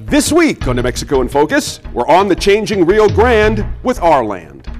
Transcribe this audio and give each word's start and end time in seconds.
This 0.00 0.30
week 0.30 0.68
on 0.68 0.76
New 0.76 0.82
Mexico 0.82 1.22
in 1.22 1.28
Focus, 1.28 1.80
we're 1.94 2.06
on 2.06 2.28
the 2.28 2.36
changing 2.36 2.84
Rio 2.84 3.08
Grande 3.08 3.64
with 3.82 3.98
our 4.02 4.22
land. 4.22 4.70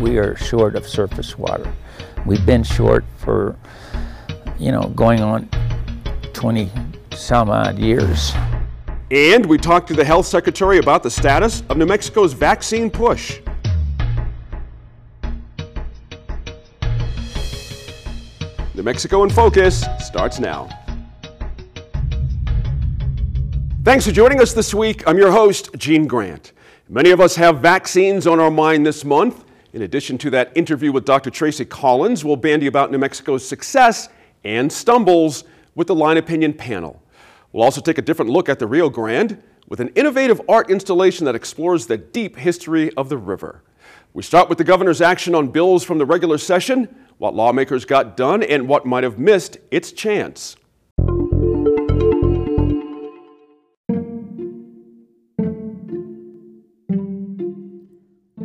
We 0.00 0.16
are 0.18 0.36
short 0.36 0.76
of 0.76 0.86
surface 0.86 1.36
water. 1.36 1.68
We've 2.24 2.46
been 2.46 2.62
short 2.62 3.04
for, 3.16 3.56
you 4.60 4.70
know, 4.70 4.92
going 4.94 5.22
on 5.22 5.48
20 6.34 6.70
some 7.10 7.50
odd 7.50 7.80
years. 7.80 8.32
And 9.10 9.44
we 9.44 9.58
talked 9.58 9.88
to 9.88 9.94
the 9.94 10.04
health 10.04 10.26
secretary 10.26 10.78
about 10.78 11.02
the 11.02 11.10
status 11.10 11.64
of 11.68 11.78
New 11.78 11.86
Mexico's 11.86 12.34
vaccine 12.34 12.88
push. 12.88 13.40
New 18.72 18.84
Mexico 18.84 19.24
in 19.24 19.30
Focus 19.30 19.84
starts 19.98 20.38
now. 20.38 20.68
Thanks 23.88 24.04
for 24.04 24.12
joining 24.12 24.38
us 24.42 24.52
this 24.52 24.74
week. 24.74 25.02
I'm 25.06 25.16
your 25.16 25.32
host, 25.32 25.70
Gene 25.78 26.06
Grant. 26.06 26.52
Many 26.90 27.10
of 27.10 27.22
us 27.22 27.36
have 27.36 27.60
vaccines 27.60 28.26
on 28.26 28.38
our 28.38 28.50
mind 28.50 28.84
this 28.84 29.02
month. 29.02 29.46
In 29.72 29.80
addition 29.80 30.18
to 30.18 30.28
that 30.28 30.54
interview 30.54 30.92
with 30.92 31.06
Dr. 31.06 31.30
Tracie 31.30 31.64
Collins, 31.64 32.22
we'll 32.22 32.36
bandy 32.36 32.66
about 32.66 32.92
New 32.92 32.98
Mexico's 32.98 33.48
success 33.48 34.10
and 34.44 34.70
stumbles 34.70 35.44
with 35.74 35.86
the 35.86 35.94
Line 35.94 36.18
Opinion 36.18 36.52
panel. 36.52 37.02
We'll 37.50 37.64
also 37.64 37.80
take 37.80 37.96
a 37.96 38.02
different 38.02 38.30
look 38.30 38.50
at 38.50 38.58
the 38.58 38.66
Rio 38.66 38.90
Grande 38.90 39.42
with 39.68 39.80
an 39.80 39.88
innovative 39.94 40.42
art 40.50 40.68
installation 40.68 41.24
that 41.24 41.34
explores 41.34 41.86
the 41.86 41.96
deep 41.96 42.36
history 42.36 42.92
of 42.92 43.08
the 43.08 43.16
river. 43.16 43.62
We 44.12 44.22
start 44.22 44.50
with 44.50 44.58
the 44.58 44.64
governor's 44.64 45.00
action 45.00 45.34
on 45.34 45.48
bills 45.48 45.82
from 45.82 45.96
the 45.96 46.04
regular 46.04 46.36
session, 46.36 46.94
what 47.16 47.34
lawmakers 47.34 47.86
got 47.86 48.18
done, 48.18 48.42
and 48.42 48.68
what 48.68 48.84
might 48.84 49.04
have 49.04 49.18
missed 49.18 49.56
its 49.70 49.92
chance. 49.92 50.57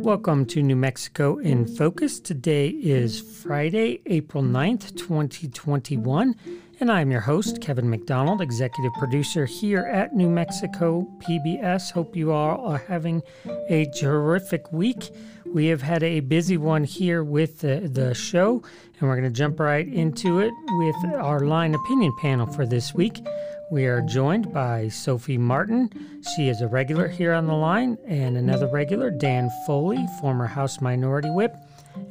Welcome 0.04 0.44
to 0.48 0.62
New 0.62 0.76
Mexico 0.76 1.38
in 1.38 1.66
Focus. 1.66 2.20
Today 2.20 2.68
is 2.68 3.22
Friday, 3.22 4.02
April 4.04 4.42
9th, 4.42 4.94
2021, 4.98 6.34
and 6.78 6.92
I'm 6.92 7.10
your 7.10 7.22
host, 7.22 7.62
Kevin 7.62 7.88
McDonald, 7.88 8.42
executive 8.42 8.92
producer 8.98 9.46
here 9.46 9.86
at 9.86 10.14
New 10.14 10.28
Mexico 10.28 11.10
PBS. 11.20 11.90
Hope 11.90 12.16
you 12.16 12.32
all 12.32 12.66
are 12.66 12.84
having 12.86 13.22
a 13.70 13.86
terrific 13.98 14.70
week. 14.70 15.10
We 15.46 15.68
have 15.68 15.80
had 15.80 16.02
a 16.02 16.20
busy 16.20 16.58
one 16.58 16.84
here 16.84 17.24
with 17.24 17.60
the, 17.60 17.88
the 17.90 18.12
show, 18.12 18.62
and 19.00 19.08
we're 19.08 19.16
going 19.16 19.32
to 19.32 19.34
jump 19.34 19.58
right 19.58 19.88
into 19.88 20.40
it 20.40 20.52
with 20.68 21.14
our 21.14 21.40
line 21.40 21.74
opinion 21.74 22.12
panel 22.20 22.46
for 22.46 22.66
this 22.66 22.92
week. 22.92 23.24
We 23.70 23.86
are 23.86 24.02
joined 24.02 24.52
by 24.52 24.88
Sophie 24.88 25.38
Martin. 25.38 25.90
She 26.36 26.48
is 26.48 26.60
a 26.60 26.68
regular 26.68 27.08
here 27.08 27.32
on 27.32 27.46
the 27.46 27.54
line, 27.54 27.96
and 28.06 28.36
another 28.36 28.66
regular, 28.66 29.10
Dan 29.10 29.50
Foley, 29.66 30.06
former 30.20 30.46
House 30.46 30.80
Minority 30.82 31.30
Whip. 31.30 31.56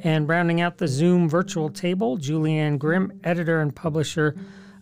And 0.02 0.28
rounding 0.28 0.60
out 0.60 0.78
the 0.78 0.88
Zoom 0.88 1.28
virtual 1.28 1.70
table, 1.70 2.16
Julie 2.16 2.58
Ann 2.58 2.76
Grimm, 2.76 3.20
editor 3.22 3.60
and 3.60 3.74
publisher 3.74 4.34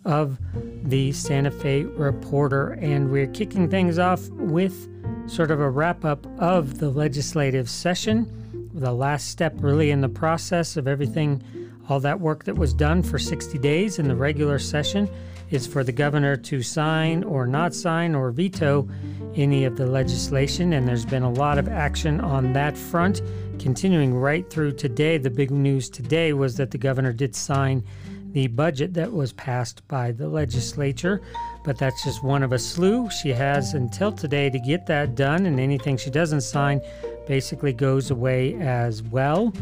of 0.04 0.38
the 0.84 1.12
Santa 1.12 1.50
Fe 1.50 1.84
Reporter. 1.84 2.70
And 2.80 3.10
we're 3.10 3.26
kicking 3.26 3.68
things 3.68 3.98
off 3.98 4.26
with 4.30 4.88
sort 5.28 5.50
of 5.50 5.60
a 5.60 5.68
wrap 5.68 6.04
up 6.06 6.26
of 6.40 6.78
the 6.78 6.88
legislative 6.88 7.68
session, 7.68 8.70
the 8.72 8.92
last 8.92 9.28
step 9.28 9.52
really 9.58 9.90
in 9.90 10.00
the 10.00 10.08
process 10.08 10.78
of 10.78 10.88
everything, 10.88 11.42
all 11.88 12.00
that 12.00 12.20
work 12.20 12.44
that 12.44 12.56
was 12.56 12.72
done 12.72 13.02
for 13.02 13.18
60 13.18 13.58
days 13.58 13.98
in 13.98 14.08
the 14.08 14.16
regular 14.16 14.58
session 14.58 15.08
is 15.52 15.66
for 15.66 15.84
the 15.84 15.92
governor 15.92 16.36
to 16.36 16.62
sign 16.62 17.22
or 17.24 17.46
not 17.46 17.74
sign 17.74 18.14
or 18.14 18.30
veto 18.30 18.88
any 19.34 19.64
of 19.64 19.76
the 19.76 19.86
legislation. 19.86 20.72
And 20.72 20.88
there's 20.88 21.04
been 21.04 21.22
a 21.22 21.30
lot 21.30 21.58
of 21.58 21.68
action 21.68 22.20
on 22.20 22.52
that 22.54 22.76
front. 22.76 23.22
Continuing 23.58 24.14
right 24.14 24.48
through 24.50 24.72
today, 24.72 25.18
the 25.18 25.30
big 25.30 25.50
news 25.50 25.90
today 25.90 26.32
was 26.32 26.56
that 26.56 26.70
the 26.70 26.78
governor 26.78 27.12
did 27.12 27.36
sign 27.36 27.84
the 28.32 28.46
budget 28.46 28.94
that 28.94 29.12
was 29.12 29.32
passed 29.34 29.86
by 29.88 30.10
the 30.10 30.28
legislature. 30.28 31.20
But 31.64 31.78
that's 31.78 32.02
just 32.02 32.24
one 32.24 32.42
of 32.42 32.52
a 32.52 32.58
slew. 32.58 33.10
She 33.10 33.28
has 33.30 33.74
until 33.74 34.10
today 34.10 34.48
to 34.50 34.58
get 34.58 34.86
that 34.86 35.14
done, 35.14 35.46
and 35.46 35.60
anything 35.60 35.96
she 35.96 36.10
doesn't 36.10 36.40
sign 36.40 36.80
basically 37.28 37.72
goes 37.72 38.10
away 38.10 38.54
as 38.54 39.02
well 39.02 39.52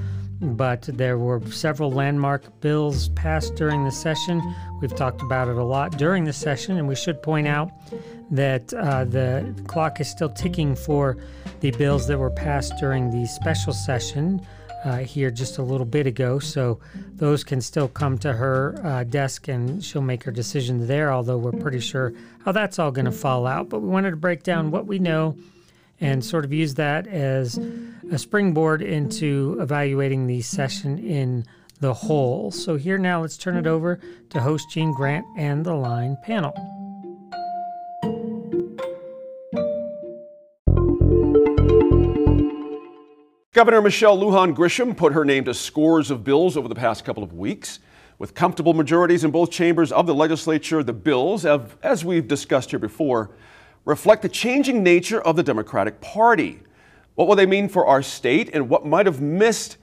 but 0.41 0.83
there 0.83 1.19
were 1.19 1.41
several 1.51 1.93
landmark 1.93 2.61
bills 2.61 3.09
passed 3.11 3.55
during 3.56 3.84
the 3.84 3.91
session. 3.91 4.43
We've 4.81 4.95
talked 4.95 5.23
about 5.23 5.49
it 5.49 5.56
a 5.56 5.65
lot 5.65 5.99
during 5.99 6.25
the 6.25 6.33
session, 6.33 6.78
and 6.78 6.89
we 6.89 6.97
should 6.97 7.23
point 7.23 7.47
out 7.47 7.71
that 8.31 8.73
uh, 8.75 9.05
the 9.05 9.55
clock 9.67 10.00
is 10.00 10.09
still 10.09 10.31
ticking 10.31 10.75
for 10.75 11.17
the 11.61 11.71
bills 11.73 12.06
that 12.06 12.19
were 12.19 12.31
passed 12.31 12.73
during 12.79 13.11
the 13.11 13.27
special 13.27 13.73
session 13.73 14.41
uh, 14.84 14.99
here 14.99 15.31
just 15.31 15.59
a 15.59 15.62
little 15.62 15.84
bit 15.87 16.06
ago. 16.06 16.39
So 16.39 16.81
those 17.17 17.45
can 17.45 17.61
still 17.61 17.89
come 17.89 18.17
to 18.19 18.33
her 18.33 18.81
uh, 18.83 19.05
desk 19.05 19.49
and 19.49 19.84
she'll 19.84 20.00
make 20.00 20.25
her 20.25 20.33
decision 20.33 20.87
there, 20.87 21.12
although 21.12 21.37
we're 21.37 21.53
pretty 21.53 21.81
sure 21.81 22.15
how 22.45 22.53
that's 22.53 22.79
all 22.79 22.91
going 22.91 23.05
to 23.05 23.12
fall 23.12 23.47
out. 23.47 23.69
But 23.69 23.81
we 23.81 23.89
wanted 23.89 24.11
to 24.11 24.17
break 24.17 24.43
down 24.43 24.71
what 24.71 24.87
we 24.87 24.99
know 24.99 25.37
and 26.00 26.25
sort 26.25 26.44
of 26.44 26.53
use 26.53 26.75
that 26.75 27.06
as 27.06 27.59
a 28.11 28.19
springboard 28.19 28.83
into 28.83 29.56
evaluating 29.61 30.27
the 30.27 30.41
session 30.43 30.99
in 30.99 31.44
the 31.81 31.94
whole. 31.94 32.50
So, 32.50 32.77
here 32.77 32.99
now, 32.99 33.22
let's 33.22 33.37
turn 33.37 33.56
it 33.56 33.66
over 33.66 34.00
to 34.31 34.41
host 34.41 34.71
Gene 34.71 34.93
Grant 34.93 35.25
and 35.37 35.65
the 35.65 35.75
line 35.75 36.16
panel. 36.22 36.55
Governor 43.53 43.82
Michelle 43.82 44.17
Lujan 44.17 44.55
Grisham 44.55 44.97
put 44.97 45.12
her 45.12 45.25
name 45.25 45.44
to 45.44 45.55
scores 45.55 46.11
of 46.11 46.22
bills 46.22 46.56
over 46.56 46.69
the 46.69 46.75
past 46.75 47.05
couple 47.05 47.22
of 47.22 47.32
weeks. 47.32 47.81
With 48.19 48.34
comfortable 48.34 48.75
majorities 48.75 49.25
in 49.25 49.31
both 49.31 49.50
chambers 49.50 49.91
of 49.93 50.06
the 50.06 50.15
legislature, 50.15 50.82
the 50.82 50.93
bills, 50.93 51.43
have, 51.43 51.77
as 51.82 52.05
we've 52.05 52.28
discussed 52.28 52.71
here 52.71 52.78
before, 52.78 53.31
reflect 53.91 54.23
the 54.23 54.28
changing 54.28 54.83
nature 54.83 55.21
of 55.21 55.34
the 55.34 55.43
Democratic 55.43 56.01
Party. 56.01 56.61
What 57.17 57.27
will 57.27 57.34
they 57.34 57.45
mean 57.45 57.69
for 57.69 57.84
our 57.87 58.03
state 58.03 58.49
and 58.55 58.69
what 58.69 58.87
might 58.87 59.05
have 59.05 59.21
missed 59.21 59.77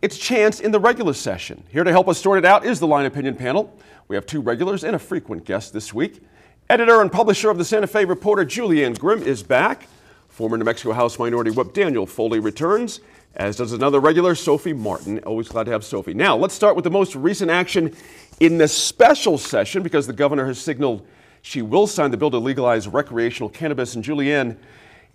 its 0.00 0.16
chance 0.16 0.60
in 0.60 0.72
the 0.72 0.80
regular 0.80 1.12
session? 1.12 1.62
Here 1.68 1.84
to 1.84 1.90
help 1.90 2.08
us 2.08 2.18
sort 2.18 2.38
it 2.38 2.46
out 2.46 2.64
is 2.64 2.80
the 2.80 2.86
Line 2.86 3.04
Opinion 3.04 3.36
panel. 3.36 3.78
We 4.08 4.16
have 4.16 4.24
two 4.24 4.40
regulars 4.40 4.82
and 4.82 4.96
a 4.96 4.98
frequent 4.98 5.44
guest 5.44 5.74
this 5.74 5.92
week. 5.92 6.22
Editor 6.70 7.02
and 7.02 7.12
publisher 7.12 7.50
of 7.50 7.58
the 7.58 7.64
Santa 7.64 7.86
Fe 7.86 8.06
Reporter, 8.06 8.46
Julie 8.46 8.82
Ann 8.82 8.94
Grimm, 8.94 9.22
is 9.22 9.42
back. 9.42 9.86
Former 10.30 10.56
New 10.56 10.64
Mexico 10.64 10.94
House 10.94 11.18
Minority 11.18 11.50
Whip 11.50 11.74
Daniel 11.74 12.06
Foley 12.06 12.40
returns, 12.40 13.00
as 13.34 13.56
does 13.56 13.72
another 13.72 14.00
regular, 14.00 14.34
Sophie 14.34 14.72
Martin. 14.72 15.18
Always 15.20 15.48
glad 15.48 15.64
to 15.64 15.72
have 15.72 15.84
Sophie. 15.84 16.14
Now, 16.14 16.34
let's 16.34 16.54
start 16.54 16.76
with 16.76 16.84
the 16.84 16.90
most 16.90 17.14
recent 17.14 17.50
action 17.50 17.94
in 18.38 18.56
this 18.56 18.72
special 18.72 19.36
session 19.36 19.82
because 19.82 20.06
the 20.06 20.14
governor 20.14 20.46
has 20.46 20.58
signaled 20.58 21.06
she 21.42 21.62
will 21.62 21.86
sign 21.86 22.10
the 22.10 22.16
bill 22.16 22.30
to 22.30 22.38
legalize 22.38 22.86
recreational 22.88 23.48
cannabis. 23.48 23.94
And 23.94 24.04
Julie 24.04 24.32
Ann, 24.32 24.58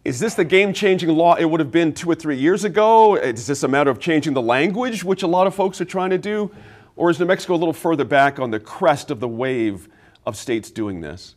is 0.03 0.19
this 0.19 0.35
the 0.35 0.45
game 0.45 0.73
changing 0.73 1.09
law 1.09 1.35
it 1.35 1.45
would 1.45 1.59
have 1.59 1.71
been 1.71 1.93
two 1.93 2.09
or 2.09 2.15
three 2.15 2.37
years 2.37 2.63
ago? 2.63 3.15
Is 3.15 3.47
this 3.47 3.63
a 3.63 3.67
matter 3.67 3.89
of 3.89 3.99
changing 3.99 4.33
the 4.33 4.41
language, 4.41 5.03
which 5.03 5.23
a 5.23 5.27
lot 5.27 5.47
of 5.47 5.55
folks 5.55 5.81
are 5.81 5.85
trying 5.85 6.11
to 6.11 6.17
do? 6.17 6.51
Or 6.95 7.09
is 7.09 7.19
New 7.19 7.25
Mexico 7.25 7.55
a 7.55 7.57
little 7.57 7.73
further 7.73 8.05
back 8.05 8.39
on 8.39 8.51
the 8.51 8.59
crest 8.59 9.11
of 9.11 9.19
the 9.19 9.27
wave 9.27 9.89
of 10.25 10.35
states 10.35 10.71
doing 10.71 11.01
this? 11.01 11.35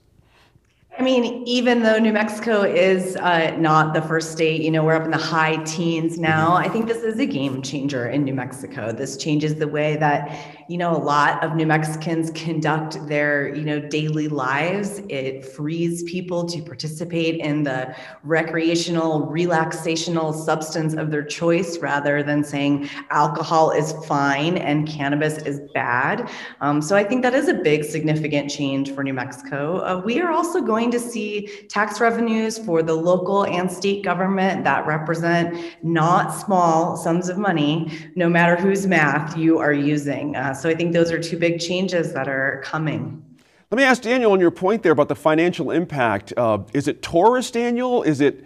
I 0.98 1.02
mean, 1.04 1.44
even 1.46 1.84
though 1.84 1.96
New 2.00 2.12
Mexico 2.12 2.62
is 2.62 3.14
uh, 3.14 3.54
not 3.56 3.94
the 3.94 4.02
first 4.02 4.32
state, 4.32 4.62
you 4.62 4.70
know, 4.72 4.82
we're 4.82 4.96
up 4.96 5.04
in 5.04 5.12
the 5.12 5.16
high 5.16 5.62
teens 5.62 6.18
now. 6.18 6.56
I 6.56 6.68
think 6.68 6.88
this 6.88 7.04
is 7.04 7.20
a 7.20 7.26
game 7.26 7.62
changer 7.62 8.08
in 8.08 8.24
New 8.24 8.34
Mexico. 8.34 8.90
This 8.90 9.16
changes 9.16 9.54
the 9.54 9.68
way 9.68 9.94
that, 9.98 10.36
you 10.68 10.76
know, 10.76 10.90
a 10.96 10.98
lot 10.98 11.40
of 11.44 11.54
New 11.54 11.66
Mexicans 11.66 12.32
conduct 12.32 13.06
their, 13.06 13.54
you 13.54 13.62
know, 13.62 13.78
daily 13.78 14.26
lives. 14.26 15.00
It 15.08 15.46
frees 15.46 16.02
people 16.02 16.46
to 16.46 16.60
participate 16.62 17.38
in 17.38 17.62
the 17.62 17.94
recreational, 18.24 19.28
relaxational 19.28 20.34
substance 20.34 20.94
of 20.94 21.12
their 21.12 21.22
choice 21.22 21.78
rather 21.78 22.24
than 22.24 22.42
saying 22.42 22.90
alcohol 23.10 23.70
is 23.70 23.92
fine 24.06 24.58
and 24.58 24.88
cannabis 24.88 25.38
is 25.44 25.60
bad. 25.74 26.28
Um, 26.60 26.82
so 26.82 26.96
I 26.96 27.04
think 27.04 27.22
that 27.22 27.34
is 27.34 27.46
a 27.46 27.54
big, 27.54 27.84
significant 27.84 28.50
change 28.50 28.92
for 28.92 29.04
New 29.04 29.14
Mexico. 29.14 29.78
Uh, 29.78 30.02
we 30.04 30.20
are 30.20 30.32
also 30.32 30.60
going 30.60 30.87
going 30.90 31.02
to 31.02 31.10
see 31.10 31.48
tax 31.68 32.00
revenues 32.00 32.58
for 32.58 32.82
the 32.82 32.94
local 32.94 33.44
and 33.44 33.70
state 33.70 34.02
government 34.02 34.64
that 34.64 34.86
represent 34.86 35.76
not 35.82 36.28
small 36.30 36.96
sums 36.96 37.28
of 37.28 37.38
money, 37.38 37.90
no 38.14 38.28
matter 38.28 38.56
whose 38.56 38.86
math 38.86 39.36
you 39.36 39.58
are 39.58 39.72
using. 39.72 40.34
Uh, 40.36 40.54
so 40.54 40.68
I 40.68 40.74
think 40.74 40.92
those 40.92 41.12
are 41.12 41.22
two 41.22 41.38
big 41.38 41.60
changes 41.60 42.12
that 42.14 42.28
are 42.28 42.62
coming. 42.64 43.22
Let 43.70 43.76
me 43.76 43.84
ask 43.84 44.02
Daniel 44.02 44.32
on 44.32 44.40
your 44.40 44.50
point 44.50 44.82
there 44.82 44.92
about 44.92 45.08
the 45.08 45.16
financial 45.16 45.70
impact. 45.70 46.32
Uh, 46.36 46.60
is 46.72 46.88
it 46.88 47.02
tourist, 47.02 47.52
Daniel? 47.52 48.02
Is 48.02 48.22
it 48.22 48.44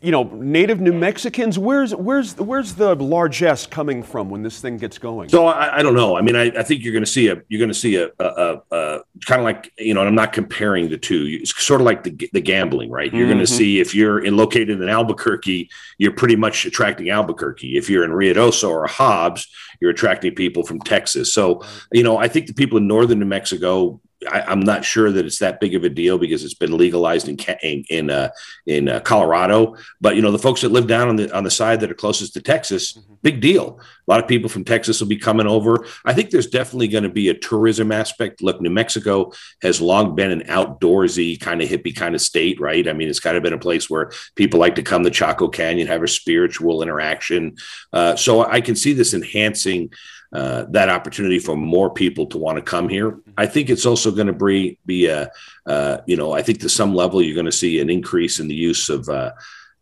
you 0.00 0.12
know, 0.12 0.24
native 0.24 0.80
New 0.80 0.92
Mexicans. 0.92 1.58
Where's 1.58 1.94
where's 1.94 2.36
where's 2.36 2.74
the 2.74 2.94
largesse 2.94 3.66
coming 3.66 4.02
from 4.02 4.30
when 4.30 4.42
this 4.42 4.60
thing 4.60 4.76
gets 4.76 4.98
going? 4.98 5.28
So 5.28 5.46
I, 5.46 5.78
I 5.78 5.82
don't 5.82 5.94
know. 5.94 6.16
I 6.16 6.22
mean, 6.22 6.36
I, 6.36 6.44
I 6.56 6.62
think 6.62 6.84
you're 6.84 6.92
going 6.92 7.04
to 7.04 7.10
see 7.10 7.28
a 7.28 7.42
you're 7.48 7.58
going 7.58 7.70
to 7.70 7.74
see 7.74 7.96
a, 7.96 8.08
a, 8.18 8.24
a, 8.24 8.62
a 8.70 9.00
kind 9.26 9.40
of 9.40 9.44
like 9.44 9.72
you 9.78 9.94
know. 9.94 10.02
I'm 10.02 10.14
not 10.14 10.32
comparing 10.32 10.88
the 10.88 10.98
two. 10.98 11.38
It's 11.40 11.60
sort 11.62 11.80
of 11.80 11.84
like 11.84 12.04
the 12.04 12.30
the 12.32 12.40
gambling, 12.40 12.90
right? 12.90 13.12
You're 13.12 13.22
mm-hmm. 13.22 13.34
going 13.34 13.46
to 13.46 13.52
see 13.52 13.80
if 13.80 13.94
you're 13.94 14.24
in, 14.24 14.36
located 14.36 14.80
in 14.80 14.88
Albuquerque, 14.88 15.68
you're 15.98 16.12
pretty 16.12 16.36
much 16.36 16.64
attracting 16.64 17.10
Albuquerque. 17.10 17.76
If 17.76 17.90
you're 17.90 18.04
in 18.04 18.10
Ruidoso 18.10 18.70
or 18.70 18.86
Hobbs, 18.86 19.48
you're 19.80 19.90
attracting 19.90 20.34
people 20.34 20.62
from 20.62 20.80
Texas. 20.80 21.32
So 21.34 21.62
you 21.92 22.02
know, 22.02 22.18
I 22.18 22.28
think 22.28 22.46
the 22.46 22.54
people 22.54 22.78
in 22.78 22.86
northern 22.86 23.18
New 23.18 23.26
Mexico 23.26 24.00
I, 24.26 24.52
am 24.52 24.60
not 24.60 24.84
sure 24.84 25.12
that 25.12 25.24
it's 25.24 25.38
that 25.38 25.60
big 25.60 25.74
of 25.74 25.84
a 25.84 25.88
deal 25.88 26.18
because 26.18 26.44
it's 26.44 26.54
been 26.54 26.76
legalized 26.76 27.28
in 27.28 27.36
in 27.62 27.84
in, 27.88 28.10
uh, 28.10 28.30
in 28.66 28.88
uh, 28.88 29.00
Colorado. 29.00 29.76
But 30.00 30.16
you 30.16 30.22
know, 30.22 30.32
the 30.32 30.38
folks 30.38 30.62
that 30.62 30.72
live 30.72 30.86
down 30.86 31.08
on 31.08 31.16
the 31.16 31.34
on 31.36 31.44
the 31.44 31.50
side 31.50 31.80
that 31.80 31.90
are 31.90 31.94
closest 31.94 32.34
to 32.34 32.42
Texas, 32.42 32.92
mm-hmm. 32.94 33.14
big 33.22 33.40
deal. 33.40 33.80
A 33.80 34.10
lot 34.10 34.20
of 34.20 34.28
people 34.28 34.48
from 34.48 34.64
Texas 34.64 35.00
will 35.00 35.08
be 35.08 35.18
coming 35.18 35.46
over. 35.46 35.86
I 36.04 36.14
think 36.14 36.30
there's 36.30 36.48
definitely 36.48 36.88
going 36.88 37.04
to 37.04 37.10
be 37.10 37.28
a 37.28 37.34
tourism 37.34 37.92
aspect. 37.92 38.42
Look, 38.42 38.60
New 38.60 38.70
Mexico 38.70 39.32
has 39.62 39.80
long 39.80 40.14
been 40.14 40.30
an 40.30 40.44
outdoorsy 40.44 41.38
kind 41.38 41.62
of 41.62 41.68
hippie 41.68 41.94
kind 41.94 42.14
of 42.14 42.20
state, 42.20 42.58
right? 42.58 42.88
I 42.88 42.94
mean, 42.94 43.08
it's 43.08 43.20
kind 43.20 43.36
of 43.36 43.42
been 43.42 43.52
a 43.52 43.58
place 43.58 43.88
where 43.88 44.10
people 44.34 44.58
like 44.58 44.76
to 44.76 44.82
come 44.82 45.04
to 45.04 45.10
Chaco 45.10 45.48
Canyon, 45.48 45.86
have 45.88 46.02
a 46.02 46.08
spiritual 46.08 46.82
interaction. 46.82 47.56
Uh, 47.92 48.16
so 48.16 48.44
I 48.44 48.60
can 48.60 48.74
see 48.74 48.94
this 48.94 49.14
enhancing 49.14 49.92
uh, 50.32 50.64
that 50.70 50.88
opportunity 50.88 51.38
for 51.38 51.56
more 51.56 51.90
people 51.90 52.26
to 52.26 52.38
want 52.38 52.56
to 52.56 52.62
come 52.62 52.88
here. 52.88 53.18
I 53.36 53.46
think 53.46 53.70
it's 53.70 53.86
also 53.86 54.10
going 54.10 54.26
to 54.26 54.32
be, 54.32 54.78
be 54.84 55.06
a, 55.06 55.30
uh, 55.66 55.98
you 56.06 56.16
know, 56.16 56.32
I 56.32 56.42
think 56.42 56.60
to 56.60 56.68
some 56.68 56.94
level 56.94 57.22
you're 57.22 57.34
going 57.34 57.46
to 57.46 57.52
see 57.52 57.80
an 57.80 57.88
increase 57.88 58.38
in 58.38 58.48
the 58.48 58.54
use 58.54 58.88
of 58.88 59.08
uh, 59.08 59.32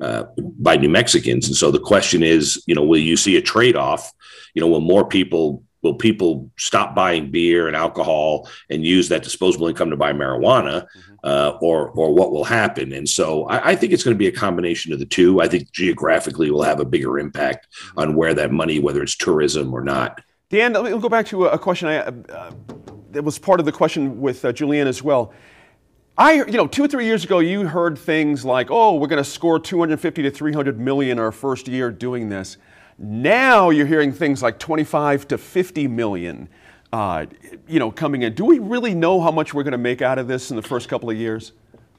uh, 0.01 0.25
by 0.59 0.77
New 0.77 0.91
Mexicans. 0.91 1.47
And 1.47 1.57
so 1.57 1.71
the 1.71 1.81
question 1.81 2.23
is, 2.23 2.63
you 2.67 2.75
know, 2.75 2.85
will 2.85 2.99
you 2.99 3.17
see 3.17 3.37
a 3.37 3.43
trade 3.43 3.77
off? 3.77 4.13
You 4.55 4.61
know, 4.61 4.69
will 4.69 4.81
more 4.81 5.07
people 5.07 5.63
will 5.83 5.95
people 5.95 6.51
stop 6.57 6.95
buying 6.95 7.31
beer 7.31 7.69
and 7.69 7.77
alcohol 7.77 8.49
and 8.71 8.85
use 8.85 9.09
that 9.09 9.23
disposable 9.23 9.69
income 9.69 9.91
to 9.91 9.97
buy 9.97 10.13
marijuana, 10.13 10.83
mm-hmm. 10.83 11.13
uh, 11.25 11.59
or 11.61 11.91
or 11.91 12.13
what 12.13 12.33
will 12.33 12.45
happen? 12.45 12.93
And 12.93 13.09
so 13.09 13.47
I, 13.47 13.71
I 13.71 13.77
think 13.77 13.93
it's 13.93 14.05
going 14.05 14.15
to 14.15 14.19
be 14.19 14.27
a 14.27 14.33
combination 14.33 14.93
of 14.93 14.99
the 14.99 15.07
two. 15.07 15.41
I 15.41 15.49
think 15.49 15.73
geographically 15.73 16.51
will 16.51 16.63
have 16.63 16.81
a 16.81 16.85
bigger 16.85 17.19
impact 17.19 17.69
mm-hmm. 17.71 17.99
on 18.01 18.17
where 18.17 18.35
that 18.35 18.53
money, 18.53 18.79
whether 18.79 19.03
it's 19.03 19.17
tourism 19.17 19.73
or 19.73 19.83
not, 19.83 20.21
Dan, 20.49 20.75
let 20.75 20.85
me 20.85 20.91
go 20.91 21.09
back 21.09 21.27
to 21.27 21.47
a 21.47 21.59
question 21.59 21.89
I, 21.89 21.97
uh, 21.97 22.53
that 23.11 23.25
was 23.25 23.37
part 23.37 23.59
of 23.59 23.67
the 23.67 23.73
question 23.73 24.21
with 24.21 24.45
uh, 24.45 24.53
Julie 24.53 24.79
Ann 24.79 24.87
as 24.87 25.03
well. 25.03 25.33
I, 26.17 26.35
you 26.35 26.53
know, 26.53 26.69
two 26.69 26.85
or 26.85 26.89
three 26.89 27.05
years 27.05 27.25
ago, 27.25 27.41
you 27.41 27.67
heard 27.67 27.99
things 27.99 28.45
like, 28.45 28.69
"Oh, 28.71 28.95
we're 28.95 29.09
going 29.09 29.23
to 29.23 29.29
score 29.29 29.59
250 29.59 30.23
to 30.23 30.31
300 30.31 30.79
million 30.79 31.19
our 31.19 31.33
first 31.33 31.67
year 31.67 31.91
doing 31.91 32.29
this." 32.29 32.59
Now 32.97 33.71
you're 33.71 33.89
hearing 33.89 34.13
things 34.13 34.41
like 34.41 34.61
25 34.61 35.27
to 35.29 35.37
50 35.37 35.89
million, 35.89 36.49
uh, 36.93 37.27
you 37.67 37.81
know, 37.81 37.91
coming 37.91 38.23
in. 38.23 38.35
Do 38.35 38.45
we 38.45 38.61
really 38.61 38.95
know 38.95 39.21
how 39.21 39.33
much 39.33 39.53
we're 39.53 39.65
going 39.65 39.73
to 39.73 39.79
make 39.79 40.01
out 40.01 40.17
of 40.17 40.29
this 40.29 40.51
in 40.51 40.57
the 40.57 40.63
first 40.63 40.89
couple 40.89 41.11
of 41.11 41.17
years? 41.17 41.55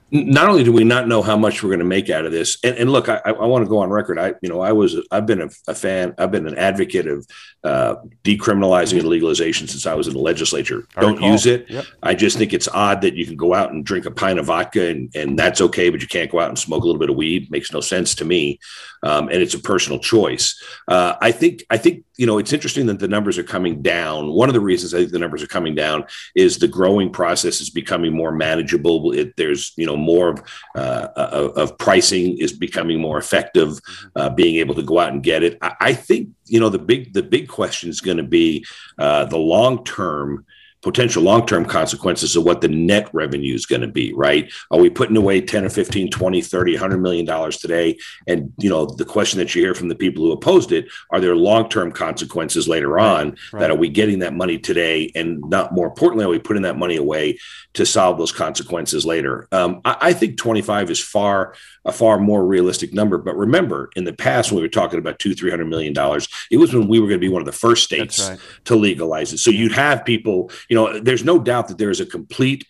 Not 0.09 0.47
only 0.47 0.63
do 0.63 0.71
we 0.71 0.83
not 0.83 1.07
know 1.07 1.21
how 1.21 1.35
much 1.35 1.61
we're 1.61 1.69
going 1.69 1.79
to 1.79 1.85
make 1.85 2.09
out 2.09 2.25
of 2.25 2.31
this, 2.31 2.57
and, 2.63 2.77
and 2.77 2.91
look, 2.91 3.09
I, 3.09 3.19
I 3.25 3.45
want 3.45 3.65
to 3.65 3.69
go 3.69 3.79
on 3.79 3.89
record. 3.89 4.17
I, 4.17 4.35
you 4.41 4.49
know, 4.49 4.61
I 4.61 4.71
was, 4.71 4.95
I've 5.11 5.25
been 5.25 5.41
a, 5.41 5.49
a 5.67 5.75
fan, 5.75 6.15
I've 6.17 6.31
been 6.31 6.47
an 6.47 6.57
advocate 6.57 7.07
of 7.07 7.27
uh, 7.63 7.95
decriminalizing 8.23 8.99
and 8.99 9.07
legalization 9.07 9.67
since 9.67 9.85
I 9.85 9.93
was 9.95 10.07
in 10.07 10.13
the 10.13 10.19
legislature. 10.19 10.87
I 10.95 11.01
Don't 11.01 11.15
recall. 11.15 11.31
use 11.31 11.45
it. 11.45 11.69
Yep. 11.69 11.85
I 12.01 12.15
just 12.15 12.37
think 12.37 12.53
it's 12.53 12.69
odd 12.69 13.01
that 13.01 13.15
you 13.15 13.25
can 13.25 13.35
go 13.35 13.53
out 13.53 13.71
and 13.71 13.85
drink 13.85 14.05
a 14.05 14.11
pint 14.11 14.39
of 14.39 14.45
vodka 14.45 14.87
and, 14.87 15.13
and 15.13 15.37
that's 15.37 15.59
okay, 15.59 15.89
but 15.89 16.01
you 16.01 16.07
can't 16.07 16.31
go 16.31 16.39
out 16.39 16.49
and 16.49 16.57
smoke 16.57 16.83
a 16.83 16.85
little 16.85 16.99
bit 16.99 17.09
of 17.09 17.17
weed. 17.17 17.51
Makes 17.51 17.73
no 17.73 17.81
sense 17.81 18.15
to 18.15 18.25
me, 18.25 18.59
um, 19.03 19.27
and 19.27 19.41
it's 19.41 19.55
a 19.55 19.59
personal 19.59 19.99
choice. 19.99 20.61
Uh, 20.87 21.15
I 21.19 21.31
think, 21.31 21.65
I 21.69 21.77
think 21.77 22.05
you 22.17 22.25
know, 22.25 22.39
it's 22.39 22.53
interesting 22.53 22.87
that 22.87 22.99
the 22.99 23.07
numbers 23.07 23.37
are 23.37 23.43
coming 23.43 23.81
down. 23.81 24.31
One 24.31 24.49
of 24.49 24.53
the 24.53 24.59
reasons 24.59 24.93
I 24.93 24.99
think 24.99 25.11
the 25.11 25.19
numbers 25.19 25.43
are 25.43 25.47
coming 25.47 25.75
down 25.75 26.05
is 26.35 26.57
the 26.57 26.67
growing 26.67 27.11
process 27.11 27.61
is 27.61 27.69
becoming 27.69 28.11
more 28.11 28.31
manageable. 28.31 29.11
It, 29.11 29.35
there's, 29.37 29.73
you 29.77 29.85
know, 29.85 29.96
more 29.97 30.29
of, 30.29 30.43
uh, 30.75 31.51
of 31.55 31.77
pricing 31.77 32.37
is 32.37 32.53
becoming 32.53 32.99
more 32.99 33.17
effective, 33.17 33.69
mm-hmm. 33.69 34.07
uh, 34.15 34.29
being 34.29 34.57
able 34.57 34.75
to 34.75 34.83
go 34.83 34.99
out 34.99 35.11
and 35.11 35.23
get 35.23 35.43
it. 35.43 35.57
I, 35.61 35.75
I, 35.79 35.93
think, 35.93 36.29
you 36.45 36.59
know, 36.59 36.69
the 36.69 36.79
big 36.79 37.13
the 37.13 37.23
big 37.23 37.47
question 37.47 37.89
is 37.89 38.01
going 38.01 38.17
to 38.17 38.23
be 38.23 38.65
uh, 38.97 39.25
the 39.25 39.37
long 39.37 39.83
term 39.83 40.45
potential 40.81 41.23
long-term 41.23 41.65
consequences 41.65 42.35
of 42.35 42.43
what 42.43 42.61
the 42.61 42.67
net 42.67 43.09
revenue 43.13 43.53
is 43.53 43.65
going 43.65 43.81
to 43.81 43.87
be 43.87 44.13
right? 44.13 44.51
Are 44.71 44.79
we 44.79 44.89
putting 44.89 45.17
away 45.17 45.41
10 45.41 45.65
or 45.65 45.69
15 45.69 46.09
20 46.09 46.41
30 46.41 46.73
100 46.73 46.97
million 46.97 47.25
dollars 47.25 47.57
today? 47.57 47.97
And 48.27 48.53
you 48.59 48.69
know 48.69 48.85
the 48.85 49.05
question 49.05 49.39
that 49.39 49.53
you 49.55 49.61
hear 49.61 49.73
from 49.73 49.89
the 49.89 49.95
people 49.95 50.23
who 50.23 50.31
opposed 50.31 50.71
it 50.71 50.87
are 51.11 51.19
there 51.19 51.35
long-term 51.35 51.91
consequences 51.91 52.67
later 52.67 52.99
on 52.99 53.37
right. 53.51 53.61
that 53.61 53.71
are 53.71 53.75
we 53.75 53.89
getting 53.89 54.19
that 54.19 54.33
money 54.33 54.57
today? 54.57 55.11
And 55.15 55.41
not 55.49 55.73
more 55.73 55.87
importantly 55.87 56.25
are 56.25 56.29
we 56.29 56.39
putting 56.39 56.63
that 56.63 56.77
money 56.77 56.97
away 56.97 57.39
to 57.73 57.85
solve 57.85 58.17
those 58.17 58.31
consequences 58.31 59.05
later? 59.05 59.47
Um, 59.51 59.81
I, 59.83 59.97
I 60.01 60.13
think 60.13 60.37
25 60.37 60.91
is 60.91 61.03
far 61.03 61.55
a 61.87 61.91
far 61.91 62.19
more 62.19 62.45
realistic 62.45 62.93
number. 62.93 63.17
But 63.17 63.35
remember, 63.35 63.89
in 63.95 64.03
the 64.03 64.13
past, 64.13 64.51
when 64.51 64.57
we 64.57 64.61
were 64.61 64.67
talking 64.67 64.99
about 64.99 65.17
two, 65.19 65.33
three 65.33 65.49
hundred 65.49 65.65
million 65.65 65.93
dollars, 65.93 66.27
it 66.51 66.57
was 66.57 66.73
when 66.73 66.87
we 66.87 66.99
were 66.99 67.07
going 67.07 67.19
to 67.19 67.25
be 67.25 67.31
one 67.31 67.41
of 67.41 67.47
the 67.47 67.51
first 67.51 67.85
states 67.85 68.29
right. 68.29 68.39
to 68.65 68.75
legalize 68.75 69.33
it. 69.33 69.39
So 69.39 69.49
you'd 69.49 69.71
have 69.71 70.05
people, 70.05 70.51
you 70.69 70.75
know, 70.75 70.99
there's 70.99 71.23
no 71.23 71.39
doubt 71.39 71.69
that 71.69 71.77
there 71.77 71.89
is 71.89 72.01
a 72.01 72.05
complete 72.05 72.65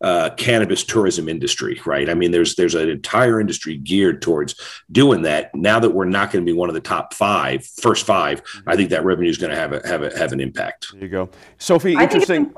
uh, 0.00 0.30
cannabis 0.36 0.84
tourism 0.84 1.28
industry, 1.28 1.80
right? 1.84 2.08
I 2.08 2.14
mean, 2.14 2.30
there's 2.30 2.54
there's 2.54 2.74
an 2.74 2.88
entire 2.88 3.40
industry 3.40 3.76
geared 3.76 4.22
towards 4.22 4.54
doing 4.92 5.22
that. 5.22 5.52
Now 5.54 5.80
that 5.80 5.90
we're 5.90 6.04
not 6.04 6.30
going 6.30 6.44
to 6.44 6.50
be 6.50 6.56
one 6.56 6.68
of 6.68 6.74
the 6.74 6.80
top 6.80 7.14
five, 7.14 7.66
first 7.66 8.06
five, 8.06 8.42
I 8.66 8.76
think 8.76 8.90
that 8.90 9.04
revenue 9.04 9.30
is 9.30 9.38
going 9.38 9.50
to 9.50 9.56
have 9.56 9.72
a, 9.72 9.86
have 9.88 10.02
a, 10.02 10.16
have 10.16 10.32
an 10.32 10.40
impact. 10.40 10.92
There 10.92 11.02
you 11.02 11.08
go, 11.08 11.30
Sophie. 11.58 11.96
I 11.96 12.04
interesting. 12.04 12.52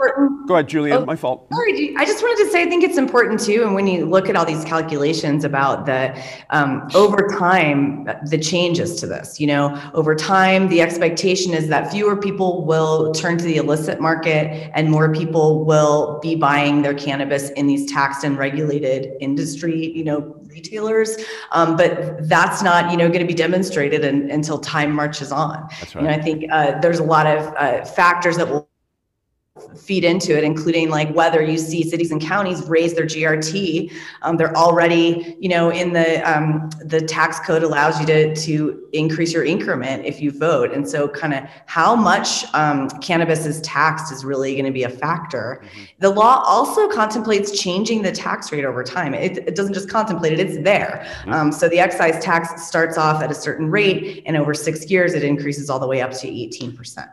Go 0.46 0.54
ahead, 0.54 0.68
Julian. 0.68 0.96
Oh, 0.98 1.06
my 1.06 1.16
fault. 1.16 1.46
Sorry, 1.52 1.94
I 1.96 2.04
just 2.04 2.22
wanted 2.22 2.44
to 2.44 2.50
say 2.50 2.62
I 2.62 2.66
think 2.66 2.82
it's 2.82 2.98
important 2.98 3.40
too. 3.40 3.62
And 3.62 3.74
when 3.74 3.86
you 3.86 4.06
look 4.06 4.28
at 4.28 4.36
all 4.36 4.44
these 4.44 4.64
calculations 4.64 5.44
about 5.44 5.86
the 5.86 6.20
um, 6.50 6.88
over 6.94 7.28
time, 7.38 8.08
the 8.26 8.38
changes 8.38 8.96
to 9.00 9.06
this, 9.06 9.38
you 9.38 9.46
know, 9.46 9.80
over 9.94 10.14
time, 10.14 10.68
the 10.68 10.80
expectation 10.80 11.52
is 11.52 11.68
that 11.68 11.92
fewer 11.92 12.16
people 12.16 12.64
will 12.64 13.12
turn 13.12 13.38
to 13.38 13.44
the 13.44 13.56
illicit 13.56 14.00
market 14.00 14.70
and 14.74 14.90
more 14.90 15.12
people 15.12 15.64
will 15.64 16.18
be 16.20 16.34
buying 16.34 16.82
their 16.82 16.94
cannabis 16.94 17.20
cannabis 17.20 17.50
in 17.50 17.66
these 17.66 17.90
taxed 17.90 18.24
and 18.24 18.38
regulated 18.38 19.12
industry, 19.20 19.92
you 19.94 20.04
know, 20.04 20.36
retailers. 20.46 21.16
Um, 21.52 21.76
but 21.76 22.28
that's 22.28 22.62
not, 22.62 22.90
you 22.90 22.96
know, 22.96 23.08
going 23.08 23.20
to 23.20 23.26
be 23.26 23.34
demonstrated 23.34 24.04
in, 24.04 24.30
until 24.30 24.58
time 24.58 24.92
marches 24.92 25.32
on. 25.32 25.66
That's 25.80 25.94
right. 25.94 26.02
You 26.02 26.08
know, 26.08 26.14
I 26.14 26.22
think 26.22 26.44
uh, 26.50 26.78
there's 26.80 26.98
a 26.98 27.04
lot 27.04 27.26
of 27.26 27.54
uh, 27.56 27.84
factors 27.84 28.36
that 28.36 28.48
will 28.48 28.69
feed 29.76 30.04
into 30.04 30.36
it, 30.36 30.44
including 30.44 30.90
like 30.90 31.12
whether 31.14 31.42
you 31.42 31.58
see 31.58 31.82
cities 31.82 32.10
and 32.10 32.20
counties 32.20 32.62
raise 32.68 32.94
their 32.94 33.06
GRT. 33.06 33.92
Um, 34.22 34.36
they're 34.36 34.56
already, 34.56 35.36
you 35.40 35.48
know, 35.48 35.70
in 35.70 35.92
the 35.92 36.20
um, 36.30 36.70
the 36.84 37.00
tax 37.00 37.40
code 37.40 37.62
allows 37.62 38.00
you 38.00 38.06
to 38.06 38.34
to 38.34 38.88
increase 38.92 39.32
your 39.32 39.44
increment 39.44 40.04
if 40.04 40.20
you 40.20 40.30
vote, 40.30 40.72
and 40.72 40.88
so 40.88 41.08
kind 41.08 41.34
of 41.34 41.44
how 41.66 41.94
much 41.94 42.44
um, 42.54 42.88
cannabis 43.00 43.46
is 43.46 43.60
taxed 43.62 44.12
is 44.12 44.24
really 44.24 44.54
going 44.54 44.64
to 44.64 44.72
be 44.72 44.84
a 44.84 44.88
factor. 44.88 45.62
Mm-hmm. 45.62 45.84
The 45.98 46.10
law 46.10 46.42
also 46.46 46.88
contemplates 46.88 47.58
changing 47.58 48.02
the 48.02 48.12
tax 48.12 48.52
rate 48.52 48.64
over 48.64 48.82
time. 48.82 49.14
It, 49.14 49.38
it 49.38 49.54
doesn't 49.54 49.74
just 49.74 49.88
contemplate 49.88 50.32
it; 50.32 50.40
it's 50.40 50.62
there. 50.64 51.06
Mm-hmm. 51.20 51.32
Um, 51.32 51.52
so 51.52 51.68
the 51.68 51.78
excise 51.78 52.22
tax 52.22 52.66
starts 52.66 52.98
off 52.98 53.22
at 53.22 53.30
a 53.30 53.34
certain 53.34 53.70
rate, 53.70 54.22
and 54.26 54.36
over 54.36 54.54
six 54.54 54.90
years 54.90 55.14
it 55.14 55.24
increases 55.24 55.70
all 55.70 55.78
the 55.78 55.86
way 55.86 56.00
up 56.00 56.12
to 56.12 56.28
eighteen 56.28 56.76
percent. 56.76 57.10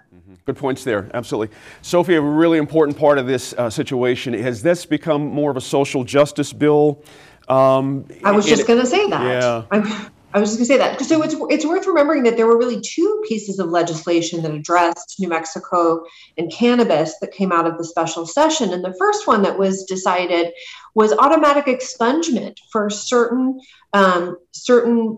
Good 0.48 0.56
points 0.56 0.86
there, 0.86 1.12
absolutely. 1.14 1.54
Sophie, 1.82 2.16
a 2.16 2.22
really 2.22 2.58
important 2.58 2.98
part 2.98 3.18
of 3.18 3.28
this 3.28 3.52
uh, 3.58 3.70
situation 3.70 4.34
has 4.34 4.62
this 4.62 4.86
become 4.86 5.28
more 5.28 5.52
of 5.52 5.58
a 5.58 5.62
social 5.62 6.06
justice 6.06 6.54
bill? 6.54 7.04
Um, 7.50 8.08
I 8.24 8.32
was 8.32 8.46
just 8.46 8.66
going 8.66 8.80
to 8.80 8.86
say 8.86 9.10
that. 9.10 9.24
Yeah. 9.24 9.64
I'm, 9.72 9.84
I 10.34 10.40
was 10.40 10.56
just 10.56 10.60
going 10.60 10.68
to 10.68 10.74
say 10.74 10.78
that. 10.78 11.02
So 11.02 11.22
it's, 11.22 11.36
it's 11.50 11.66
worth 11.66 11.86
remembering 11.86 12.24
that 12.24 12.38
there 12.38 12.48
were 12.48 12.58
really 12.58 12.80
two 12.80 13.24
pieces 13.28 13.60
of 13.60 13.68
legislation 13.72 14.42
that 14.44 14.52
addressed 14.52 15.18
New 15.20 15.28
Mexico 15.28 16.06
and 16.38 16.50
cannabis 16.50 17.20
that 17.20 17.34
came 17.34 17.52
out 17.52 17.68
of 17.68 17.78
the 17.78 17.84
special 17.84 18.26
session. 18.26 18.72
And 18.72 18.86
the 18.86 18.96
first 18.98 19.28
one 19.28 19.42
that 19.42 19.60
was 19.60 19.84
decided 19.84 20.54
was 20.96 21.12
automatic 21.12 21.66
expungement 21.66 22.56
for 22.72 22.90
certain 22.90 23.60
um, 23.94 24.38
certain 24.52 25.18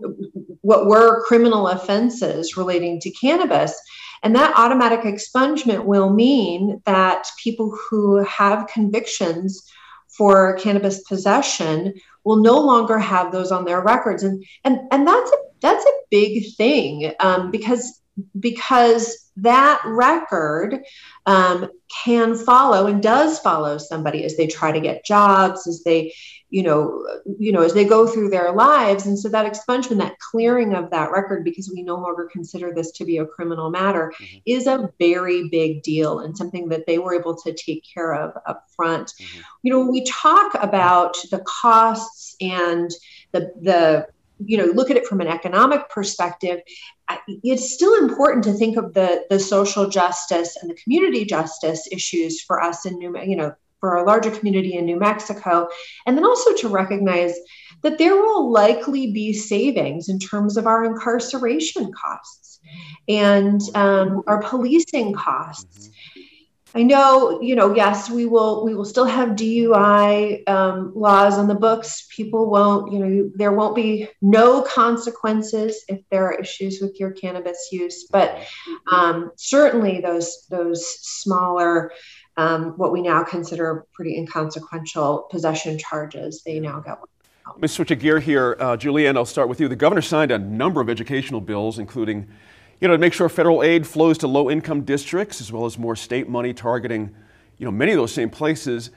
what 0.62 0.86
were 0.86 1.22
criminal 1.26 1.68
offenses 1.68 2.56
relating 2.56 2.98
to 3.00 3.10
cannabis. 3.10 3.80
And 4.22 4.34
that 4.36 4.54
automatic 4.56 5.00
expungement 5.00 5.84
will 5.84 6.12
mean 6.12 6.82
that 6.84 7.28
people 7.42 7.76
who 7.88 8.18
have 8.24 8.66
convictions 8.66 9.70
for 10.08 10.56
cannabis 10.56 11.02
possession 11.04 11.94
will 12.24 12.36
no 12.36 12.58
longer 12.58 12.98
have 12.98 13.32
those 13.32 13.50
on 13.50 13.64
their 13.64 13.80
records. 13.80 14.22
And 14.22 14.44
and 14.64 14.80
and 14.90 15.06
that's 15.06 15.30
a 15.30 15.36
that's 15.60 15.84
a 15.84 15.92
big 16.10 16.54
thing 16.56 17.12
um, 17.20 17.50
because 17.50 18.00
because 18.38 19.30
that 19.36 19.80
record 19.86 20.80
um, 21.26 21.70
can 22.04 22.34
follow 22.34 22.86
and 22.86 23.02
does 23.02 23.38
follow 23.38 23.78
somebody 23.78 24.24
as 24.24 24.36
they 24.36 24.46
try 24.46 24.72
to 24.72 24.80
get 24.80 25.04
jobs, 25.04 25.66
as 25.66 25.82
they 25.84 26.12
you 26.50 26.64
know, 26.64 27.06
you 27.38 27.52
know, 27.52 27.62
as 27.62 27.74
they 27.74 27.84
go 27.84 28.06
through 28.06 28.28
their 28.28 28.52
lives. 28.52 29.06
And 29.06 29.18
so 29.18 29.28
that 29.28 29.50
expungement, 29.50 29.98
that 29.98 30.18
clearing 30.18 30.74
of 30.74 30.90
that 30.90 31.12
record, 31.12 31.44
because 31.44 31.70
we 31.72 31.82
no 31.82 31.94
longer 31.94 32.28
consider 32.30 32.72
this 32.74 32.90
to 32.92 33.04
be 33.04 33.18
a 33.18 33.26
criminal 33.26 33.70
matter, 33.70 34.12
mm-hmm. 34.20 34.38
is 34.46 34.66
a 34.66 34.90
very 34.98 35.48
big 35.48 35.82
deal 35.82 36.18
and 36.20 36.36
something 36.36 36.68
that 36.68 36.86
they 36.86 36.98
were 36.98 37.14
able 37.14 37.36
to 37.36 37.52
take 37.54 37.84
care 37.94 38.14
of 38.14 38.36
up 38.46 38.66
front. 38.74 39.12
Mm-hmm. 39.20 39.40
You 39.62 39.72
know, 39.72 39.78
when 39.80 39.92
we 39.92 40.04
talk 40.04 40.54
about 40.60 41.16
the 41.30 41.42
costs 41.46 42.34
and 42.40 42.90
the 43.32 43.52
the 43.60 44.06
you 44.44 44.56
know 44.56 44.64
look 44.64 44.90
at 44.90 44.96
it 44.96 45.06
from 45.06 45.20
an 45.20 45.26
economic 45.26 45.90
perspective 45.90 46.60
it's 47.26 47.74
still 47.74 47.94
important 47.96 48.42
to 48.42 48.54
think 48.54 48.78
of 48.78 48.94
the 48.94 49.24
the 49.28 49.38
social 49.38 49.88
justice 49.88 50.56
and 50.56 50.70
the 50.70 50.74
community 50.74 51.26
justice 51.26 51.86
issues 51.92 52.40
for 52.40 52.62
us 52.62 52.86
in 52.86 52.98
new 52.98 53.14
you 53.20 53.36
know 53.36 53.54
for 53.80 53.96
a 53.96 54.04
larger 54.04 54.30
community 54.30 54.74
in 54.74 54.84
New 54.84 54.98
Mexico. 54.98 55.68
And 56.06 56.16
then 56.16 56.24
also 56.24 56.54
to 56.54 56.68
recognize 56.68 57.34
that 57.82 57.98
there 57.98 58.14
will 58.14 58.52
likely 58.52 59.12
be 59.12 59.32
savings 59.32 60.08
in 60.08 60.18
terms 60.18 60.56
of 60.56 60.66
our 60.66 60.84
incarceration 60.84 61.90
costs 61.92 62.60
and 63.08 63.60
um, 63.74 64.22
our 64.26 64.42
policing 64.42 65.14
costs. 65.14 65.90
I 66.72 66.84
know, 66.84 67.40
you 67.40 67.56
know, 67.56 67.74
yes, 67.74 68.08
we 68.08 68.26
will 68.26 68.64
we 68.64 68.76
will 68.76 68.84
still 68.84 69.04
have 69.04 69.30
DUI 69.30 70.48
um, 70.48 70.92
laws 70.94 71.36
on 71.36 71.48
the 71.48 71.54
books. 71.54 72.06
People 72.14 72.48
won't, 72.48 72.92
you 72.92 72.98
know, 73.00 73.30
there 73.34 73.52
won't 73.52 73.74
be 73.74 74.08
no 74.22 74.62
consequences 74.62 75.84
if 75.88 76.00
there 76.10 76.26
are 76.26 76.34
issues 76.34 76.80
with 76.80 77.00
your 77.00 77.10
cannabis 77.10 77.70
use. 77.72 78.06
But 78.10 78.38
um, 78.92 79.32
certainly, 79.36 80.00
those 80.00 80.46
those 80.48 80.86
smaller 81.00 81.90
um, 82.36 82.72
what 82.76 82.92
we 82.92 83.02
now 83.02 83.22
consider 83.22 83.86
pretty 83.92 84.16
inconsequential 84.16 85.28
possession 85.30 85.78
charges. 85.78 86.42
They 86.42 86.60
now 86.60 86.80
get. 86.80 86.98
Let 87.46 87.60
me 87.60 87.68
switch 87.68 87.90
a 87.90 87.96
gear 87.96 88.20
here. 88.20 88.56
Uh, 88.60 88.76
Julie 88.76 89.06
Ann, 89.08 89.16
I'll 89.16 89.24
start 89.24 89.48
with 89.48 89.60
you. 89.60 89.68
The 89.68 89.76
governor 89.76 90.02
signed 90.02 90.30
a 90.30 90.38
number 90.38 90.80
of 90.80 90.88
educational 90.88 91.40
bills, 91.40 91.78
including, 91.78 92.28
you 92.80 92.86
know, 92.86 92.94
to 92.94 92.98
make 92.98 93.12
sure 93.12 93.28
federal 93.28 93.62
aid 93.62 93.86
flows 93.86 94.18
to 94.18 94.28
low-income 94.28 94.82
districts, 94.82 95.40
as 95.40 95.50
well 95.50 95.66
as 95.66 95.76
more 95.76 95.96
state 95.96 96.28
money 96.28 96.54
targeting, 96.54 97.14
you 97.58 97.64
know, 97.64 97.72
many 97.72 97.92
of 97.92 97.98
those 97.98 98.12
same 98.12 98.30
places. 98.30 98.90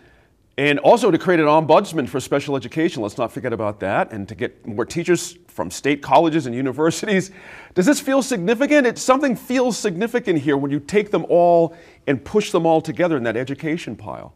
And 0.55 0.77
also 0.79 1.09
to 1.09 1.17
create 1.17 1.39
an 1.39 1.47
ombudsman 1.47 2.07
for 2.07 2.19
special 2.19 2.55
education. 2.55 3.01
Let's 3.01 3.17
not 3.17 3.31
forget 3.31 3.53
about 3.53 3.79
that. 3.79 4.11
And 4.11 4.27
to 4.27 4.35
get 4.35 4.67
more 4.67 4.85
teachers 4.85 5.35
from 5.47 5.71
state 5.71 6.03
colleges 6.03 6.45
and 6.45 6.55
universities. 6.55 7.31
Does 7.73 7.87
this 7.87 7.99
feel 7.99 8.21
significant? 8.21 8.85
It, 8.85 8.99
something 8.99 9.35
feels 9.35 9.77
significant 9.77 10.39
here 10.39 10.55
when 10.55 10.69
you 10.69 10.79
take 10.79 11.09
them 11.09 11.25
all 11.27 11.75
and 12.05 12.23
push 12.23 12.51
them 12.51 12.67
all 12.67 12.81
together 12.81 13.17
in 13.17 13.23
that 13.23 13.35
education 13.35 13.95
pile. 13.95 14.33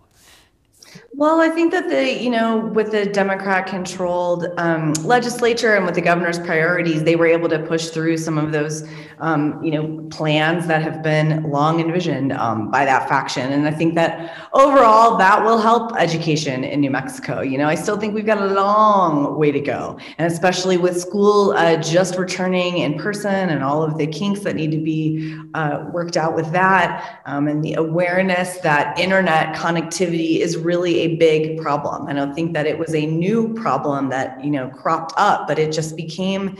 Well, 1.13 1.41
I 1.41 1.49
think 1.49 1.71
that 1.71 1.89
the, 1.89 2.11
you 2.11 2.29
know, 2.29 2.57
with 2.57 2.91
the 2.91 3.05
Democrat 3.05 3.67
controlled 3.67 4.47
um, 4.57 4.93
legislature 5.03 5.75
and 5.75 5.85
with 5.85 5.95
the 5.95 6.01
governor's 6.01 6.39
priorities, 6.39 7.03
they 7.03 7.15
were 7.15 7.27
able 7.27 7.49
to 7.49 7.59
push 7.59 7.87
through 7.87 8.17
some 8.17 8.37
of 8.37 8.51
those, 8.51 8.87
um, 9.19 9.61
you 9.63 9.71
know, 9.71 10.07
plans 10.09 10.67
that 10.67 10.81
have 10.81 11.01
been 11.01 11.43
long 11.43 11.79
envisioned 11.79 12.33
um, 12.33 12.69
by 12.69 12.85
that 12.85 13.09
faction. 13.09 13.51
And 13.51 13.67
I 13.67 13.71
think 13.71 13.95
that 13.95 14.47
overall 14.53 15.17
that 15.17 15.43
will 15.43 15.57
help 15.57 15.95
education 15.97 16.63
in 16.63 16.81
New 16.81 16.91
Mexico. 16.91 17.41
You 17.41 17.57
know, 17.57 17.67
I 17.67 17.75
still 17.75 17.97
think 17.97 18.13
we've 18.13 18.25
got 18.25 18.41
a 18.41 18.47
long 18.47 19.37
way 19.37 19.51
to 19.51 19.59
go. 19.59 19.97
And 20.17 20.31
especially 20.31 20.77
with 20.77 20.99
school 20.99 21.51
uh, 21.51 21.77
just 21.77 22.17
returning 22.17 22.77
in 22.79 22.97
person 22.99 23.49
and 23.49 23.63
all 23.63 23.83
of 23.83 23.97
the 23.97 24.07
kinks 24.07 24.41
that 24.41 24.55
need 24.55 24.71
to 24.71 24.77
be 24.77 25.35
uh, 25.53 25.85
worked 25.91 26.17
out 26.17 26.35
with 26.35 26.51
that 26.51 27.21
um, 27.25 27.47
and 27.47 27.63
the 27.63 27.73
awareness 27.73 28.57
that 28.59 28.97
internet 28.99 29.55
connectivity 29.55 30.39
is 30.39 30.57
really 30.57 30.99
a 30.99 31.15
big 31.15 31.59
problem. 31.59 32.07
I 32.07 32.13
don't 32.13 32.33
think 32.33 32.53
that 32.53 32.67
it 32.67 32.77
was 32.77 32.93
a 32.93 33.05
new 33.05 33.53
problem 33.53 34.09
that 34.09 34.43
you 34.43 34.51
know 34.51 34.69
cropped 34.69 35.13
up, 35.17 35.47
but 35.47 35.57
it 35.57 35.71
just 35.71 35.95
became 35.95 36.55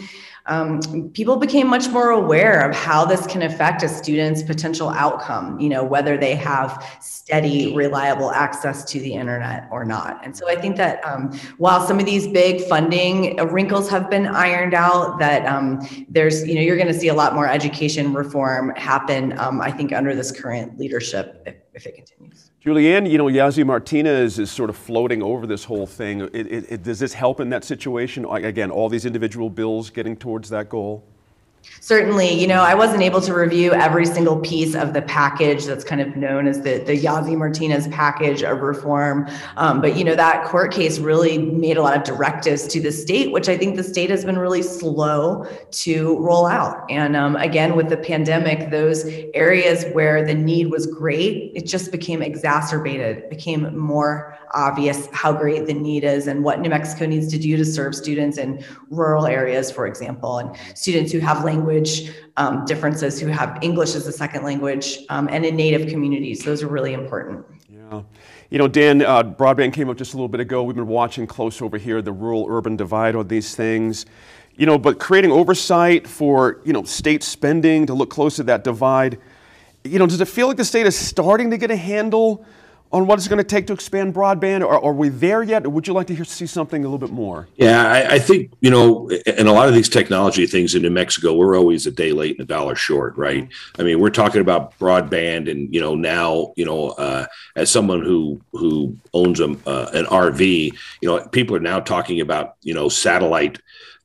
um, 0.48 1.10
people 1.14 1.36
became 1.38 1.68
much 1.68 1.90
more 1.90 2.12
aware 2.12 2.68
of 2.68 2.76
how 2.76 3.06
this 3.06 3.28
can 3.28 3.42
affect 3.42 3.84
a 3.84 3.90
student's 3.90 4.42
potential 4.42 4.90
outcome, 4.90 5.60
you 5.60 5.70
know, 5.70 5.84
whether 5.84 6.18
they 6.18 6.36
have 6.36 6.98
steady, 7.02 7.76
reliable 7.76 8.32
access 8.32 8.86
to 8.86 9.00
the 9.00 9.14
internet 9.14 9.68
or 9.72 9.84
not. 9.84 10.24
And 10.24 10.36
so 10.36 10.50
I 10.50 10.56
think 10.56 10.78
that 10.78 11.04
um, 11.06 11.38
while 11.58 11.86
some 11.86 12.00
of 12.00 12.06
these 12.06 12.28
big 12.28 12.62
funding 12.62 13.36
wrinkles 13.52 13.90
have 13.90 14.10
been 14.10 14.28
ironed 14.28 14.74
out, 14.74 15.20
that 15.20 15.46
um, 15.46 15.86
there's, 16.10 16.48
you 16.48 16.56
know, 16.56 16.62
you're 16.62 16.78
going 16.78 16.88
to 16.88 17.00
see 17.00 17.10
a 17.10 17.14
lot 17.14 17.36
more 17.36 17.48
education 17.48 18.14
reform 18.14 18.74
happen, 18.76 19.38
um, 19.40 19.60
I 19.62 19.72
think, 19.72 19.92
under 19.92 20.16
this 20.16 20.32
current 20.32 20.80
leadership 20.80 21.67
if, 21.78 21.86
it 21.86 21.96
continues. 21.96 22.52
Julie 22.60 22.94
Ann, 22.94 23.06
you 23.06 23.18
know, 23.18 23.26
Yazzie 23.26 23.66
Martinez 23.66 24.40
is 24.40 24.52
sort 24.52 24.70
of 24.70 24.76
floating 24.76 25.22
over 25.22 25.48
this 25.48 25.64
whole 25.64 25.88
thing. 25.88 26.22
It, 26.22 26.34
it, 26.34 26.66
it, 26.70 26.84
does 26.84 27.00
this 27.00 27.14
help 27.14 27.40
in 27.40 27.50
that 27.50 27.64
situation? 27.64 28.26
Again, 28.26 28.72
all 28.72 28.90
these 28.90 29.06
individual 29.06 29.50
bills 29.50 29.90
getting 29.90 30.18
towards 30.18 30.50
that 30.50 30.70
goal? 30.70 31.08
Certainly, 31.80 32.34
you 32.34 32.48
know, 32.48 32.64
I 32.64 32.76
wasn't 32.76 33.02
able 33.02 33.22
to 33.22 33.34
review 33.34 33.72
every 33.72 34.06
single 34.06 34.38
piece 34.42 34.76
of 34.76 34.94
the 34.94 35.02
package 35.02 35.64
that's 35.64 35.86
kind 35.86 36.02
of 36.02 36.18
known 36.18 36.46
as 36.46 36.62
the, 36.62 36.80
the 36.80 37.00
Yazzie 37.00 37.38
Martinez 37.38 37.88
package 37.88 38.44
of 38.44 38.60
reform. 38.60 39.30
Um, 39.56 39.80
but, 39.80 39.96
you 39.96 40.04
know, 40.04 40.14
that 40.16 40.44
court 40.44 40.74
case 40.74 41.00
really 41.00 41.38
made 41.38 41.78
a 41.78 41.82
lot 41.82 41.96
of 41.96 42.04
directives 42.04 42.68
to 42.68 42.82
the 42.82 42.92
state, 42.92 43.32
which 43.32 43.48
I 43.48 43.58
think 43.58 43.78
the 43.78 43.84
state 43.84 44.10
has 44.10 44.26
been 44.26 44.38
really 44.38 44.64
slow 44.64 45.46
to 45.72 46.18
roll 46.20 46.46
out. 46.46 46.86
And 46.90 47.16
um, 47.16 47.38
again, 47.38 47.76
with 47.76 47.88
the 47.88 47.98
pandemic, 47.98 48.70
those 48.70 49.06
areas 49.34 49.86
where 49.94 50.26
the 50.26 50.34
need 50.34 50.70
was 50.70 50.88
great, 50.88 51.54
it 51.56 51.66
just 51.66 51.92
became 51.92 52.22
exacerbated, 52.22 53.20
it 53.20 53.30
became 53.30 53.78
more 53.78 54.38
obvious 54.54 55.08
how 55.12 55.32
great 55.32 55.68
the 55.68 55.74
need 55.74 56.04
is 56.04 56.28
and 56.28 56.44
what 56.44 56.60
New 56.60 56.70
Mexico 56.70 57.06
needs 57.06 57.28
to 57.30 57.38
do 57.38 57.56
to 57.58 57.66
serve 57.66 57.96
students 57.96 58.38
in 58.38 58.64
rural 58.90 59.26
areas, 59.26 59.72
for 59.72 59.88
example, 59.88 60.38
and 60.40 60.56
students 60.76 61.12
who 61.12 61.20
have 61.20 61.44
language 61.44 61.57
um, 62.38 62.66
differences, 62.66 63.20
who 63.20 63.28
have 63.28 63.58
English 63.62 63.96
as 63.96 64.08
a 64.08 64.12
second 64.12 64.44
language, 64.44 65.00
um, 65.10 65.28
and 65.30 65.46
in 65.46 65.56
Native 65.56 65.90
communities. 65.90 66.44
Those 66.44 66.64
are 66.64 66.68
really 66.68 66.94
important. 66.94 67.46
Yeah. 67.70 68.02
You 68.50 68.58
know, 68.58 68.68
Dan, 68.68 69.02
uh, 69.02 69.24
broadband 69.24 69.74
came 69.74 69.90
up 69.90 69.98
just 69.98 70.14
a 70.14 70.18
little 70.18 70.28
bit 70.30 70.40
ago. 70.40 70.64
We've 70.64 70.76
been 70.76 70.88
watching 70.88 71.28
close 71.28 71.62
over 71.62 71.78
here 71.78 72.02
the 72.02 72.14
rural 72.14 72.46
urban 72.50 72.76
divide 72.76 73.16
on 73.16 73.28
these 73.28 73.56
things. 73.56 74.06
You 74.56 74.66
know, 74.66 74.78
but 74.78 75.00
creating 75.00 75.32
oversight 75.32 76.08
for, 76.08 76.62
you 76.66 76.74
know, 76.74 76.84
state 76.84 77.24
spending 77.24 77.86
to 77.86 77.94
look 77.94 78.10
close 78.10 78.40
at 78.40 78.48
that 78.48 78.64
divide. 78.64 79.20
You 79.84 80.00
know, 80.00 80.08
does 80.08 80.20
it 80.20 80.28
feel 80.28 80.48
like 80.48 80.58
the 80.58 80.66
state 80.66 80.88
is 80.88 80.98
starting 80.98 81.52
to 81.52 81.58
get 81.58 81.72
a 81.72 81.76
handle 81.76 82.46
on 82.92 83.08
what 83.08 83.20
it's 83.20 83.28
going 83.28 83.38
to 83.38 83.44
take 83.44 83.68
to 83.68 83.74
expand 83.74 84.14
broadband? 84.14 84.62
Or 84.62 84.84
are 84.84 84.94
we 84.94 85.10
there 85.10 85.44
yet? 85.44 85.66
Or 85.66 85.70
would 85.70 85.88
you 85.88 85.94
like 85.94 86.08
to 86.08 86.16
hear, 86.16 86.26
see 86.26 86.46
something 86.46 86.84
a 86.84 86.88
little 86.88 87.06
bit 87.06 87.14
more? 87.14 87.48
Yeah, 87.56 87.86
I, 87.88 88.16
I, 88.16 88.20
think, 88.20 88.52
you 88.62 88.70
know, 88.70 89.10
in 89.10 89.48
a 89.48 89.54
lot 89.54 89.68
of 89.68 89.74
these 89.74 89.90
technology 89.90 90.48
things 90.48 90.76
in 90.76 90.82
New 90.82 90.90
Mexico, 90.90 91.34
we're 91.34 91.58
always 91.58 91.86
a 91.88 91.92
day 91.92 92.12
late 92.12 92.38
and 92.38 92.42
a 92.42 92.48
dollar 92.48 92.76
short, 92.76 93.18
right? 93.18 93.44
Mm-hmm. 93.44 93.82
I 93.82 93.84
mean, 93.84 94.00
we're 94.00 94.10
talking 94.10 94.42
about 94.42 94.78
broadband 94.80 95.50
and, 95.50 95.74
you 95.74 95.82
know, 95.82 95.96
now, 95.96 96.54
you 96.56 96.66
know, 96.66 96.90
uh, 96.92 97.26
as 97.56 97.70
someone 97.70 98.02
who, 98.02 98.42
who 98.52 98.96
owns 99.14 99.40
a, 99.40 99.52
uh, 99.66 99.90
an 99.94 100.06
RV, 100.06 100.78
you 101.02 101.10
know, 101.10 101.28
people 101.28 101.56
are 101.56 101.62
now 101.62 101.80
talking 101.80 102.22
about, 102.22 102.56
you 102.62 102.74
know, 102.74 102.90
satellite 102.90 103.60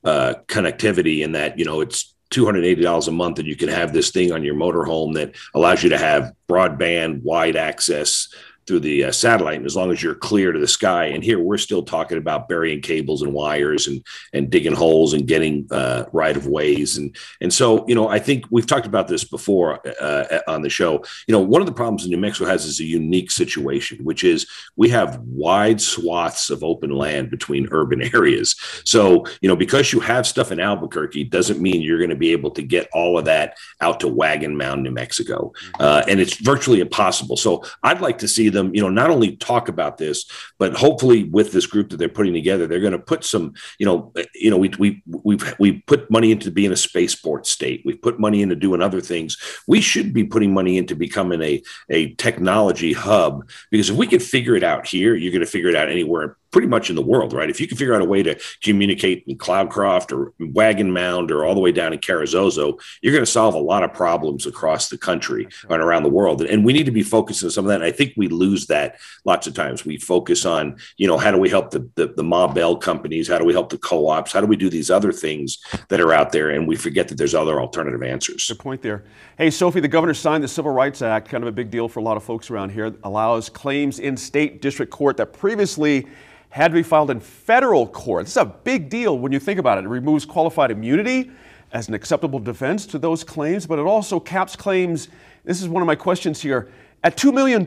uh, 0.05 0.35
connectivity 0.47 1.25
and 1.25 1.35
that, 1.35 1.59
you 1.59 1.65
know, 1.65 1.81
it's 1.81 2.12
$280 2.33 3.09
a 3.09 3.11
month 3.11 3.39
and 3.39 3.47
you 3.47 3.57
can 3.57 3.69
have 3.69 3.93
this 3.93 4.11
thing 4.11 4.33
on 4.33 4.43
your 4.43 4.55
motorhome 4.55 5.15
that 5.15 5.35
allows 5.55 5.83
you 5.83 5.91
to 5.91 5.99
have 5.99 6.33
broadband 6.49 7.23
wide 7.23 7.57
access 7.57 8.29
through 8.66 8.81
the 8.81 9.04
uh, 9.04 9.12
satellite 9.12 9.57
and 9.57 9.66
as 9.66 9.76
long 9.76 9.90
as 9.90 10.02
you're 10.02 10.14
clear 10.14 10.52
to 10.52 10.59
the 10.59 10.69
sky 10.69 11.07
and 11.07 11.25
here 11.25 11.38
we're 11.38 11.59
still 11.59 11.83
talking 11.83 12.19
about 12.19 12.49
burying 12.49 12.81
cables 12.81 13.23
and 13.23 13.33
wires 13.33 13.87
and 13.87 14.04
and 14.33 14.50
digging 14.50 14.75
holes 14.75 15.12
and 15.12 15.26
getting 15.26 15.66
uh, 15.71 16.04
right 16.12 16.37
of 16.37 16.47
ways 16.47 16.97
and 16.97 17.16
and 17.40 17.52
so 17.52 17.87
you 17.88 17.95
know 17.95 18.09
i 18.09 18.19
think 18.19 18.45
we've 18.50 18.66
talked 18.66 18.87
about 18.87 19.09
this 19.09 19.25
before 19.25 19.81
uh, 20.00 20.40
on 20.47 20.62
the 20.62 20.71
show. 20.71 21.02
You 21.26 21.33
know 21.33 21.40
one 21.40 21.62
of 21.62 21.66
the 21.66 21.73
problems 21.73 22.04
in 22.04 22.11
new 22.11 22.16
mexico 22.16 22.49
has 22.49 22.64
is 22.64 22.81
a 22.81 22.85
unique 22.85 23.31
situation 23.31 24.04
which 24.04 24.25
is 24.25 24.47
we 24.76 24.88
have 24.90 25.19
wide 25.21 25.81
swaths 25.81 26.50
of 26.50 26.62
open 26.64 26.90
land 26.90 27.31
between 27.31 27.69
urban 27.71 28.02
areas. 28.14 28.57
So 28.85 29.25
you 29.40 29.49
know 29.49 29.57
because 29.57 29.92
you 29.92 30.00
have 30.00 30.26
stuff 30.26 30.52
in 30.52 30.61
albuquerque 30.61 31.25
doesn't 31.25 31.61
mean 31.61 31.83
you're 31.83 31.99
going 31.99 32.11
to 32.11 32.16
be 32.16 32.33
able 32.33 32.50
to 32.52 32.62
get 32.62 32.88
all 32.92 33.19
of 33.19 33.25
that 33.26 33.57
out 33.81 34.00
to 34.00 34.09
wagon 34.09 34.57
mound 34.57 34.83
new 34.83 34.90
mexico. 34.90 35.52
Uh, 35.78 36.02
and 36.09 36.21
it's 36.21 36.37
virtually 36.37 36.81
impossible. 36.81 37.37
So 37.37 37.64
i'd 37.83 38.00
like 38.00 38.19
to 38.19 38.28
see 38.28 38.49
them, 38.52 38.75
you 38.75 38.80
know, 38.80 38.88
not 38.88 39.11
only 39.11 39.37
talk 39.37 39.68
about 39.68 39.99
this, 39.99 40.25
but 40.59 40.75
hopefully 40.75 41.25
with 41.25 41.52
this 41.52 41.66
group 41.66 41.90
that 41.90 41.97
they're 41.97 42.09
putting 42.09 42.35
together, 42.35 42.66
they're 42.66 42.80
going 42.80 42.92
to 42.92 42.99
put 42.99 43.25
some, 43.25 43.54
you 43.78 43.87
know, 43.87 44.12
eh, 44.16 44.25
you 44.35 44.50
know, 44.50 44.56
we 44.56 44.68
we 44.78 45.02
we've 45.06 45.54
we 45.59 45.80
put 45.87 46.11
money 46.11 46.30
into 46.30 46.50
being 46.50 46.73
a 46.73 46.76
spaceport 46.76 47.47
state. 47.47 47.82
We've 47.85 48.00
put 48.00 48.21
money 48.21 48.42
into 48.42 48.54
doing 48.54 48.82
other 48.82 49.00
things. 49.00 49.37
We 49.66 49.80
should 49.80 50.12
be 50.12 50.25
putting 50.25 50.54
money 50.54 50.78
into 50.78 50.94
becoming 50.94 51.42
a 51.42 51.62
a 51.90 52.14
technology 52.14 52.92
hub 52.92 53.49
because 53.71 53.90
if 53.90 53.97
we 53.97 54.06
can 54.06 54.21
figure 54.21 54.56
it 54.56 54.64
out 54.64 54.87
here, 54.87 55.14
you're 55.14 55.32
going 55.32 55.40
to 55.44 55.50
figure 55.50 55.71
it 55.71 55.76
out 55.76 55.88
anywhere 55.88 56.37
pretty 56.52 56.68
much 56.68 56.90
in 56.90 56.97
the 56.97 57.02
world, 57.02 57.32
right? 57.32 57.50
If 57.50 57.61
you 57.61 57.66
can 57.66 57.76
figure 57.76 57.94
out 57.94 58.02
a 58.02 58.06
way 58.06 58.23
to 58.23 58.38
communicate 58.62 59.25
in 59.26 59.38
Cloudcroft 59.38 60.12
or 60.12 60.32
Wagon 60.38 60.92
Mound 60.92 61.30
or 61.30 61.44
all 61.44 61.54
the 61.54 61.61
way 61.61 61.73
down 61.73 61.92
in 61.92 61.99
Carrizozo, 61.99 62.80
you're 63.00 63.12
going 63.12 63.25
to 63.25 63.30
solve 63.30 63.54
a 63.54 63.59
lot 63.59 63.82
of 63.82 63.92
problems 63.92 64.47
across 64.47 64.88
the 64.88 64.99
country 64.99 65.49
and 65.68 65.82
around 65.82 66.02
the 66.02 66.11
world. 66.11 66.42
And 66.42 66.64
we 66.64 66.73
need 66.73 66.87
to 66.87 66.92
be 66.92 67.02
focused 67.02 67.42
on 67.42 67.50
some 67.50 67.64
of 67.64 67.71
that. 67.71 67.76
And 67.76 67.85
I 67.85 67.90
think 67.90 68.12
we 68.16 68.28
lose 68.28 68.66
that 68.66 68.97
lots 69.25 69.47
of 69.47 69.54
times. 69.54 69.85
We 69.85 69.97
focus 69.97 70.44
on, 70.44 70.76
you 70.99 71.06
know, 71.06 71.16
how 71.16 71.30
do 71.30 71.38
we 71.38 71.49
help 71.49 71.71
the, 71.71 71.88
the, 71.94 72.09
the 72.09 72.23
Ma 72.23 72.47
Bell 72.47 72.76
companies? 72.76 73.28
How 73.28 73.38
do 73.38 73.44
we 73.44 73.54
help 73.54 73.71
the 73.71 73.78
co-ops? 73.78 74.32
How 74.32 74.40
do 74.40 74.47
we 74.47 74.56
do 74.56 74.68
these 74.68 74.90
other 74.90 75.11
things 75.11 75.59
that 75.88 76.00
are 76.00 76.12
out 76.12 76.32
there? 76.32 76.50
And 76.50 76.68
we 76.68 76.76
forget 76.76 77.09
that 77.09 77.16
there's 77.16 77.35
other 77.35 77.61
alternative 77.61 78.02
answers. 78.02 78.47
Good 78.47 78.59
point 78.59 78.82
there. 78.82 79.04
Hey, 79.38 79.50
Sophie, 79.50 79.80
the 79.80 79.88
governor 79.88 80.14
signed 80.14 80.44
the 80.44 80.49
Civil 80.49 80.73
Rights 80.73 81.00
Act, 81.00 81.28
kind 81.30 81.42
of 81.42 81.49
a 81.49 81.52
big 81.52 81.71
deal 81.71 81.88
for 81.88 82.00
a 82.00 82.02
lot 82.02 82.18
of 82.18 82.23
folks 82.23 82.50
around 82.50 82.71
here, 82.71 82.94
allows 83.04 83.49
claims 83.49 83.99
in 83.99 84.16
state 84.16 84.61
district 84.61 84.92
court 84.92 85.16
that 85.16 85.32
previously 85.32 86.06
had 86.52 86.68
to 86.68 86.75
be 86.75 86.82
filed 86.82 87.11
in 87.11 87.18
federal 87.18 87.87
court. 87.87 88.26
This 88.26 88.32
is 88.32 88.37
a 88.37 88.44
big 88.44 88.90
deal 88.90 89.18
when 89.18 89.32
you 89.32 89.40
think 89.40 89.59
about 89.59 89.78
it. 89.78 89.85
It 89.85 89.88
removes 89.88 90.26
qualified 90.26 90.71
immunity 90.71 91.30
as 91.73 91.88
an 91.88 91.94
acceptable 91.94 92.38
defense 92.38 92.85
to 92.88 92.99
those 92.99 93.25
claims, 93.25 93.66
but 93.66 93.78
it 93.78 93.87
also 93.87 94.21
caps 94.21 94.54
claims. 94.54 95.09
This 95.44 95.62
is 95.62 95.68
one 95.71 95.82
of 95.82 95.87
my 95.87 95.94
questions 95.94 96.42
here 96.42 96.71
at 97.02 97.16
$2 97.16 97.32
million. 97.32 97.64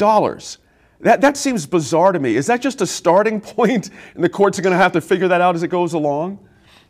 That, 0.99 1.19
that 1.21 1.35
seems 1.35 1.65
bizarre 1.65 2.11
to 2.11 2.19
me. 2.19 2.35
Is 2.35 2.45
that 2.45 2.61
just 2.61 2.79
a 2.79 2.85
starting 2.85 3.41
point 3.55 3.89
and 4.13 4.23
the 4.23 4.29
courts 4.29 4.59
are 4.59 4.61
going 4.61 4.73
to 4.73 4.77
have 4.77 4.91
to 4.91 5.01
figure 5.01 5.29
that 5.29 5.41
out 5.41 5.55
as 5.55 5.63
it 5.63 5.69
goes 5.69 5.93
along? 5.93 6.37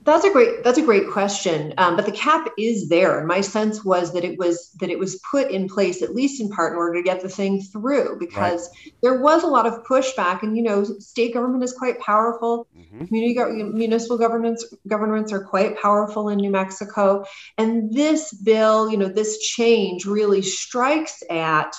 That's 0.05 0.24
a 0.24 0.31
great 0.31 0.63
that's 0.63 0.77
a 0.77 0.83
great 0.83 1.09
question. 1.09 1.74
Um, 1.79 1.95
but 1.95 2.05
the 2.05 2.12
cap 2.12 2.47
is 2.59 2.89
there, 2.89 3.17
and 3.17 3.27
my 3.27 3.41
sense 3.41 3.83
was 3.83 4.13
that 4.13 4.24
it 4.24 4.38
was 4.38 4.69
that 4.79 4.91
it 4.91 5.00
was 5.00 5.19
put 5.31 5.50
in 5.50 5.67
place 5.67 6.03
at 6.03 6.13
least 6.13 6.39
in 6.39 6.47
part 6.50 6.74
in 6.74 6.77
order 6.77 6.93
to 6.93 7.03
get 7.03 7.21
the 7.21 7.29
thing 7.29 7.59
through 7.59 8.19
because 8.19 8.69
right. 8.69 8.93
there 9.01 9.19
was 9.19 9.43
a 9.43 9.47
lot 9.47 9.65
of 9.65 9.83
pushback. 9.83 10.43
And 10.43 10.55
you 10.55 10.62
know, 10.62 10.83
state 10.83 11.33
government 11.33 11.63
is 11.63 11.74
quite 11.74 12.00
powerful. 12.00 12.67
Mm-hmm. 12.77 13.05
Community 13.05 13.63
municipal 13.63 14.19
governments 14.19 14.63
governments 14.88 15.33
are 15.33 15.43
quite 15.43 15.81
powerful 15.81 16.29
in 16.29 16.38
New 16.38 16.51
Mexico, 16.51 17.25
and 17.57 17.91
this 17.91 18.31
bill, 18.31 18.91
you 18.91 18.97
know, 18.97 19.09
this 19.09 19.39
change 19.39 20.05
really 20.05 20.43
strikes 20.43 21.24
at 21.31 21.75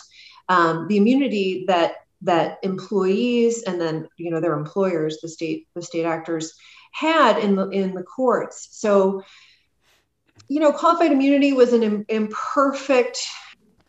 um, 0.49 0.88
the 0.88 0.97
immunity 0.97 1.64
that 1.68 1.95
that 2.23 2.59
employees 2.64 3.62
and 3.62 3.80
then 3.80 4.09
you 4.16 4.33
know 4.33 4.40
their 4.40 4.59
employers, 4.59 5.18
the 5.23 5.28
state 5.28 5.68
the 5.76 5.83
state 5.83 6.04
actors 6.04 6.52
had 6.97 7.38
in 7.38 7.57
the 7.57 7.69
in 7.69 7.95
the 7.95 8.03
courts. 8.03 8.69
So, 8.73 9.23
you 10.49 10.61
know, 10.61 10.73
qualified 10.73 11.12
immunity 11.12 11.53
was 11.53 11.73
an 11.73 12.07
imperfect 12.09 13.19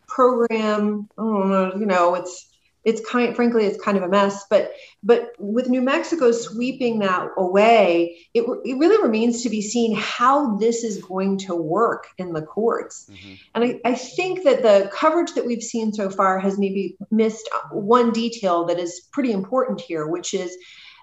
program. 0.06 1.08
Oh, 1.16 1.76
you 1.78 1.86
know, 1.86 2.14
it's 2.16 2.46
it's 2.84 3.06
kind 3.08 3.34
frankly 3.34 3.66
it's 3.66 3.82
kind 3.82 3.98
of 3.98 4.04
a 4.04 4.08
mess 4.08 4.44
but 4.48 4.72
but 5.02 5.32
with 5.38 5.68
new 5.68 5.82
mexico 5.82 6.30
sweeping 6.30 7.00
that 7.00 7.28
away 7.36 8.16
it, 8.32 8.44
it 8.64 8.78
really 8.78 9.02
remains 9.02 9.42
to 9.42 9.50
be 9.50 9.60
seen 9.60 9.94
how 9.96 10.56
this 10.56 10.84
is 10.84 11.02
going 11.02 11.36
to 11.36 11.56
work 11.56 12.06
in 12.18 12.32
the 12.32 12.40
courts 12.40 13.10
mm-hmm. 13.10 13.34
and 13.54 13.64
I, 13.64 13.80
I 13.84 13.94
think 13.94 14.44
that 14.44 14.62
the 14.62 14.88
coverage 14.94 15.34
that 15.34 15.44
we've 15.44 15.62
seen 15.62 15.92
so 15.92 16.08
far 16.08 16.38
has 16.38 16.56
maybe 16.56 16.96
missed 17.10 17.48
one 17.72 18.12
detail 18.12 18.64
that 18.66 18.78
is 18.78 19.00
pretty 19.12 19.32
important 19.32 19.80
here 19.80 20.06
which 20.06 20.32
is 20.32 20.56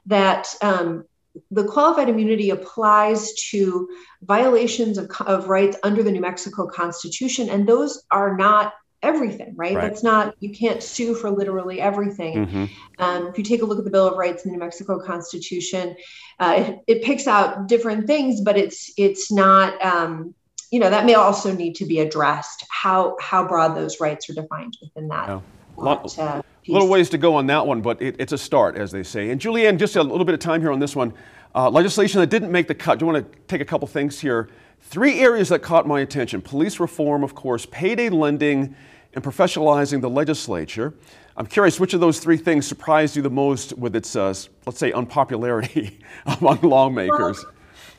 that 0.08 0.48
um, 0.62 1.06
the 1.52 1.64
qualified 1.66 2.10
immunity 2.10 2.50
applies 2.50 3.34
to 3.52 3.88
violations 4.24 4.98
of, 4.98 5.10
of 5.26 5.48
rights 5.48 5.78
under 5.84 6.04
the 6.04 6.12
New 6.12 6.22
Mexico 6.22 6.68
Constitution, 6.68 7.50
and 7.50 7.68
those 7.68 8.04
are 8.12 8.36
not 8.36 8.74
everything, 9.04 9.54
right? 9.56 9.76
right? 9.76 9.82
That's 9.82 10.04
not, 10.04 10.36
you 10.40 10.52
can't 10.52 10.82
sue 10.82 11.14
for 11.14 11.30
literally 11.30 11.80
everything. 11.80 12.46
Mm-hmm. 12.46 12.66
Um, 13.00 13.28
if 13.28 13.38
you 13.38 13.44
take 13.44 13.62
a 13.62 13.66
look 13.66 13.78
at 13.78 13.86
the 13.86 13.92
Bill 13.92 14.08
of 14.08 14.18
Rights 14.18 14.44
in 14.44 14.52
the 14.52 14.58
New 14.58 14.64
Mexico 14.64 15.00
Constitution, 15.00 15.96
uh, 16.40 16.56
it, 16.58 16.80
it, 16.88 17.04
picks 17.04 17.28
out 17.28 17.68
different 17.68 18.08
things, 18.08 18.42
but 18.42 18.58
it's 18.58 18.92
it's 18.98 19.32
not. 19.32 19.84
Um, 19.84 20.34
you 20.72 20.80
know 20.80 20.90
that 20.90 21.06
may 21.06 21.14
also 21.14 21.54
need 21.54 21.76
to 21.76 21.86
be 21.86 22.00
addressed. 22.00 22.66
How 22.70 23.16
how 23.22 23.48
broad 23.48 23.78
those 23.78 24.02
rights 24.02 24.30
are 24.30 24.34
defined 24.34 24.76
within 24.82 25.08
that. 25.10 25.42
Lot, 25.78 26.18
uh, 26.18 26.42
little 26.68 26.88
ways 26.88 27.10
to 27.10 27.18
go 27.18 27.36
on 27.36 27.48
that 27.48 27.66
one, 27.66 27.82
but 27.82 28.02
it, 28.02 28.16
it's 28.20 28.34
a 28.34 28.38
start, 28.38 28.76
as 28.76 28.92
they 28.92 29.04
say. 29.04 29.30
And 29.30 29.40
Julie 29.40 29.68
Ann, 29.68 29.78
just 29.78 29.96
a 29.96 30.04
little 30.04 30.26
bit 30.26 30.34
of 30.34 30.40
time 30.40 30.62
here 30.62 30.72
on 30.72 30.80
this 30.80 30.96
one. 30.96 31.14
Uh, 31.54 31.70
legislation 31.70 32.20
that 32.20 32.30
didn't 32.30 32.52
make 32.52 32.68
the 32.68 32.76
cut. 32.76 33.00
Do 33.00 33.06
you 33.06 33.14
want 33.14 33.32
to 33.32 33.40
take 33.48 33.62
a 33.62 33.66
couple 33.66 33.88
things 33.88 34.20
here? 34.20 34.50
Three 34.82 35.20
areas 35.20 35.50
that 35.50 35.60
caught 35.60 35.88
my 35.88 36.02
attention 36.02 36.42
police 36.42 36.80
reform, 36.80 37.24
of 37.24 37.34
course, 37.34 37.66
payday 37.66 38.10
lending, 38.10 38.76
and 39.14 39.24
professionalizing 39.24 40.02
the 40.02 40.10
legislature. 40.10 40.94
I'm 41.38 41.46
curious 41.46 41.80
which 41.80 41.94
of 41.94 42.00
those 42.00 42.20
three 42.20 42.38
things 42.38 42.68
surprised 42.68 43.16
you 43.16 43.22
the 43.22 43.30
most 43.30 43.78
with 43.78 43.96
its, 43.96 44.16
uh, 44.16 44.34
let's 44.66 44.80
say, 44.80 44.92
unpopularity 44.92 46.00
among 46.26 46.62
lawmakers. 46.62 47.44
Well, 47.44 47.55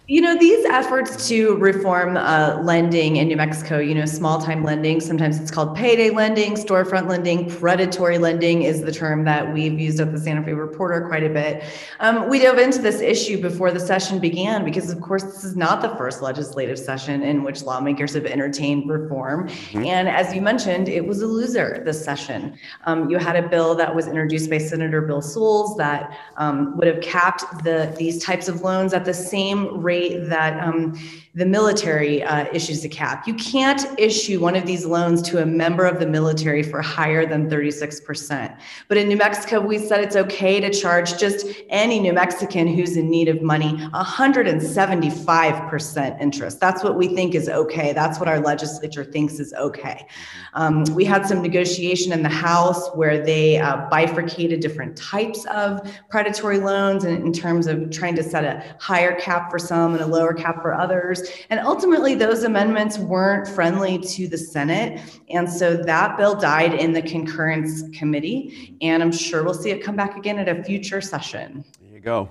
you 0.08 0.20
know, 0.20 0.38
these 0.38 0.64
efforts 0.66 1.26
to 1.26 1.56
reform 1.56 2.16
uh, 2.16 2.60
lending 2.62 3.16
in 3.16 3.26
New 3.26 3.36
Mexico, 3.36 3.80
you 3.80 3.92
know, 3.92 4.04
small 4.04 4.40
time 4.40 4.62
lending, 4.62 5.00
sometimes 5.00 5.40
it's 5.40 5.50
called 5.50 5.74
payday 5.74 6.10
lending, 6.10 6.54
storefront 6.54 7.08
lending, 7.08 7.50
predatory 7.50 8.16
lending 8.16 8.62
is 8.62 8.82
the 8.82 8.92
term 8.92 9.24
that 9.24 9.52
we've 9.52 9.80
used 9.80 9.98
at 9.98 10.12
the 10.12 10.18
Santa 10.18 10.44
Fe 10.44 10.52
Reporter 10.52 11.08
quite 11.08 11.24
a 11.24 11.28
bit. 11.28 11.64
Um, 11.98 12.28
we 12.28 12.38
dove 12.38 12.58
into 12.58 12.78
this 12.78 13.00
issue 13.00 13.42
before 13.42 13.72
the 13.72 13.80
session 13.80 14.20
began 14.20 14.64
because, 14.64 14.92
of 14.92 15.00
course, 15.00 15.24
this 15.24 15.42
is 15.42 15.56
not 15.56 15.82
the 15.82 15.88
first 15.96 16.22
legislative 16.22 16.78
session 16.78 17.24
in 17.24 17.42
which 17.42 17.64
lawmakers 17.64 18.14
have 18.14 18.26
entertained 18.26 18.88
reform. 18.88 19.48
Mm-hmm. 19.48 19.86
And 19.86 20.08
as 20.08 20.32
you 20.32 20.40
mentioned, 20.40 20.88
it 20.88 21.04
was 21.04 21.20
a 21.20 21.26
loser 21.26 21.82
this 21.84 22.04
session. 22.04 22.56
Um, 22.84 23.10
you 23.10 23.18
had 23.18 23.34
a 23.34 23.48
bill 23.48 23.74
that 23.74 23.92
was 23.92 24.06
introduced 24.06 24.50
by 24.50 24.58
Senator 24.58 25.00
Bill 25.00 25.20
Soules 25.20 25.76
that 25.78 26.16
um, 26.36 26.76
would 26.76 26.86
have 26.86 27.00
capped 27.00 27.64
the 27.64 27.92
these 27.98 28.22
types 28.22 28.46
of 28.46 28.60
loans 28.60 28.92
at 28.92 29.04
the 29.04 29.14
same 29.14 29.80
rate 29.80 29.95
rate 29.96 30.28
that 30.28 30.62
um, 30.62 30.94
the 31.36 31.46
military 31.46 32.22
uh, 32.22 32.46
issues 32.54 32.82
a 32.82 32.88
cap. 32.88 33.28
You 33.28 33.34
can't 33.34 33.86
issue 34.00 34.40
one 34.40 34.56
of 34.56 34.64
these 34.64 34.86
loans 34.86 35.20
to 35.28 35.42
a 35.42 35.46
member 35.46 35.84
of 35.84 36.00
the 36.00 36.06
military 36.06 36.62
for 36.62 36.80
higher 36.80 37.26
than 37.26 37.50
36%. 37.50 38.58
But 38.88 38.96
in 38.96 39.06
New 39.06 39.18
Mexico, 39.18 39.60
we 39.60 39.76
said 39.76 40.00
it's 40.00 40.16
okay 40.16 40.60
to 40.60 40.70
charge 40.70 41.18
just 41.18 41.46
any 41.68 42.00
New 42.00 42.14
Mexican 42.14 42.66
who's 42.66 42.96
in 42.96 43.10
need 43.10 43.28
of 43.28 43.42
money 43.42 43.76
175% 43.92 46.20
interest. 46.22 46.58
That's 46.58 46.82
what 46.82 46.96
we 46.96 47.08
think 47.08 47.34
is 47.34 47.50
okay. 47.50 47.92
That's 47.92 48.18
what 48.18 48.30
our 48.30 48.40
legislature 48.40 49.04
thinks 49.04 49.38
is 49.38 49.52
okay. 49.52 50.06
Um, 50.54 50.84
we 50.94 51.04
had 51.04 51.26
some 51.26 51.42
negotiation 51.42 52.12
in 52.12 52.22
the 52.22 52.30
House 52.30 52.88
where 52.94 53.22
they 53.22 53.58
uh, 53.58 53.86
bifurcated 53.90 54.60
different 54.60 54.96
types 54.96 55.44
of 55.46 55.86
predatory 56.08 56.60
loans 56.60 57.04
in, 57.04 57.26
in 57.26 57.34
terms 57.34 57.66
of 57.66 57.90
trying 57.90 58.14
to 58.14 58.22
set 58.22 58.44
a 58.44 58.64
higher 58.80 59.14
cap 59.20 59.50
for 59.50 59.58
some 59.58 59.92
and 59.92 60.00
a 60.00 60.06
lower 60.06 60.32
cap 60.32 60.62
for 60.62 60.72
others. 60.72 61.25
And 61.50 61.60
ultimately, 61.60 62.14
those 62.14 62.44
amendments 62.44 62.98
weren't 62.98 63.48
friendly 63.48 63.98
to 63.98 64.28
the 64.28 64.38
Senate. 64.38 65.00
And 65.30 65.50
so 65.50 65.76
that 65.76 66.16
bill 66.16 66.34
died 66.34 66.74
in 66.74 66.92
the 66.92 67.02
concurrence 67.02 67.82
committee. 67.96 68.76
And 68.80 69.02
I'm 69.02 69.12
sure 69.12 69.44
we'll 69.44 69.54
see 69.54 69.70
it 69.70 69.82
come 69.82 69.96
back 69.96 70.16
again 70.16 70.38
at 70.38 70.48
a 70.48 70.62
future 70.62 71.00
session. 71.00 71.64
There 71.80 71.94
you 71.94 72.00
go. 72.00 72.30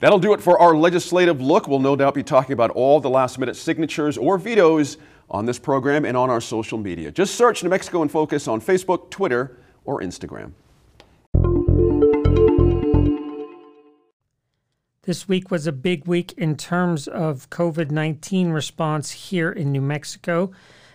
That'll 0.00 0.18
do 0.18 0.32
it 0.34 0.40
for 0.40 0.58
our 0.58 0.74
legislative 0.74 1.40
look. 1.40 1.68
We'll 1.68 1.78
no 1.78 1.94
doubt 1.94 2.14
be 2.14 2.24
talking 2.24 2.54
about 2.54 2.70
all 2.70 2.98
the 2.98 3.10
last 3.10 3.38
minute 3.38 3.54
signatures 3.54 4.18
or 4.18 4.36
vetoes 4.36 4.98
on 5.30 5.46
this 5.46 5.58
program 5.58 6.04
and 6.04 6.16
on 6.16 6.28
our 6.28 6.40
social 6.40 6.76
media. 6.76 7.10
Just 7.10 7.36
search 7.36 7.62
New 7.62 7.70
Mexico 7.70 8.02
in 8.02 8.08
Focus 8.08 8.48
on 8.48 8.60
Facebook, 8.60 9.10
Twitter, 9.10 9.58
or 9.84 10.00
Instagram. 10.00 10.52
This 15.04 15.26
week 15.26 15.50
was 15.50 15.66
a 15.66 15.72
big 15.72 16.06
week 16.06 16.32
in 16.34 16.56
terms 16.56 17.08
of 17.08 17.50
COVID 17.50 17.90
19 17.90 18.50
response 18.50 19.10
here 19.10 19.50
in 19.50 19.72
New 19.72 19.80
Mexico 19.80 20.52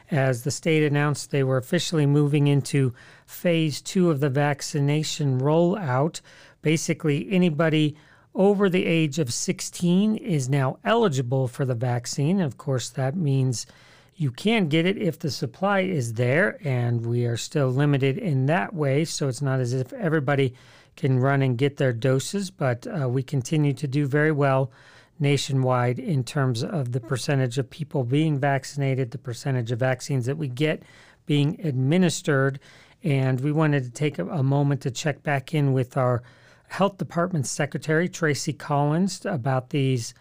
as 0.10 0.44
the 0.44 0.50
state 0.50 0.82
announced 0.84 1.30
they 1.30 1.44
were 1.44 1.58
officially 1.58 2.06
moving 2.06 2.48
into 2.48 2.94
phase 3.26 3.82
two 3.82 4.10
of 4.10 4.22
the 4.22 4.30
vaccination 4.30 5.42
rollout. 5.42 6.22
Basically, 6.62 7.28
anybody 7.30 7.98
over 8.34 8.70
the 8.70 8.86
age 8.86 9.20
of 9.20 9.34
16 9.34 10.16
is 10.16 10.48
now 10.48 10.80
eligible 10.86 11.50
for 11.50 11.66
the 11.66 11.76
vaccine. 11.76 12.40
Of 12.40 12.58
course, 12.58 12.88
that 12.88 13.18
means 13.18 13.68
you 14.16 14.32
can 14.32 14.70
get 14.70 14.86
it 14.86 14.98
if 14.98 15.20
the 15.20 15.30
supply 15.30 15.82
is 15.82 16.14
there, 16.14 16.58
and 16.66 17.06
we 17.06 17.26
are 17.26 17.36
still 17.36 17.68
limited 17.68 18.18
in 18.18 18.46
that 18.46 18.74
way. 18.74 19.04
So 19.04 19.28
it's 19.28 19.42
not 19.42 19.60
as 19.60 19.74
if 19.74 19.92
everybody 19.92 20.54
can 20.98 21.20
run 21.20 21.42
and 21.42 21.58
get 21.58 21.78
their 21.78 21.94
doses, 21.94 22.52
but 22.52 22.86
uh, 22.88 23.08
we 23.08 23.24
continue 23.24 23.74
to 23.74 23.88
do 23.88 24.06
very 24.06 24.32
well 24.32 24.72
nationwide 25.20 25.98
in 26.00 26.24
terms 26.24 26.64
of 26.64 26.92
the 26.92 27.00
percentage 27.00 27.58
of 27.58 27.70
people 27.70 28.04
being 28.04 28.38
vaccinated, 28.38 29.12
the 29.12 29.18
percentage 29.18 29.72
of 29.72 29.80
vaccines 29.80 30.26
that 30.26 30.38
we 30.38 30.48
get 30.48 30.84
being 31.26 31.60
administered. 31.64 32.60
And 33.04 33.40
we 33.40 33.52
wanted 33.52 33.84
to 33.84 33.92
take 33.92 34.20
a, 34.20 34.28
a 34.28 34.44
moment 34.44 34.82
to 34.82 34.92
check 34.92 35.24
back 35.24 35.54
in 35.54 35.74
with 35.74 35.98
our 35.98 36.24
health 36.68 36.98
department 36.98 37.48
secretary, 37.48 38.10
Tracie 38.10 38.54
Collins, 38.54 39.26
about 39.26 39.70
these 39.70 40.14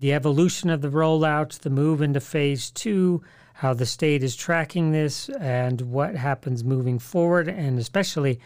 the 0.00 0.12
evolution 0.14 0.70
of 0.70 0.80
the 0.80 0.88
rollout, 0.88 1.58
the 1.58 1.68
move 1.68 2.00
into 2.00 2.20
phase 2.20 2.70
two, 2.70 3.22
how 3.52 3.74
the 3.74 3.84
state 3.84 4.22
is 4.22 4.34
tracking 4.34 4.92
this, 4.92 5.28
and 5.28 5.82
what 5.82 6.16
happens 6.16 6.64
moving 6.64 6.98
forward, 6.98 7.48
and 7.48 7.78
especially 7.78 8.40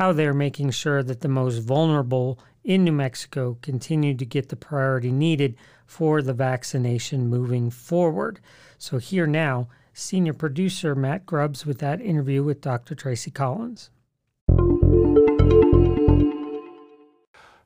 how 0.00 0.12
they're 0.14 0.32
making 0.32 0.70
sure 0.70 1.02
that 1.02 1.20
the 1.20 1.28
most 1.28 1.58
vulnerable 1.58 2.38
in 2.64 2.84
New 2.84 2.92
Mexico 2.92 3.58
continue 3.60 4.14
to 4.14 4.24
get 4.24 4.48
the 4.48 4.56
priority 4.56 5.12
needed 5.12 5.54
for 5.84 6.22
the 6.22 6.32
vaccination 6.32 7.28
moving 7.28 7.68
forward. 7.68 8.40
So, 8.78 8.96
here 8.96 9.26
now, 9.26 9.68
senior 9.92 10.32
producer 10.32 10.94
Matt 10.94 11.26
Grubbs 11.26 11.66
with 11.66 11.80
that 11.80 12.00
interview 12.00 12.42
with 12.42 12.62
Dr. 12.62 12.94
Tracie 12.94 13.30
Collins. 13.30 13.90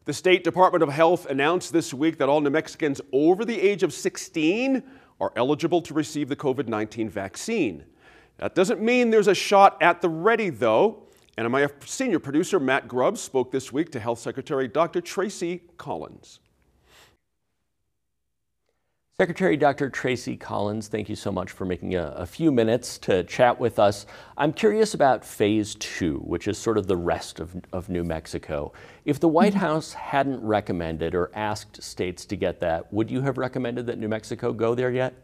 The 0.04 0.12
State 0.12 0.42
Department 0.42 0.82
of 0.82 0.88
Health 0.88 1.26
announced 1.26 1.72
this 1.72 1.94
week 1.94 2.18
that 2.18 2.28
all 2.28 2.40
New 2.40 2.50
Mexicans 2.50 3.00
over 3.12 3.44
the 3.44 3.60
age 3.60 3.84
of 3.84 3.92
16 3.92 4.82
are 5.20 5.32
eligible 5.36 5.82
to 5.82 5.94
receive 5.94 6.28
the 6.28 6.34
COVID 6.34 6.66
19 6.66 7.08
vaccine. 7.08 7.84
That 8.38 8.56
doesn't 8.56 8.82
mean 8.82 9.10
there's 9.10 9.28
a 9.28 9.36
shot 9.36 9.80
at 9.80 10.00
the 10.00 10.08
ready, 10.08 10.50
though. 10.50 11.03
And 11.36 11.50
my 11.50 11.68
senior 11.84 12.20
producer, 12.20 12.60
Matt 12.60 12.86
Grubbs, 12.86 13.20
spoke 13.20 13.50
this 13.50 13.72
week 13.72 13.90
to 13.92 14.00
Health 14.00 14.20
Secretary 14.20 14.68
Dr. 14.68 15.00
Tracie 15.00 15.62
Collins. 15.76 16.38
Secretary 19.16 19.56
Dr. 19.56 19.90
Tracie 19.90 20.36
Collins, 20.36 20.88
thank 20.88 21.08
you 21.08 21.14
so 21.14 21.30
much 21.30 21.52
for 21.52 21.64
making 21.64 21.94
a, 21.94 22.06
a, 22.16 22.26
few 22.26 22.50
minutes 22.50 22.98
to 22.98 23.22
chat 23.22 23.60
with 23.60 23.78
us. 23.78 24.06
I'm 24.36 24.52
curious 24.52 24.94
about 24.94 25.24
phase 25.24 25.76
two, 25.76 26.18
which 26.18 26.48
is 26.48 26.58
sort 26.58 26.78
of 26.78 26.88
the 26.88 26.96
rest 26.96 27.38
of, 27.38 27.54
of 27.72 27.88
New 27.88 28.02
Mexico. 28.02 28.72
If 29.04 29.20
the 29.20 29.28
White 29.28 29.52
mm-hmm. 29.52 29.60
House 29.60 29.92
hadn't 29.92 30.42
recommended 30.42 31.14
or 31.14 31.30
asked 31.32 31.80
states 31.80 32.26
to 32.26 32.34
get 32.34 32.58
that, 32.58 32.92
would 32.92 33.08
you 33.08 33.20
have 33.20 33.38
recommended 33.38 33.86
that 33.86 33.98
New 33.98 34.08
Mexico 34.08 34.52
go 34.52 34.74
there 34.74 34.90
yet? 34.90 35.14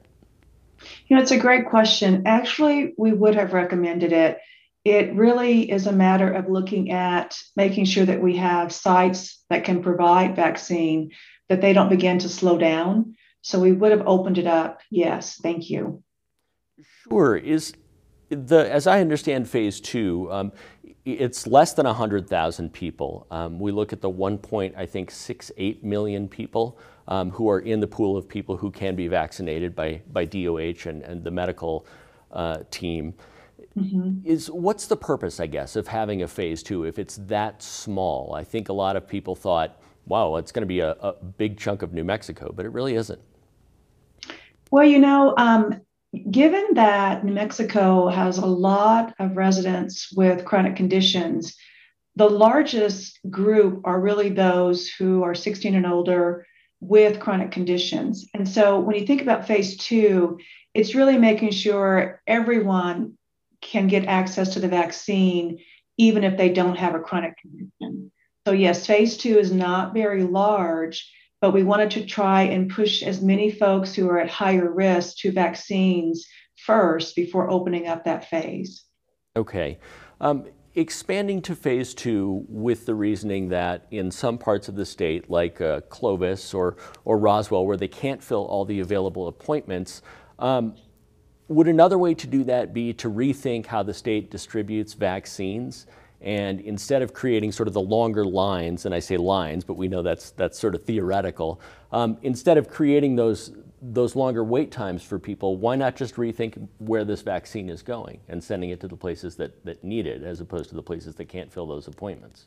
You 1.09 1.17
know, 1.17 1.23
it's 1.23 1.33
a 1.33 1.39
great 1.39 1.67
question. 1.69 2.23
Actually, 2.27 2.95
we 2.97 3.13
would 3.13 3.35
have 3.35 3.53
recommended 3.53 4.13
it. 4.13 4.39
It 4.85 5.15
really 5.15 5.71
is 5.71 5.87
a 5.87 5.93
matter 5.93 6.33
of 6.33 6.49
looking 6.49 6.91
at 6.91 7.37
making 7.55 7.85
sure 7.85 8.07
that 8.07 8.23
we 8.23 8.37
have 8.37 8.73
sites 8.73 9.45
that 9.51 9.65
can 9.65 9.83
provide 9.83 10.37
vaccine, 10.37 11.11
that 11.49 11.61
they 11.61 11.73
don't 11.73 11.91
begin 11.91 12.19
to 12.21 12.29
slow 12.29 12.57
down 12.57 13.15
so 13.43 13.61
we 13.61 13.73
would 13.73 13.91
have 13.91 14.07
opened 14.07 14.39
it 14.39 14.47
up. 14.47 14.81
Yes, 14.91 15.39
thank 15.43 15.71
you. 15.71 16.03
Sure. 17.09 17.37
Is 17.37 17.73
the 18.29 18.71
as 18.71 18.87
I 18.87 19.01
understand 19.01 19.49
phase 19.49 19.81
two, 19.81 20.31
um, 20.31 20.53
it's 21.05 21.47
less 21.47 21.73
than 21.73 21.87
100,000 21.87 22.73
people. 22.73 23.27
Um, 23.31 23.59
we 23.59 23.73
look 23.73 23.93
at 23.93 24.01
the 24.03 24.11
1. 24.11 24.39
Point, 24.39 24.75
I 24.77 24.87
think 24.87 25.11
six 25.11 25.51
eight 25.57 25.83
million 25.83 26.29
people 26.29 26.79
um, 27.09 27.31
who 27.31 27.49
are 27.49 27.61
in 27.61 27.81
the 27.81 27.87
pool 27.87 28.17
of 28.17 28.29
people 28.29 28.57
who 28.57 28.71
can 28.71 28.95
be 28.95 29.09
vaccinated 29.09 29.75
by 29.75 30.03
by 30.13 30.25
DOH 30.25 30.87
and, 30.89 31.03
and 31.03 31.25
the 31.25 31.31
medical 31.31 31.87
uh, 32.31 32.59
team. 32.71 33.15
Mm-hmm. 33.79 34.27
Is 34.27 34.51
what's 34.51 34.87
the 34.87 34.97
purpose, 34.97 35.39
I 35.39 35.47
guess, 35.47 35.77
of 35.77 35.87
having 35.87 36.23
a 36.23 36.29
phase 36.29 36.63
two 36.63 36.85
if 36.85 36.99
it's 36.99 37.17
that 37.29 37.63
small? 37.63 38.35
I 38.35 38.43
think 38.43 38.69
a 38.69 38.73
lot 38.73 38.97
of 38.97 39.07
people 39.07 39.37
thought, 39.37 39.81
wow, 40.07 40.37
it's 40.37 40.51
going 40.51 40.63
to 40.63 40.67
be 40.67 40.81
a, 40.81 40.93
a 40.93 41.13
big 41.13 41.59
chunk 41.59 41.83
of 41.83 41.93
New 41.93 42.05
Mexico, 42.05 42.53
but 42.55 42.67
it 42.67 42.71
really 42.71 42.95
isn't. 42.95 43.21
Well, 44.71 44.85
you 44.85 44.99
know, 44.99 45.35
um, 45.37 45.81
given 46.31 46.67
that 46.75 47.25
New 47.25 47.33
Mexico 47.33 48.09
has 48.09 48.39
a 48.39 48.47
lot 48.47 49.15
of 49.19 49.37
residents 49.37 50.13
with 50.13 50.45
chronic 50.45 50.75
conditions, 50.75 51.57
the 52.17 52.29
largest 52.29 53.21
group 53.31 53.83
are 53.85 54.01
really 54.01 54.29
those 54.29 54.89
who 54.89 55.23
are 55.23 55.35
16 55.35 55.75
and 55.75 55.87
older 55.87 56.47
with 56.81 57.21
chronic 57.21 57.53
conditions. 57.53 58.27
And 58.35 58.49
so 58.49 58.81
when 58.81 58.97
you 58.97 59.07
think 59.07 59.23
about 59.23 59.47
phase 59.47 59.77
two, 59.77 60.39
it's 60.75 60.95
really 60.95 61.19
making 61.19 61.51
sure 61.51 62.21
everyone 62.27 63.17
can 63.61 63.87
get 63.87 64.07
access 64.07 64.55
to 64.55 64.61
the 64.61 64.69
vaccine, 64.69 65.59
even 65.99 66.25
if 66.25 66.37
they 66.37 66.49
don't 66.49 66.77
have 66.77 66.95
a 66.95 67.01
chronic 67.01 67.37
condition. 67.39 68.11
So, 68.47 68.53
yes, 68.53 68.87
phase 68.87 69.17
two 69.17 69.39
is 69.39 69.53
not 69.53 69.95
very 69.95 70.25
large, 70.25 71.11
but 71.41 71.53
we 71.53 71.63
wanted 71.63 71.91
to 71.93 72.07
try 72.07 72.43
and 72.43 72.71
push 72.71 73.03
as 73.03 73.21
many 73.21 73.51
folks 73.51 73.95
who 73.95 74.09
are 74.09 74.19
at 74.19 74.31
higher 74.31 74.71
risk 74.73 75.19
to 75.19 75.33
vaccines 75.33 76.27
first 76.57 77.17
before 77.17 77.51
opening 77.51 77.87
up 77.87 78.05
that 78.05 78.29
phase. 78.29 78.85
Okay. 79.37 79.79
Um, 80.21 80.47
expanding 80.75 81.43
to 81.43 81.55
phase 81.55 81.95
two 81.95 82.45
with 82.49 82.87
the 82.87 82.95
reasoning 82.95 83.49
that 83.49 83.87
in 83.91 84.11
some 84.11 84.39
parts 84.39 84.69
of 84.69 84.77
the 84.77 84.87
state, 84.87 85.31
like 85.31 85.61
uh, 85.61 85.81
Clovis 85.83 86.55
or, 86.55 86.77
or 87.05 87.19
Roswell, 87.19 87.67
where 87.67 87.77
they 87.77 87.89
can't 87.89 88.23
fill 88.23 88.45
all 88.47 88.65
the 88.65 88.81
available 88.81 89.29
appointments, 89.29 90.03
um, 90.39 90.75
would 91.55 91.69
another 91.69 91.99
way 91.99 92.15
to 92.15 92.27
do 92.27 92.45
that 92.45 92.73
be 92.73 92.93
to 92.95 93.11
rethink 93.11 93.67
how 93.67 93.83
the 93.83 93.95
state 93.95 94.31
distributes 94.31 94.95
vaccines 94.95 95.87
and 96.21 96.61
instead 96.61 97.03
of 97.03 97.15
creating 97.15 97.51
sort 97.51 97.67
of 97.67 97.75
the 97.75 97.81
longer 97.81 98.25
lines, 98.25 98.85
and 98.85 98.95
I 98.95 98.99
say 98.99 99.17
lines, 99.17 99.65
but 99.65 99.75
we 99.75 99.89
know 99.89 100.03
that's, 100.03 100.33
that's 100.33 100.59
sort 100.59 100.75
of 100.75 100.85
theoretical, 100.85 101.61
um, 101.93 102.19
instead 102.23 102.59
of 102.59 102.69
creating 102.69 103.17
those, 103.17 103.53
those 103.81 104.15
longer 104.15 104.45
wait 104.45 104.71
times 104.71 105.03
for 105.03 105.19
people, 105.19 105.57
why 105.57 105.77
not 105.77 105.97
just 105.97 106.17
rethink 106.17 106.69
where 106.79 107.05
this 107.05 107.23
vaccine 107.23 107.71
is 107.71 107.83
going 107.83 108.21
and 108.29 108.45
sending 108.45 108.71
it 108.71 108.81
to 108.81 108.89
the 108.89 108.97
places 108.97 109.37
that, 109.37 109.65
that 109.65 109.83
need 109.83 110.07
it 110.07 110.23
as 110.23 110.41
opposed 110.41 110.69
to 110.69 110.75
the 110.75 110.83
places 110.83 111.15
that 111.15 111.25
can't 111.25 111.51
fill 111.51 111.67
those 111.67 111.89
appointments? 111.89 112.47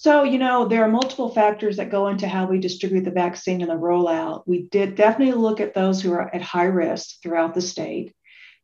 So, 0.00 0.22
you 0.22 0.38
know, 0.38 0.68
there 0.68 0.84
are 0.84 0.88
multiple 0.88 1.28
factors 1.28 1.78
that 1.78 1.90
go 1.90 2.06
into 2.06 2.28
how 2.28 2.46
we 2.46 2.60
distribute 2.60 3.02
the 3.02 3.10
vaccine 3.10 3.62
and 3.62 3.68
the 3.68 3.74
rollout. 3.74 4.44
We 4.46 4.68
did 4.68 4.94
definitely 4.94 5.34
look 5.34 5.58
at 5.58 5.74
those 5.74 6.00
who 6.00 6.12
are 6.12 6.32
at 6.32 6.40
high 6.40 6.66
risk 6.66 7.20
throughout 7.20 7.52
the 7.52 7.60
state. 7.60 8.14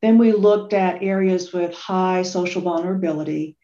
Then 0.01 0.17
we 0.17 0.31
looked 0.31 0.73
at 0.75 1.03
areas 1.03 1.53
with 1.53 1.75
high 1.75 2.23
social 2.23 2.63
vulnerability. 2.63 3.57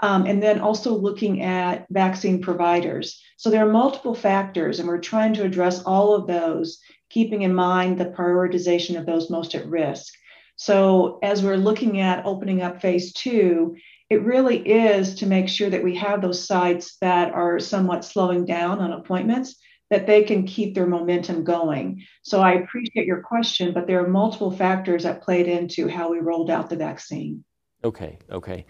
Um, 0.00 0.24
and 0.24 0.42
then 0.42 0.60
also 0.60 0.96
looking 0.96 1.42
at 1.42 1.84
vaccine 1.90 2.40
providers. 2.40 3.22
So 3.36 3.50
there 3.50 3.66
are 3.66 3.70
multiple 3.70 4.14
factors, 4.14 4.78
and 4.78 4.88
we're 4.88 4.96
trying 4.96 5.34
to 5.34 5.44
address 5.44 5.82
all 5.82 6.14
of 6.14 6.26
those, 6.26 6.78
keeping 7.10 7.42
in 7.42 7.54
mind 7.54 7.98
the 7.98 8.06
prioritization 8.06 8.98
of 8.98 9.04
those 9.04 9.28
most 9.28 9.54
at 9.54 9.66
risk. 9.66 10.10
So 10.56 11.18
as 11.22 11.42
we're 11.42 11.58
looking 11.58 12.00
at 12.00 12.24
opening 12.24 12.62
up 12.62 12.80
phase 12.80 13.12
two, 13.12 13.76
it 14.10 14.22
really 14.22 14.58
is 14.58 15.14
to 15.14 15.26
make 15.26 15.48
sure 15.48 15.70
that 15.70 15.84
we 15.84 15.94
have 15.94 16.20
those 16.20 16.44
sites 16.44 16.96
that 17.00 17.32
are 17.32 17.60
somewhat 17.60 18.04
slowing 18.04 18.44
down 18.44 18.80
on 18.80 18.92
appointments 18.92 19.56
that 19.88 20.06
they 20.06 20.22
can 20.24 20.46
keep 20.46 20.74
their 20.74 20.86
momentum 20.86 21.44
going. 21.44 22.04
So 22.22 22.40
I 22.40 22.52
appreciate 22.52 23.06
your 23.06 23.22
question, 23.22 23.72
but 23.72 23.86
there 23.86 24.04
are 24.04 24.08
multiple 24.08 24.50
factors 24.50 25.04
that 25.04 25.22
played 25.22 25.48
into 25.48 25.88
how 25.88 26.10
we 26.10 26.18
rolled 26.18 26.50
out 26.50 26.70
the 26.70 26.76
vaccine. 26.76 27.44
Okay, 27.82 28.18
okay. 28.30 28.66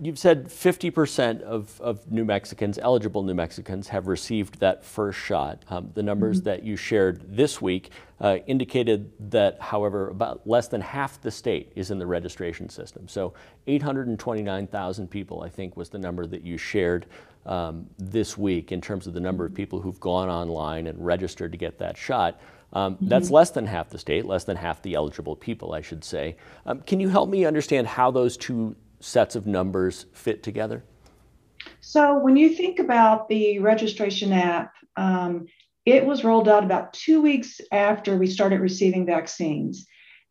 You've 0.00 0.18
said 0.18 0.46
50% 0.46 1.42
of, 1.42 1.78
of 1.82 2.10
New 2.10 2.24
Mexicans, 2.24 2.78
eligible 2.78 3.22
New 3.22 3.34
Mexicans, 3.34 3.88
have 3.88 4.06
received 4.06 4.58
that 4.60 4.82
first 4.82 5.18
shot. 5.18 5.64
Um, 5.68 5.90
the 5.92 6.02
numbers 6.02 6.38
mm-hmm. 6.38 6.44
that 6.46 6.62
you 6.62 6.76
shared 6.76 7.36
this 7.36 7.60
week 7.60 7.90
uh, 8.18 8.38
indicated 8.46 9.12
that, 9.30 9.60
however, 9.60 10.08
about 10.08 10.46
less 10.46 10.68
than 10.68 10.80
half 10.80 11.20
the 11.20 11.30
state 11.30 11.72
is 11.76 11.90
in 11.90 11.98
the 11.98 12.06
registration 12.06 12.70
system. 12.70 13.06
So 13.06 13.34
829,000 13.66 15.10
people, 15.10 15.42
I 15.42 15.50
think, 15.50 15.76
was 15.76 15.90
the 15.90 15.98
number 15.98 16.26
that 16.26 16.42
you 16.42 16.56
shared 16.56 17.04
um, 17.44 17.86
this 17.98 18.38
week 18.38 18.72
in 18.72 18.80
terms 18.80 19.06
of 19.06 19.12
the 19.12 19.20
number 19.20 19.44
of 19.44 19.50
mm-hmm. 19.50 19.56
people 19.56 19.80
who've 19.82 20.00
gone 20.00 20.30
online 20.30 20.86
and 20.86 21.04
registered 21.04 21.52
to 21.52 21.58
get 21.58 21.78
that 21.80 21.98
shot. 21.98 22.40
Um, 22.72 22.94
mm-hmm. 22.94 23.08
That's 23.08 23.30
less 23.30 23.50
than 23.50 23.66
half 23.66 23.90
the 23.90 23.98
state, 23.98 24.24
less 24.24 24.44
than 24.44 24.56
half 24.56 24.80
the 24.80 24.94
eligible 24.94 25.36
people, 25.36 25.74
I 25.74 25.82
should 25.82 26.02
say. 26.02 26.36
Um, 26.64 26.80
can 26.80 26.98
you 26.98 27.10
help 27.10 27.28
me 27.28 27.44
understand 27.44 27.86
how 27.86 28.10
those 28.10 28.38
two 28.38 28.74
sets 29.00 29.36
of 29.36 29.46
numbers 29.46 30.06
fit 30.12 30.42
together? 30.42 30.84
So, 31.80 32.18
when 32.18 32.36
you 32.36 32.50
think 32.50 32.78
about 32.78 33.28
the 33.28 33.58
registration 33.58 34.32
app, 34.32 34.72
um, 34.96 35.46
it 35.84 36.04
was 36.04 36.24
rolled 36.24 36.48
out 36.48 36.64
about 36.64 36.92
two 36.92 37.22
weeks 37.22 37.60
after 37.70 38.16
we 38.16 38.26
started 38.26 38.60
receiving 38.60 39.06
vaccines. 39.06 39.86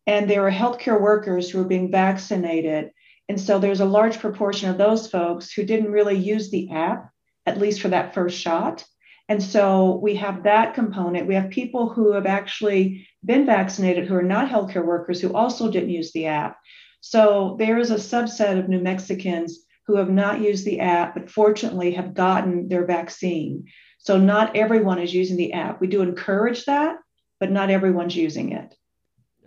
And 0.06 0.28
there 0.28 0.42
were 0.42 0.50
healthcare 0.50 1.00
workers 1.00 1.50
who 1.50 1.58
were 1.58 1.64
being 1.64 1.90
vaccinated. 1.90 2.90
And 3.28 3.40
so 3.40 3.58
there's 3.58 3.80
a 3.80 3.86
large 3.86 4.20
proportion 4.20 4.70
of 4.70 4.78
those 4.78 5.10
folks 5.10 5.50
who 5.52 5.64
didn't 5.64 5.90
really 5.90 6.16
use 6.16 6.50
the 6.50 6.70
app, 6.70 7.10
at 7.46 7.58
least 7.58 7.80
for 7.80 7.88
that 7.88 8.14
first 8.14 8.38
shot. 8.38 8.84
And 9.28 9.42
so 9.42 9.98
we 10.02 10.14
have 10.16 10.44
that 10.44 10.74
component. 10.74 11.26
We 11.26 11.34
have 11.34 11.50
people 11.50 11.88
who 11.88 12.12
have 12.12 12.26
actually 12.26 13.08
been 13.24 13.44
vaccinated 13.44 14.06
who 14.06 14.14
are 14.14 14.22
not 14.22 14.48
healthcare 14.48 14.84
workers 14.84 15.20
who 15.20 15.34
also 15.34 15.70
didn't 15.70 15.90
use 15.90 16.12
the 16.12 16.26
app. 16.26 16.58
So 17.08 17.54
there 17.60 17.78
is 17.78 17.92
a 17.92 17.94
subset 17.94 18.58
of 18.58 18.68
New 18.68 18.80
Mexicans 18.80 19.60
who 19.86 19.94
have 19.94 20.10
not 20.10 20.40
used 20.40 20.64
the 20.64 20.80
app, 20.80 21.14
but 21.14 21.30
fortunately 21.30 21.92
have 21.92 22.14
gotten 22.14 22.66
their 22.66 22.84
vaccine. 22.84 23.66
So 23.98 24.18
not 24.18 24.56
everyone 24.56 24.98
is 24.98 25.14
using 25.14 25.36
the 25.36 25.52
app. 25.52 25.80
We 25.80 25.86
do 25.86 26.02
encourage 26.02 26.64
that, 26.64 26.96
but 27.38 27.52
not 27.52 27.70
everyone's 27.70 28.16
using 28.16 28.50
it. 28.50 28.74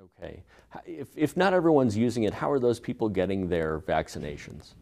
Okay. 0.01 0.43
If, 0.85 1.09
if 1.17 1.35
not 1.35 1.53
everyone's 1.53 1.97
using 1.97 2.23
it, 2.23 2.33
how 2.33 2.49
are 2.49 2.59
those 2.59 2.79
people 2.79 3.09
getting 3.09 3.49
their 3.49 3.81
vaccinations? 3.81 4.75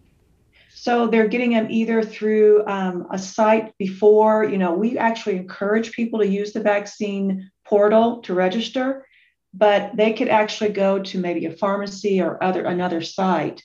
So 0.70 1.08
they're 1.08 1.28
getting 1.28 1.54
them 1.54 1.72
either 1.72 2.04
through 2.04 2.64
um, 2.68 3.08
a 3.12 3.18
site 3.18 3.76
before, 3.80 4.44
you 4.44 4.60
know, 4.60 4.74
we 4.74 5.00
actually 5.00 5.38
encourage 5.38 5.94
people 5.94 6.20
to 6.20 6.28
use 6.28 6.54
the 6.54 6.62
vaccine 6.62 7.50
portal 7.66 8.22
to 8.22 8.36
register 8.36 9.07
but 9.54 9.96
they 9.96 10.14
could 10.14 10.28
actually 10.28 10.72
go 10.72 11.00
to 11.00 11.20
maybe 11.20 11.46
a 11.46 11.52
pharmacy 11.52 12.22
or 12.22 12.44
other 12.44 12.64
another 12.64 13.02
site 13.02 13.64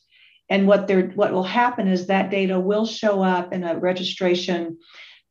and 0.52 0.66
what 0.66 0.86
they're 0.86 1.08
what 1.14 1.32
will 1.32 1.42
happen 1.42 1.88
is 1.88 2.06
that 2.06 2.30
data 2.30 2.60
will 2.60 2.84
show 2.84 3.22
up 3.22 3.54
in 3.54 3.64
a 3.64 3.78
registration 3.78 4.78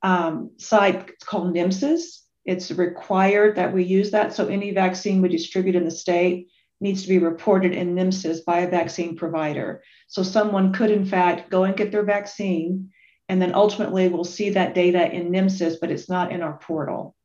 um, 0.01 0.49
site 0.57 1.19
called 1.19 1.53
NMSIS. 1.53 2.21
It's 2.43 2.71
required 2.71 3.55
that 3.57 3.71
we 3.71 3.83
use 3.83 4.09
that. 4.11 4.33
So 4.33 4.47
any 4.47 4.71
vaccine 4.71 5.21
we 5.21 5.29
distribute 5.29 5.75
in 5.75 5.85
the 5.85 5.91
state 5.91 6.47
needs 6.79 7.03
to 7.03 7.07
be 7.07 7.19
reported 7.19 7.73
in 7.73 7.93
NMSIS 7.93 8.43
by 8.43 8.61
a 8.61 8.69
vaccine 8.69 9.15
provider. 9.15 9.83
So 10.07 10.23
someone 10.23 10.73
could, 10.73 10.89
in 10.89 11.05
fact, 11.05 11.51
go 11.51 11.65
and 11.65 11.77
get 11.77 11.91
their 11.91 12.03
vaccine, 12.03 12.89
and 13.29 13.39
then 13.39 13.53
ultimately 13.53 14.09
we'll 14.09 14.23
see 14.23 14.49
that 14.49 14.73
data 14.73 15.07
in 15.13 15.29
NMSIS, 15.29 15.75
but 15.79 15.91
it's 15.91 16.09
not 16.09 16.31
in 16.31 16.41
our 16.41 16.57
portal. 16.57 17.15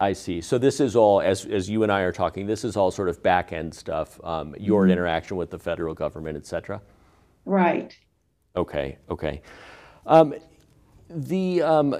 I 0.00 0.12
see. 0.12 0.40
So 0.40 0.58
this 0.58 0.78
is 0.78 0.94
all, 0.94 1.20
as, 1.20 1.44
as 1.46 1.68
you 1.68 1.82
and 1.82 1.90
I 1.90 2.02
are 2.02 2.12
talking, 2.12 2.46
this 2.46 2.64
is 2.64 2.76
all 2.76 2.90
sort 2.90 3.08
of 3.08 3.20
back 3.22 3.52
end 3.52 3.74
stuff, 3.74 4.20
um, 4.24 4.54
your 4.58 4.82
mm-hmm. 4.82 4.92
interaction 4.92 5.36
with 5.36 5.50
the 5.50 5.58
federal 5.58 5.94
government, 5.94 6.36
et 6.36 6.46
cetera? 6.46 6.80
Right. 7.44 7.96
Okay, 8.54 8.98
okay. 9.10 9.42
Um, 10.06 10.34
the, 11.10 11.62
um, 11.62 11.96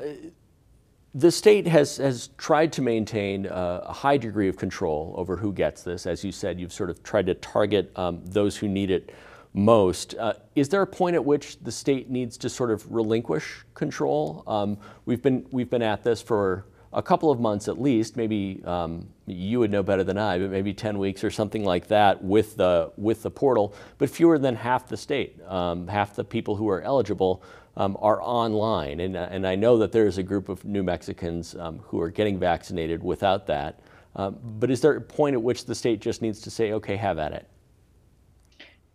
the 1.15 1.31
state 1.33 1.67
has, 1.67 1.97
has 1.97 2.29
tried 2.39 2.73
to 2.75 2.83
maintain 2.83 3.47
uh, 3.47 3.81
a 3.85 3.93
high 3.93 4.17
degree 4.17 4.49
of 4.49 4.57
control 4.57 5.15
over 5.17 5.37
who 5.37 5.53
gets 5.53 5.83
this. 5.83 6.07
As 6.07 6.23
you 6.23 6.31
said, 6.31 6.61
you've 6.61 6.73
sort 6.73 6.91
of 6.91 7.03
tried 7.03 7.27
to 7.27 7.35
target 7.35 7.91
um, 7.97 8.23
those 8.25 8.57
who 8.57 8.69
need 8.69 8.93
it 8.93 9.13
most. 9.55 10.15
Uh, 10.15 10.35
is 10.55 10.69
there 10.69 10.83
a 10.83 10.87
point 10.87 11.17
at 11.17 11.25
which 11.25 11.59
the 11.61 11.73
state 11.73 12.11
needs 12.11 12.37
to 12.39 12.49
sort 12.49 12.71
of 12.71 12.89
relinquish 12.93 13.65
control? 13.75 14.45
Um, 14.47 14.79
we've, 15.05 15.23
been, 15.23 15.47
we've 15.51 15.71
been 15.71 15.83
at 15.83 16.05
this 16.05 16.23
for 16.23 16.67
a 16.93 17.03
couple 17.03 17.31
of 17.31 17.39
months 17.39 17.69
at 17.69 17.81
least, 17.81 18.17
maybe 18.17 18.63
um, 18.65 19.09
you 19.27 19.59
would 19.59 19.71
know 19.71 19.83
better 19.83 20.05
than 20.05 20.17
I, 20.17 20.39
but 20.39 20.51
maybe 20.51 20.73
10 20.73 20.99
weeks 20.99 21.23
or 21.23 21.31
something 21.31 21.65
like 21.65 21.89
that 21.89 22.23
with 22.23 22.57
the, 22.57 22.93
with 22.97 23.23
the 23.23 23.31
portal, 23.31 23.75
but 23.99 24.09
fewer 24.09 24.39
than 24.39 24.57
half 24.57 24.89
the 24.89 24.97
state, 24.97 25.41
um, 25.47 25.87
half 25.87 26.17
the 26.17 26.25
people 26.25 26.57
who 26.57 26.69
are 26.69 26.81
eligible 26.81 27.43
um, 27.77 27.97
are 28.01 28.21
online. 28.23 29.01
And, 29.01 29.17
and 29.17 29.47
I 29.47 29.55
know 29.55 29.79
that 29.79 29.93
there's 29.93 30.19
a 30.19 30.23
group 30.23 30.49
of 30.49 30.65
New 30.65 30.83
Mexicans 30.83 31.55
um, 31.57 31.79
who 31.81 32.01
are 32.01 32.11
getting 32.11 32.39
vaccinated 32.39 33.03
without 33.03 33.47
that. 33.47 33.81
Um, 34.17 34.39
but 34.59 34.71
is 34.71 34.81
there 34.81 34.97
a 34.97 35.01
point 35.01 35.35
at 35.35 35.43
which 35.43 35.67
the 35.67 35.75
state 35.75 36.01
just 36.01 36.23
needs 36.23 36.41
to 36.41 36.51
say, 36.51 36.73
okay, 36.73 36.97
have 36.97 37.19
at 37.19 37.33
it? 37.33 37.47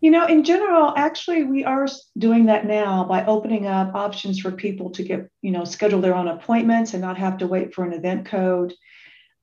You 0.04 0.12
know, 0.12 0.26
in 0.26 0.44
general, 0.44 0.94
actually, 0.98 1.44
we 1.44 1.64
are 1.64 1.88
doing 2.18 2.48
that 2.48 2.66
now 2.66 3.06
by 3.06 3.26
opening 3.26 3.68
up 3.68 3.96
options 3.96 4.38
for 4.38 4.52
people 4.52 4.90
to 4.90 5.02
get, 5.02 5.30
you 5.42 5.52
know, 5.52 5.64
schedule 5.64 6.02
their 6.02 6.14
own 6.14 6.28
appointments 6.28 6.92
and 6.92 7.02
not 7.02 7.18
have 7.18 7.38
to 7.38 7.48
wait 7.48 7.74
for 7.74 7.86
an 7.86 7.94
event 7.94 8.26
code. 8.26 8.74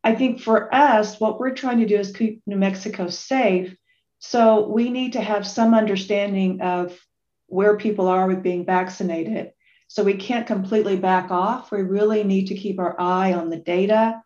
I 0.04 0.14
think 0.14 0.42
for 0.42 0.72
us, 0.74 1.18
what 1.18 1.40
we're 1.40 1.54
trying 1.54 1.78
to 1.78 1.86
do 1.86 1.96
is 1.96 2.12
keep 2.12 2.42
New 2.46 2.58
Mexico 2.58 3.08
safe. 3.08 3.74
So 4.18 4.68
we 4.68 4.90
need 4.90 5.14
to 5.14 5.22
have 5.22 5.46
some 5.46 5.72
understanding 5.72 6.60
of 6.60 6.94
where 7.46 7.78
people 7.78 8.06
are 8.08 8.28
with 8.28 8.42
being 8.42 8.66
vaccinated. 8.66 9.52
So 9.88 10.04
we 10.04 10.12
can't 10.12 10.46
completely 10.46 10.96
back 10.96 11.30
off. 11.30 11.72
We 11.72 11.80
really 11.80 12.22
need 12.22 12.48
to 12.48 12.54
keep 12.54 12.78
our 12.78 13.00
eye 13.00 13.32
on 13.32 13.48
the 13.48 13.56
data 13.56 14.20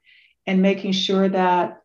and 0.49 0.61
making 0.61 0.93
sure 0.95 1.29
that 1.29 1.84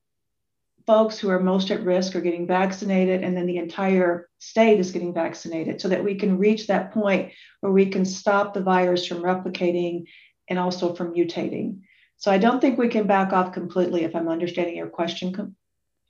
folks 0.90 1.20
who 1.20 1.30
are 1.30 1.40
most 1.40 1.70
at 1.70 1.84
risk 1.84 2.16
are 2.16 2.22
getting 2.22 2.48
vaccinated 2.48 3.24
and 3.24 3.38
then 3.38 3.46
the 3.46 3.58
entire 3.58 4.28
state 4.40 4.80
is 4.80 4.90
getting 4.90 5.14
vaccinated 5.14 5.80
so 5.80 5.88
that 5.88 6.04
we 6.04 6.16
can 6.16 6.36
reach 6.36 6.66
that 6.66 6.92
point 6.92 7.32
where 7.60 7.72
we 7.72 7.86
can 7.86 8.04
stop 8.04 8.56
the 8.56 8.64
virus 8.64 9.06
from 9.06 9.20
replicating 9.20 10.04
and 10.50 10.58
also 10.58 10.96
from 10.96 11.14
mutating. 11.14 11.80
So 12.18 12.32
I 12.32 12.40
don't 12.40 12.60
think 12.60 12.80
we 12.80 12.88
can 12.88 13.06
back 13.06 13.34
off 13.34 13.54
completely 13.54 14.04
if 14.04 14.16
I'm 14.16 14.28
understanding 14.28 14.76
your 14.76 14.90
question 14.90 15.56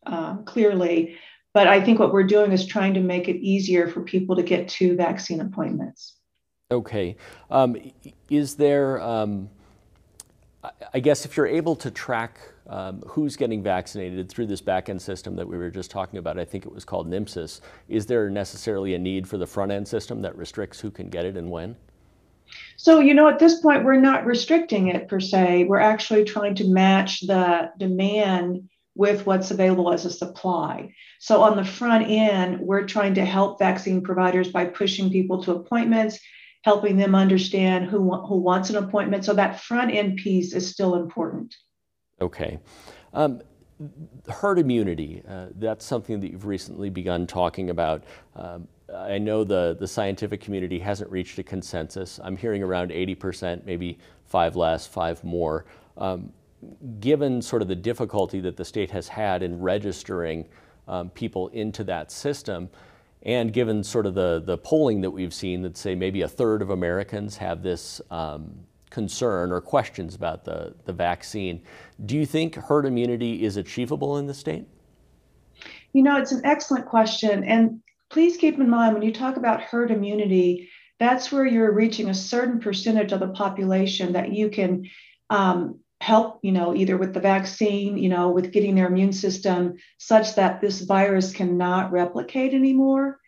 uh, 0.05 0.37
clearly. 0.43 1.17
But 1.53 1.67
I 1.67 1.83
think 1.83 1.99
what 1.99 2.13
we're 2.13 2.23
doing 2.23 2.53
is 2.53 2.65
trying 2.65 2.93
to 2.93 3.01
make 3.01 3.27
it 3.27 3.35
easier 3.35 3.89
for 3.89 4.01
people 4.03 4.37
to 4.37 4.43
get 4.43 4.69
to 4.69 4.95
vaccine 4.95 5.41
appointments. 5.41 6.15
Okay. 6.71 7.17
Um, 7.51 7.75
is 8.29 8.55
there, 8.55 9.01
um, 9.01 9.49
I 10.93 10.99
guess, 10.99 11.25
if 11.25 11.37
you're 11.37 11.47
able 11.47 11.75
to 11.77 11.89
track 11.89 12.37
um, 12.67 13.01
who's 13.07 13.37
getting 13.37 13.63
vaccinated 13.63 14.29
through 14.29 14.47
this 14.47 14.59
back 14.59 14.89
end 14.89 15.01
system 15.01 15.35
that 15.37 15.47
we 15.47 15.57
were 15.57 15.69
just 15.69 15.89
talking 15.89 16.19
about, 16.19 16.37
I 16.37 16.43
think 16.43 16.65
it 16.65 16.71
was 16.71 16.83
called 16.83 17.09
NMSIS, 17.09 17.61
is 17.87 18.05
there 18.05 18.29
necessarily 18.29 18.93
a 18.93 18.99
need 18.99 19.27
for 19.27 19.37
the 19.37 19.47
front 19.47 19.71
end 19.71 19.87
system 19.87 20.21
that 20.21 20.35
restricts 20.35 20.79
who 20.79 20.91
can 20.91 21.09
get 21.09 21.25
it 21.25 21.37
and 21.37 21.49
when? 21.49 21.77
So, 22.75 22.99
you 22.99 23.13
know, 23.13 23.29
at 23.29 23.39
this 23.39 23.61
point, 23.61 23.85
we're 23.85 23.99
not 23.99 24.25
restricting 24.25 24.87
it 24.87 25.07
per 25.07 25.19
se. 25.19 25.65
We're 25.65 25.79
actually 25.79 26.25
trying 26.25 26.55
to 26.55 26.67
match 26.67 27.21
the 27.21 27.71
demand 27.77 28.69
with 28.95 29.25
what's 29.25 29.51
available 29.51 29.93
as 29.93 30.03
a 30.03 30.09
supply. 30.09 30.93
So 31.19 31.41
on 31.41 31.55
the 31.55 31.63
front 31.63 32.09
end, 32.09 32.59
we're 32.59 32.85
trying 32.85 33.13
to 33.15 33.23
help 33.23 33.59
vaccine 33.59 34.01
providers 34.01 34.51
by 34.51 34.65
pushing 34.65 35.09
people 35.09 35.41
to 35.43 35.53
appointments, 35.53 36.19
helping 36.63 36.97
them 36.97 37.15
understand 37.15 37.85
who, 37.85 38.15
who 38.25 38.37
wants 38.37 38.69
an 38.69 38.75
appointment. 38.75 39.25
So 39.25 39.33
that 39.33 39.61
front 39.61 39.91
end 39.91 40.17
piece 40.17 40.53
is 40.53 40.69
still 40.69 40.95
important. 40.95 41.55
Okay. 42.21 42.59
Um, 43.13 43.41
herd 44.29 44.59
immunity, 44.59 45.23
uh, 45.27 45.47
that's 45.55 45.85
something 45.85 46.19
that 46.19 46.31
you've 46.31 46.45
recently 46.45 46.89
begun 46.89 47.25
talking 47.25 47.69
about. 47.69 48.03
Um, 48.35 48.67
I 48.93 49.17
know 49.17 49.43
the, 49.43 49.77
the 49.79 49.87
scientific 49.87 50.41
community 50.41 50.79
hasn't 50.79 51.09
reached 51.09 51.39
a 51.39 51.43
consensus. 51.43 52.19
I'm 52.23 52.35
hearing 52.35 52.63
around 52.63 52.91
80%, 52.91 53.65
maybe 53.65 53.99
five 54.25 54.55
less, 54.55 54.85
five 54.85 55.23
more. 55.23 55.65
Um, 55.97 56.33
given 56.99 57.41
sort 57.41 57.61
of 57.61 57.67
the 57.67 57.75
difficulty 57.75 58.41
that 58.41 58.57
the 58.57 58.65
state 58.65 58.91
has 58.91 59.07
had 59.07 59.43
in 59.43 59.61
registering 59.61 60.45
um, 60.87 61.09
people 61.11 61.47
into 61.49 61.83
that 61.85 62.11
system, 62.11 62.69
and 63.23 63.51
given 63.51 63.83
sort 63.83 64.05
of 64.05 64.15
the, 64.15 64.41
the 64.45 64.57
polling 64.57 65.01
that 65.01 65.11
we've 65.11 65.33
seen 65.33 65.61
that 65.63 65.75
say 65.77 65.95
maybe 65.95 66.21
a 66.21 66.27
third 66.27 66.61
of 66.61 66.69
Americans 66.69 67.37
have 67.37 67.61
this 67.61 68.01
um, 68.11 68.51
concern 68.89 69.51
or 69.51 69.61
questions 69.61 70.15
about 70.15 70.45
the, 70.45 70.73
the 70.85 70.93
vaccine, 70.93 71.61
do 72.05 72.15
you 72.15 72.25
think 72.25 72.55
herd 72.55 72.85
immunity 72.85 73.43
is 73.43 73.57
achievable 73.57 74.17
in 74.17 74.27
the 74.27 74.33
state? 74.33 74.65
You 75.93 76.03
know, 76.03 76.17
it's 76.17 76.31
an 76.31 76.41
excellent 76.45 76.85
question. 76.85 77.43
And 77.43 77.81
please 78.09 78.37
keep 78.37 78.57
in 78.57 78.69
mind 78.69 78.93
when 78.93 79.03
you 79.03 79.13
talk 79.13 79.37
about 79.37 79.61
herd 79.61 79.91
immunity, 79.91 80.69
that's 80.99 81.31
where 81.31 81.45
you're 81.45 81.73
reaching 81.73 82.09
a 82.09 82.13
certain 82.13 82.59
percentage 82.59 83.11
of 83.11 83.19
the 83.19 83.29
population 83.29 84.13
that 84.13 84.33
you 84.33 84.49
can 84.49 84.89
um, 85.29 85.79
help, 86.01 86.39
you 86.41 86.51
know, 86.51 86.75
either 86.75 86.97
with 86.97 87.13
the 87.13 87.19
vaccine, 87.19 87.97
you 87.97 88.09
know, 88.09 88.29
with 88.29 88.51
getting 88.51 88.75
their 88.75 88.87
immune 88.87 89.13
system 89.13 89.75
such 89.97 90.35
that 90.35 90.61
this 90.61 90.81
virus 90.81 91.33
cannot 91.33 91.91
replicate 91.91 92.53
anymore. 92.53 93.19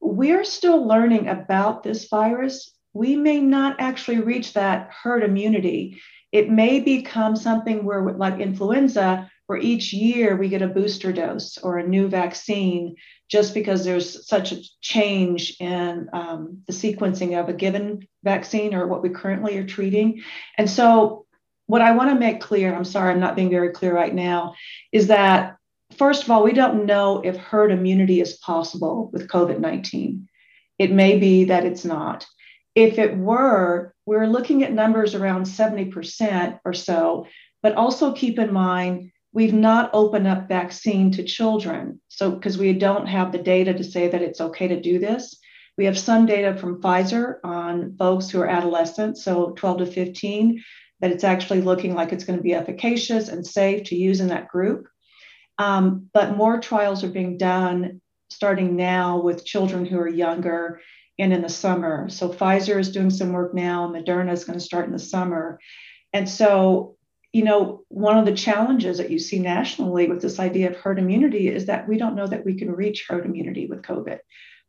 We're 0.00 0.44
still 0.44 0.86
learning 0.86 1.28
about 1.28 1.82
this 1.82 2.08
virus. 2.08 2.72
We 2.94 3.16
may 3.16 3.40
not 3.40 3.76
actually 3.80 4.20
reach 4.20 4.54
that 4.54 4.90
herd 5.02 5.22
immunity. 5.22 6.00
It 6.32 6.50
may 6.50 6.80
become 6.80 7.36
something 7.36 7.84
where, 7.84 8.12
like 8.12 8.40
influenza, 8.40 9.30
where 9.46 9.58
each 9.58 9.92
year 9.92 10.36
we 10.36 10.48
get 10.48 10.62
a 10.62 10.68
booster 10.68 11.12
dose 11.12 11.58
or 11.58 11.78
a 11.78 11.86
new 11.86 12.08
vaccine 12.08 12.96
just 13.28 13.54
because 13.54 13.84
there's 13.84 14.26
such 14.26 14.52
a 14.52 14.62
change 14.80 15.56
in 15.60 16.08
um, 16.12 16.62
the 16.66 16.72
sequencing 16.72 17.38
of 17.38 17.48
a 17.48 17.52
given 17.52 18.06
vaccine 18.24 18.74
or 18.74 18.86
what 18.86 19.02
we 19.02 19.08
currently 19.10 19.56
are 19.58 19.66
treating. 19.66 20.22
And 20.56 20.68
so 20.68 21.25
what 21.66 21.82
I 21.82 21.92
want 21.92 22.10
to 22.10 22.18
make 22.18 22.40
clear, 22.40 22.74
I'm 22.74 22.84
sorry, 22.84 23.12
I'm 23.12 23.20
not 23.20 23.36
being 23.36 23.50
very 23.50 23.70
clear 23.70 23.94
right 23.94 24.14
now, 24.14 24.54
is 24.92 25.08
that 25.08 25.56
first 25.96 26.24
of 26.24 26.30
all, 26.30 26.42
we 26.42 26.52
don't 26.52 26.86
know 26.86 27.20
if 27.24 27.36
herd 27.36 27.70
immunity 27.70 28.20
is 28.20 28.34
possible 28.34 29.10
with 29.12 29.28
COVID 29.28 29.60
19. 29.60 30.28
It 30.78 30.92
may 30.92 31.18
be 31.18 31.44
that 31.44 31.64
it's 31.64 31.84
not. 31.84 32.26
If 32.74 32.98
it 32.98 33.16
were, 33.16 33.94
we're 34.04 34.26
looking 34.26 34.62
at 34.62 34.72
numbers 34.72 35.14
around 35.14 35.44
70% 35.44 36.60
or 36.64 36.74
so, 36.74 37.26
but 37.62 37.74
also 37.74 38.12
keep 38.12 38.38
in 38.38 38.52
mind 38.52 39.10
we've 39.32 39.52
not 39.52 39.90
opened 39.92 40.26
up 40.26 40.48
vaccine 40.48 41.10
to 41.12 41.22
children. 41.22 42.00
So, 42.08 42.30
because 42.30 42.56
we 42.56 42.72
don't 42.72 43.06
have 43.06 43.32
the 43.32 43.38
data 43.38 43.74
to 43.74 43.84
say 43.84 44.08
that 44.08 44.22
it's 44.22 44.40
okay 44.40 44.66
to 44.68 44.80
do 44.80 44.98
this. 44.98 45.38
We 45.76 45.84
have 45.84 45.98
some 45.98 46.24
data 46.24 46.56
from 46.56 46.80
Pfizer 46.80 47.36
on 47.44 47.96
folks 47.98 48.30
who 48.30 48.40
are 48.40 48.48
adolescents, 48.48 49.22
so 49.22 49.50
12 49.50 49.78
to 49.78 49.86
15, 49.86 50.64
that 51.00 51.10
it's 51.10 51.24
actually 51.24 51.60
looking 51.60 51.94
like 51.94 52.12
it's 52.12 52.24
going 52.24 52.38
to 52.38 52.42
be 52.42 52.54
efficacious 52.54 53.28
and 53.28 53.46
safe 53.46 53.84
to 53.84 53.96
use 53.96 54.20
in 54.20 54.28
that 54.28 54.48
group. 54.48 54.86
Um, 55.58 56.08
but 56.12 56.36
more 56.36 56.60
trials 56.60 57.04
are 57.04 57.08
being 57.08 57.38
done 57.38 58.00
starting 58.30 58.76
now 58.76 59.20
with 59.20 59.44
children 59.44 59.86
who 59.86 59.98
are 59.98 60.08
younger 60.08 60.80
and 61.18 61.32
in 61.32 61.42
the 61.42 61.48
summer. 61.48 62.08
So 62.08 62.28
Pfizer 62.28 62.78
is 62.78 62.92
doing 62.92 63.10
some 63.10 63.32
work 63.32 63.54
now, 63.54 63.88
Moderna 63.88 64.32
is 64.32 64.44
going 64.44 64.58
to 64.58 64.64
start 64.64 64.86
in 64.86 64.92
the 64.92 64.98
summer. 64.98 65.58
And 66.12 66.28
so, 66.28 66.96
you 67.32 67.44
know, 67.44 67.84
one 67.88 68.18
of 68.18 68.26
the 68.26 68.34
challenges 68.34 68.98
that 68.98 69.10
you 69.10 69.18
see 69.18 69.38
nationally 69.38 70.08
with 70.08 70.20
this 70.20 70.38
idea 70.38 70.70
of 70.70 70.76
herd 70.76 70.98
immunity 70.98 71.48
is 71.48 71.66
that 71.66 71.88
we 71.88 71.98
don't 71.98 72.16
know 72.16 72.26
that 72.26 72.44
we 72.44 72.54
can 72.54 72.70
reach 72.70 73.06
herd 73.08 73.24
immunity 73.24 73.66
with 73.66 73.82
COVID. 73.82 74.18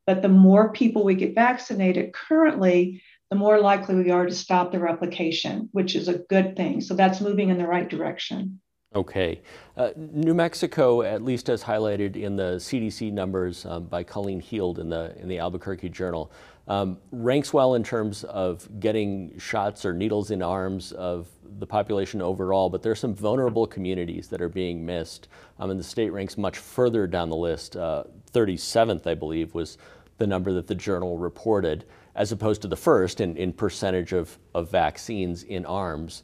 But 0.05 0.21
the 0.21 0.29
more 0.29 0.71
people 0.71 1.03
we 1.03 1.15
get 1.15 1.35
vaccinated 1.35 2.13
currently, 2.13 3.01
the 3.29 3.35
more 3.35 3.59
likely 3.59 3.95
we 3.95 4.09
are 4.09 4.25
to 4.25 4.33
stop 4.33 4.71
the 4.71 4.79
replication, 4.79 5.69
which 5.71 5.95
is 5.95 6.07
a 6.07 6.19
good 6.29 6.55
thing. 6.55 6.81
So 6.81 6.95
that's 6.95 7.21
moving 7.21 7.49
in 7.49 7.57
the 7.57 7.67
right 7.67 7.87
direction. 7.87 8.59
Okay. 8.95 9.41
Uh, 9.75 9.89
New 9.97 10.33
Mexico, 10.33 11.01
at 11.01 11.21
least 11.21 11.49
as 11.49 11.61
highlighted 11.61 12.15
in 12.15 12.37
the 12.37 12.55
CDC 12.55 13.11
numbers 13.11 13.65
um, 13.65 13.83
by 13.85 14.01
Colleen 14.01 14.41
Heild 14.41 14.79
in 14.79 14.89
the, 14.89 15.13
in 15.19 15.27
the 15.27 15.39
Albuquerque 15.39 15.89
Journal, 15.89 16.31
um, 16.69 16.97
ranks 17.11 17.53
well 17.53 17.75
in 17.75 17.83
terms 17.83 18.23
of 18.25 18.67
getting 18.79 19.37
shots 19.37 19.85
or 19.85 19.93
needles 19.93 20.31
in 20.31 20.41
arms 20.41 20.93
of 20.93 21.27
the 21.59 21.67
population 21.67 22.21
overall, 22.21 22.69
but 22.69 22.81
there 22.81 22.91
are 22.91 22.95
some 22.95 23.13
vulnerable 23.13 23.67
communities 23.67 24.27
that 24.29 24.41
are 24.41 24.49
being 24.49 24.85
missed. 24.85 25.27
Um, 25.59 25.69
and 25.69 25.79
the 25.79 25.83
state 25.83 26.11
ranks 26.11 26.37
much 26.37 26.57
further 26.57 27.07
down 27.07 27.29
the 27.29 27.35
list. 27.35 27.75
Uh, 27.75 28.05
37th, 28.31 29.05
I 29.05 29.15
believe, 29.15 29.53
was 29.53 29.77
the 30.17 30.27
number 30.27 30.51
that 30.53 30.67
the 30.67 30.75
journal 30.75 31.17
reported, 31.17 31.85
as 32.17 32.32
opposed 32.32 32.62
to 32.63 32.67
the 32.67 32.75
first 32.75 33.21
in, 33.21 33.38
in 33.38 33.53
percentage 33.53 34.12
of, 34.12 34.38
of 34.53 34.69
vaccines 34.69 35.43
in 35.43 35.65
arms. 35.65 36.23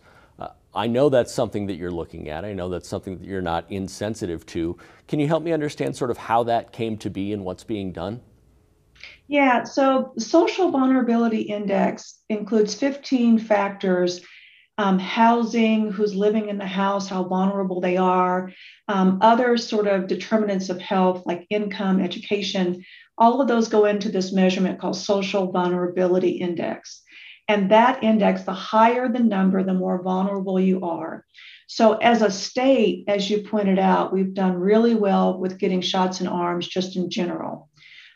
I 0.76 0.88
know 0.88 1.10
that's 1.10 1.32
something 1.32 1.68
that 1.68 1.76
you're 1.76 1.92
looking 1.92 2.30
at. 2.30 2.44
I 2.44 2.54
know 2.54 2.68
that's 2.68 2.88
something 2.88 3.20
that 3.20 3.28
you're 3.28 3.42
not 3.42 3.72
insensitive 3.72 4.46
to. 4.48 4.76
Can 5.08 5.20
you 5.20 5.28
help 5.28 5.44
me 5.44 5.52
understand 5.52 5.96
sort 5.96 6.10
of 6.10 6.18
how 6.18 6.44
that 6.44 6.72
came 6.72 6.98
to 6.98 7.10
be 7.10 7.32
and 7.32 7.46
what's 7.46 7.64
being 7.64 7.92
done? 7.92 8.22
Yeah, 9.28 9.64
so 9.64 10.14
social 10.18 10.72
vulnerability 10.72 11.42
index 11.42 12.20
includes 12.30 12.74
15 12.74 13.40
factors 13.40 14.22
um, 14.80 14.98
housing, 14.98 15.92
who's 15.92 16.16
living 16.16 16.50
in 16.50 16.58
the 16.58 16.66
house, 16.66 17.08
how 17.08 17.24
vulnerable 17.24 17.80
they 17.80 17.98
are, 17.98 18.52
um, 18.88 19.20
other 19.22 19.56
sort 19.58 19.88
of 19.88 20.08
determinants 20.08 20.70
of 20.70 20.82
health 20.82 21.24
like 21.28 21.46
income, 21.52 22.02
education. 22.02 22.84
All 23.18 23.42
of 23.42 23.48
those 23.48 23.68
go 23.68 23.86
into 23.86 24.10
this 24.10 24.32
measurement 24.32 24.80
called 24.80 24.96
social 24.96 25.52
vulnerability 25.52 26.32
index. 26.32 27.02
And 27.48 27.72
that 27.72 28.04
index, 28.04 28.44
the 28.44 28.54
higher 28.54 29.10
the 29.10 29.20
number, 29.20 29.64
the 29.64 29.74
more 29.74 30.02
vulnerable 30.02 30.60
you 30.60 30.82
are. 30.82 31.26
So, 31.68 31.94
as 31.94 32.22
a 32.22 32.32
state, 32.32 33.04
as 33.08 33.30
you 33.30 33.44
pointed 33.44 33.80
out, 33.80 34.14
we've 34.14 34.34
done 34.34 34.56
really 34.56 34.96
well 34.96 35.38
with 35.38 35.60
getting 35.60 35.82
shots 35.82 36.22
in 36.22 36.28
arms 36.28 36.68
just 36.68 36.96
in 36.96 37.10
general. 37.10 37.70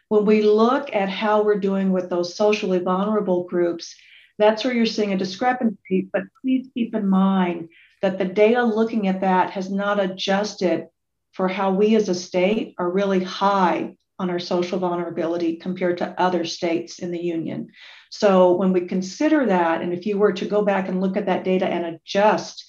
When 0.10 0.26
we 0.26 0.44
look 0.44 0.94
at 0.94 1.10
how 1.10 1.44
we're 1.44 1.60
doing 1.60 1.92
with 1.92 2.10
those 2.10 2.36
socially 2.36 2.80
vulnerable 2.80 3.44
groups, 3.44 3.96
that's 4.38 4.64
where 4.64 4.74
you're 4.74 4.86
seeing 4.86 5.12
a 5.12 5.18
discrepancy. 5.18 6.08
But 6.14 6.24
please 6.42 6.70
keep 6.74 6.96
in 6.96 7.08
mind 7.08 7.70
that 8.02 8.18
the 8.18 8.26
data 8.26 8.64
looking 8.64 9.08
at 9.08 9.22
that 9.22 9.52
has 9.52 9.70
not 9.70 10.00
adjusted 10.00 10.88
for 11.34 11.50
how 11.50 11.72
we 11.72 11.96
as 11.96 12.08
a 12.08 12.16
state 12.16 12.76
are 12.78 12.90
really 12.90 13.24
high 13.24 13.97
on 14.19 14.30
our 14.30 14.39
social 14.39 14.80
vulnerability 14.80 15.58
compared 15.58 15.97
to 15.99 16.19
other 16.19 16.43
states 16.43 16.99
in 16.99 17.12
the 17.12 17.19
union. 17.19 17.69
So 18.10 18.53
when 18.53 18.73
we 18.73 18.82
consider 18.82 19.45
that, 19.45 19.82
and 19.82 19.93
if 19.93 20.06
you 20.06 20.17
were 20.17 20.34
to 20.34 20.45
go 20.45 20.63
back 20.63 20.88
and 20.88 21.01
look 21.01 21.17
at 21.17 21.27
that 21.27 21.43
data 21.43 21.67
and 21.67 21.86
adjust 21.86 22.65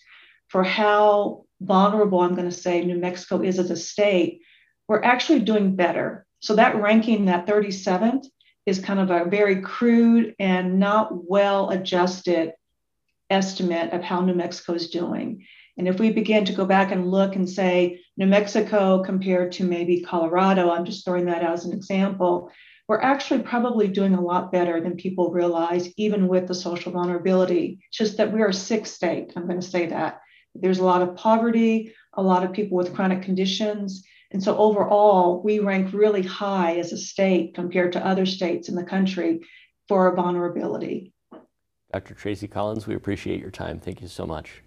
for 0.48 0.62
how 0.62 1.44
vulnerable 1.60 2.20
I'm 2.20 2.34
going 2.34 2.50
to 2.50 2.56
say 2.56 2.84
New 2.84 2.98
Mexico 2.98 3.42
is 3.42 3.58
as 3.58 3.70
a 3.70 3.76
state, 3.76 4.40
we're 4.88 5.02
actually 5.02 5.40
doing 5.40 5.76
better. 5.76 6.26
So 6.40 6.54
that 6.56 6.76
ranking, 6.76 7.26
that 7.26 7.46
37th, 7.46 8.26
is 8.66 8.78
kind 8.78 9.00
of 9.00 9.10
a 9.10 9.28
very 9.28 9.62
crude 9.62 10.34
and 10.38 10.78
not 10.78 11.28
well 11.28 11.70
adjusted 11.70 12.52
estimate 13.30 13.92
of 13.92 14.02
how 14.02 14.20
New 14.20 14.34
Mexico 14.34 14.74
is 14.74 14.90
doing. 14.90 15.46
And 15.78 15.86
if 15.86 16.00
we 16.00 16.10
begin 16.10 16.44
to 16.44 16.52
go 16.52 16.66
back 16.66 16.90
and 16.90 17.10
look 17.10 17.36
and 17.36 17.48
say 17.48 18.00
New 18.16 18.26
Mexico 18.26 19.02
compared 19.04 19.52
to 19.52 19.64
maybe 19.64 20.00
Colorado, 20.00 20.70
I'm 20.70 20.84
just 20.84 21.04
throwing 21.04 21.26
that 21.26 21.44
out 21.44 21.52
as 21.52 21.64
an 21.64 21.72
example, 21.72 22.50
we're 22.88 23.00
actually 23.00 23.42
probably 23.42 23.86
doing 23.86 24.14
a 24.14 24.20
lot 24.20 24.50
better 24.50 24.80
than 24.80 24.96
people 24.96 25.30
realize, 25.30 25.88
even 25.96 26.26
with 26.26 26.48
the 26.48 26.54
social 26.54 26.90
vulnerability. 26.90 27.78
It's 27.88 27.98
just 27.98 28.16
that 28.16 28.32
we're 28.32 28.48
a 28.48 28.54
sick 28.54 28.86
state. 28.86 29.32
I'm 29.36 29.46
going 29.46 29.60
to 29.60 29.66
say 29.66 29.86
that. 29.86 30.20
There's 30.54 30.80
a 30.80 30.84
lot 30.84 31.02
of 31.02 31.14
poverty, 31.14 31.94
a 32.14 32.22
lot 32.22 32.42
of 32.42 32.52
people 32.52 32.76
with 32.76 32.94
chronic 32.94 33.22
conditions. 33.22 34.02
And 34.32 34.42
so 34.42 34.56
overall, 34.56 35.42
we 35.44 35.60
rank 35.60 35.92
really 35.92 36.22
high 36.22 36.78
as 36.78 36.92
a 36.92 36.98
state 36.98 37.54
compared 37.54 37.92
to 37.92 38.04
other 38.04 38.26
states 38.26 38.68
in 38.68 38.74
the 38.74 38.84
country 38.84 39.46
for 39.86 40.08
our 40.08 40.16
vulnerability. 40.16 41.12
Dr. 41.92 42.14
Tracie 42.14 42.48
Collins, 42.48 42.86
we 42.86 42.94
appreciate 42.94 43.40
your 43.40 43.50
time. 43.50 43.78
Thank 43.78 44.02
you 44.02 44.08
so 44.08 44.26
much. 44.26 44.62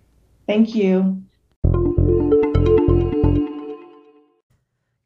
Thank 0.47 0.75
you. 0.75 1.23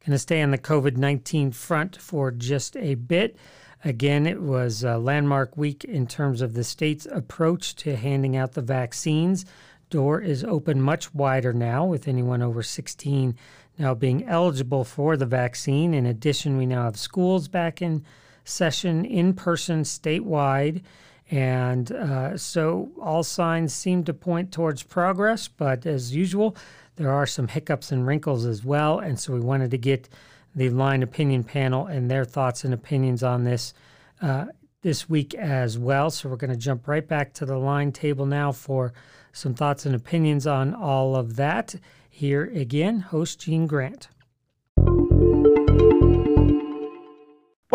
Going 0.06 0.12
to 0.12 0.18
stay 0.18 0.40
on 0.42 0.52
the 0.52 0.58
COVID 0.58 0.96
19 0.96 1.50
front 1.50 1.96
for 1.96 2.30
just 2.30 2.76
a 2.76 2.94
bit. 2.94 3.36
Again, 3.84 4.26
it 4.26 4.40
was 4.40 4.82
a 4.84 4.98
landmark 4.98 5.56
week 5.56 5.84
in 5.84 6.06
terms 6.06 6.42
of 6.42 6.54
the 6.54 6.64
state's 6.64 7.06
approach 7.06 7.74
to 7.76 7.96
handing 7.96 8.36
out 8.36 8.52
the 8.52 8.62
vaccines. 8.62 9.44
Door 9.90 10.22
is 10.22 10.42
open 10.42 10.80
much 10.80 11.14
wider 11.14 11.52
now, 11.52 11.84
with 11.84 12.08
anyone 12.08 12.42
over 12.42 12.62
16 12.62 13.36
now 13.78 13.94
being 13.94 14.26
eligible 14.26 14.84
for 14.84 15.16
the 15.16 15.26
vaccine. 15.26 15.92
In 15.94 16.06
addition, 16.06 16.56
we 16.56 16.66
now 16.66 16.84
have 16.84 16.96
schools 16.96 17.48
back 17.48 17.82
in 17.82 18.04
session 18.44 19.04
in 19.04 19.34
person 19.34 19.82
statewide. 19.82 20.82
And 21.30 21.90
uh, 21.90 22.36
so 22.36 22.90
all 23.00 23.22
signs 23.22 23.74
seem 23.74 24.04
to 24.04 24.14
point 24.14 24.52
towards 24.52 24.82
progress, 24.82 25.48
but 25.48 25.84
as 25.84 26.14
usual, 26.14 26.56
there 26.96 27.10
are 27.10 27.26
some 27.26 27.48
hiccups 27.48 27.90
and 27.90 28.06
wrinkles 28.06 28.46
as 28.46 28.64
well. 28.64 29.00
And 29.00 29.18
so 29.18 29.32
we 29.32 29.40
wanted 29.40 29.70
to 29.72 29.78
get 29.78 30.08
the 30.54 30.70
line 30.70 31.02
opinion 31.02 31.44
panel 31.44 31.86
and 31.86 32.10
their 32.10 32.24
thoughts 32.24 32.64
and 32.64 32.72
opinions 32.72 33.22
on 33.22 33.44
this 33.44 33.74
uh, 34.22 34.46
this 34.82 35.08
week 35.08 35.34
as 35.34 35.78
well. 35.78 36.10
So 36.10 36.28
we're 36.28 36.36
going 36.36 36.50
to 36.50 36.56
jump 36.56 36.86
right 36.86 37.06
back 37.06 37.32
to 37.34 37.44
the 37.44 37.58
line 37.58 37.90
table 37.90 38.24
now 38.24 38.52
for 38.52 38.92
some 39.32 39.52
thoughts 39.52 39.84
and 39.84 39.94
opinions 39.94 40.46
on 40.46 40.74
all 40.74 41.16
of 41.16 41.36
that. 41.36 41.74
Here 42.08 42.44
again, 42.44 43.00
host 43.00 43.40
Gene 43.40 43.66
Grant. 43.66 44.08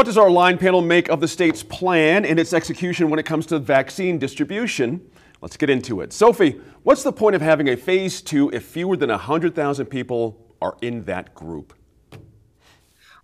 What 0.01 0.07
does 0.07 0.17
our 0.17 0.31
line 0.31 0.57
panel 0.57 0.81
make 0.81 1.09
of 1.09 1.19
the 1.19 1.27
state's 1.27 1.61
plan 1.61 2.25
and 2.25 2.39
its 2.39 2.53
execution 2.53 3.11
when 3.11 3.19
it 3.19 3.25
comes 3.27 3.45
to 3.45 3.59
vaccine 3.59 4.17
distribution? 4.17 4.99
Let's 5.41 5.57
get 5.57 5.69
into 5.69 6.01
it. 6.01 6.11
Sophie, 6.11 6.59
what's 6.81 7.03
the 7.03 7.11
point 7.13 7.35
of 7.35 7.41
having 7.43 7.69
a 7.69 7.77
phase 7.77 8.19
two 8.19 8.49
if 8.49 8.65
fewer 8.65 8.97
than 8.97 9.11
100,000 9.11 9.85
people 9.85 10.55
are 10.59 10.75
in 10.81 11.03
that 11.03 11.35
group? 11.35 11.75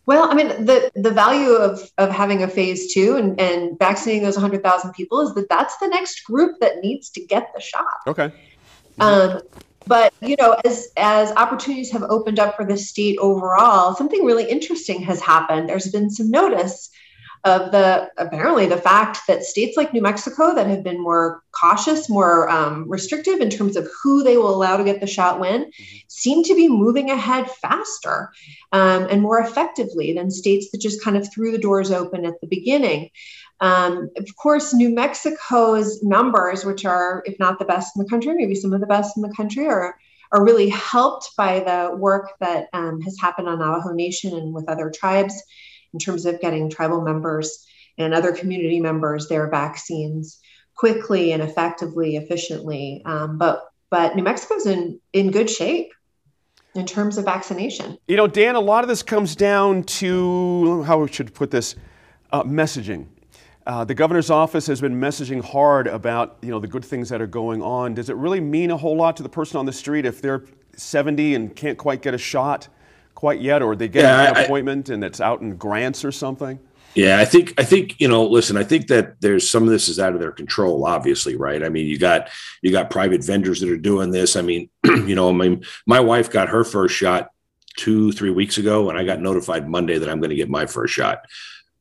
Well, 0.05 0.29
I 0.29 0.35
mean, 0.35 0.49
the, 0.65 0.91
the 0.93 1.09
value 1.09 1.53
of, 1.53 1.81
of 1.97 2.11
having 2.11 2.43
a 2.43 2.47
phase 2.47 2.93
two 2.93 3.15
and, 3.15 3.41
and 3.41 3.79
vaccinating 3.79 4.21
those 4.21 4.35
100,000 4.35 4.93
people 4.93 5.21
is 5.21 5.33
that 5.33 5.49
that's 5.49 5.77
the 5.77 5.87
next 5.87 6.25
group 6.25 6.59
that 6.59 6.81
needs 6.83 7.09
to 7.09 7.25
get 7.25 7.49
the 7.55 7.59
shot. 7.59 7.87
Okay. 8.05 8.31
Um, 8.99 9.41
but 9.87 10.13
you 10.21 10.35
know, 10.37 10.55
as 10.65 10.89
as 10.97 11.31
opportunities 11.31 11.91
have 11.91 12.03
opened 12.03 12.39
up 12.39 12.55
for 12.55 12.65
the 12.65 12.77
state 12.77 13.17
overall, 13.19 13.95
something 13.95 14.25
really 14.25 14.49
interesting 14.49 15.01
has 15.03 15.21
happened. 15.21 15.69
There's 15.69 15.91
been 15.91 16.09
some 16.09 16.29
notice 16.29 16.89
of 17.43 17.71
the 17.71 18.09
apparently 18.17 18.65
the 18.65 18.77
fact 18.77 19.19
that 19.27 19.43
states 19.43 19.77
like 19.77 19.93
New 19.93 20.01
Mexico 20.01 20.53
that 20.55 20.67
have 20.67 20.83
been 20.83 21.01
more 21.01 21.43
cautious, 21.51 22.09
more 22.09 22.49
um, 22.49 22.89
restrictive 22.89 23.39
in 23.39 23.49
terms 23.49 23.75
of 23.75 23.89
who 24.01 24.23
they 24.23 24.37
will 24.37 24.53
allow 24.53 24.77
to 24.77 24.83
get 24.83 24.99
the 24.99 25.07
shot 25.07 25.39
when, 25.39 25.65
mm-hmm. 25.65 25.97
seem 26.07 26.43
to 26.43 26.55
be 26.55 26.67
moving 26.67 27.09
ahead 27.09 27.49
faster 27.49 28.31
um, 28.71 29.07
and 29.09 29.21
more 29.21 29.39
effectively 29.39 30.13
than 30.13 30.29
states 30.29 30.71
that 30.71 30.81
just 30.81 31.03
kind 31.03 31.17
of 31.17 31.31
threw 31.31 31.51
the 31.51 31.57
doors 31.57 31.91
open 31.91 32.25
at 32.25 32.39
the 32.41 32.47
beginning. 32.47 33.09
Um, 33.59 34.09
of 34.17 34.35
course, 34.35 34.73
New 34.73 34.93
Mexico's 34.93 36.03
numbers, 36.03 36.63
which 36.63 36.85
are, 36.85 37.23
if 37.25 37.39
not 37.39 37.59
the 37.59 37.65
best 37.65 37.95
in 37.95 38.03
the 38.03 38.09
country, 38.09 38.33
maybe 38.35 38.55
some 38.55 38.73
of 38.73 38.81
the 38.81 38.87
best 38.87 39.17
in 39.17 39.23
the 39.23 39.33
country, 39.35 39.67
are 39.67 39.95
are 40.33 40.43
really 40.43 40.67
helped 40.67 41.29
by 41.37 41.61
the 41.61 41.95
work 41.95 42.31
that 42.41 42.67
um, 42.73 42.99
has 43.01 43.17
happened 43.17 43.47
on 43.47 43.59
Navajo 43.59 43.93
Nation 43.93 44.35
and 44.35 44.53
with 44.53 44.67
other 44.67 44.91
tribes 44.93 45.41
in 45.97 45.99
terms 45.99 46.27
of 46.27 46.39
getting 46.39 46.69
tribal 46.69 47.01
members 47.01 47.65
and 47.97 48.13
other 48.13 48.31
community 48.31 48.79
members 48.79 49.27
their 49.29 49.49
vaccines 49.49 50.39
quickly 50.75 51.31
and 51.31 51.41
effectively, 51.41 52.17
efficiently. 52.17 53.01
Um, 53.03 53.39
but 53.39 53.63
but 53.89 54.15
New 54.15 54.21
Mexico's 54.21 54.67
in 54.67 54.99
in 55.11 55.31
good 55.31 55.49
shape 55.49 55.91
in 56.75 56.85
terms 56.85 57.17
of 57.17 57.25
vaccination. 57.25 57.97
You 58.07 58.15
know, 58.15 58.27
Dan, 58.27 58.53
a 58.53 58.59
lot 58.59 58.83
of 58.83 58.87
this 58.87 59.01
comes 59.01 59.35
down 59.35 59.85
to 59.85 60.83
how 60.83 60.99
we 60.99 61.07
should 61.07 61.33
put 61.33 61.49
this 61.49 61.73
uh, 62.31 62.43
messaging. 62.43 63.07
Uh, 63.65 63.83
the 63.83 63.95
governor's 63.95 64.29
office 64.29 64.67
has 64.67 64.79
been 64.79 65.01
messaging 65.01 65.43
hard 65.43 65.87
about 65.87 66.37
you 66.43 66.51
know 66.51 66.59
the 66.59 66.67
good 66.67 66.85
things 66.85 67.09
that 67.09 67.23
are 67.23 67.27
going 67.41 67.63
on. 67.63 67.95
Does 67.95 68.11
it 68.11 68.15
really 68.17 68.39
mean 68.39 68.69
a 68.69 68.77
whole 68.77 68.95
lot 68.95 69.17
to 69.17 69.23
the 69.23 69.29
person 69.29 69.57
on 69.57 69.65
the 69.65 69.73
street 69.73 70.05
if 70.05 70.21
they're 70.21 70.43
70 70.75 71.33
and 71.33 71.55
can't 71.55 71.79
quite 71.79 72.03
get 72.03 72.13
a 72.13 72.19
shot? 72.19 72.67
Quite 73.17 73.41
yet, 73.41 73.63
or 73.63 73.75
they 73.75 73.87
get 73.87 74.03
yeah, 74.03 74.29
an 74.29 74.37
I, 74.37 74.43
appointment 74.43 74.89
and 74.89 75.03
it's 75.03 75.19
out 75.19 75.41
in 75.41 75.57
Grants 75.57 76.05
or 76.05 76.11
something? 76.11 76.59
Yeah, 76.93 77.17
I 77.17 77.25
think 77.25 77.59
I 77.59 77.63
think 77.63 77.99
you 77.99 78.07
know. 78.07 78.23
Listen, 78.23 78.57
I 78.57 78.63
think 78.63 78.85
that 78.89 79.19
there's 79.21 79.49
some 79.49 79.63
of 79.63 79.69
this 79.69 79.89
is 79.89 79.99
out 79.99 80.13
of 80.13 80.19
their 80.19 80.31
control. 80.31 80.85
Obviously, 80.85 81.35
right? 81.35 81.63
I 81.63 81.69
mean, 81.69 81.87
you 81.87 81.97
got 81.97 82.29
you 82.61 82.71
got 82.71 82.91
private 82.91 83.25
vendors 83.25 83.59
that 83.61 83.71
are 83.71 83.75
doing 83.75 84.11
this. 84.11 84.35
I 84.35 84.43
mean, 84.43 84.69
you 84.85 85.15
know, 85.15 85.29
I 85.29 85.31
mean, 85.31 85.65
my 85.87 85.99
wife 85.99 86.29
got 86.29 86.49
her 86.49 86.63
first 86.63 86.93
shot 86.93 87.31
two 87.75 88.11
three 88.11 88.29
weeks 88.29 88.59
ago, 88.59 88.87
and 88.87 88.99
I 88.99 89.03
got 89.03 89.19
notified 89.19 89.67
Monday 89.67 89.97
that 89.97 90.09
I'm 90.09 90.19
going 90.19 90.29
to 90.29 90.35
get 90.35 90.47
my 90.47 90.67
first 90.67 90.93
shot. 90.93 91.25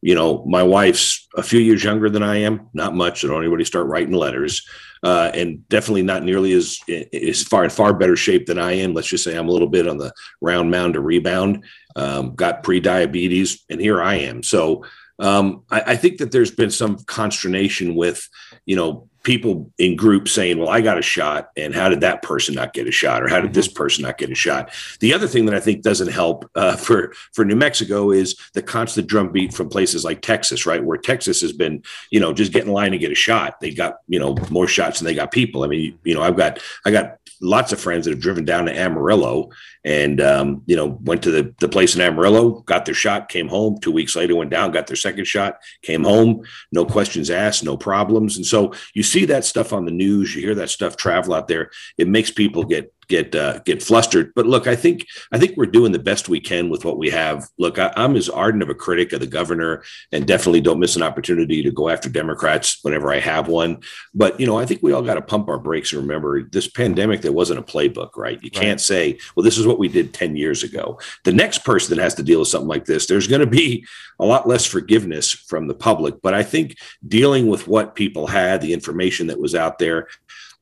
you 0.00 0.14
know, 0.14 0.42
my 0.46 0.62
wife's 0.62 1.28
a 1.36 1.42
few 1.42 1.60
years 1.60 1.84
younger 1.84 2.08
than 2.08 2.22
I 2.22 2.36
am, 2.36 2.70
not 2.72 2.94
much. 2.94 3.24
I 3.24 3.28
don't 3.28 3.42
anybody 3.42 3.64
start 3.64 3.88
writing 3.88 4.14
letters, 4.14 4.66
uh, 5.02 5.30
and 5.34 5.68
definitely 5.68 6.02
not 6.02 6.24
nearly 6.24 6.52
as 6.52 6.78
as 7.12 7.42
far 7.42 7.64
in 7.64 7.70
far 7.70 7.92
better 7.94 8.16
shape 8.16 8.46
than 8.46 8.58
I 8.58 8.72
am. 8.72 8.94
Let's 8.94 9.08
just 9.08 9.24
say 9.24 9.36
I'm 9.36 9.48
a 9.48 9.52
little 9.52 9.68
bit 9.68 9.88
on 9.88 9.98
the 9.98 10.12
round 10.40 10.70
mound 10.70 10.94
to 10.94 11.00
rebound. 11.00 11.64
Um, 11.94 12.34
got 12.34 12.62
pre-diabetes, 12.62 13.64
and 13.70 13.80
here 13.80 14.02
I 14.02 14.16
am. 14.16 14.42
So 14.42 14.84
um, 15.18 15.62
I, 15.70 15.80
I, 15.86 15.96
think 15.96 16.18
that 16.18 16.30
there's 16.30 16.50
been 16.50 16.70
some 16.70 16.98
consternation 17.04 17.94
with, 17.94 18.28
you 18.66 18.76
know, 18.76 19.08
people 19.26 19.72
in 19.76 19.96
groups 19.96 20.30
saying, 20.30 20.56
well, 20.56 20.68
I 20.68 20.80
got 20.80 20.98
a 20.98 21.02
shot. 21.02 21.50
And 21.56 21.74
how 21.74 21.88
did 21.88 22.00
that 22.02 22.22
person 22.22 22.54
not 22.54 22.72
get 22.72 22.86
a 22.86 22.92
shot? 22.92 23.24
Or 23.24 23.28
how 23.28 23.40
did 23.40 23.54
this 23.54 23.66
mm-hmm. 23.66 23.76
person 23.76 24.04
not 24.04 24.18
get 24.18 24.30
a 24.30 24.36
shot? 24.36 24.72
The 25.00 25.12
other 25.12 25.26
thing 25.26 25.46
that 25.46 25.54
I 25.54 25.58
think 25.58 25.82
doesn't 25.82 26.12
help 26.12 26.48
uh, 26.54 26.76
for, 26.86 27.12
for 27.32 27.44
New 27.44 27.56
Mexico 27.56 28.12
is 28.12 28.36
the 28.54 28.62
constant 28.62 29.08
drumbeat 29.08 29.52
from 29.52 29.68
places 29.68 30.04
like 30.04 30.22
Texas, 30.22 30.64
right? 30.64 30.82
Where 30.82 30.96
Texas 30.96 31.40
has 31.40 31.52
been, 31.52 31.82
you 32.10 32.20
know, 32.20 32.32
just 32.32 32.52
get 32.52 32.66
in 32.66 32.72
line 32.72 32.92
and 32.92 33.00
get 33.00 33.10
a 33.10 33.16
shot. 33.16 33.60
They 33.60 33.72
got, 33.72 33.96
you 34.06 34.20
know, 34.20 34.36
more 34.48 34.68
shots 34.68 35.00
than 35.00 35.06
they 35.06 35.14
got 35.14 35.32
people. 35.32 35.64
I 35.64 35.66
mean, 35.66 35.98
you 36.04 36.14
know, 36.14 36.22
I've 36.22 36.36
got, 36.36 36.60
I 36.84 36.92
got 36.92 37.18
lots 37.40 37.72
of 37.72 37.80
friends 37.80 38.04
that 38.04 38.12
have 38.12 38.20
driven 38.20 38.44
down 38.44 38.66
to 38.66 38.78
Amarillo 38.78 39.50
and 39.86 40.20
um, 40.20 40.62
you 40.66 40.76
know 40.76 40.98
went 41.04 41.22
to 41.22 41.30
the, 41.30 41.54
the 41.60 41.68
place 41.68 41.94
in 41.94 42.02
Amarillo, 42.02 42.60
got 42.62 42.84
their 42.84 42.94
shot, 42.94 43.28
came 43.28 43.48
home. 43.48 43.78
Two 43.78 43.92
weeks 43.92 44.16
later, 44.16 44.34
went 44.34 44.50
down, 44.50 44.72
got 44.72 44.88
their 44.88 44.96
second 44.96 45.26
shot, 45.26 45.58
came 45.82 46.04
home, 46.04 46.42
no 46.72 46.84
questions 46.84 47.30
asked, 47.30 47.64
no 47.64 47.76
problems. 47.76 48.36
And 48.36 48.44
so 48.44 48.74
you 48.94 49.04
see 49.04 49.24
that 49.26 49.44
stuff 49.44 49.72
on 49.72 49.84
the 49.84 49.92
news, 49.92 50.34
you 50.34 50.42
hear 50.42 50.56
that 50.56 50.70
stuff 50.70 50.96
travel 50.96 51.32
out 51.32 51.48
there. 51.48 51.70
It 51.96 52.08
makes 52.08 52.30
people 52.30 52.64
get 52.64 52.92
get 53.08 53.34
uh, 53.34 53.60
get 53.60 53.82
flustered. 53.82 54.32
But 54.34 54.46
look, 54.46 54.66
I 54.66 54.76
think 54.76 55.06
I 55.32 55.38
think 55.38 55.56
we're 55.56 55.66
doing 55.66 55.92
the 55.92 55.98
best 55.98 56.28
we 56.28 56.40
can 56.40 56.68
with 56.68 56.84
what 56.84 56.98
we 56.98 57.10
have. 57.10 57.48
Look, 57.58 57.78
I, 57.78 57.92
am 57.96 58.16
as 58.16 58.28
ardent 58.28 58.62
of 58.62 58.68
a 58.68 58.74
critic 58.74 59.12
of 59.12 59.20
the 59.20 59.26
governor, 59.26 59.84
and 60.12 60.26
definitely 60.26 60.60
don't 60.60 60.80
miss 60.80 60.96
an 60.96 61.02
opportunity 61.02 61.62
to 61.62 61.70
go 61.70 61.88
after 61.88 62.08
Democrats 62.08 62.78
whenever 62.82 63.12
I 63.12 63.20
have 63.20 63.48
one. 63.48 63.80
But 64.14 64.38
you 64.40 64.46
know, 64.46 64.58
I 64.58 64.66
think 64.66 64.82
we 64.82 64.92
all 64.92 65.02
got 65.02 65.14
to 65.14 65.22
pump 65.22 65.48
our 65.48 65.58
brakes 65.58 65.92
and 65.92 66.02
remember 66.02 66.42
this 66.42 66.68
pandemic. 66.68 67.22
There 67.22 67.32
wasn't 67.32 67.60
a 67.60 67.62
playbook, 67.62 68.10
right? 68.16 68.42
You 68.42 68.50
right. 68.54 68.62
can't 68.62 68.80
say, 68.80 69.18
"Well, 69.34 69.44
this 69.44 69.58
is 69.58 69.66
what 69.66 69.75
we 69.78 69.88
did 69.88 70.14
10 70.14 70.36
years 70.36 70.62
ago." 70.62 70.98
The 71.24 71.32
next 71.32 71.64
person 71.64 71.96
that 71.96 72.02
has 72.02 72.14
to 72.14 72.22
deal 72.22 72.40
with 72.40 72.48
something 72.48 72.68
like 72.68 72.84
this, 72.84 73.06
there's 73.06 73.26
going 73.28 73.40
to 73.40 73.46
be 73.46 73.86
a 74.18 74.24
lot 74.24 74.48
less 74.48 74.64
forgiveness 74.64 75.30
from 75.30 75.66
the 75.66 75.74
public. 75.74 76.22
But 76.22 76.34
I 76.34 76.42
think 76.42 76.76
dealing 77.06 77.48
with 77.48 77.68
what 77.68 77.94
people 77.94 78.26
had, 78.26 78.60
the 78.60 78.72
information 78.72 79.26
that 79.26 79.40
was 79.40 79.54
out 79.54 79.78
there, 79.78 80.08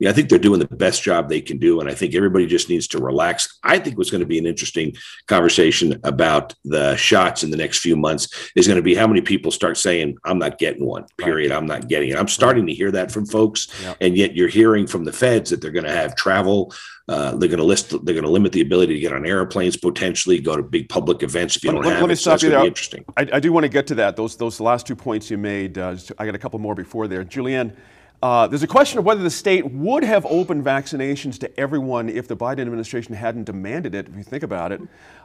yeah, 0.05 0.11
I 0.11 0.13
think 0.13 0.29
they're 0.29 0.39
doing 0.39 0.61
the 0.61 0.67
best 0.67 1.03
job 1.03 1.31
they 1.31 1.41
can 1.41 1.57
do. 1.57 1.81
And 1.81 1.89
I 1.89 1.95
think 1.95 2.15
everybody 2.15 2.47
just 2.47 2.69
needs 2.69 2.87
to 2.89 2.99
relax. 2.99 3.59
I 3.63 3.79
think 3.79 3.97
what's 3.97 4.11
going 4.11 4.21
to 4.21 4.27
be 4.27 4.39
an 4.39 4.45
interesting 4.45 4.95
conversation 5.29 5.99
about 6.05 6.55
the 6.63 6.95
shots 6.97 7.43
in 7.43 7.51
the 7.51 7.57
next 7.57 7.79
few 7.79 7.97
months 7.97 8.29
is 8.55 8.67
going 8.67 8.77
to 8.77 8.83
be 8.83 8.95
how 8.95 9.07
many 9.07 9.23
people 9.23 9.51
start 9.51 9.79
saying, 9.79 10.19
I'm 10.27 10.39
not 10.39 10.59
getting 10.59 10.85
one, 10.85 11.07
period. 11.17 11.51
Right. 11.51 11.57
I'm 11.57 11.65
not 11.65 11.89
getting 11.89 12.11
it. 12.11 12.19
I'm 12.19 12.29
starting 12.29 12.67
to 12.67 12.75
hear 12.75 12.91
that 12.91 13.11
from 13.11 13.25
folks. 13.25 13.69
Yeah. 13.83 13.95
And 14.03 14.15
yet 14.15 14.37
you're 14.37 14.49
hearing 14.49 14.87
from 14.87 15.05
the 15.05 15.13
feds 15.13 15.49
that 15.49 15.63
they're 15.63 15.71
going 15.71 15.87
to 15.87 15.91
have 15.91 16.15
travel. 16.17 16.75
Uh, 17.09 17.35
they're 17.37 17.49
going 17.49 17.59
to 17.59 17.65
list. 17.65 17.91
They're 17.91 18.15
going 18.15 18.25
to 18.25 18.31
limit 18.31 18.53
the 18.53 18.61
ability 18.61 18.93
to 18.95 19.01
get 19.01 19.13
on 19.13 19.25
airplanes 19.25 19.77
potentially, 19.77 20.39
go 20.39 20.57
to 20.57 20.63
big 20.63 20.91
public 20.91 21.23
events 21.23 21.57
if 21.57 21.65
you 21.65 21.71
let, 21.71 21.77
don't 21.77 21.85
let, 21.85 21.93
have 21.93 22.03
let 22.03 22.09
me 22.09 22.13
it. 22.15 22.17
Stop 22.17 22.41
so 22.41 22.47
you 22.47 22.53
there. 22.53 22.65
Interesting. 22.65 23.05
I, 23.17 23.29
I, 23.35 23.41
do 23.41 23.53
want 23.53 23.65
to 23.65 23.69
get 23.69 23.87
to 23.89 23.95
that. 23.97 24.17
Those 24.17 24.37
those 24.37 24.59
last 24.59 24.87
two 24.87 24.97
points 24.97 25.31
you 25.31 25.37
made. 25.37 25.77
Uh, 25.77 25.97
I 26.19 26.25
got 26.25 26.35
a 26.35 26.39
couple 26.39 26.59
more 26.61 26.75
before 26.75 27.07
there. 27.07 27.23
Julie 27.23 27.57
Ann, 27.57 27.77
uh, 28.25 28.47
there's 28.47 28.63
a 28.63 28.67
question 28.67 28.99
of 28.99 29.05
whether 29.05 29.23
the 29.23 29.29
state 29.29 29.71
would 29.71 30.03
have 30.03 30.25
opened 30.25 30.65
vaccinations 30.65 31.39
to 31.39 31.61
everyone 31.61 32.09
if 32.09 32.27
the 32.27 32.35
Biden 32.35 32.61
administration 32.61 33.15
hadn't 33.15 33.45
demanded 33.45 33.95
it, 33.95 34.09
if 34.09 34.17
you 34.17 34.23
think 34.23 34.43
about 34.43 34.73
it. 34.73 34.81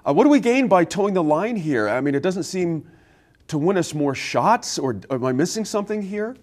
Uh, 0.05 0.13
what 0.13 0.25
do 0.25 0.29
we 0.29 0.41
gain 0.41 0.67
by 0.67 0.83
toeing 0.83 1.13
the 1.13 1.23
line 1.23 1.55
here? 1.55 1.87
I 1.87 2.01
mean, 2.01 2.13
it 2.13 2.21
doesn't 2.21 2.43
seem 2.43 2.85
to 3.47 3.57
win 3.57 3.77
us 3.77 3.93
more 3.93 4.13
shots, 4.13 4.77
or 4.77 4.99
am 5.09 5.23
I 5.23 5.31
missing 5.31 5.63
something 5.63 6.01
here? 6.01 6.35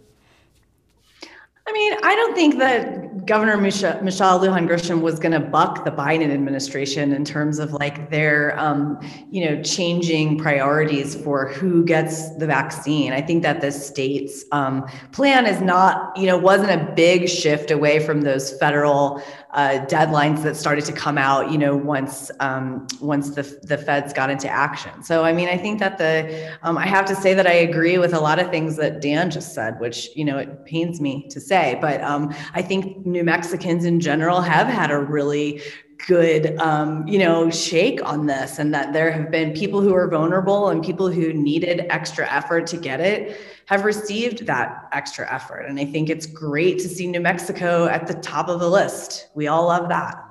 I 1.69 1.73
mean, 1.73 1.95
I 2.03 2.15
don't 2.15 2.35
think 2.35 2.59
that 2.59 3.27
Governor 3.27 3.57
Michelle, 3.57 4.01
Michelle 4.01 4.39
Lujan 4.39 4.69
Grisham 4.69 5.01
was 5.01 5.19
going 5.19 5.33
to 5.33 5.41
buck 5.41 5.85
the 5.85 5.91
Biden 5.91 6.33
administration 6.33 7.13
in 7.13 7.25
terms 7.25 7.59
of 7.59 7.73
like 7.73 8.09
their, 8.09 8.57
um, 8.59 9.01
you 9.33 9.45
know, 9.45 9.61
changing 9.63 10.39
priorities 10.39 11.17
for 11.17 11.49
who 11.49 11.85
gets 11.85 12.37
the 12.37 12.47
vaccine. 12.47 13.13
I 13.13 13.21
think 13.21 13.43
that 13.43 13.61
the 13.61 13.73
state's 13.73 14.45
um, 14.53 14.89
plan 15.11 15.45
is 15.45 15.61
not, 15.61 16.17
you 16.17 16.27
know, 16.27 16.39
wasn't 16.39 16.71
a 16.71 16.93
big 16.95 17.29
shift 17.29 17.73
away 17.73 17.99
from 17.99 18.21
those 18.21 18.57
federal 18.59 19.21
uh, 19.57 19.85
deadlines 19.87 20.43
that 20.43 20.55
started 20.55 20.85
to 20.85 20.93
come 20.93 21.17
out, 21.17 21.51
you 21.51 21.57
know, 21.57 21.75
once 21.75 22.31
um, 22.41 22.87
once 23.01 23.31
the 23.31 23.43
the 23.63 23.79
feds 23.79 24.13
got 24.13 24.29
into 24.29 24.49
action. 24.49 25.03
So, 25.03 25.25
I 25.25 25.33
mean, 25.33 25.49
I 25.49 25.57
think 25.57 25.81
that 25.81 25.97
the 25.97 26.55
um, 26.63 26.77
I 26.77 26.87
have 26.87 27.07
to 27.07 27.17
say 27.17 27.33
that 27.33 27.47
I 27.47 27.55
agree 27.55 27.97
with 27.97 28.13
a 28.13 28.21
lot 28.21 28.39
of 28.39 28.51
things 28.51 28.77
that 28.77 29.01
Dan 29.01 29.31
just 29.31 29.55
said, 29.55 29.81
which 29.81 30.15
you 30.15 30.27
know 30.27 30.37
it 30.37 30.67
pains 30.67 31.01
me 31.01 31.27
to 31.31 31.41
say, 31.41 31.79
but 31.81 32.03
um, 32.03 32.35
I 32.53 32.61
think 32.61 33.07
New 33.07 33.25
Mexicans 33.25 33.87
in 33.87 33.99
general 33.99 34.43
have 34.43 34.67
had 34.67 34.91
a 34.91 34.99
really 34.99 35.63
good 36.07 36.59
um, 36.59 37.09
you 37.09 37.19
know 37.19 37.51
shake 37.51 38.05
on 38.05 38.27
this 38.27 38.59
and 38.59 38.75
that 38.75 38.93
there 38.93 39.11
have 39.11 39.31
been 39.31 39.55
people 39.55 39.81
who 39.81 39.95
are 39.95 40.07
vulnerable 40.07 40.69
and 40.69 40.85
people 40.85 41.11
who 41.11 41.33
needed 41.33 41.87
extra 41.89 42.31
effort 42.31 42.67
to 42.67 42.77
get 42.77 43.01
it 43.01 43.41
have 43.67 43.85
received 43.85 44.47
that 44.47 44.89
extra 44.93 45.33
effort. 45.33 45.61
And 45.61 45.79
I 45.79 45.85
think 45.85 46.09
it's 46.09 46.27
great 46.27 46.79
to 46.79 46.89
see 46.89 47.07
New 47.07 47.21
Mexico 47.21 47.87
at 47.87 48.07
the 48.07 48.15
top 48.15 48.49
of 48.49 48.61
the 48.61 48.71
list. 48.71 49.29
We 49.35 49.49
all 49.49 49.67
love 49.67 49.89
that. 49.89 50.23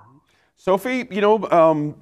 Sophie, 0.55 1.07
you 1.11 1.21
know, 1.21 1.47
um, 1.51 1.95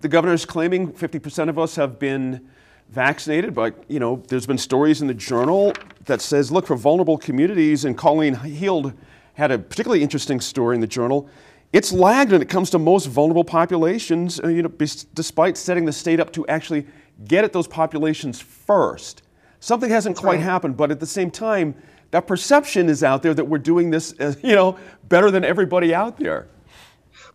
the 0.00 0.08
governor 0.08 0.32
is 0.32 0.46
claiming 0.46 0.92
50% 0.92 1.48
of 1.50 1.58
us 1.58 1.76
have 1.76 1.98
been 1.98 2.48
vaccinated, 2.88 3.54
but 3.54 3.84
you 3.88 4.00
know, 4.00 4.22
there's 4.28 4.46
been 4.46 4.58
stories 4.58 5.02
in 5.02 5.06
the 5.06 5.14
journal 5.14 5.74
that 6.06 6.22
says, 6.22 6.50
look, 6.50 6.66
for 6.66 6.74
vulnerable 6.74 7.18
communities, 7.18 7.84
and 7.84 7.96
Colleen 7.96 8.34
Heild 8.34 8.94
had 9.34 9.50
a 9.50 9.58
particularly 9.58 10.02
interesting 10.02 10.40
story 10.40 10.74
in 10.74 10.80
the 10.80 10.86
journal. 10.86 11.28
It's 11.72 11.92
lagged 11.92 12.32
when 12.32 12.42
it 12.42 12.48
comes 12.48 12.70
to 12.70 12.78
most 12.78 13.06
vulnerable 13.06 13.44
populations, 13.44 14.40
uh, 14.40 14.48
you 14.48 14.62
know, 14.62 14.72
despite 15.14 15.56
setting 15.56 15.84
the 15.84 15.92
state 15.92 16.18
up 16.18 16.32
to 16.32 16.46
actually 16.48 16.86
get 17.28 17.44
at 17.44 17.52
those 17.52 17.68
populations 17.68 18.40
first. 18.40 19.22
Something 19.60 19.90
hasn't 19.90 20.16
quite 20.16 20.36
right. 20.36 20.40
happened, 20.40 20.76
but 20.76 20.90
at 20.90 21.00
the 21.00 21.06
same 21.06 21.30
time, 21.30 21.74
that 22.10 22.26
perception 22.26 22.88
is 22.88 23.04
out 23.04 23.22
there 23.22 23.34
that 23.34 23.44
we're 23.44 23.58
doing 23.58 23.90
this, 23.90 24.14
uh, 24.20 24.34
you 24.42 24.54
know, 24.54 24.76
better 25.08 25.30
than 25.30 25.44
everybody 25.44 25.94
out 25.94 26.18
there. 26.18 26.48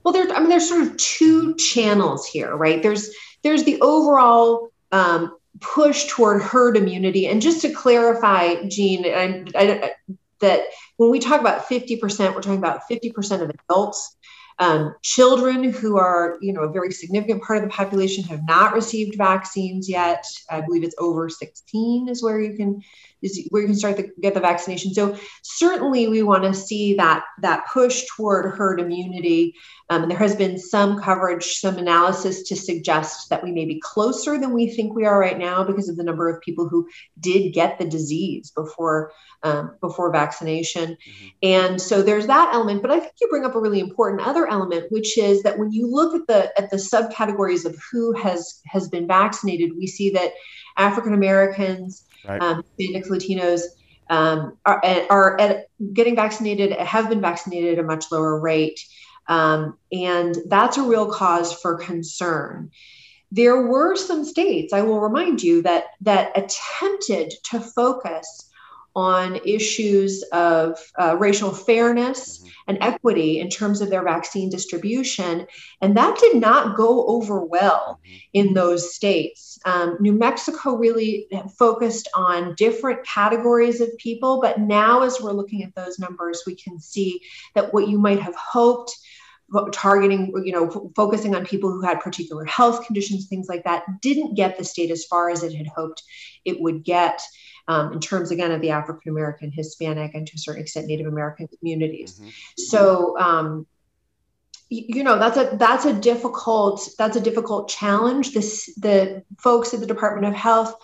Well, 0.04 0.14
there, 0.14 0.28
I 0.36 0.40
mean, 0.40 0.50
there's 0.50 0.68
sort 0.68 0.82
of 0.84 0.98
two 0.98 1.56
channels 1.56 2.28
here, 2.28 2.56
right? 2.56 2.82
There's 2.84 3.10
there's 3.44 3.64
the 3.64 3.80
overall 3.82 4.70
um, 4.92 5.36
push 5.62 6.06
toward 6.08 6.42
herd 6.42 6.78
immunity, 6.78 7.28
and 7.28 7.42
just 7.42 7.62
to 7.62 7.72
clarify, 7.72 8.68
Gene, 8.68 9.06
I, 9.06 9.46
I, 9.56 9.92
that 10.42 10.62
when 10.98 11.10
we 11.10 11.20
talk 11.20 11.42
about 11.42 11.66
50%, 11.68 12.36
we're 12.36 12.42
talking 12.42 12.58
about 12.58 12.82
50% 12.90 13.42
of 13.42 13.50
adults 13.50 14.16
um, 14.60 14.96
children 15.02 15.66
who 15.66 15.98
are, 15.98 16.38
you 16.42 16.54
know, 16.54 16.62
a 16.62 16.72
very 16.72 16.92
significant 16.92 17.44
part 17.44 17.58
of 17.58 17.64
the 17.64 17.76
population 17.76 18.24
have 18.26 18.46
not 18.48 18.74
received 18.74 19.18
vaccines 19.18 19.90
yet. 19.90 20.26
I 20.50 20.62
believe 20.62 20.84
it's 20.84 20.96
over 20.98 21.28
16 21.30 22.08
is 22.08 22.24
where 22.24 22.40
you 22.40 22.56
can 22.56 22.82
is 23.26 23.48
where 23.50 23.62
you 23.62 23.68
can 23.68 23.76
start 23.76 23.98
to 23.98 24.10
get 24.22 24.34
the 24.34 24.40
vaccination. 24.40 24.94
So 24.94 25.18
certainly 25.42 26.08
we 26.08 26.24
want 26.24 26.44
to 26.44 26.54
see 26.54 26.96
that 26.96 27.24
that 27.42 27.66
push 27.72 28.06
toward 28.16 28.56
herd 28.56 28.80
immunity. 28.80 29.56
Um, 29.90 30.04
and 30.04 30.12
there 30.12 30.18
has 30.18 30.36
been 30.36 30.58
some 30.58 31.00
coverage, 31.00 31.60
some 31.60 31.78
analysis 31.78 32.42
to 32.44 32.56
suggest 32.56 33.30
that 33.30 33.44
we 33.44 33.52
may 33.52 33.66
be 33.66 33.80
closer 33.80 34.40
than 34.40 34.52
we 34.52 34.68
think 34.68 34.96
we 34.96 35.06
are 35.06 35.20
right 35.20 35.38
now 35.38 35.64
because 35.64 35.90
of 35.90 35.98
the 35.98 36.04
number 36.04 36.28
of 36.28 36.42
people 36.42 36.68
who 36.68 36.88
did 37.20 37.54
get 37.54 37.78
the 37.78 37.86
disease 37.86 38.52
before 38.52 39.12
um, 39.44 39.76
before 39.82 40.12
vaccination. 40.12 40.98
Mm-hmm. 41.08 41.28
And 41.44 41.82
so 41.82 42.02
there's 42.02 42.28
that 42.28 42.52
element. 42.54 42.82
But 42.82 42.92
I 42.92 43.00
think 43.00 43.14
you 43.22 43.28
bring 43.30 43.46
up 43.46 43.56
a 43.56 43.60
really 43.60 43.80
important 43.80 44.28
other 44.28 44.48
element, 44.48 44.92
which 44.92 45.18
is 45.18 45.44
that 45.44 45.60
when 45.60 45.72
you 45.72 45.88
look 45.88 46.16
at 46.16 46.28
the 46.28 46.60
at 46.60 46.72
the 46.72 46.78
subcategories 46.78 47.66
of 47.66 47.78
who 47.92 48.14
has 48.14 48.62
has 48.66 48.88
been 48.90 49.08
vaccinated, 49.08 49.72
we 49.78 49.88
see 49.88 50.10
that 50.12 50.32
African 50.78 51.14
Americans, 51.14 52.06
right. 52.28 52.42
um, 52.42 52.64
Latinos. 52.80 53.62
Um, 54.08 54.56
are, 54.68 54.84
are 55.10 55.42
at 55.42 55.66
getting 55.94 56.16
vaccinated, 56.16 56.74
have 56.74 57.10
been 57.10 57.22
vaccinated 57.22 57.80
at 57.80 57.84
a 57.84 57.88
much 57.88 58.12
lower 58.12 58.40
rate. 58.40 58.80
Um, 59.28 59.80
and 59.92 60.38
that's 60.48 60.78
a 60.78 60.84
real 60.84 61.12
cause 61.12 61.52
for 61.54 61.76
concern. 61.78 62.70
There 63.32 63.64
were 63.68 63.96
some 63.96 64.24
states, 64.24 64.74
I 64.74 64.82
will 64.82 65.02
remind 65.02 65.42
you, 65.42 65.64
that 65.64 65.86
that 66.02 66.38
attempted 66.38 67.34
to 67.46 67.60
focus 67.60 68.50
on 68.96 69.36
issues 69.46 70.24
of 70.32 70.80
uh, 70.98 71.16
racial 71.20 71.52
fairness 71.52 72.40
mm-hmm. 72.40 72.50
and 72.68 72.78
equity 72.82 73.40
in 73.40 73.50
terms 73.50 73.82
of 73.82 73.90
their 73.90 74.04
vaccine 74.04 74.50
distribution. 74.50 75.46
And 75.82 75.98
that 75.98 76.18
did 76.18 76.38
not 76.38 76.78
go 76.78 77.06
over 77.08 77.44
well 77.44 78.00
mm-hmm. 78.06 78.18
in 78.34 78.54
those 78.54 78.96
states. 78.96 79.60
Um, 79.66 79.98
New 80.00 80.14
Mexico 80.14 80.76
really 80.76 81.28
focused 81.58 82.08
on 82.16 82.56
different 82.56 83.06
categories 83.06 83.82
of 83.82 83.90
people, 83.98 84.40
but 84.42 84.60
now 84.60 85.04
as 85.04 85.20
we're 85.22 85.32
looking 85.32 85.64
at 85.64 85.76
those 85.76 86.00
numbers, 86.00 86.44
we 86.48 86.56
can 86.56 86.80
see 86.80 87.22
that 87.54 87.74
what 87.74 87.88
you 87.88 87.98
might 87.98 88.20
have 88.20 88.36
hoped 88.36 88.96
targeting, 89.72 90.34
you 90.44 90.52
know, 90.52 90.92
focusing 90.96 91.36
on 91.36 91.46
people 91.46 91.72
who 91.72 91.82
had 91.82 92.00
particular 92.00 92.46
health 92.46 92.86
conditions, 92.86 93.28
things 93.28 93.48
like 93.48 93.64
that, 93.64 93.84
didn't 94.02 94.36
get 94.36 94.58
the 94.58 94.64
state 94.64 94.92
as 94.92 95.06
far 95.06 95.30
as 95.30 95.44
it 95.44 95.54
had 95.54 95.68
hoped 95.68 96.04
it 96.44 96.60
would 96.62 96.84
get. 96.84 97.22
Um, 97.68 97.94
in 97.94 98.00
terms 98.00 98.30
again 98.30 98.52
of 98.52 98.62
the 98.62 98.70
African 98.70 99.12
American, 99.12 99.52
Hispanic, 99.52 100.14
and 100.14 100.28
to 100.28 100.36
a 100.36 100.38
certain 100.38 100.62
extent 100.62 100.86
Native 100.86 101.08
American 101.08 101.48
communities. 101.48 102.20
Mm-hmm. 102.20 102.30
So 102.58 103.20
um, 103.20 103.66
you 104.70 105.04
know 105.04 105.18
that's 105.18 105.38
a 105.38 105.58
that's 105.58 105.86
a 105.86 105.94
difficult 105.94 106.88
that's 106.98 107.16
a 107.16 107.22
difficult 107.22 107.70
challenge. 107.70 108.34
This 108.34 108.74
the 108.76 109.24
folks 109.40 109.74
at 109.74 109.80
the 109.80 109.88
Department 109.88 110.28
of 110.28 110.40
Health 110.40 110.76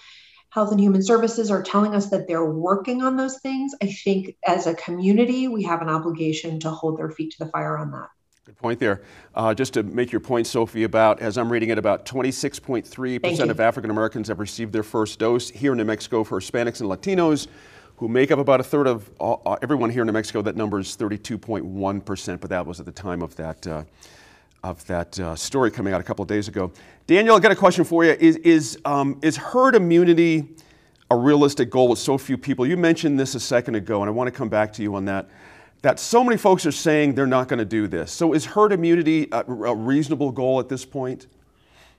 Health 0.49 0.71
and 0.71 0.79
Human 0.79 1.01
Services 1.01 1.49
are 1.49 1.63
telling 1.63 1.95
us 1.95 2.09
that 2.09 2.27
they're 2.27 2.45
working 2.45 3.01
on 3.01 3.15
those 3.15 3.39
things. 3.39 3.73
I 3.81 3.87
think 3.87 4.35
as 4.45 4.67
a 4.67 4.75
community, 4.75 5.47
we 5.47 5.63
have 5.63 5.81
an 5.81 5.89
obligation 5.89 6.59
to 6.59 6.69
hold 6.69 6.99
their 6.99 7.09
feet 7.09 7.31
to 7.31 7.45
the 7.45 7.51
fire 7.51 7.77
on 7.77 7.91
that. 7.91 8.09
Good 8.51 8.57
point 8.57 8.79
there. 8.81 9.01
Uh, 9.33 9.53
just 9.53 9.75
to 9.75 9.83
make 9.83 10.11
your 10.11 10.19
point, 10.19 10.45
Sophie, 10.45 10.83
about 10.83 11.21
as 11.21 11.37
I'm 11.37 11.49
reading 11.49 11.69
it, 11.69 11.77
about 11.77 12.05
26.3% 12.05 13.49
of 13.49 13.59
African 13.61 13.89
Americans 13.89 14.27
have 14.27 14.39
received 14.39 14.73
their 14.73 14.83
first 14.83 15.19
dose 15.19 15.49
here 15.49 15.71
in 15.71 15.77
New 15.77 15.85
Mexico 15.85 16.25
for 16.25 16.37
Hispanics 16.37 16.81
and 16.81 16.89
Latinos, 16.89 17.47
who 17.95 18.09
make 18.09 18.29
up 18.29 18.39
about 18.39 18.59
a 18.59 18.63
third 18.63 18.87
of 18.87 19.09
all, 19.19 19.41
uh, 19.45 19.55
everyone 19.61 19.89
here 19.89 20.01
in 20.01 20.07
New 20.07 20.11
Mexico. 20.11 20.41
That 20.41 20.57
number 20.57 20.79
is 20.79 20.97
32.1%, 20.97 22.41
but 22.41 22.49
that 22.49 22.65
was 22.65 22.81
at 22.81 22.85
the 22.85 22.91
time 22.91 23.21
of 23.21 23.33
that. 23.37 23.65
Uh, 23.65 23.83
of 24.65 24.85
that 24.85 25.17
uh, 25.19 25.33
story 25.33 25.71
coming 25.71 25.93
out 25.93 26.01
a 26.01 26.03
couple 26.03 26.21
of 26.21 26.29
days 26.29 26.47
ago. 26.47 26.71
Daniel, 27.07 27.35
I 27.35 27.39
got 27.39 27.51
a 27.51 27.55
question 27.55 27.83
for 27.83 28.03
you. 28.03 28.11
Is, 28.11 28.35
is, 28.37 28.77
um, 28.85 29.17
is 29.23 29.35
herd 29.35 29.75
immunity 29.75 30.49
a 31.09 31.15
realistic 31.17 31.71
goal 31.71 31.87
with 31.87 31.97
so 31.97 32.15
few 32.15 32.37
people? 32.37 32.67
You 32.67 32.77
mentioned 32.77 33.19
this 33.19 33.33
a 33.33 33.39
second 33.39 33.73
ago, 33.73 34.01
and 34.01 34.09
I 34.09 34.11
want 34.11 34.27
to 34.27 34.31
come 34.31 34.49
back 34.49 34.71
to 34.73 34.83
you 34.83 34.93
on 34.93 35.05
that 35.05 35.29
that 35.81 35.99
so 35.99 36.23
many 36.23 36.37
folks 36.37 36.65
are 36.65 36.71
saying 36.71 37.15
they're 37.15 37.25
not 37.25 37.47
going 37.47 37.59
to 37.59 37.65
do 37.65 37.87
this. 37.87 38.11
So 38.11 38.33
is 38.33 38.45
herd 38.45 38.71
immunity 38.71 39.27
a, 39.31 39.39
a 39.39 39.75
reasonable 39.75 40.31
goal 40.31 40.59
at 40.59 40.69
this 40.69 40.85
point? 40.85 41.27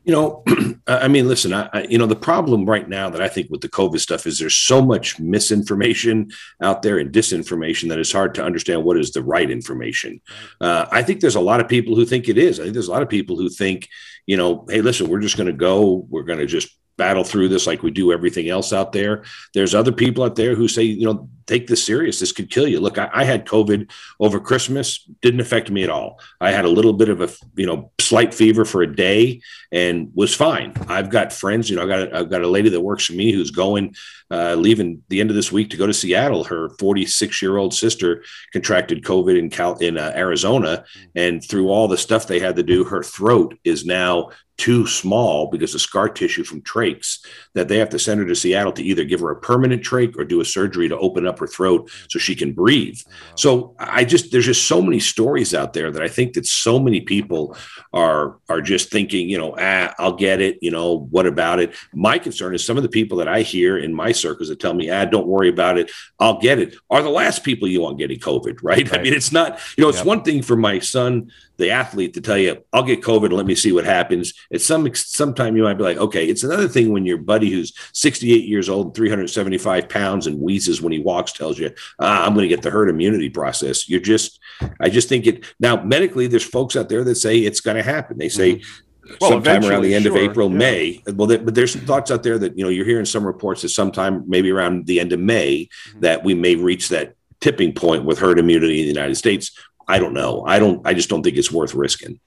You 0.05 0.13
know, 0.13 0.45
I 0.87 1.07
mean, 1.07 1.29
listen, 1.29 1.53
I, 1.53 1.69
I, 1.73 1.83
you 1.83 1.97
know, 1.97 2.07
the 2.07 2.17
problem 2.17 2.65
right 2.65 2.89
now 2.89 3.09
that 3.11 3.23
I 3.23 3.29
think 3.29 3.51
with 3.51 3.61
the 3.61 3.69
COVID 3.69 4.01
stuff 4.01 4.27
is 4.27 4.39
there's 4.39 4.55
so 4.55 4.83
much 4.83 5.21
misinformation 5.21 6.31
out 6.61 6.83
there 6.83 6.99
and 6.99 7.13
disinformation 7.13 7.89
that 7.89 8.01
it's 8.01 8.11
hard 8.11 8.35
to 8.35 8.45
understand 8.45 8.83
what 8.83 8.97
is 8.97 9.13
the 9.13 9.23
right 9.23 9.49
information. 9.49 10.21
Uh, 10.61 10.87
I 10.91 11.03
think 11.03 11.21
there's 11.21 11.37
a 11.37 11.41
lot 11.41 11.61
of 11.61 11.69
people 11.69 11.95
who 11.95 12.05
think 12.05 12.29
it 12.29 12.37
is. 12.37 12.59
I 12.59 12.65
think 12.65 12.75
there's 12.75 12.89
a 12.89 12.93
lot 12.93 13.03
of 13.03 13.09
people 13.09 13.37
who 13.37 13.49
think, 13.49 13.89
you 14.27 14.37
know, 14.37 14.67
hey, 14.69 14.81
listen, 14.81 15.09
we're 15.09 15.21
just 15.21 15.37
going 15.37 15.47
to 15.47 15.53
go, 15.53 16.05
we're 16.09 16.25
going 16.25 16.41
to 16.41 16.47
just 16.47 16.77
battle 16.97 17.25
through 17.25 17.49
this 17.49 17.67
like 17.67 17.83
we 17.83 17.91
do 17.91 18.13
everything 18.13 18.49
else 18.49 18.73
out 18.73 18.93
there. 18.93 19.25
There's 19.55 19.75
other 19.75 19.93
people 19.93 20.25
out 20.25 20.37
there 20.37 20.55
who 20.55 20.69
say, 20.69 20.83
you 20.83 21.07
know, 21.07 21.29
take 21.47 21.67
this 21.67 21.85
serious. 21.85 22.21
This 22.21 22.33
could 22.33 22.51
kill 22.51 22.69
you. 22.69 22.81
Look, 22.81 22.99
I, 22.99 23.11
I, 23.13 23.25
had 23.25 23.47
COVID 23.47 23.91
over 24.21 24.39
Christmas, 24.39 25.05
didn't 25.21 25.41
affect 25.41 25.71
me 25.71 25.83
at 25.83 25.91
all. 25.91 26.21
I 26.41 26.53
had 26.53 26.65
a 26.65 26.71
little 26.71 26.93
bit 26.93 27.09
of 27.09 27.21
a, 27.21 27.29
you 27.57 27.67
know, 27.67 27.91
slight 28.01 28.33
fever 28.33 28.65
for 28.65 28.83
a 28.83 28.95
day 28.95 29.41
and 29.71 30.13
was 30.15 30.35
fine. 30.35 30.75
I've 30.89 31.11
got 31.11 31.33
friends, 31.33 31.69
you 31.69 31.77
know, 31.77 31.83
I 31.83 31.87
got 31.87 32.01
a, 32.01 32.19
I've 32.19 32.31
got 32.31 32.43
a 32.43 32.49
lady 32.49 32.69
that 32.71 32.81
works 32.81 33.07
for 33.07 33.15
me 33.15 33.33
who's 33.33 33.51
going, 33.51 33.95
uh, 34.33 34.55
leaving 34.55 35.03
the 35.09 35.21
end 35.21 35.29
of 35.29 35.37
this 35.37 35.53
week 35.53 35.69
to 35.71 35.77
go 35.77 35.87
to 35.87 35.93
Seattle. 35.93 36.45
Her 36.45 36.71
46 36.79 37.43
year 37.43 37.59
old 37.59 37.75
sister 37.75 38.25
contracted 38.53 39.05
COVID 39.05 39.39
in 39.39 39.51
Cal 39.51 39.77
in 39.77 39.99
uh, 39.99 40.13
Arizona, 40.17 40.85
and 41.15 41.47
through 41.47 41.69
all 41.69 41.87
the 41.87 41.99
stuff 41.99 42.27
they 42.27 42.41
had 42.41 42.57
to 42.57 42.63
do, 42.63 42.85
her 42.85 43.03
throat 43.03 43.59
is 43.63 43.85
now 43.85 44.31
too 44.59 44.87
small 44.87 45.49
because 45.51 45.75
of 45.75 45.81
scar 45.81 46.09
tissue 46.09 46.45
from 46.45 46.61
trachs 46.63 47.25
that 47.55 47.69
they 47.69 47.79
have 47.79 47.89
to 47.89 47.99
send 47.99 48.21
her 48.21 48.27
to 48.27 48.35
Seattle 48.35 48.73
to 48.73 48.83
either 48.83 49.03
give 49.03 49.21
her 49.21 49.31
a 49.31 49.41
permanent 49.41 49.83
trach 49.83 50.17
or 50.17 50.25
do 50.25 50.41
a 50.41 50.45
surgery 50.45 50.89
to 50.89 50.99
open 50.99 51.27
up 51.27 51.39
her 51.39 51.47
throat 51.47 51.91
so 52.09 52.19
she 52.19 52.35
can 52.35 52.53
breathe. 52.53 52.99
So 53.35 53.75
I 53.79 54.05
just 54.05 54.31
there's 54.31 54.47
just 54.47 54.69
so 54.69 54.81
many 54.81 55.01
stories 55.01 55.55
out 55.55 55.73
there 55.73 55.91
that 55.91 56.03
I 56.03 56.09
think 56.09 56.35
that 56.35 56.47
so 56.47 56.79
many 56.79 57.01
people 57.01 57.57
are 57.93 58.39
are 58.49 58.61
just 58.61 58.91
thinking, 58.91 59.29
you 59.29 59.39
know, 59.39 59.57
ah, 59.59 59.95
I'll 59.99 60.15
get 60.15 60.41
it, 60.41 60.59
you 60.61 60.71
know, 60.71 61.09
what 61.11 61.27
about 61.27 61.59
it? 61.59 61.75
My 61.93 62.19
concern 62.19 62.55
is 62.55 62.65
some 62.65 62.77
of 62.77 62.83
the 62.83 62.89
people 62.89 63.19
that 63.19 63.29
I 63.29 63.43
hear 63.43 63.79
in 63.79 63.93
my 63.93 64.13
circles 64.23 64.49
that 64.49 64.61
tell 64.61 64.75
me, 64.75 64.91
ah, 64.91 65.05
don't 65.05 65.27
worry 65.27 65.49
about 65.49 65.79
it, 65.79 65.91
I'll 66.19 66.41
get 66.41 66.59
it, 66.59 66.75
are 66.91 67.03
the 67.03 67.11
last 67.11 67.45
people 67.45 67.69
you 67.69 67.83
want 67.83 67.99
getting 67.99 68.19
COVID, 68.19 68.61
right? 68.63 68.91
right. 68.91 68.99
I 68.99 69.03
mean, 69.03 69.13
it's 69.13 69.33
not, 69.33 69.61
you 69.77 69.83
know, 69.83 69.89
it's 69.89 69.99
yep. 69.99 70.07
one 70.07 70.23
thing 70.23 70.43
for 70.43 70.57
my 70.57 70.79
son 70.79 71.31
the 71.63 71.71
athlete 71.71 72.15
to 72.15 72.21
tell 72.21 72.37
you, 72.37 72.63
I'll 72.73 72.83
get 72.83 73.03
COVID 73.03 73.27
and 73.27 73.35
let 73.35 73.47
me 73.47 73.55
see 73.55 73.73
what 73.73 73.85
happens. 73.85 74.35
At 74.53 74.61
some 74.61 74.93
sometime 74.95 75.57
you 75.57 75.63
might 75.63 75.75
be 75.79 75.85
like, 75.85 75.97
okay. 75.97 76.27
It's 76.27 76.43
another 76.43 76.69
thing 76.69 76.93
when 76.93 77.07
your 77.07 77.19
buddy 77.19 77.51
who's 77.51 77.73
68 77.93 78.45
years 78.45 78.69
old 78.69 78.87
and 78.87 78.95
375 78.95 79.89
pounds 79.89 80.27
and 80.27 80.41
wheezes 80.41 80.83
when 80.83 80.93
he 80.93 80.99
walks 80.99 81.33
tells 81.33 81.59
you, 81.59 81.71
ah, 82.01 82.27
I'm 82.27 82.35
going 82.35 82.45
to 82.45 82.55
get 82.55 82.63
the 82.63 82.71
herd 82.71 82.89
immunity 82.89 83.31
process. 83.31 83.89
You're 83.89 84.01
just, 84.01 84.41
I 84.81 84.89
just 84.89 85.09
think 85.09 85.27
it 85.27 85.45
now 85.61 85.83
medically. 85.83 86.27
There's 86.27 86.45
folks 86.45 86.77
out 86.77 86.89
there 86.89 87.05
that 87.05 87.15
say 87.15 87.39
it's 87.39 87.61
going 87.61 87.77
to 87.77 87.83
happen. 87.83 88.19
They 88.19 88.29
say. 88.29 88.57
Mm-hmm. 88.57 88.89
Well, 89.21 89.31
sometime 89.31 89.65
around 89.65 89.83
the 89.83 89.95
end 89.95 90.05
sure. 90.05 90.17
of 90.17 90.23
April, 90.23 90.51
yeah. 90.51 90.59
May. 90.59 91.03
Well, 91.15 91.27
but 91.27 91.55
there's 91.55 91.75
thoughts 91.75 92.11
out 92.11 92.23
there 92.23 92.39
that 92.39 92.57
you 92.57 92.65
know 92.65 92.71
you're 92.71 92.85
hearing 92.87 93.05
some 93.05 93.25
reports 93.25 93.63
that 93.63 93.71
sometime 93.71 94.25
maybe 94.29 94.51
around 94.51 94.87
the 94.87 95.01
end 95.01 95.13
of 95.13 95.21
May 95.21 95.69
mm-hmm. 95.89 96.01
that 96.01 96.23
we 96.23 96.35
may 96.35 96.55
reach 96.55 96.89
that 96.91 97.17
tipping 97.41 97.73
point 97.73 98.05
with 98.05 98.19
herd 98.19 98.39
immunity 98.39 98.81
in 98.81 98.87
the 98.87 98.93
United 98.93 99.17
States. 99.17 99.51
I 99.89 99.99
don't 99.99 100.15
know. 100.15 100.45
I 100.47 100.59
don't. 100.59 100.87
I 100.87 100.95
just 100.95 101.09
don't 101.09 101.23
think 101.23 101.37
it's 101.37 101.51
worth 101.51 101.75
risking. 101.75 102.21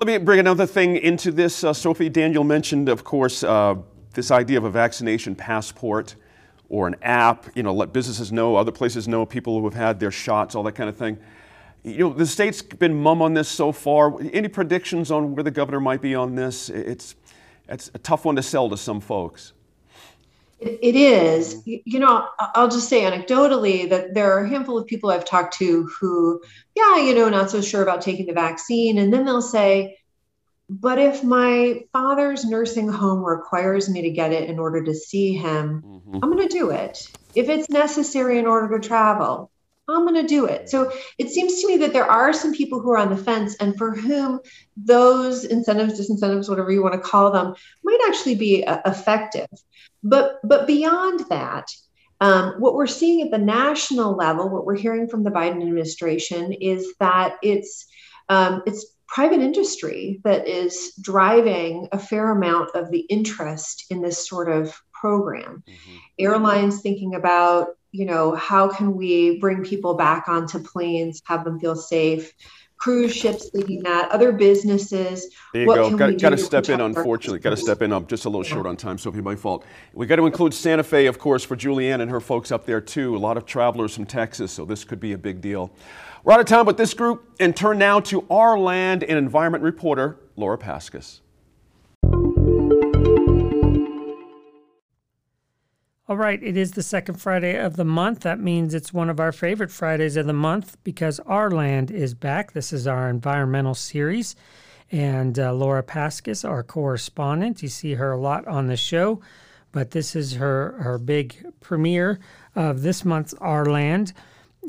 Let 0.00 0.06
me 0.06 0.18
bring 0.18 0.40
another 0.40 0.66
thing 0.66 0.96
into 0.96 1.30
this. 1.30 1.62
Uh, 1.62 1.72
Sophie 1.72 2.08
Daniel 2.08 2.42
mentioned, 2.42 2.88
of 2.88 3.04
course, 3.04 3.44
uh, 3.44 3.76
this 4.14 4.32
idea 4.32 4.58
of 4.58 4.64
a 4.64 4.70
vaccination 4.70 5.36
passport 5.36 6.16
or 6.68 6.88
an 6.88 6.96
app. 7.02 7.46
You 7.54 7.62
know, 7.62 7.72
let 7.72 7.92
businesses 7.92 8.32
know, 8.32 8.56
other 8.56 8.72
places 8.72 9.06
know, 9.06 9.24
people 9.24 9.60
who 9.60 9.64
have 9.64 9.74
had 9.74 10.00
their 10.00 10.10
shots, 10.10 10.56
all 10.56 10.64
that 10.64 10.72
kind 10.72 10.88
of 10.88 10.96
thing. 10.96 11.18
You 11.86 12.08
know, 12.08 12.12
the 12.12 12.26
state's 12.26 12.62
been 12.62 13.00
mum 13.00 13.22
on 13.22 13.34
this 13.34 13.48
so 13.48 13.70
far. 13.70 14.20
Any 14.32 14.48
predictions 14.48 15.12
on 15.12 15.36
where 15.36 15.44
the 15.44 15.52
governor 15.52 15.78
might 15.78 16.02
be 16.02 16.16
on 16.16 16.34
this? 16.34 16.68
It's 16.68 17.14
it's 17.68 17.92
a 17.94 17.98
tough 17.98 18.24
one 18.24 18.34
to 18.34 18.42
sell 18.42 18.68
to 18.70 18.76
some 18.76 19.00
folks. 19.00 19.52
It, 20.58 20.80
it 20.82 20.96
is. 20.96 21.62
You 21.64 22.00
know, 22.00 22.26
I'll 22.40 22.68
just 22.68 22.88
say 22.88 23.02
anecdotally 23.02 23.88
that 23.88 24.14
there 24.14 24.32
are 24.32 24.44
a 24.44 24.48
handful 24.48 24.76
of 24.76 24.88
people 24.88 25.10
I've 25.10 25.24
talked 25.24 25.56
to 25.58 25.88
who, 26.00 26.42
yeah, 26.74 26.98
you 26.98 27.14
know, 27.14 27.28
not 27.28 27.50
so 27.50 27.60
sure 27.60 27.82
about 27.82 28.02
taking 28.02 28.26
the 28.26 28.32
vaccine. 28.32 28.98
And 28.98 29.12
then 29.12 29.24
they'll 29.24 29.40
say, 29.40 29.96
but 30.68 30.98
if 30.98 31.22
my 31.22 31.84
father's 31.92 32.44
nursing 32.44 32.88
home 32.88 33.22
requires 33.22 33.88
me 33.88 34.02
to 34.02 34.10
get 34.10 34.32
it 34.32 34.50
in 34.50 34.58
order 34.58 34.82
to 34.82 34.92
see 34.92 35.34
him, 35.34 35.84
mm-hmm. 35.86 36.18
I'm 36.20 36.32
going 36.32 36.48
to 36.48 36.58
do 36.58 36.70
it. 36.70 37.06
If 37.36 37.48
it's 37.48 37.70
necessary 37.70 38.40
in 38.40 38.46
order 38.46 38.76
to 38.76 38.88
travel, 38.88 39.52
I'm 39.88 40.06
going 40.06 40.20
to 40.20 40.26
do 40.26 40.46
it. 40.46 40.68
So 40.68 40.92
it 41.18 41.30
seems 41.30 41.60
to 41.60 41.68
me 41.68 41.76
that 41.78 41.92
there 41.92 42.10
are 42.10 42.32
some 42.32 42.52
people 42.52 42.80
who 42.80 42.90
are 42.90 42.98
on 42.98 43.10
the 43.10 43.16
fence 43.16 43.56
and 43.56 43.76
for 43.76 43.94
whom 43.94 44.40
those 44.76 45.44
incentives, 45.44 46.00
disincentives, 46.00 46.48
whatever 46.48 46.72
you 46.72 46.82
want 46.82 46.94
to 46.94 47.00
call 47.00 47.30
them, 47.30 47.54
might 47.84 48.00
actually 48.08 48.34
be 48.34 48.64
uh, 48.64 48.80
effective. 48.84 49.48
But 50.02 50.40
but 50.42 50.66
beyond 50.66 51.20
that, 51.28 51.66
um, 52.20 52.54
what 52.58 52.74
we're 52.74 52.86
seeing 52.86 53.22
at 53.22 53.30
the 53.30 53.38
national 53.38 54.16
level, 54.16 54.48
what 54.48 54.64
we're 54.64 54.76
hearing 54.76 55.08
from 55.08 55.22
the 55.22 55.30
Biden 55.30 55.62
administration, 55.62 56.52
is 56.52 56.94
that 56.98 57.36
it's 57.42 57.86
um, 58.28 58.62
it's 58.66 58.96
private 59.08 59.40
industry 59.40 60.20
that 60.24 60.48
is 60.48 60.92
driving 61.00 61.88
a 61.92 61.98
fair 61.98 62.32
amount 62.32 62.74
of 62.74 62.90
the 62.90 63.00
interest 63.00 63.86
in 63.90 64.02
this 64.02 64.28
sort 64.28 64.50
of 64.50 64.76
program. 64.92 65.62
Mm-hmm. 65.66 65.96
Airlines 66.18 66.80
thinking 66.80 67.14
about, 67.14 67.68
you 67.96 68.04
know, 68.04 68.34
how 68.34 68.68
can 68.68 68.94
we 68.94 69.38
bring 69.38 69.64
people 69.64 69.94
back 69.94 70.28
onto 70.28 70.58
planes, 70.58 71.22
have 71.26 71.44
them 71.44 71.58
feel 71.58 71.74
safe, 71.74 72.32
cruise 72.76 73.14
ships 73.14 73.50
leading 73.54 73.82
that, 73.82 74.10
other 74.10 74.32
businesses. 74.32 75.34
There 75.52 75.62
you 75.62 75.74
go. 75.74 75.96
Got, 75.96 76.18
got 76.18 76.30
to 76.30 76.38
step 76.38 76.68
in, 76.68 76.80
unfortunately. 76.80 77.38
Got 77.38 77.50
to 77.50 77.56
step 77.56 77.80
in. 77.80 77.92
I'm 77.92 78.06
just 78.06 78.26
a 78.26 78.28
little 78.28 78.42
short 78.42 78.66
on 78.66 78.76
time, 78.76 78.98
so 78.98 79.08
it'll 79.08 79.16
be 79.16 79.24
my 79.24 79.34
fault. 79.34 79.64
We 79.94 80.06
got 80.06 80.16
to 80.16 80.26
include 80.26 80.52
Santa 80.52 80.82
Fe, 80.82 81.06
of 81.06 81.18
course, 81.18 81.42
for 81.42 81.56
Julie 81.56 81.90
Ann 81.90 82.02
and 82.02 82.10
her 82.10 82.20
folks 82.20 82.52
up 82.52 82.66
there, 82.66 82.80
too. 82.80 83.16
A 83.16 83.18
lot 83.18 83.36
of 83.36 83.46
travelers 83.46 83.94
from 83.94 84.04
Texas, 84.04 84.52
so 84.52 84.64
this 84.64 84.84
could 84.84 85.00
be 85.00 85.12
a 85.12 85.18
big 85.18 85.40
deal. 85.40 85.70
We're 86.22 86.34
out 86.34 86.40
of 86.40 86.46
time 86.46 86.66
with 86.66 86.76
this 86.76 86.92
group 86.92 87.34
and 87.40 87.56
turn 87.56 87.78
now 87.78 88.00
to 88.00 88.26
our 88.28 88.58
land 88.58 89.04
and 89.04 89.16
environment 89.16 89.64
reporter, 89.64 90.18
Laura 90.36 90.58
Paskus. 90.58 91.20
All 96.08 96.16
right, 96.16 96.40
it 96.40 96.56
is 96.56 96.70
the 96.70 96.84
second 96.84 97.16
Friday 97.16 97.58
of 97.58 97.74
the 97.74 97.84
month. 97.84 98.20
That 98.20 98.38
means 98.38 98.74
it's 98.74 98.92
one 98.92 99.10
of 99.10 99.18
our 99.18 99.32
favorite 99.32 99.72
Fridays 99.72 100.16
of 100.16 100.26
the 100.26 100.32
month 100.32 100.76
because 100.84 101.18
our 101.26 101.50
land 101.50 101.90
is 101.90 102.14
back. 102.14 102.52
This 102.52 102.72
is 102.72 102.86
our 102.86 103.10
environmental 103.10 103.74
series. 103.74 104.36
And 104.92 105.36
uh, 105.36 105.52
Laura 105.52 105.82
Paskus, 105.82 106.48
our 106.48 106.62
correspondent, 106.62 107.60
you 107.60 107.68
see 107.68 107.94
her 107.94 108.12
a 108.12 108.20
lot 108.20 108.46
on 108.46 108.68
the 108.68 108.76
show, 108.76 109.20
but 109.72 109.90
this 109.90 110.14
is 110.14 110.34
her, 110.34 110.80
her 110.80 110.96
big 110.96 111.44
premiere 111.58 112.20
of 112.54 112.82
this 112.82 113.04
month's 113.04 113.34
Our 113.40 113.66
Land. 113.66 114.12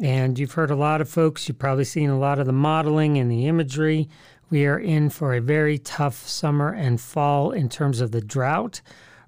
And 0.01 0.39
you've 0.39 0.53
heard 0.53 0.71
a 0.71 0.75
lot 0.75 1.01
of 1.01 1.09
folks, 1.09 1.47
you've 1.47 1.59
probably 1.59 1.85
seen 1.85 2.09
a 2.09 2.17
lot 2.17 2.39
of 2.39 2.47
the 2.47 2.51
modeling 2.51 3.19
and 3.19 3.29
the 3.29 3.45
imagery. 3.45 4.09
We 4.49 4.65
are 4.65 4.79
in 4.79 5.11
for 5.11 5.35
a 5.35 5.39
very 5.39 5.77
tough 5.77 6.27
summer 6.27 6.73
and 6.73 6.99
fall 6.99 7.51
in 7.51 7.69
terms 7.69 8.01
of 8.01 8.09
the 8.09 8.21
drought 8.21 8.81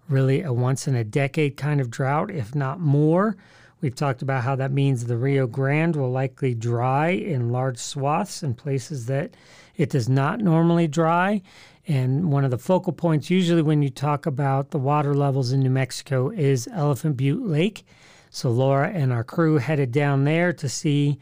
really 0.10 0.42
a 0.42 0.52
once 0.52 0.88
in 0.88 0.96
a 0.96 1.04
decade 1.04 1.56
kind 1.56 1.80
of 1.80 1.90
drought, 1.90 2.32
if 2.32 2.56
not 2.56 2.80
more. 2.80 3.38
We've 3.82 3.96
talked 3.96 4.22
about 4.22 4.44
how 4.44 4.56
that 4.58 4.74
means 4.74 5.06
the 5.06 5.16
Rio 5.16 5.48
Grande 5.48 5.96
will 5.96 6.12
likely 6.12 6.54
dry 6.54 7.10
in 7.10 7.52
large 7.52 7.78
swaths 7.78 8.44
in 8.44 8.56
places 8.56 9.06
that 9.06 9.36
it 9.78 9.90
does 9.90 10.10
not 10.10 10.42
normally 10.42 10.88
dry. 10.88 11.42
And 11.88 12.30
one 12.32 12.44
of 12.44 12.52
the 12.52 12.58
focal 12.58 12.92
points, 12.92 13.30
usually 13.30 13.62
when 13.62 13.82
you 13.82 13.90
talk 13.90 14.26
about 14.26 14.72
the 14.72 14.78
water 14.78 15.16
levels 15.16 15.54
in 15.54 15.62
New 15.62 15.70
Mexico, 15.70 16.30
is 16.30 16.68
Elephant 16.74 17.16
Butte 17.16 17.48
Lake. 17.48 17.86
So 18.30 18.52
Laura 18.52 18.90
and 18.90 19.14
our 19.14 19.24
crew 19.24 19.58
headed 19.58 19.92
down 19.92 20.26
there 20.26 20.52
to 20.54 20.68
see 20.68 21.18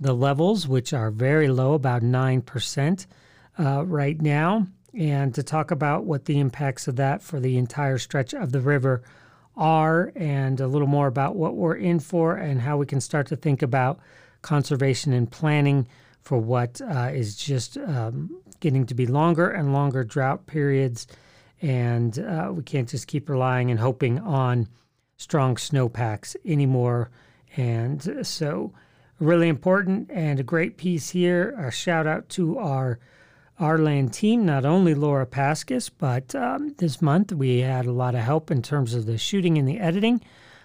the 0.00 0.14
levels, 0.14 0.66
which 0.66 0.92
are 0.92 1.10
very 1.10 1.48
low, 1.48 1.74
about 1.74 2.02
9% 2.02 3.06
uh, 3.58 3.84
right 3.84 4.20
now, 4.20 4.66
and 4.98 5.32
to 5.32 5.44
talk 5.44 5.70
about 5.70 6.04
what 6.04 6.24
the 6.24 6.40
impacts 6.40 6.88
of 6.88 6.96
that 6.96 7.22
for 7.22 7.38
the 7.38 7.56
entire 7.56 7.98
stretch 7.98 8.34
of 8.34 8.50
the 8.50 8.60
river 8.60 9.00
are, 9.56 10.12
and 10.16 10.60
a 10.60 10.66
little 10.66 10.88
more 10.88 11.06
about 11.06 11.36
what 11.36 11.54
we're 11.54 11.76
in 11.76 12.00
for 12.00 12.34
and 12.34 12.60
how 12.60 12.76
we 12.76 12.84
can 12.84 13.00
start 13.00 13.28
to 13.28 13.36
think 13.36 13.62
about 13.62 14.00
conservation 14.42 15.12
and 15.12 15.30
planning 15.30 15.86
for 16.20 16.38
what 16.38 16.80
uh, 16.80 17.10
is 17.12 17.36
just 17.36 17.78
um, 17.78 18.42
getting 18.58 18.84
to 18.86 18.94
be 18.94 19.06
longer 19.06 19.48
and 19.48 19.72
longer 19.72 20.02
drought 20.02 20.46
periods. 20.46 21.06
And 21.62 22.18
uh, 22.18 22.50
we 22.52 22.64
can't 22.64 22.88
just 22.88 23.06
keep 23.06 23.28
relying 23.28 23.70
and 23.70 23.78
hoping 23.78 24.18
on 24.18 24.66
strong 25.16 25.56
snowpacks 25.56 26.36
anymore. 26.44 27.10
And 27.56 28.26
so, 28.26 28.72
really 29.20 29.48
important 29.48 30.10
and 30.10 30.40
a 30.40 30.44
great 30.44 30.76
piece 30.76 31.10
here. 31.10 31.54
A 31.58 31.70
shout 31.70 32.06
out 32.06 32.28
to 32.30 32.58
our 32.58 32.98
our 33.58 33.78
land 33.78 34.12
team, 34.12 34.46
not 34.46 34.64
only 34.64 34.94
Laura 34.94 35.26
Paskus, 35.26 35.90
but 35.96 36.34
um, 36.34 36.74
this 36.78 37.02
month 37.02 37.32
we 37.32 37.58
had 37.58 37.86
a 37.86 37.92
lot 37.92 38.14
of 38.14 38.20
help 38.20 38.50
in 38.50 38.62
terms 38.62 38.94
of 38.94 39.06
the 39.06 39.18
shooting 39.18 39.58
and 39.58 39.66
the 39.66 39.80
editing 39.80 40.20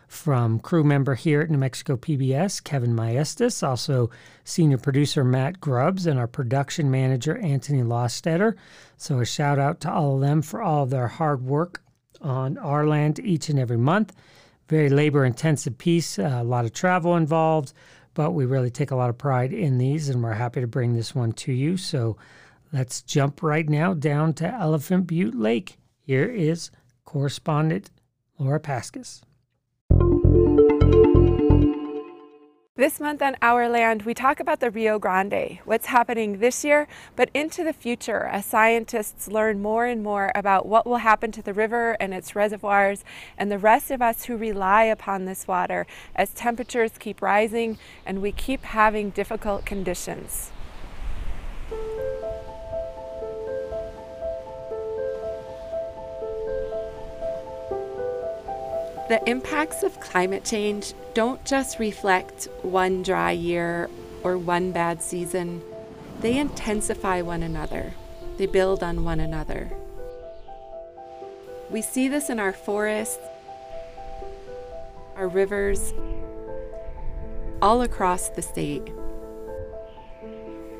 from 0.07 0.59
crew 0.59 0.83
member 0.83 1.15
here 1.15 1.41
at 1.41 1.49
New 1.49 1.57
Mexico 1.57 1.97
PBS, 1.97 2.63
Kevin 2.63 2.95
Maestas, 2.95 3.67
also 3.67 4.11
senior 4.43 4.77
producer 4.77 5.23
Matt 5.23 5.59
Grubbs, 5.59 6.05
and 6.05 6.19
our 6.19 6.27
production 6.27 6.91
manager, 6.91 7.37
Anthony 7.39 7.81
Lostetter. 7.81 8.53
So 8.95 9.19
a 9.19 9.25
shout 9.25 9.57
out 9.57 9.81
to 9.81 9.91
all 9.91 10.15
of 10.15 10.21
them 10.21 10.43
for 10.43 10.61
all 10.61 10.83
of 10.83 10.91
their 10.91 11.07
hard 11.07 11.43
work 11.43 11.81
on 12.21 12.59
our 12.59 12.85
land 12.85 13.19
each 13.19 13.49
and 13.49 13.57
every 13.57 13.77
month. 13.77 14.13
Very 14.69 14.89
labor 14.89 15.25
intensive 15.25 15.77
piece, 15.79 16.19
uh, 16.19 16.39
a 16.41 16.43
lot 16.43 16.65
of 16.65 16.73
travel 16.73 17.15
involved, 17.15 17.73
but 18.13 18.31
we 18.31 18.45
really 18.45 18.69
take 18.69 18.91
a 18.91 18.95
lot 18.95 19.09
of 19.09 19.17
pride 19.17 19.51
in 19.51 19.79
these, 19.79 20.09
and 20.09 20.23
we're 20.23 20.33
happy 20.33 20.61
to 20.61 20.67
bring 20.67 20.93
this 20.93 21.15
one 21.15 21.31
to 21.33 21.51
you. 21.51 21.75
So 21.75 22.17
let's 22.73 23.03
jump 23.03 23.43
right 23.43 23.69
now 23.69 23.93
down 23.93 24.33
to 24.33 24.47
Elephant 24.51 25.05
Butte 25.05 25.35
Lake. 25.35 25.77
Here 26.01 26.25
is 26.25 26.71
correspondent 27.05 27.91
Laura 28.39 28.59
Paskus. 28.59 29.21
This 32.75 32.99
month 32.99 33.21
on 33.21 33.37
Our 33.39 33.69
Land, 33.69 34.01
we 34.01 34.15
talk 34.15 34.39
about 34.39 34.59
the 34.59 34.71
Rio 34.71 34.97
Grande, 34.97 35.59
what's 35.63 35.85
happening 35.85 36.39
this 36.39 36.65
year, 36.65 36.87
but 37.15 37.29
into 37.31 37.63
the 37.63 37.71
future 37.71 38.23
as 38.25 38.47
scientists 38.47 39.27
learn 39.27 39.61
more 39.61 39.85
and 39.85 40.01
more 40.01 40.31
about 40.33 40.65
what 40.65 40.87
will 40.87 40.97
happen 40.97 41.31
to 41.33 41.43
the 41.43 41.53
river 41.53 41.95
and 41.99 42.15
its 42.15 42.35
reservoirs 42.35 43.05
and 43.37 43.51
the 43.51 43.59
rest 43.59 43.91
of 43.91 44.01
us 44.01 44.25
who 44.25 44.35
rely 44.35 44.85
upon 44.85 45.25
this 45.25 45.47
water 45.47 45.85
as 46.15 46.31
temperatures 46.31 46.93
keep 46.97 47.21
rising 47.21 47.77
and 48.07 48.23
we 48.23 48.31
keep 48.31 48.63
having 48.63 49.11
difficult 49.11 49.65
conditions. 49.65 50.51
The 59.09 59.21
impacts 59.29 59.83
of 59.83 59.99
climate 59.99 60.45
change 60.45 60.93
don't 61.13 61.43
just 61.43 61.77
reflect 61.77 62.47
one 62.61 63.03
dry 63.03 63.31
year 63.31 63.89
or 64.23 64.37
one 64.37 64.71
bad 64.71 65.01
season, 65.01 65.61
they 66.21 66.37
intensify 66.37 67.19
one 67.21 67.43
another, 67.43 67.93
they 68.37 68.45
build 68.45 68.81
on 68.81 69.03
one 69.03 69.19
another. 69.19 69.69
We 71.69 71.81
see 71.81 72.07
this 72.07 72.29
in 72.29 72.39
our 72.39 72.53
forests, 72.53 73.19
our 75.17 75.27
rivers, 75.27 75.93
all 77.61 77.81
across 77.81 78.29
the 78.29 78.41
state. 78.41 78.87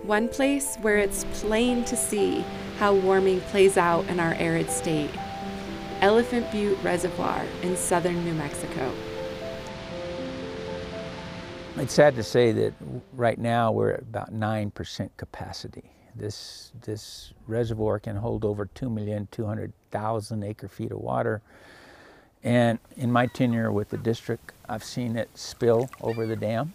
One 0.03 0.30
place 0.30 0.78
where 0.82 0.97
it's 0.97 1.26
plain 1.34 1.84
to 1.86 1.97
see 1.97 2.45
how 2.80 2.93
warming 2.93 3.41
plays 3.41 3.76
out 3.76 4.07
in 4.07 4.21
our 4.21 4.34
arid 4.36 4.69
state 4.69 5.11
Elephant 6.03 6.51
Butte 6.51 6.77
Reservoir 6.83 7.45
in 7.61 7.77
southern 7.77 8.25
New 8.25 8.33
Mexico. 8.33 8.91
It's 11.77 11.93
sad 11.93 12.17
to 12.17 12.23
say 12.23 12.51
that 12.51 12.73
right 13.13 13.39
now 13.39 13.71
we're 13.71 13.91
at 13.91 14.01
about 14.01 14.33
9% 14.33 15.09
capacity. 15.15 15.89
This, 16.13 16.73
this 16.81 17.31
reservoir 17.47 17.99
can 17.99 18.17
hold 18.17 18.43
over 18.43 18.65
2,200,000 18.65 20.45
acre 20.45 20.67
feet 20.67 20.91
of 20.91 20.97
water. 20.97 21.41
And 22.43 22.79
in 22.97 23.09
my 23.09 23.27
tenure 23.27 23.71
with 23.71 23.87
the 23.87 23.97
district, 23.97 24.51
I've 24.67 24.83
seen 24.83 25.15
it 25.15 25.29
spill 25.35 25.89
over 26.01 26.27
the 26.27 26.35
dam, 26.35 26.73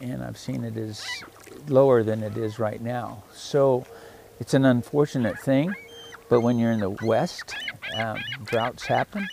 and 0.00 0.22
I've 0.22 0.38
seen 0.38 0.62
it 0.62 0.76
is 0.76 1.04
lower 1.66 2.04
than 2.04 2.22
it 2.22 2.36
is 2.36 2.60
right 2.60 2.80
now. 2.80 3.24
So 3.32 3.84
it's 4.38 4.54
an 4.54 4.64
unfortunate 4.64 5.40
thing, 5.40 5.74
but 6.28 6.42
when 6.42 6.60
you're 6.60 6.70
in 6.70 6.78
the 6.78 6.90
west 6.90 7.56
um, 7.96 8.22
droughts 8.44 8.86
happen, 8.86 9.28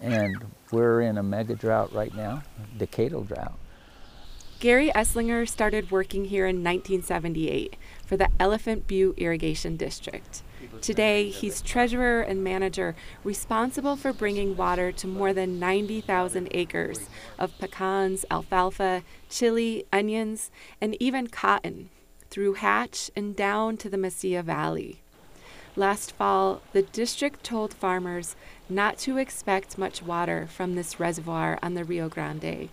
and 0.00 0.36
we're 0.70 1.00
in 1.00 1.18
a 1.18 1.22
mega 1.22 1.54
drought 1.54 1.92
right 1.92 2.14
now, 2.14 2.42
decadal 2.78 3.26
drought. 3.26 3.58
Gary 4.58 4.90
Esslinger 4.94 5.46
started 5.46 5.90
working 5.90 6.24
here 6.26 6.46
in 6.46 6.64
1978 6.64 7.76
for 8.06 8.16
the 8.16 8.30
Elephant 8.40 8.86
Butte 8.86 9.18
Irrigation 9.18 9.76
District. 9.76 10.42
Today, 10.80 11.28
he's 11.28 11.60
treasurer 11.60 12.22
and 12.22 12.42
manager 12.42 12.96
responsible 13.22 13.96
for 13.96 14.14
bringing 14.14 14.56
water 14.56 14.92
to 14.92 15.06
more 15.06 15.34
than 15.34 15.58
90,000 15.58 16.48
acres 16.52 17.08
of 17.38 17.58
pecans, 17.58 18.24
alfalfa, 18.30 19.02
chili, 19.28 19.84
onions, 19.92 20.50
and 20.80 20.96
even 21.00 21.26
cotton 21.26 21.90
through 22.30 22.54
Hatch 22.54 23.10
and 23.14 23.36
down 23.36 23.76
to 23.76 23.90
the 23.90 23.98
Mesilla 23.98 24.42
Valley. 24.42 25.02
Last 25.78 26.12
fall, 26.12 26.62
the 26.72 26.80
district 26.80 27.44
told 27.44 27.74
farmers 27.74 28.34
not 28.66 28.96
to 29.00 29.18
expect 29.18 29.76
much 29.76 30.02
water 30.02 30.46
from 30.46 30.74
this 30.74 30.98
reservoir 30.98 31.58
on 31.62 31.74
the 31.74 31.84
Rio 31.84 32.08
Grande. 32.08 32.70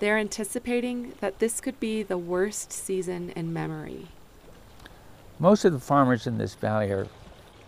They're 0.00 0.18
anticipating 0.18 1.14
that 1.20 1.38
this 1.38 1.62
could 1.62 1.80
be 1.80 2.02
the 2.02 2.18
worst 2.18 2.74
season 2.74 3.30
in 3.30 3.54
memory. 3.54 4.08
Most 5.38 5.64
of 5.64 5.72
the 5.72 5.80
farmers 5.80 6.26
in 6.26 6.36
this 6.36 6.54
valley 6.54 6.90
are 6.90 7.08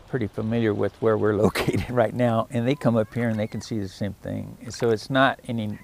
pretty 0.07 0.27
familiar 0.27 0.75
with 0.75 0.95
where 1.01 1.17
we're 1.17 1.35
located 1.43 1.89
right 1.89 2.13
now, 2.13 2.47
and 2.51 2.69
they 2.69 2.75
come 2.75 2.97
up 2.97 3.15
here 3.15 3.31
and 3.31 3.41
they 3.41 3.47
can 3.47 3.63
see 3.63 3.79
the 3.79 3.89
same 3.89 4.13
thing. 4.23 4.59
So 4.69 4.91
it's 4.91 5.09
not 5.09 5.41
any 5.49 5.79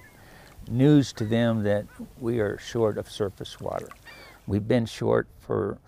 news 0.71 1.15
to 1.15 1.25
them 1.25 1.63
that 1.63 1.87
we 2.21 2.41
are 2.41 2.59
short 2.59 2.99
of 2.99 3.11
surface 3.11 3.59
water. 3.59 3.89
We've 4.47 4.69
been 4.69 4.85
short 4.85 5.27
for, 5.41 5.79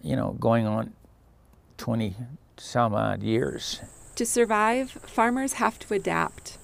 you 0.00 0.14
know, 0.14 0.36
going 0.38 0.68
on 0.68 0.92
20 1.80 2.14
some 2.58 2.94
odd 2.94 3.22
years. 3.22 3.80
To 4.16 4.26
survive, 4.26 4.90
farmers 4.90 5.54
have 5.54 5.78
to 5.78 5.94
adapt. 5.94 6.58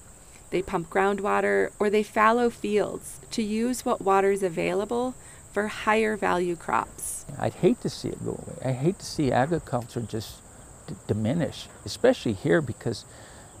They 0.51 0.61
pump 0.61 0.89
groundwater 0.89 1.71
or 1.79 1.89
they 1.89 2.03
fallow 2.03 2.51
fields 2.51 3.19
to 3.31 3.41
use 3.41 3.83
what 3.83 3.99
water 4.01 4.31
is 4.31 4.43
available 4.43 5.15
for 5.51 5.67
higher 5.67 6.15
value 6.15 6.55
crops. 6.55 7.25
I'd 7.39 7.55
hate 7.55 7.81
to 7.81 7.89
see 7.89 8.09
it 8.09 8.23
go 8.23 8.31
away. 8.31 8.61
I 8.63 8.73
hate 8.73 8.99
to 8.99 9.05
see 9.05 9.31
agriculture 9.31 10.01
just 10.01 10.41
d- 10.87 10.93
diminish, 11.07 11.67
especially 11.83 12.33
here 12.33 12.61
because 12.61 13.03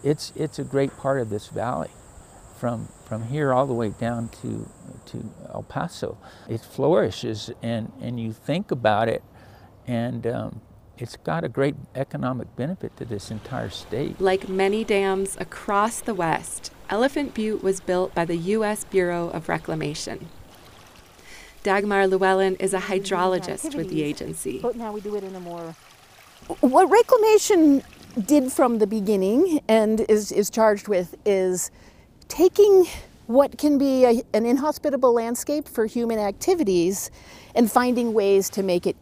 it's 0.03 0.31
it's 0.35 0.59
a 0.59 0.63
great 0.63 0.95
part 0.95 1.19
of 1.19 1.31
this 1.31 1.47
valley. 1.47 1.89
From 2.59 2.87
from 3.05 3.23
here 3.23 3.51
all 3.51 3.65
the 3.65 3.73
way 3.73 3.89
down 3.89 4.29
to 4.41 4.69
to 5.07 5.29
El 5.51 5.63
Paso, 5.63 6.19
it 6.47 6.61
flourishes, 6.61 7.49
and 7.63 7.91
and 7.99 8.19
you 8.19 8.31
think 8.31 8.69
about 8.69 9.09
it, 9.09 9.23
and 9.87 10.27
um, 10.27 10.61
it's 10.97 11.17
got 11.17 11.43
a 11.43 11.49
great 11.49 11.75
economic 11.95 12.55
benefit 12.55 12.95
to 12.97 13.05
this 13.05 13.31
entire 13.31 13.69
state. 13.69 14.19
Like 14.19 14.49
many 14.49 14.83
dams 14.83 15.37
across 15.39 16.01
the 16.01 16.13
West, 16.13 16.71
Elephant 16.89 17.33
Butte 17.33 17.63
was 17.63 17.79
built 17.79 18.13
by 18.15 18.25
the 18.25 18.37
U.S. 18.37 18.83
Bureau 18.83 19.29
of 19.29 19.49
Reclamation. 19.49 20.29
Dagmar 21.63 22.07
Llewellyn 22.07 22.55
is 22.55 22.73
a 22.73 22.79
hydrologist 22.79 23.75
with 23.75 23.89
the 23.89 24.03
agency. 24.03 24.59
But 24.61 24.75
now 24.75 24.91
we 24.91 25.01
do 25.01 25.15
it 25.15 25.23
in 25.23 25.35
a 25.35 25.39
more. 25.39 25.75
What 26.61 26.89
reclamation 26.89 27.83
did 28.25 28.51
from 28.51 28.79
the 28.79 28.87
beginning 28.87 29.59
and 29.67 30.01
is, 30.09 30.31
is 30.31 30.49
charged 30.49 30.87
with 30.87 31.15
is 31.25 31.71
taking 32.29 32.85
what 33.27 33.57
can 33.57 33.77
be 33.77 34.05
a, 34.05 34.23
an 34.33 34.45
inhospitable 34.45 35.13
landscape 35.13 35.67
for 35.67 35.85
human 35.85 36.17
activities 36.17 37.11
and 37.53 37.69
finding 37.69 38.13
ways 38.13 38.49
to 38.51 38.63
make 38.63 38.87
it 38.87 38.95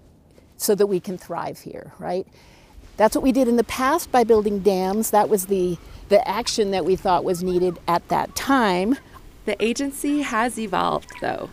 so 0.58 0.76
that 0.76 0.88
we 0.88 1.00
can 1.00 1.18
thrive 1.18 1.60
here, 1.60 1.94
right? 2.00 2.28
That's 2.98 3.16
what 3.16 3.24
we 3.24 3.32
did 3.32 3.48
in 3.48 3.58
the 3.58 3.64
past 3.64 4.12
by 4.12 4.24
building 4.24 4.60
dams. 4.60 5.12
That 5.12 5.28
was 5.28 5.48
the, 5.48 5.78
the 6.10 6.26
action 6.28 6.72
that 6.72 6.86
we 6.86 6.96
thought 6.96 7.24
was 7.24 7.44
needed 7.44 7.78
at 7.88 8.08
that 8.08 8.36
time. 8.36 8.98
The 9.46 9.62
agency 9.64 10.22
has 10.22 10.58
evolved, 10.58 11.12
though. 11.22 11.50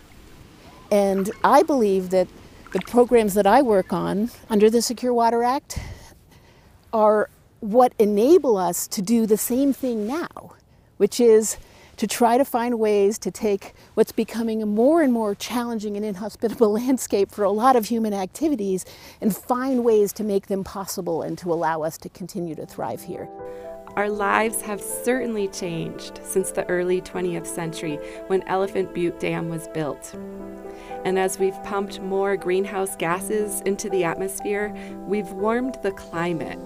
And 0.91 1.31
I 1.43 1.63
believe 1.63 2.11
that 2.11 2.29
the 2.73 2.81
programs 2.81 3.35
that 3.35 3.47
I 3.47 3.61
work 3.63 3.93
on 3.93 4.31
under 4.49 4.71
the 4.71 4.81
Secure 4.81 5.13
Water 5.13 5.43
Act 5.43 5.79
are 6.93 7.29
what 7.61 7.93
enable 7.99 8.57
us 8.57 8.87
to 8.89 9.03
do 9.03 9.27
the 9.27 9.37
same 9.37 9.73
thing 9.73 10.07
now, 10.07 10.55
which 10.97 11.21
is 11.21 11.57
to 11.97 12.07
try 12.07 12.39
to 12.39 12.45
find 12.45 12.79
ways 12.79 13.19
to 13.21 13.31
take 13.31 13.75
what's 13.95 14.13
becoming 14.13 14.63
a 14.63 14.67
more 14.67 15.03
and 15.03 15.13
more 15.13 15.35
challenging 15.35 15.97
and 15.97 16.05
inhospitable 16.05 16.73
landscape 16.81 17.31
for 17.31 17.45
a 17.45 17.51
lot 17.51 17.77
of 17.77 17.87
human 17.87 18.13
activities 18.15 18.85
and 19.21 19.37
find 19.37 19.85
ways 19.85 20.13
to 20.15 20.25
make 20.25 20.47
them 20.47 20.65
possible 20.65 21.23
and 21.23 21.39
to 21.39 21.53
allow 21.53 21.83
us 21.83 21.99
to 21.99 22.09
continue 22.09 22.55
to 22.55 22.67
thrive 22.67 23.03
here. 23.03 23.29
Our 23.95 24.09
lives 24.09 24.63
have 24.63 24.81
certainly 24.81 25.49
changed 25.49 26.21
since 26.25 26.51
the 26.51 26.67
early 26.71 27.03
20th 27.03 27.47
century 27.47 27.97
when 28.29 28.43
Elephant 28.45 28.95
Butte 28.95 29.21
Dam 29.21 29.51
was 29.51 29.69
built. 29.69 30.15
And 31.05 31.19
as 31.19 31.39
we've 31.39 31.63
pumped 31.63 32.01
more 32.01 32.37
greenhouse 32.39 32.97
gases 32.97 33.61
into 33.63 33.91
the 33.91 34.05
atmosphere, 34.05 34.75
we've 35.07 35.31
warmed 35.33 35.77
the 35.83 35.91
climate. 35.91 36.59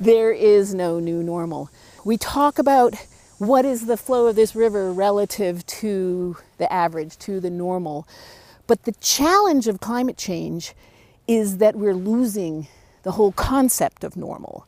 There 0.00 0.32
is 0.32 0.74
no 0.74 0.98
new 0.98 1.22
normal. 1.22 1.70
We 2.04 2.18
talk 2.18 2.58
about 2.58 2.94
what 3.38 3.64
is 3.64 3.86
the 3.86 3.96
flow 3.96 4.26
of 4.26 4.36
this 4.36 4.54
river 4.54 4.92
relative 4.92 5.66
to 5.66 6.36
the 6.58 6.72
average, 6.72 7.18
to 7.18 7.40
the 7.40 7.50
normal. 7.50 8.06
But 8.66 8.84
the 8.84 8.92
challenge 9.00 9.66
of 9.66 9.80
climate 9.80 10.16
change 10.16 10.74
is 11.26 11.58
that 11.58 11.76
we're 11.76 11.94
losing 11.94 12.68
the 13.02 13.12
whole 13.12 13.32
concept 13.32 14.04
of 14.04 14.16
normal. 14.16 14.66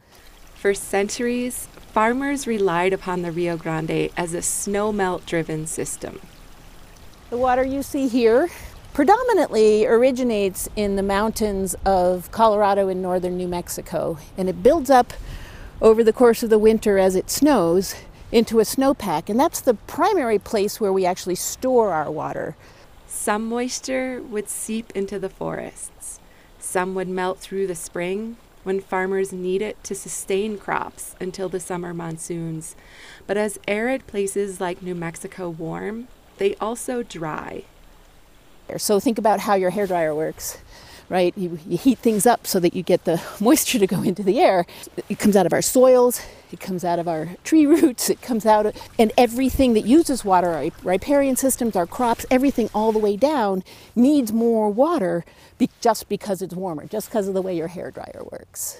For 0.54 0.74
centuries, 0.74 1.68
farmers 1.92 2.46
relied 2.46 2.92
upon 2.92 3.22
the 3.22 3.30
Rio 3.30 3.56
Grande 3.56 4.10
as 4.16 4.34
a 4.34 4.38
snowmelt 4.38 5.26
driven 5.26 5.66
system. 5.66 6.20
The 7.30 7.38
water 7.38 7.64
you 7.64 7.82
see 7.82 8.08
here 8.08 8.48
predominantly 8.92 9.86
originates 9.86 10.68
in 10.74 10.96
the 10.96 11.02
mountains 11.02 11.74
of 11.84 12.30
Colorado 12.30 12.88
and 12.88 13.02
northern 13.02 13.36
New 13.36 13.48
Mexico, 13.48 14.18
and 14.38 14.48
it 14.48 14.62
builds 14.62 14.90
up 14.90 15.12
over 15.80 16.02
the 16.02 16.12
course 16.12 16.42
of 16.42 16.50
the 16.50 16.58
winter 16.58 16.98
as 16.98 17.14
it 17.14 17.30
snows 17.30 17.94
into 18.32 18.60
a 18.60 18.64
snowpack, 18.64 19.28
and 19.28 19.38
that's 19.38 19.60
the 19.60 19.74
primary 19.74 20.38
place 20.38 20.80
where 20.80 20.92
we 20.92 21.06
actually 21.06 21.34
store 21.34 21.92
our 21.92 22.10
water. 22.10 22.56
Some 23.06 23.48
moisture 23.48 24.20
would 24.22 24.48
seep 24.48 24.90
into 24.94 25.18
the 25.18 25.28
forests. 25.28 26.20
Some 26.58 26.94
would 26.94 27.08
melt 27.08 27.38
through 27.38 27.66
the 27.66 27.74
spring 27.74 28.36
when 28.64 28.80
farmers 28.80 29.32
need 29.32 29.62
it 29.62 29.82
to 29.84 29.94
sustain 29.94 30.58
crops 30.58 31.14
until 31.20 31.48
the 31.48 31.60
summer 31.60 31.94
monsoons. 31.94 32.74
But 33.26 33.36
as 33.36 33.60
arid 33.68 34.06
places 34.08 34.60
like 34.60 34.82
New 34.82 34.94
Mexico 34.94 35.48
warm, 35.48 36.08
they 36.38 36.56
also 36.56 37.04
dry. 37.04 37.62
So 38.76 38.98
think 38.98 39.18
about 39.18 39.40
how 39.40 39.54
your 39.54 39.70
hair 39.70 39.86
dryer 39.86 40.14
works 40.14 40.58
right? 41.08 41.36
You, 41.36 41.58
you, 41.66 41.78
heat 41.78 41.98
things 41.98 42.26
up 42.26 42.46
so 42.46 42.58
that 42.60 42.74
you 42.74 42.82
get 42.82 43.04
the 43.04 43.22
moisture 43.40 43.78
to 43.78 43.86
go 43.86 44.02
into 44.02 44.22
the 44.22 44.40
air. 44.40 44.66
It 45.08 45.18
comes 45.18 45.36
out 45.36 45.46
of 45.46 45.52
our 45.52 45.62
soils, 45.62 46.20
it 46.52 46.60
comes 46.60 46.84
out 46.84 46.98
of 46.98 47.08
our 47.08 47.30
tree 47.44 47.66
roots, 47.76 48.10
it 48.10 48.20
comes 48.22 48.46
out, 48.46 48.66
of, 48.66 48.76
and 48.98 49.12
everything 49.16 49.74
that 49.74 49.86
uses 49.86 50.24
water, 50.24 50.50
our 50.50 50.70
riparian 50.82 51.36
systems, 51.36 51.76
our 51.76 51.86
crops, 51.86 52.26
everything 52.30 52.68
all 52.74 52.92
the 52.92 52.98
way 52.98 53.16
down 53.16 53.62
needs 53.94 54.32
more 54.32 54.70
water 54.70 55.24
be, 55.58 55.70
just 55.80 56.08
because 56.08 56.42
it's 56.42 56.54
warmer, 56.54 56.86
just 56.86 57.08
because 57.08 57.28
of 57.28 57.34
the 57.34 57.42
way 57.42 57.56
your 57.56 57.68
hair 57.68 57.90
dryer 57.90 58.22
works. 58.30 58.78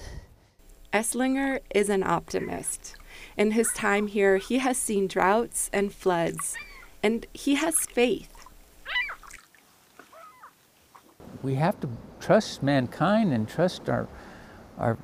Esslinger 0.93 1.59
is 1.73 1.89
an 1.89 2.03
optimist. 2.03 2.95
In 3.35 3.51
his 3.51 3.71
time 3.73 4.07
here, 4.07 4.37
he 4.37 4.59
has 4.59 4.77
seen 4.77 5.07
droughts 5.07 5.69
and 5.73 5.93
floods, 5.93 6.55
and 7.03 7.25
he 7.33 7.55
has 7.55 7.75
faith 7.85 8.37
we 11.43 11.55
have 11.55 11.79
to 11.79 11.89
trust 12.19 12.63
mankind 12.63 13.33
and 13.33 13.47
trust 13.47 13.89
our, 13.89 14.07
our 14.77 14.97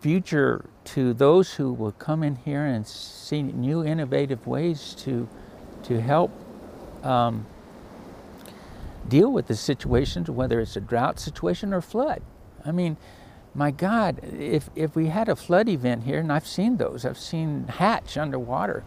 future 0.00 0.64
to 0.84 1.12
those 1.12 1.54
who 1.54 1.72
will 1.72 1.92
come 1.92 2.22
in 2.22 2.36
here 2.36 2.64
and 2.64 2.86
see 2.86 3.42
new 3.42 3.84
innovative 3.84 4.46
ways 4.46 4.94
to, 4.98 5.28
to 5.82 6.00
help 6.00 6.30
um, 7.02 7.46
deal 9.08 9.32
with 9.32 9.46
the 9.46 9.56
situations, 9.56 10.30
whether 10.30 10.60
it's 10.60 10.76
a 10.76 10.80
drought 10.80 11.18
situation 11.18 11.72
or 11.72 11.80
flood. 11.80 12.22
I 12.64 12.72
mean, 12.72 12.96
my 13.54 13.70
God, 13.70 14.20
if, 14.22 14.68
if 14.74 14.94
we 14.94 15.06
had 15.06 15.28
a 15.28 15.36
flood 15.36 15.68
event 15.68 16.04
here, 16.04 16.18
and 16.18 16.30
I've 16.30 16.46
seen 16.46 16.76
those, 16.76 17.04
I've 17.04 17.18
seen 17.18 17.66
Hatch 17.68 18.16
underwater, 18.16 18.84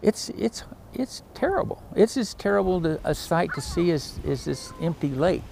it's, 0.00 0.28
it's, 0.30 0.64
it's 0.94 1.22
terrible. 1.34 1.82
It's 1.96 2.16
as 2.16 2.34
terrible 2.34 2.80
to, 2.82 3.00
a 3.04 3.14
sight 3.14 3.52
to 3.54 3.60
see 3.60 3.90
as, 3.90 4.20
as 4.26 4.44
this 4.44 4.72
empty 4.80 5.08
lake. 5.08 5.42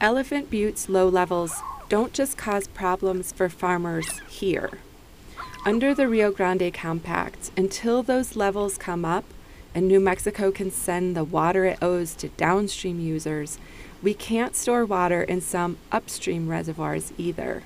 Elephant 0.00 0.48
Butte's 0.48 0.88
low 0.88 1.08
levels 1.08 1.60
don't 1.88 2.12
just 2.12 2.36
cause 2.38 2.68
problems 2.68 3.32
for 3.32 3.48
farmers 3.48 4.20
here. 4.28 4.78
Under 5.66 5.92
the 5.92 6.06
Rio 6.06 6.30
Grande 6.30 6.72
Compact, 6.72 7.50
until 7.56 8.04
those 8.04 8.36
levels 8.36 8.78
come 8.78 9.04
up 9.04 9.24
and 9.74 9.88
New 9.88 9.98
Mexico 9.98 10.52
can 10.52 10.70
send 10.70 11.16
the 11.16 11.24
water 11.24 11.64
it 11.64 11.82
owes 11.82 12.14
to 12.14 12.28
downstream 12.28 13.00
users, 13.00 13.58
we 14.00 14.14
can't 14.14 14.54
store 14.54 14.84
water 14.84 15.20
in 15.20 15.40
some 15.40 15.78
upstream 15.90 16.48
reservoirs 16.48 17.12
either. 17.18 17.64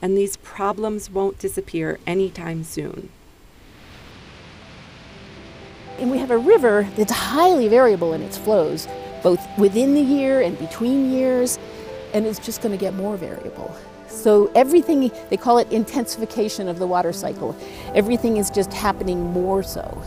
And 0.00 0.16
these 0.16 0.36
problems 0.36 1.10
won't 1.10 1.40
disappear 1.40 1.98
anytime 2.06 2.62
soon. 2.62 3.08
And 5.98 6.12
we 6.12 6.18
have 6.18 6.30
a 6.30 6.38
river 6.38 6.88
that's 6.96 7.12
highly 7.12 7.66
variable 7.66 8.12
in 8.12 8.22
its 8.22 8.38
flows 8.38 8.86
both 9.22 9.40
within 9.58 9.94
the 9.94 10.00
year 10.00 10.40
and 10.40 10.58
between 10.58 11.10
years, 11.12 11.58
and 12.12 12.26
it's 12.26 12.38
just 12.38 12.62
going 12.62 12.72
to 12.72 12.80
get 12.80 12.94
more 12.94 13.16
variable. 13.16 13.74
So 14.08 14.50
everything, 14.54 15.10
they 15.30 15.36
call 15.36 15.58
it 15.58 15.70
intensification 15.70 16.68
of 16.68 16.78
the 16.78 16.86
water 16.86 17.12
cycle. 17.12 17.56
Everything 17.94 18.36
is 18.36 18.50
just 18.50 18.72
happening 18.72 19.32
more 19.32 19.62
so. 19.62 20.02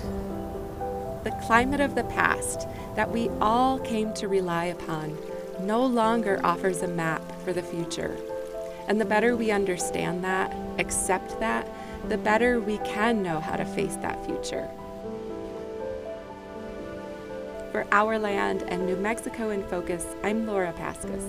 The 1.23 1.31
climate 1.45 1.79
of 1.79 1.95
the 1.95 2.03
past 2.03 2.67
that 2.95 3.09
we 3.09 3.29
all 3.41 3.79
came 3.79 4.13
to 4.15 4.27
rely 4.27 4.65
upon 4.65 5.17
no 5.61 5.85
longer 5.85 6.39
offers 6.43 6.81
a 6.81 6.87
map 6.87 7.23
for 7.43 7.53
the 7.53 7.63
future. 7.63 8.17
And 8.87 8.99
the 8.99 9.05
better 9.05 9.37
we 9.37 9.51
understand 9.51 10.23
that, 10.25 10.53
accept 10.79 11.39
that, 11.39 11.67
the 12.09 12.17
better 12.17 12.59
we 12.59 12.79
can 12.79 13.23
know 13.23 13.39
how 13.39 13.55
to 13.55 13.63
face 13.63 13.95
that 13.97 14.23
future. 14.25 14.69
For 17.73 17.87
Our 17.91 18.19
Land 18.19 18.65
and 18.67 18.85
New 18.85 18.97
Mexico 18.97 19.49
in 19.49 19.63
Focus, 19.63 20.05
I'm 20.23 20.45
Laura 20.45 20.71
Paskus. 20.73 21.23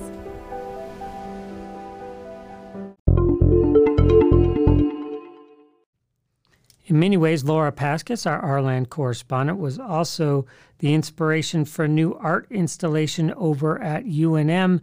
In 6.85 6.99
many 6.99 7.17
ways, 7.17 7.45
Laura 7.45 7.73
Paskus, 7.73 8.27
our 8.27 8.39
Our 8.41 8.61
Land 8.61 8.91
correspondent, 8.91 9.59
was 9.59 9.79
also 9.79 10.45
the 10.81 10.93
inspiration 10.93 11.65
for 11.65 11.87
a 11.87 11.89
new 11.89 12.13
art 12.17 12.47
installation 12.51 13.33
over 13.39 13.81
at 13.81 14.05
UNM, 14.05 14.83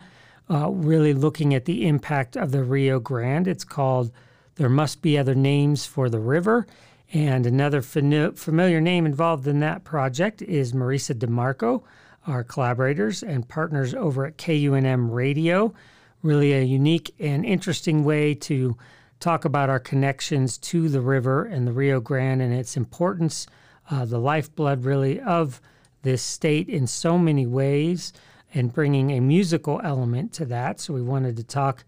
uh, 0.50 0.72
really 0.72 1.14
looking 1.14 1.54
at 1.54 1.66
the 1.66 1.86
impact 1.86 2.36
of 2.36 2.50
the 2.50 2.64
Rio 2.64 3.00
Grande. 3.00 3.48
It's 3.48 3.64
called 3.64 4.12
There 4.56 4.68
Must 4.68 5.04
Be 5.04 5.16
Other 5.16 5.36
Names 5.36 5.86
for 5.86 6.10
the 6.10 6.20
River. 6.20 6.66
And 7.14 7.46
another 7.46 7.82
familiar 7.82 8.80
name 8.80 9.06
involved 9.06 9.46
in 9.46 9.60
that 9.60 9.84
project 9.84 10.42
is 10.42 10.72
Marisa 10.72 11.14
DeMarco, 11.14 11.84
our 12.26 12.44
collaborators 12.44 13.22
and 13.22 13.48
partners 13.48 13.94
over 13.94 14.26
at 14.26 14.38
KUNM 14.38 15.12
Radio. 15.12 15.74
Really 16.24 16.54
a 16.54 16.62
unique 16.62 17.14
and 17.20 17.46
interesting 17.46 18.06
way 18.06 18.34
to 18.36 18.78
talk 19.20 19.44
about 19.44 19.70
our 19.70 19.80
connections 19.80 20.58
to 20.58 20.88
the 20.88 21.02
river 21.02 21.44
and 21.44 21.68
the 21.68 21.74
Rio 21.74 22.00
Grande 22.00 22.42
and 22.42 22.54
its 22.54 22.78
importance, 22.78 23.46
uh, 23.90 24.06
the 24.06 24.20
lifeblood 24.20 24.86
really 24.86 25.20
of 25.20 25.60
this 26.04 26.24
state 26.24 26.70
in 26.70 26.88
so 26.88 27.18
many 27.18 27.46
ways, 27.46 28.14
and 28.54 28.74
bringing 28.74 29.12
a 29.12 29.20
musical 29.20 29.82
element 29.84 30.32
to 30.34 30.46
that. 30.46 30.80
So 30.80 30.94
we 30.94 31.02
wanted 31.02 31.36
to 31.38 31.44
talk 31.44 31.84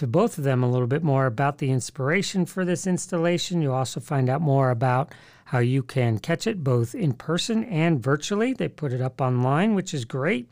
to 0.00 0.06
both 0.06 0.38
of 0.38 0.44
them 0.44 0.62
a 0.62 0.70
little 0.70 0.86
bit 0.86 1.02
more 1.02 1.26
about 1.26 1.58
the 1.58 1.70
inspiration 1.70 2.46
for 2.46 2.64
this 2.64 2.86
installation. 2.86 3.60
You'll 3.60 3.74
also 3.74 4.00
find 4.00 4.30
out 4.30 4.40
more 4.40 4.70
about 4.70 5.12
how 5.44 5.58
you 5.58 5.82
can 5.82 6.18
catch 6.18 6.46
it 6.46 6.64
both 6.64 6.94
in 6.94 7.12
person 7.12 7.64
and 7.64 8.02
virtually. 8.02 8.54
They 8.54 8.68
put 8.68 8.94
it 8.94 9.02
up 9.02 9.20
online, 9.20 9.74
which 9.74 9.92
is 9.92 10.06
great. 10.06 10.48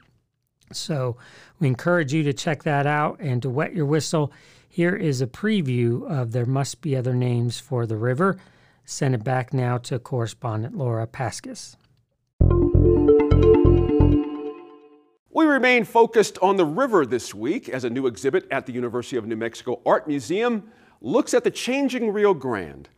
So 0.71 1.17
we 1.59 1.67
encourage 1.67 2.13
you 2.13 2.23
to 2.25 2.35
check 2.35 2.65
that 2.65 2.87
out 2.87 3.21
and 3.21 3.41
to 3.41 3.49
wet 3.49 3.75
your 3.75 3.87
whistle. 3.87 4.31
Here 4.69 4.95
is 4.95 5.23
a 5.23 5.27
preview 5.27 6.07
of 6.07 6.33
There 6.33 6.45
Must 6.45 6.83
Be 6.83 6.95
Other 6.95 7.15
Names 7.15 7.59
for 7.59 7.87
the 7.87 7.97
River. 7.97 8.37
Send 8.85 9.15
it 9.15 9.25
back 9.25 9.55
now 9.55 9.79
to 9.79 9.99
correspondent 9.99 10.77
Laura 10.77 11.07
Paskus. 11.07 11.75
We 15.39 15.47
remain 15.47 15.85
focused 15.85 16.37
on 16.43 16.57
the 16.57 16.65
river 16.65 17.07
this 17.07 17.33
week 17.33 17.69
as 17.69 17.85
a 17.85 17.91
new 17.91 18.09
exhibit 18.09 18.49
at 18.51 18.67
the 18.67 18.73
University 18.73 19.17
of 19.17 19.25
New 19.25 19.37
Mexico 19.37 19.81
Art 19.87 20.09
Museum 20.09 20.69
looks 21.01 21.33
at 21.33 21.45
the 21.45 21.51
changing 21.53 22.13
Rio 22.13 22.35
Grande. 22.35 22.89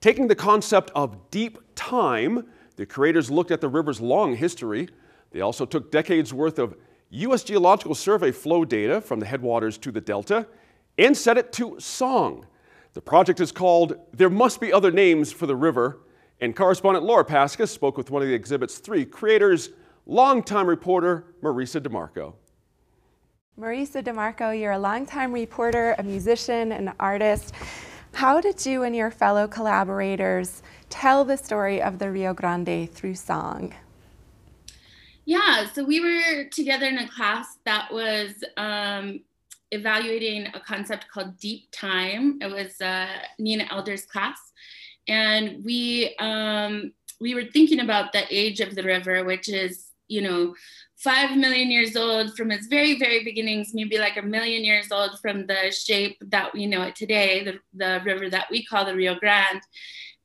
Taking 0.00 0.26
the 0.26 0.34
concept 0.34 0.90
of 0.96 1.30
deep 1.30 1.56
time, 1.76 2.48
The 2.74 2.84
creators 2.84 3.30
looked 3.30 3.52
at 3.52 3.60
the 3.60 3.68
river's 3.68 4.00
long 4.00 4.34
history. 4.34 4.88
They 5.30 5.40
also 5.40 5.64
took 5.64 5.92
decades 5.92 6.34
worth 6.34 6.58
of 6.58 6.74
U.S. 7.10 7.44
Geological 7.44 7.94
Survey 7.94 8.32
flow 8.32 8.64
data 8.64 9.00
from 9.00 9.20
the 9.20 9.26
headwaters 9.26 9.78
to 9.78 9.92
the 9.92 10.00
delta 10.00 10.48
and 10.98 11.16
set 11.16 11.38
it 11.38 11.52
to 11.52 11.78
song. 11.78 12.44
The 12.94 13.02
project 13.02 13.38
is 13.38 13.52
called 13.52 13.94
There 14.12 14.28
Must 14.28 14.60
Be 14.60 14.72
Other 14.72 14.90
Names 14.90 15.30
for 15.30 15.46
the 15.46 15.54
River, 15.54 16.00
and 16.40 16.56
correspondent 16.56 17.06
Laura 17.06 17.24
Paskus 17.24 17.70
spoke 17.70 17.96
with 17.96 18.10
one 18.10 18.20
of 18.20 18.26
the 18.26 18.34
exhibit's 18.34 18.78
three 18.78 19.04
creators, 19.04 19.70
longtime 20.06 20.66
reporter 20.66 21.34
Marisa 21.42 21.80
DeMarco. 21.80 22.34
Marisa 23.58 24.02
DeMarco, 24.02 24.58
you're 24.58 24.72
a 24.72 24.78
longtime 24.78 25.32
reporter, 25.32 25.94
a 25.98 26.02
musician, 26.02 26.72
an 26.72 26.92
artist. 26.98 27.54
How 28.12 28.40
did 28.40 28.64
you 28.66 28.82
and 28.82 28.94
your 28.94 29.10
fellow 29.10 29.46
collaborators 29.46 30.62
tell 30.90 31.24
the 31.24 31.36
story 31.36 31.80
of 31.80 31.98
the 31.98 32.10
Rio 32.10 32.34
Grande 32.34 32.90
through 32.90 33.14
song? 33.14 33.74
Yeah, 35.24 35.66
so 35.72 35.84
we 35.84 36.00
were 36.00 36.44
together 36.50 36.86
in 36.86 36.98
a 36.98 37.08
class 37.08 37.58
that 37.64 37.92
was 37.92 38.34
um, 38.56 39.20
evaluating 39.70 40.48
a 40.48 40.60
concept 40.60 41.06
called 41.12 41.38
deep 41.38 41.68
time. 41.72 42.38
It 42.42 42.50
was 42.50 42.80
uh, 42.80 43.06
Nina 43.38 43.66
Elder's 43.70 44.04
class, 44.04 44.38
and 45.08 45.64
we 45.64 46.14
um, 46.18 46.92
we 47.20 47.34
were 47.34 47.44
thinking 47.44 47.80
about 47.80 48.12
the 48.12 48.24
age 48.30 48.60
of 48.60 48.74
the 48.74 48.82
river, 48.82 49.24
which 49.24 49.48
is 49.48 49.92
you 50.08 50.22
know 50.22 50.54
five 50.96 51.36
million 51.36 51.70
years 51.70 51.96
old 51.96 52.36
from 52.36 52.50
its 52.50 52.66
very 52.66 52.98
very 52.98 53.24
beginnings, 53.24 53.72
maybe 53.74 53.98
like 53.98 54.16
a 54.16 54.22
million 54.22 54.64
years 54.64 54.90
old 54.90 55.18
from 55.20 55.46
the 55.46 55.70
shape 55.70 56.16
that 56.20 56.52
we 56.54 56.66
know 56.66 56.82
it 56.82 56.96
today, 56.96 57.44
the 57.44 57.58
the 57.74 58.02
river 58.04 58.30
that 58.30 58.46
we 58.50 58.64
call 58.64 58.84
the 58.84 58.94
Rio 58.94 59.14
Grande, 59.16 59.62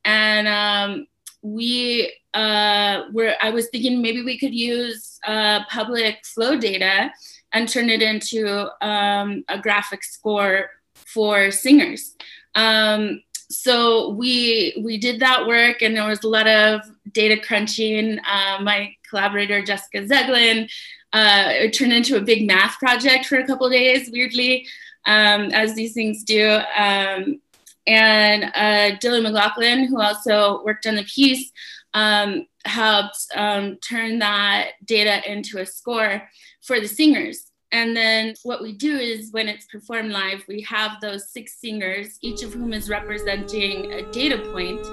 and 0.06 0.48
um, 0.48 1.08
we 1.42 2.14
uh, 2.34 3.04
were 3.12 3.36
I 3.42 3.50
was 3.50 3.70
thinking 3.70 4.02
maybe 4.02 4.24
we 4.24 4.38
could 4.38 4.54
use 4.54 5.20
uh, 5.26 5.66
public 5.70 6.26
flow 6.26 6.58
data 6.58 7.12
and 7.54 7.68
turn 7.68 7.90
it 7.90 8.02
into 8.02 8.70
um, 8.86 9.44
a 9.48 9.58
graphic 9.60 10.04
score 10.04 10.70
for 10.94 11.52
singers. 11.52 12.16
Um, 12.56 13.22
so 13.50 14.10
we 14.10 14.82
we 14.84 14.98
did 14.98 15.20
that 15.22 15.48
work, 15.48 15.82
and 15.82 15.96
there 15.96 16.08
was 16.08 16.24
a 16.24 16.28
lot 16.28 16.48
of 16.48 16.82
data 17.12 17.40
crunching. 17.42 18.20
Uh, 18.20 18.60
my 18.62 18.94
collaborator 19.10 19.64
Jessica 19.64 20.06
Zeglin 20.06 20.70
uh, 21.14 21.46
it 21.48 21.74
turned 21.74 21.94
into 21.94 22.18
a 22.18 22.22
big 22.22 22.46
math 22.46 22.78
project 22.78 23.26
for 23.26 23.38
a 23.38 23.46
couple 23.46 23.70
days, 23.70 24.10
weirdly, 24.12 24.68
um, 25.06 25.50
as 25.52 25.74
these 25.74 25.94
things 25.94 26.24
do. 26.24 26.60
Um, 26.78 27.42
and 27.88 28.44
uh, 28.44 28.98
Dylan 29.00 29.24
McLaughlin, 29.24 29.86
who 29.86 30.00
also 30.00 30.64
worked 30.64 30.86
on 30.86 30.96
the 30.96 31.04
piece, 31.04 31.52
um, 31.96 32.46
helped 32.66 33.26
um, 33.36 33.78
turn 33.78 34.20
that 34.20 34.72
data 34.86 35.30
into 35.30 35.58
a 35.58 35.66
score 35.66 36.30
for 36.62 36.80
the 36.80 36.88
singers. 36.88 37.49
And 37.72 37.96
then 37.96 38.34
what 38.44 38.62
we 38.62 38.74
do 38.74 38.98
is 38.98 39.32
when 39.32 39.48
it's 39.48 39.66
performed 39.66 40.12
live, 40.12 40.44
we 40.48 40.62
have 40.62 41.00
those 41.02 41.30
six 41.30 41.60
singers, 41.60 42.18
each 42.22 42.42
of 42.42 42.54
whom 42.54 42.74
is 42.74 42.90
representing 42.90 43.92
a 43.92 44.12
data 44.12 44.40
point, 44.52 44.84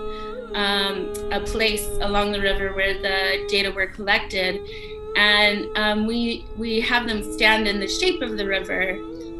um, 0.54 1.12
a 1.32 1.40
place 1.40 1.86
along 2.02 2.32
the 2.32 2.40
river 2.40 2.74
where 2.74 2.94
the 2.94 3.46
data 3.48 3.70
were 3.70 3.86
collected. 3.86 4.60
And 5.16 5.66
um, 5.76 6.06
we, 6.06 6.44
we 6.58 6.80
have 6.80 7.06
them 7.06 7.22
stand 7.32 7.66
in 7.66 7.80
the 7.80 7.88
shape 7.88 8.20
of 8.20 8.36
the 8.36 8.46
river 8.46 8.98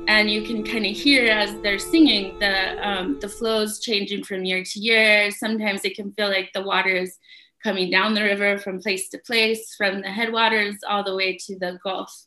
and 0.08 0.30
you 0.30 0.42
can 0.42 0.62
kind 0.62 0.86
of 0.86 0.92
hear 0.92 1.30
as 1.30 1.60
they're 1.62 1.78
singing 1.78 2.38
the 2.38 2.88
um, 2.88 3.18
the 3.20 3.28
flows 3.28 3.80
changing 3.80 4.22
from 4.24 4.44
year 4.44 4.62
to 4.64 4.78
year. 4.78 5.30
Sometimes 5.30 5.84
it 5.84 5.96
can 5.96 6.12
feel 6.12 6.28
like 6.28 6.52
the 6.52 6.62
water 6.62 6.90
is 6.90 7.18
coming 7.62 7.90
down 7.90 8.14
the 8.14 8.22
river 8.22 8.58
from 8.58 8.80
place 8.80 9.08
to 9.08 9.18
place, 9.18 9.74
from 9.76 10.00
the 10.00 10.08
headwaters 10.08 10.76
all 10.88 11.02
the 11.02 11.16
way 11.16 11.36
to 11.36 11.58
the 11.58 11.78
Gulf. 11.82 12.26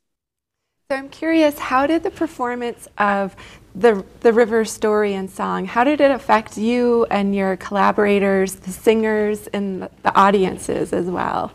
So 0.91 0.97
I'm 0.97 1.09
curious, 1.09 1.59
how 1.59 1.85
did 1.85 2.01
the 2.01 2.09
performance 2.09 2.87
of 2.97 3.35
the 3.75 4.03
the 4.21 4.33
river 4.33 4.65
story 4.65 5.13
and 5.13 5.29
song, 5.29 5.65
how 5.65 5.83
did 5.83 6.01
it 6.01 6.09
affect 6.09 6.57
you 6.57 7.05
and 7.11 7.35
your 7.35 7.57
collaborators, 7.57 8.55
the 8.55 8.71
singers, 8.71 9.45
and 9.53 9.83
the 9.83 10.15
audiences 10.15 10.91
as 10.91 11.05
well? 11.05 11.51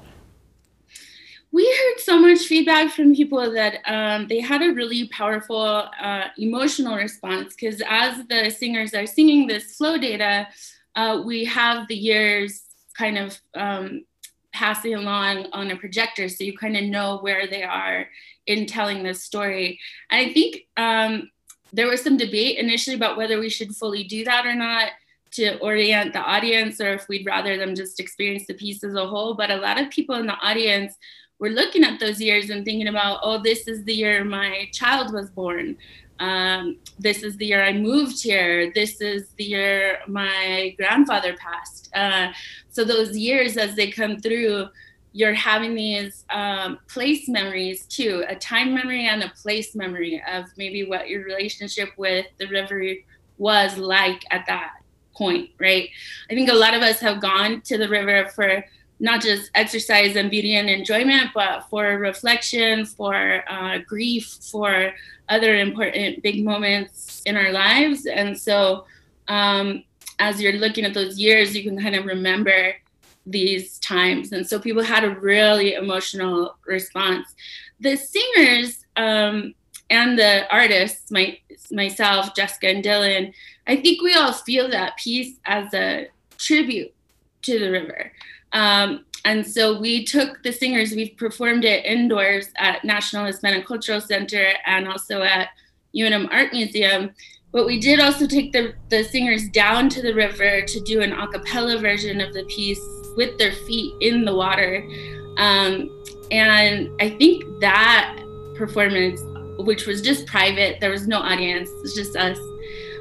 we 1.51 1.66
heard 1.66 2.01
so 2.01 2.20
much 2.20 2.47
feedback 2.47 2.93
from 2.93 3.12
people 3.12 3.53
that 3.53 3.80
um, 3.87 4.28
they 4.28 4.39
had 4.39 4.62
a 4.62 4.72
really 4.72 5.09
powerful 5.09 5.89
uh, 6.01 6.24
emotional 6.39 6.95
response 6.95 7.55
because 7.55 7.82
as 7.89 8.24
the 8.28 8.51
singers 8.51 8.95
are 8.95 9.07
singing 9.07 9.49
this 9.49 9.76
flow 9.76 9.99
data, 9.99 10.47
uh, 10.95 11.22
we 11.26 11.45
have 11.45 11.89
the 11.89 11.97
years 11.97 12.62
kind 12.97 13.18
of 13.18 13.37
um, 13.55 14.05
passing 14.53 14.95
along 14.95 15.47
on 15.53 15.72
a 15.72 15.76
projector, 15.76 16.28
so 16.28 16.45
you 16.45 16.57
kind 16.57 16.76
of 16.76 16.85
know 16.85 17.18
where 17.18 17.49
they 17.49 17.64
are 17.64 18.07
in 18.47 18.66
telling 18.66 19.03
this 19.03 19.22
story. 19.22 19.78
And 20.11 20.26
I 20.26 20.32
think 20.32 20.66
um, 20.76 21.30
there 21.72 21.88
was 21.88 22.03
some 22.03 22.16
debate 22.16 22.59
initially 22.59 22.97
about 22.97 23.16
whether 23.16 23.38
we 23.38 23.51
should 23.51 23.74
fully 23.74 24.05
do 24.05 24.24
that 24.24 24.47
or 24.47 24.55
not 24.55 24.90
to 25.32 25.59
orient 25.59 26.12
the 26.12 26.20
audience 26.20 26.80
or 26.80 26.95
if 26.95 27.09
we'd 27.09 27.26
rather 27.26 27.57
them 27.57 27.74
just 27.74 27.99
experience 27.99 28.47
the 28.47 28.55
piece 28.55 28.84
as 28.84 28.95
a 28.95 29.07
whole. 29.07 29.34
But 29.34 29.51
a 29.51 29.57
lot 29.57 29.80
of 29.80 29.90
people 29.90 30.14
in 30.16 30.26
the 30.26 30.38
audience 30.38 30.97
we're 31.38 31.53
looking 31.53 31.84
at 31.84 32.01
those 32.01 32.20
years 32.20 32.51
and 32.51 32.64
thinking 32.64 32.88
about, 32.88 33.20
oh, 33.22 33.42
this 33.42 33.66
is 33.66 33.84
the 33.84 33.95
year 33.95 34.24
my 34.24 34.68
child 34.72 35.12
was 35.12 35.30
born. 35.30 35.76
Um, 36.20 36.78
this 36.99 37.22
is 37.22 37.36
the 37.36 37.47
year 37.47 37.64
I 37.64 37.72
moved 37.72 38.22
here. 38.22 38.72
This 38.72 39.01
is 39.01 39.30
the 39.36 39.45
year 39.45 39.99
my 40.07 40.74
grandfather 40.78 41.36
passed. 41.36 41.90
Uh, 41.95 42.28
so 42.70 42.84
those 42.84 43.16
years, 43.16 43.57
as 43.57 43.74
they 43.74 43.90
come 43.90 44.20
through, 44.20 44.68
you're 45.16 45.32
having 45.32 45.76
these 45.76 46.24
um, 46.30 46.76
place 46.88 47.28
memories 47.28 47.86
too, 47.86 48.24
a 48.28 48.34
time 48.34 48.74
memory 48.74 49.06
and 49.06 49.22
a 49.22 49.28
place 49.40 49.76
memory 49.76 50.20
of 50.30 50.46
maybe 50.56 50.84
what 50.84 51.08
your 51.08 51.22
relationship 51.24 51.90
with 51.96 52.26
the 52.38 52.48
river 52.48 52.84
was 53.38 53.78
like 53.78 54.24
at 54.32 54.44
that 54.48 54.72
point, 55.16 55.50
right? 55.60 55.88
I 56.28 56.34
think 56.34 56.50
a 56.50 56.54
lot 56.54 56.74
of 56.74 56.82
us 56.82 56.98
have 56.98 57.20
gone 57.20 57.60
to 57.62 57.78
the 57.78 57.88
river 57.88 58.28
for 58.30 58.64
not 58.98 59.22
just 59.22 59.52
exercise 59.54 60.16
and 60.16 60.32
beauty 60.32 60.56
and 60.56 60.68
enjoyment, 60.68 61.30
but 61.32 61.60
for 61.70 61.96
reflection, 61.96 62.84
for 62.84 63.44
uh, 63.48 63.78
grief, 63.86 64.38
for 64.50 64.92
other 65.28 65.56
important 65.56 66.24
big 66.24 66.44
moments 66.44 67.22
in 67.24 67.36
our 67.36 67.52
lives. 67.52 68.06
And 68.06 68.36
so, 68.36 68.84
um, 69.28 69.84
as 70.18 70.40
you're 70.40 70.54
looking 70.54 70.84
at 70.84 70.94
those 70.94 71.18
years, 71.20 71.56
you 71.56 71.62
can 71.62 71.80
kind 71.80 71.94
of 71.94 72.04
remember 72.04 72.74
these 73.27 73.79
times. 73.79 74.33
And 74.33 74.47
so, 74.47 74.59
people 74.59 74.83
had 74.83 75.05
a 75.05 75.11
really 75.11 75.75
emotional 75.75 76.57
response. 76.66 77.35
The 77.81 77.97
singers 77.97 78.85
um, 78.97 79.55
and 79.91 80.18
the 80.18 80.47
artists, 80.53 81.11
my, 81.11 81.39
myself, 81.70 82.35
Jessica, 82.35 82.68
and 82.68 82.85
Dylan, 82.85 83.33
I 83.66 83.77
think 83.77 84.03
we 84.03 84.14
all 84.14 84.33
feel 84.33 84.68
that 84.70 84.97
piece 84.99 85.37
as 85.47 85.72
a 85.75 86.09
tribute 86.39 86.93
to 87.43 87.59
the 87.59 87.70
river. 87.70 88.12
Um, 88.53 89.05
and 89.25 89.47
so 89.47 89.79
we 89.79 90.05
took 90.05 90.43
the 90.43 90.53
singers, 90.53 90.93
we've 90.93 91.16
performed 91.16 91.64
it 91.64 91.85
indoors 91.87 92.49
at 92.57 92.85
National 92.85 93.25
Hispanic 93.25 93.66
Cultural 93.66 94.01
Center 94.01 94.53
and 94.66 94.87
also 94.87 95.22
at 95.22 95.49
UNM 95.97 96.29
Art 96.31 96.53
Museum. 96.53 97.11
But 97.51 97.66
we 97.66 97.81
did 97.81 98.01
also 98.01 98.27
take 98.27 98.53
the, 98.53 98.75
the 98.91 99.05
singers 99.05 99.49
down 99.49 99.89
to 99.91 100.03
the 100.03 100.14
river 100.14 100.62
to 100.62 100.81
do 100.81 101.01
an 101.01 101.12
a 101.12 101.29
cappella 101.29 101.79
version 101.79 102.20
of 102.20 102.35
the 102.35 102.45
piece 102.45 102.81
with 103.16 103.38
their 103.38 103.52
feet 103.52 103.94
in 104.00 104.24
the 104.24 104.34
water. 104.34 104.86
Um, 105.36 105.90
and 106.30 106.90
I 107.00 107.10
think 107.10 107.60
that 107.60 108.18
performance, 108.54 109.20
which 109.58 109.86
was 109.86 110.00
just 110.02 110.26
private, 110.26 110.80
there 110.80 110.90
was 110.90 111.06
no 111.06 111.18
audience, 111.18 111.68
it 111.68 111.82
was 111.82 111.94
just 111.94 112.16
us. 112.16 112.38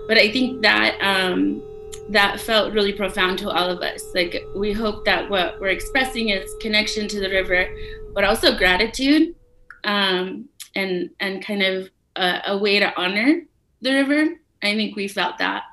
But 0.08 0.18
I 0.18 0.32
think 0.32 0.62
that 0.62 0.98
um, 1.02 1.62
that 2.10 2.40
felt 2.40 2.74
really 2.74 2.94
profound 2.94 3.40
to 3.40 3.50
all 3.50 3.70
of 3.70 3.82
us. 3.82 4.04
Like 4.14 4.44
we 4.56 4.74
hope 4.74 5.06
that 5.06 5.30
what 5.30 5.60
we're 5.60 5.68
expressing 5.70 6.30
is 6.30 6.54
connection 6.60 7.08
to 7.08 7.20
the 7.20 7.30
river, 7.30 7.68
but 8.14 8.24
also 8.24 8.58
gratitude, 8.58 9.36
um, 9.84 10.50
and 10.76 11.10
and 11.20 11.46
kind 11.46 11.62
of 11.62 11.90
a, 12.16 12.42
a 12.48 12.58
way 12.58 12.80
to 12.80 12.94
honor 13.00 13.44
the 13.82 13.94
river. 13.94 14.36
I 14.62 14.76
think 14.76 14.96
we 14.96 15.08
felt 15.08 15.38
that. 15.40 15.64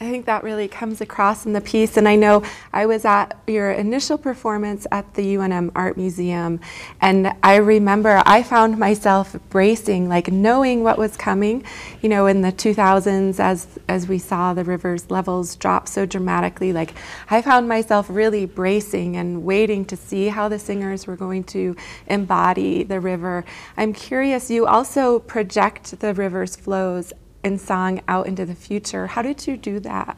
I 0.00 0.10
think 0.10 0.26
that 0.26 0.44
really 0.44 0.68
comes 0.68 1.00
across 1.00 1.44
in 1.44 1.52
the 1.54 1.60
piece. 1.60 1.96
And 1.96 2.08
I 2.08 2.14
know 2.14 2.44
I 2.72 2.86
was 2.86 3.04
at 3.04 3.36
your 3.48 3.72
initial 3.72 4.16
performance 4.16 4.86
at 4.92 5.14
the 5.14 5.34
UNM 5.34 5.72
Art 5.74 5.96
Museum, 5.96 6.60
and 7.00 7.32
I 7.42 7.56
remember 7.56 8.22
I 8.24 8.44
found 8.44 8.78
myself 8.78 9.36
bracing, 9.50 10.08
like 10.08 10.30
knowing 10.30 10.84
what 10.84 10.98
was 10.98 11.16
coming. 11.16 11.64
You 12.00 12.10
know, 12.10 12.26
in 12.26 12.42
the 12.42 12.52
2000s, 12.52 13.40
as 13.40 13.66
as 13.88 14.06
we 14.06 14.18
saw 14.18 14.54
the 14.54 14.62
river's 14.62 15.10
levels 15.10 15.56
drop 15.56 15.88
so 15.88 16.06
dramatically, 16.06 16.72
like 16.72 16.94
I 17.28 17.42
found 17.42 17.68
myself 17.68 18.06
really 18.08 18.46
bracing 18.46 19.16
and 19.16 19.42
waiting 19.42 19.84
to 19.86 19.96
see 19.96 20.28
how 20.28 20.48
the 20.48 20.60
singers 20.60 21.08
were 21.08 21.16
going 21.16 21.42
to 21.44 21.74
embody 22.06 22.84
the 22.84 23.00
river. 23.00 23.44
I'm 23.76 23.92
curious. 23.92 24.48
You 24.48 24.66
also 24.66 25.18
project 25.18 25.98
the 25.98 26.14
river's 26.14 26.54
flows 26.54 27.12
and 27.44 27.60
song 27.60 28.02
out 28.08 28.26
into 28.26 28.44
the 28.44 28.54
future. 28.54 29.06
How 29.08 29.22
did 29.22 29.46
you 29.46 29.56
do 29.56 29.80
that? 29.80 30.16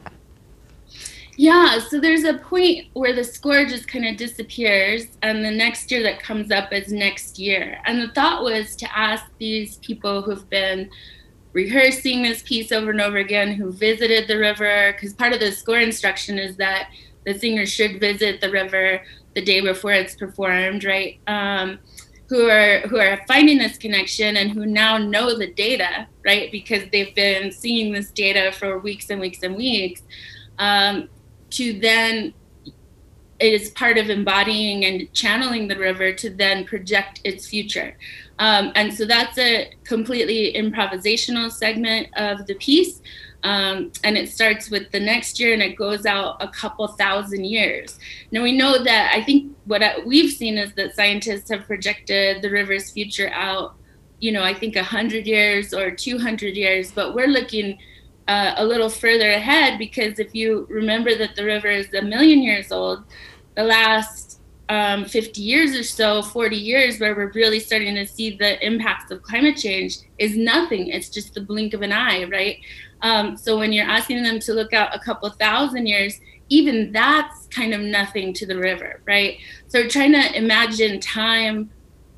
Yeah, 1.37 1.79
so 1.79 1.99
there's 1.99 2.23
a 2.23 2.35
point 2.35 2.87
where 2.93 3.13
the 3.13 3.23
score 3.23 3.65
just 3.65 3.87
kind 3.87 4.05
of 4.05 4.17
disappears, 4.17 5.07
and 5.21 5.43
the 5.43 5.51
next 5.51 5.89
year 5.89 6.03
that 6.03 6.21
comes 6.21 6.51
up 6.51 6.73
is 6.73 6.91
next 6.91 7.39
year. 7.39 7.79
And 7.85 8.01
the 8.01 8.13
thought 8.13 8.43
was 8.43 8.75
to 8.75 8.97
ask 8.97 9.25
these 9.39 9.77
people 9.77 10.21
who've 10.21 10.47
been 10.49 10.89
rehearsing 11.53 12.21
this 12.21 12.43
piece 12.43 12.71
over 12.71 12.91
and 12.91 13.01
over 13.01 13.17
again, 13.17 13.53
who 13.53 13.71
visited 13.71 14.27
the 14.27 14.37
river, 14.37 14.93
because 14.93 15.13
part 15.13 15.33
of 15.33 15.39
the 15.39 15.51
score 15.51 15.79
instruction 15.79 16.37
is 16.37 16.57
that 16.57 16.89
the 17.25 17.37
singer 17.37 17.65
should 17.65 17.99
visit 17.99 18.41
the 18.41 18.51
river 18.51 19.01
the 19.33 19.41
day 19.41 19.61
before 19.61 19.93
it's 19.93 20.15
performed, 20.15 20.83
right? 20.83 21.19
Um, 21.27 21.79
who 22.31 22.49
are 22.49 22.79
who 22.87 22.97
are 22.97 23.19
finding 23.27 23.57
this 23.57 23.77
connection 23.77 24.37
and 24.37 24.51
who 24.51 24.65
now 24.65 24.97
know 24.97 25.37
the 25.37 25.51
data, 25.51 26.07
right? 26.23 26.49
Because 26.49 26.83
they've 26.89 27.13
been 27.13 27.51
seeing 27.51 27.91
this 27.91 28.09
data 28.09 28.53
for 28.53 28.79
weeks 28.79 29.09
and 29.09 29.19
weeks 29.19 29.43
and 29.43 29.53
weeks. 29.57 30.01
Um, 30.57 31.09
to 31.49 31.77
then 31.81 32.33
it 33.39 33.53
is 33.53 33.71
part 33.71 33.97
of 33.97 34.09
embodying 34.09 34.85
and 34.85 35.11
channeling 35.13 35.67
the 35.67 35.77
river 35.77 36.13
to 36.13 36.29
then 36.29 36.63
project 36.63 37.19
its 37.25 37.49
future. 37.49 37.97
Um, 38.39 38.71
and 38.75 38.93
so 38.93 39.03
that's 39.03 39.37
a 39.37 39.73
completely 39.83 40.53
improvisational 40.53 41.51
segment 41.51 42.07
of 42.15 42.47
the 42.47 42.55
piece. 42.55 43.01
Um, 43.43 43.91
and 44.03 44.17
it 44.17 44.29
starts 44.29 44.69
with 44.69 44.91
the 44.91 44.99
next 44.99 45.39
year 45.39 45.53
and 45.53 45.63
it 45.63 45.75
goes 45.75 46.05
out 46.05 46.37
a 46.39 46.47
couple 46.47 46.87
thousand 46.87 47.45
years. 47.45 47.97
Now 48.31 48.43
we 48.43 48.55
know 48.55 48.83
that 48.83 49.13
I 49.15 49.23
think 49.23 49.55
what 49.65 49.81
we've 50.05 50.31
seen 50.31 50.57
is 50.57 50.73
that 50.73 50.95
scientists 50.95 51.49
have 51.49 51.65
projected 51.65 52.41
the 52.41 52.51
river's 52.51 52.91
future 52.91 53.29
out, 53.33 53.75
you 54.19 54.31
know, 54.31 54.43
I 54.43 54.53
think 54.53 54.75
100 54.75 55.25
years 55.25 55.73
or 55.73 55.89
200 55.89 56.55
years, 56.55 56.91
but 56.91 57.15
we're 57.15 57.27
looking 57.27 57.79
uh, 58.27 58.53
a 58.57 58.65
little 58.65 58.89
further 58.89 59.31
ahead 59.31 59.79
because 59.79 60.19
if 60.19 60.35
you 60.35 60.67
remember 60.69 61.15
that 61.15 61.35
the 61.35 61.43
river 61.43 61.67
is 61.67 61.91
a 61.93 62.01
million 62.01 62.43
years 62.43 62.71
old, 62.71 63.03
the 63.55 63.63
last 63.63 64.39
um, 64.69 65.03
50 65.03 65.41
years 65.41 65.75
or 65.75 65.83
so, 65.83 66.21
40 66.21 66.55
years, 66.55 66.99
where 66.99 67.13
we're 67.13 67.31
really 67.33 67.59
starting 67.59 67.95
to 67.95 68.07
see 68.07 68.37
the 68.37 68.65
impacts 68.65 69.11
of 69.11 69.21
climate 69.21 69.57
change 69.57 69.97
is 70.17 70.37
nothing. 70.37 70.87
It's 70.87 71.09
just 71.09 71.33
the 71.33 71.41
blink 71.41 71.73
of 71.73 71.81
an 71.81 71.91
eye, 71.91 72.23
right? 72.23 72.57
Um, 73.01 73.37
so 73.37 73.57
when 73.57 73.71
you're 73.73 73.85
asking 73.85 74.23
them 74.23 74.39
to 74.41 74.53
look 74.53 74.73
out 74.73 74.95
a 74.95 74.99
couple 74.99 75.29
thousand 75.31 75.87
years, 75.87 76.19
even 76.49 76.91
that's 76.91 77.47
kind 77.47 77.73
of 77.73 77.81
nothing 77.81 78.33
to 78.33 78.45
the 78.45 78.57
river, 78.57 79.01
right? 79.07 79.37
So 79.67 79.87
trying 79.87 80.11
to 80.13 80.37
imagine 80.37 80.99
time 80.99 81.71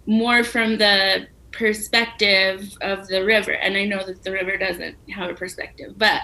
more 0.05 0.43
from 0.43 0.77
the 0.77 1.27
perspective 1.51 2.75
of 2.81 3.07
the 3.07 3.23
river 3.23 3.51
and 3.51 3.77
i 3.77 3.85
know 3.85 4.03
that 4.03 4.23
the 4.23 4.31
river 4.31 4.57
doesn't 4.57 4.97
have 5.09 5.29
a 5.29 5.35
perspective 5.35 5.93
but 5.97 6.19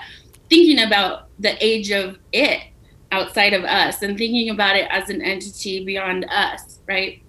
thinking 0.49 0.83
about 0.83 1.27
the 1.37 1.55
age 1.63 1.91
of 1.91 2.17
it 2.33 2.63
outside 3.11 3.53
of 3.53 3.63
us 3.63 4.01
and 4.01 4.17
thinking 4.17 4.49
about 4.49 4.75
it 4.75 4.87
as 4.89 5.09
an 5.09 5.21
entity 5.21 5.85
beyond 5.85 6.25
us 6.31 6.79
right 6.87 7.21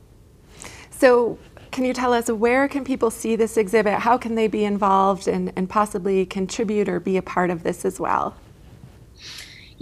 so 0.91 1.39
can 1.71 1.85
you 1.85 1.93
tell 1.93 2.13
us 2.13 2.31
where 2.31 2.69
can 2.69 2.85
people 2.85 3.11
see 3.11 3.37
this 3.37 3.57
exhibit 3.57 4.01
how 4.01 4.19
can 4.19 4.35
they 4.35 4.49
be 4.49 4.65
involved 4.65 5.29
and, 5.29 5.53
and 5.57 5.69
possibly 5.69 6.27
contribute 6.27 6.89
or 6.89 7.01
be 7.01 7.17
a 7.17 7.23
part 7.23 7.51
of 7.51 7.63
this 7.63 7.85
as 7.85 8.01
well 8.01 8.35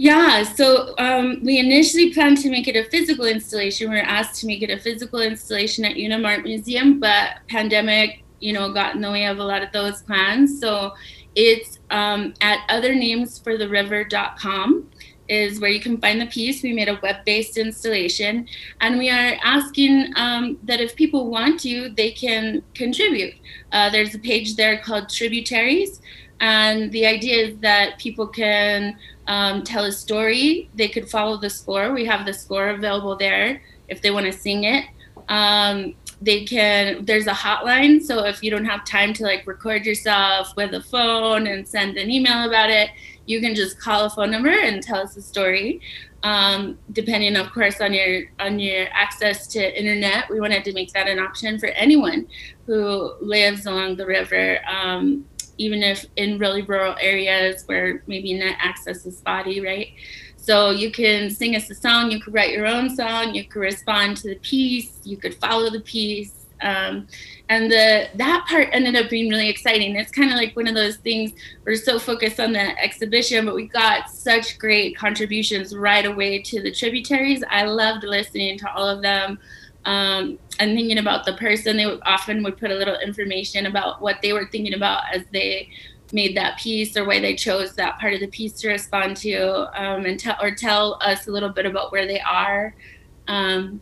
yeah, 0.01 0.43
so 0.43 0.95
um, 0.97 1.41
we 1.43 1.59
initially 1.59 2.13
planned 2.13 2.37
to 2.37 2.49
make 2.49 2.69
it 2.69 2.77
a 2.77 2.89
physical 2.89 3.25
installation. 3.25 3.89
We 3.89 3.97
were 3.97 4.01
asked 4.01 4.39
to 4.39 4.47
make 4.47 4.61
it 4.61 4.69
a 4.69 4.79
physical 4.79 5.19
installation 5.19 5.83
at 5.83 5.97
UNM 5.97 6.25
Art 6.25 6.45
Museum, 6.45 7.01
but 7.01 7.39
pandemic, 7.49 8.23
you 8.39 8.53
know, 8.53 8.71
got 8.71 8.95
in 8.95 9.01
the 9.01 9.11
way 9.11 9.25
of 9.25 9.39
a 9.39 9.43
lot 9.43 9.61
of 9.61 9.73
those 9.73 10.01
plans. 10.03 10.61
So 10.61 10.93
it's 11.35 11.79
um, 11.89 12.33
at 12.39 12.65
othernamesfortheriver.com 12.69 14.89
is 15.29 15.59
where 15.59 15.69
you 15.69 15.79
can 15.79 15.99
find 16.01 16.19
the 16.19 16.25
piece. 16.25 16.63
We 16.63 16.73
made 16.73 16.89
a 16.89 16.99
web-based 17.01 17.57
installation, 17.57 18.47
and 18.81 18.97
we 18.97 19.09
are 19.09 19.37
asking 19.43 20.13
um, 20.15 20.57
that 20.63 20.81
if 20.81 20.95
people 20.95 21.29
want 21.29 21.59
to, 21.61 21.89
they 21.89 22.11
can 22.11 22.63
contribute. 22.73 23.35
Uh, 23.71 23.89
there's 23.89 24.15
a 24.15 24.19
page 24.19 24.55
there 24.55 24.79
called 24.79 25.09
Tributaries, 25.09 26.01
and 26.39 26.91
the 26.91 27.05
idea 27.05 27.47
is 27.47 27.57
that 27.59 27.99
people 27.99 28.27
can 28.27 28.97
um, 29.27 29.63
tell 29.63 29.85
a 29.85 29.91
story. 29.91 30.69
They 30.75 30.87
could 30.87 31.09
follow 31.09 31.37
the 31.37 31.49
score. 31.49 31.93
We 31.93 32.05
have 32.05 32.25
the 32.25 32.33
score 32.33 32.69
available 32.69 33.15
there 33.15 33.61
if 33.87 34.01
they 34.01 34.11
want 34.11 34.25
to 34.25 34.33
sing 34.33 34.63
it. 34.63 34.85
Um, 35.27 35.95
they 36.21 36.43
can, 36.43 37.05
there's 37.05 37.27
a 37.27 37.33
hotline. 37.33 38.01
So 38.01 38.25
if 38.25 38.43
you 38.43 38.51
don't 38.51 38.65
have 38.65 38.83
time 38.83 39.13
to 39.13 39.23
like 39.23 39.47
record 39.47 39.85
yourself 39.85 40.53
with 40.57 40.73
a 40.73 40.81
phone 40.81 41.47
and 41.47 41.67
send 41.67 41.97
an 41.97 42.09
email 42.09 42.47
about 42.47 42.69
it, 42.69 42.89
you 43.29 43.39
can 43.39 43.53
just 43.53 43.79
call 43.79 44.05
a 44.05 44.09
phone 44.09 44.31
number 44.31 44.49
and 44.49 44.81
tell 44.81 45.01
us 45.01 45.15
a 45.15 45.21
story. 45.21 45.81
Um, 46.23 46.79
depending, 46.91 47.35
of 47.35 47.51
course, 47.51 47.79
on 47.79 47.93
your 47.93 48.23
on 48.39 48.59
your 48.59 48.87
access 48.91 49.45
to 49.49 49.79
internet, 49.79 50.29
we 50.31 50.39
wanted 50.39 50.63
to 50.65 50.73
make 50.73 50.91
that 50.93 51.07
an 51.07 51.19
option 51.19 51.59
for 51.59 51.67
anyone 51.67 52.27
who 52.65 53.13
lives 53.21 53.67
along 53.67 53.97
the 53.97 54.05
river. 54.05 54.59
Um, 54.67 55.25
even 55.59 55.83
if 55.83 56.05
in 56.15 56.39
really 56.39 56.63
rural 56.63 56.95
areas 56.99 57.63
where 57.67 58.01
maybe 58.07 58.33
net 58.33 58.55
access 58.59 59.05
is 59.05 59.17
spotty, 59.17 59.61
right? 59.61 59.89
So 60.37 60.71
you 60.71 60.89
can 60.89 61.29
sing 61.29 61.55
us 61.55 61.69
a 61.69 61.75
song, 61.75 62.09
you 62.09 62.19
could 62.19 62.33
write 62.33 62.51
your 62.51 62.65
own 62.65 62.95
song, 62.95 63.35
you 63.35 63.43
could 63.43 63.59
respond 63.59 64.17
to 64.17 64.29
the 64.29 64.37
piece, 64.37 64.99
you 65.03 65.17
could 65.17 65.35
follow 65.35 65.69
the 65.69 65.81
piece. 65.81 66.38
Um, 66.61 67.07
and 67.47 67.71
the 67.71 68.09
that 68.15 68.45
part 68.47 68.69
ended 68.71 68.95
up 68.95 69.09
being 69.09 69.29
really 69.29 69.49
exciting. 69.49 69.95
It's 69.95 70.11
kind 70.11 70.31
of 70.31 70.37
like 70.37 70.55
one 70.55 70.67
of 70.67 70.75
those 70.75 70.97
things 70.97 71.31
we're 71.65 71.75
so 71.75 71.99
focused 71.99 72.39
on 72.39 72.53
the 72.53 72.77
exhibition, 72.81 73.45
but 73.45 73.55
we 73.55 73.67
got 73.67 74.09
such 74.09 74.57
great 74.59 74.95
contributions 74.97 75.75
right 75.75 76.05
away 76.05 76.41
to 76.43 76.61
the 76.61 76.71
tributaries. 76.71 77.43
I 77.49 77.63
loved 77.63 78.03
listening 78.03 78.57
to 78.59 78.73
all 78.73 78.87
of 78.87 79.01
them 79.01 79.39
um, 79.85 80.37
and 80.59 80.75
thinking 80.75 80.99
about 80.99 81.25
the 81.25 81.33
person. 81.33 81.77
They 81.77 81.85
would, 81.85 82.01
often 82.05 82.43
would 82.43 82.57
put 82.57 82.71
a 82.71 82.75
little 82.75 82.99
information 82.99 83.65
about 83.65 84.01
what 84.01 84.17
they 84.21 84.33
were 84.33 84.47
thinking 84.51 84.73
about 84.73 85.03
as 85.13 85.23
they 85.31 85.69
made 86.11 86.35
that 86.35 86.57
piece 86.57 86.97
or 86.97 87.05
why 87.05 87.19
they 87.19 87.35
chose 87.35 87.73
that 87.75 87.99
part 87.99 88.13
of 88.13 88.19
the 88.19 88.27
piece 88.27 88.53
to 88.53 88.67
respond 88.67 89.15
to, 89.17 89.81
um, 89.81 90.05
and 90.05 90.19
tell 90.19 90.35
or 90.41 90.51
tell 90.51 90.99
us 91.01 91.27
a 91.27 91.31
little 91.31 91.49
bit 91.49 91.65
about 91.65 91.91
where 91.91 92.07
they 92.07 92.19
are. 92.19 92.75
Um, 93.27 93.79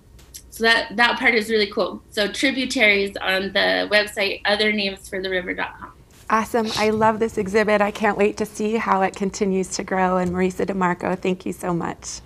so 0.57 0.63
that 0.63 0.95
that 0.95 1.19
part 1.19 1.35
is 1.35 1.51
really 1.51 1.67
cool. 1.67 2.01
So 2.09 2.27
tributaries 2.27 3.15
on 3.17 3.53
the 3.53 3.87
website 3.91 4.41
othernamesfortheriver.com. 4.43 5.91
Awesome. 6.31 6.67
I 6.75 6.89
love 6.89 7.19
this 7.19 7.37
exhibit. 7.37 7.79
I 7.79 7.91
can't 7.91 8.17
wait 8.17 8.37
to 8.37 8.45
see 8.45 8.75
how 8.75 9.03
it 9.03 9.15
continues 9.15 9.69
to 9.75 9.83
grow. 9.83 10.17
And 10.17 10.31
Marisa 10.31 10.65
DeMarco, 10.65 11.17
thank 11.19 11.45
you 11.45 11.53
so 11.53 11.75
much. 11.75 12.21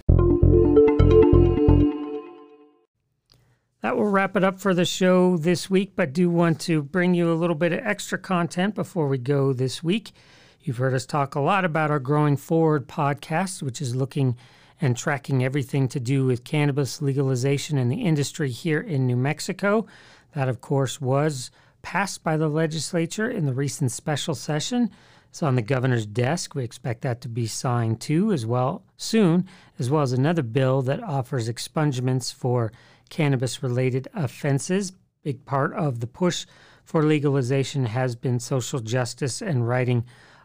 That 3.81 3.97
will 3.97 4.09
wrap 4.09 4.37
it 4.37 4.45
up 4.45 4.61
for 4.61 4.73
the 4.73 4.85
show 4.85 5.35
this 5.35 5.69
week, 5.69 5.93
but 5.97 6.13
do 6.13 6.29
want 6.29 6.61
to 6.61 6.81
bring 6.81 7.13
you 7.13 7.31
a 7.31 7.35
little 7.35 7.55
bit 7.55 7.73
of 7.73 7.79
extra 7.83 8.17
content 8.17 8.75
before 8.75 9.09
we 9.09 9.17
go 9.17 9.51
this 9.51 9.83
week. 9.83 10.13
You've 10.61 10.77
heard 10.77 10.93
us 10.93 11.05
talk 11.05 11.35
a 11.35 11.41
lot 11.41 11.65
about 11.65 11.91
our 11.91 11.99
Growing 11.99 12.37
Forward 12.37 12.87
podcast, 12.87 13.61
which 13.61 13.81
is 13.81 13.93
looking 13.93 14.37
and 14.81 14.97
tracking 14.97 15.43
everything 15.43 15.87
to 15.87 15.99
do 15.99 16.25
with 16.25 16.43
cannabis 16.43 17.01
legalization 17.01 17.77
in 17.77 17.87
the 17.87 18.01
industry 18.01 18.49
here 18.49 18.81
in 18.81 19.05
New 19.05 19.15
Mexico. 19.15 19.85
That, 20.33 20.49
of 20.49 20.59
course, 20.59 20.99
was 20.99 21.51
passed 21.83 22.23
by 22.23 22.35
the 22.35 22.47
legislature 22.47 23.29
in 23.29 23.45
the 23.45 23.53
recent 23.53 23.91
special 23.91 24.35
session. 24.35 24.89
It's 25.29 25.43
on 25.43 25.55
the 25.55 25.61
governor's 25.61 26.05
desk. 26.05 26.55
We 26.55 26.63
expect 26.63 27.01
that 27.01 27.21
to 27.21 27.29
be 27.29 27.47
signed 27.47 28.01
too, 28.01 28.31
as 28.33 28.45
well 28.45 28.83
soon, 28.97 29.47
as 29.79 29.89
well 29.89 30.01
as 30.01 30.11
another 30.11 30.43
bill 30.43 30.81
that 30.81 31.01
offers 31.01 31.47
expungements 31.47 32.33
for 32.33 32.71
cannabis 33.09 33.63
related 33.63 34.07
offenses. 34.13 34.93
Big 35.23 35.45
part 35.45 35.73
of 35.73 35.99
the 35.99 36.07
push 36.07 36.45
for 36.83 37.03
legalization 37.03 37.85
has 37.85 38.15
been 38.15 38.39
social 38.39 38.79
justice 38.79 39.41
and 39.41 39.67
righting 39.67 40.03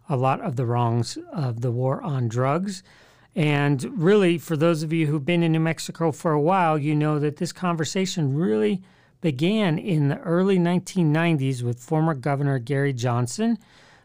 a 0.08 0.16
lot 0.16 0.40
of 0.40 0.56
the 0.56 0.66
wrongs 0.66 1.18
of 1.32 1.62
the 1.62 1.72
war 1.72 2.02
on 2.02 2.28
drugs. 2.28 2.82
And 3.36 4.02
really, 4.02 4.38
for 4.38 4.56
those 4.56 4.82
of 4.82 4.94
you 4.94 5.06
who've 5.06 5.24
been 5.24 5.42
in 5.42 5.52
New 5.52 5.60
Mexico 5.60 6.10
for 6.10 6.32
a 6.32 6.40
while, 6.40 6.78
you 6.78 6.96
know 6.96 7.18
that 7.18 7.36
this 7.36 7.52
conversation 7.52 8.34
really 8.34 8.82
began 9.20 9.78
in 9.78 10.08
the 10.08 10.18
early 10.20 10.58
1990s 10.58 11.62
with 11.62 11.78
former 11.78 12.14
Governor 12.14 12.58
Gary 12.58 12.94
Johnson, 12.94 13.58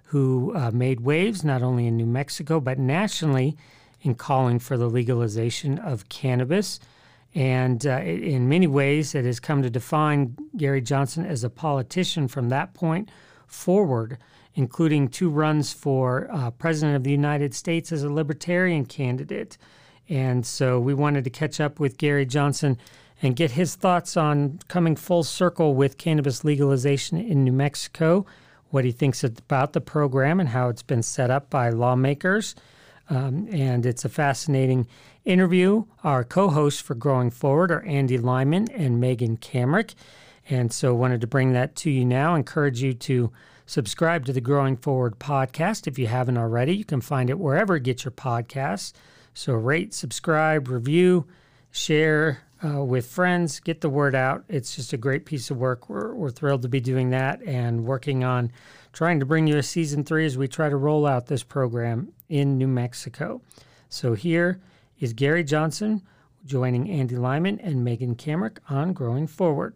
who 0.05 0.53
uh, 0.53 0.71
made 0.71 0.99
waves 0.99 1.45
not 1.45 1.63
only 1.63 1.87
in 1.87 1.95
New 1.95 2.05
Mexico 2.05 2.59
but 2.59 2.77
nationally 2.77 3.55
in 4.01 4.15
calling 4.15 4.59
for 4.59 4.75
the 4.75 4.89
legalization 4.89 5.79
of 5.79 6.09
cannabis. 6.09 6.81
And 7.33 7.85
uh, 7.87 8.01
in 8.01 8.49
many 8.49 8.67
ways, 8.67 9.15
it 9.15 9.23
has 9.23 9.39
come 9.39 9.61
to 9.61 9.69
define 9.69 10.35
Gary 10.57 10.81
Johnson 10.81 11.25
as 11.25 11.45
a 11.45 11.49
politician 11.49 12.27
from 12.27 12.49
that 12.49 12.73
point 12.73 13.09
forward, 13.47 14.17
including 14.55 15.07
two 15.07 15.29
runs 15.29 15.73
for 15.73 16.27
uh, 16.31 16.51
President 16.51 16.95
of 16.95 17.03
the 17.03 17.11
United 17.11 17.53
States 17.53 17.91
as 17.91 18.03
a 18.03 18.11
Libertarian 18.11 18.85
candidate. 18.85 19.57
And 20.09 20.45
so 20.45 20.79
we 20.79 20.93
wanted 20.93 21.23
to 21.23 21.29
catch 21.29 21.59
up 21.59 21.79
with 21.79 21.97
Gary 21.97 22.25
Johnson 22.25 22.77
and 23.21 23.35
get 23.35 23.51
his 23.51 23.75
thoughts 23.75 24.17
on 24.17 24.59
coming 24.67 24.95
full 24.95 25.23
circle 25.23 25.75
with 25.75 25.97
cannabis 25.97 26.43
legalization 26.43 27.17
in 27.17 27.43
New 27.43 27.53
Mexico, 27.53 28.25
what 28.71 28.83
he 28.83 28.91
thinks 28.91 29.23
about 29.23 29.73
the 29.73 29.81
program 29.81 30.39
and 30.39 30.49
how 30.49 30.69
it's 30.69 30.83
been 30.83 31.03
set 31.03 31.29
up 31.29 31.49
by 31.49 31.69
lawmakers 31.69 32.55
Um, 33.09 33.47
and 33.51 33.85
it's 33.85 34.05
a 34.05 34.09
fascinating 34.09 34.87
interview. 35.25 35.83
Our 36.03 36.23
co 36.23 36.49
hosts 36.49 36.81
for 36.81 36.95
Growing 36.95 37.29
Forward 37.29 37.71
are 37.71 37.83
Andy 37.85 38.17
Lyman 38.17 38.69
and 38.71 38.99
Megan 39.01 39.37
Kamerick. 39.37 39.95
And 40.49 40.71
so 40.71 40.95
wanted 40.95 41.21
to 41.21 41.27
bring 41.27 41.53
that 41.53 41.75
to 41.77 41.91
you 41.91 42.05
now. 42.05 42.35
Encourage 42.35 42.81
you 42.81 42.93
to 42.93 43.31
subscribe 43.71 44.25
to 44.25 44.33
the 44.33 44.41
Growing 44.41 44.75
Forward 44.75 45.17
podcast 45.17 45.87
if 45.87 45.97
you 45.97 46.05
haven't 46.05 46.37
already. 46.37 46.75
You 46.75 46.83
can 46.83 46.99
find 46.99 47.29
it 47.29 47.39
wherever 47.39 47.77
you 47.77 47.79
get 47.79 48.03
your 48.03 48.11
podcasts. 48.11 48.91
So 49.33 49.53
rate, 49.53 49.93
subscribe, 49.93 50.67
review, 50.67 51.25
share 51.71 52.39
uh, 52.61 52.83
with 52.83 53.07
friends, 53.07 53.61
get 53.61 53.79
the 53.79 53.89
word 53.89 54.13
out. 54.13 54.43
It's 54.49 54.75
just 54.75 54.91
a 54.91 54.97
great 54.97 55.25
piece 55.25 55.49
of 55.49 55.55
work. 55.55 55.87
We're, 55.87 56.13
we're 56.13 56.31
thrilled 56.31 56.63
to 56.63 56.67
be 56.67 56.81
doing 56.81 57.11
that 57.11 57.41
and 57.43 57.85
working 57.85 58.25
on 58.25 58.51
trying 58.91 59.21
to 59.21 59.25
bring 59.25 59.47
you 59.47 59.55
a 59.55 59.63
season 59.63 60.03
three 60.03 60.25
as 60.25 60.37
we 60.37 60.49
try 60.49 60.67
to 60.67 60.75
roll 60.75 61.05
out 61.05 61.27
this 61.27 61.43
program 61.43 62.11
in 62.27 62.57
New 62.57 62.67
Mexico. 62.67 63.41
So 63.87 64.15
here 64.15 64.59
is 64.99 65.13
Gary 65.13 65.45
Johnson 65.45 66.01
joining 66.45 66.89
Andy 66.89 67.15
Lyman 67.15 67.57
and 67.61 67.85
Megan 67.85 68.15
Kamerick 68.15 68.57
on 68.69 68.91
Growing 68.91 69.27
Forward. 69.27 69.75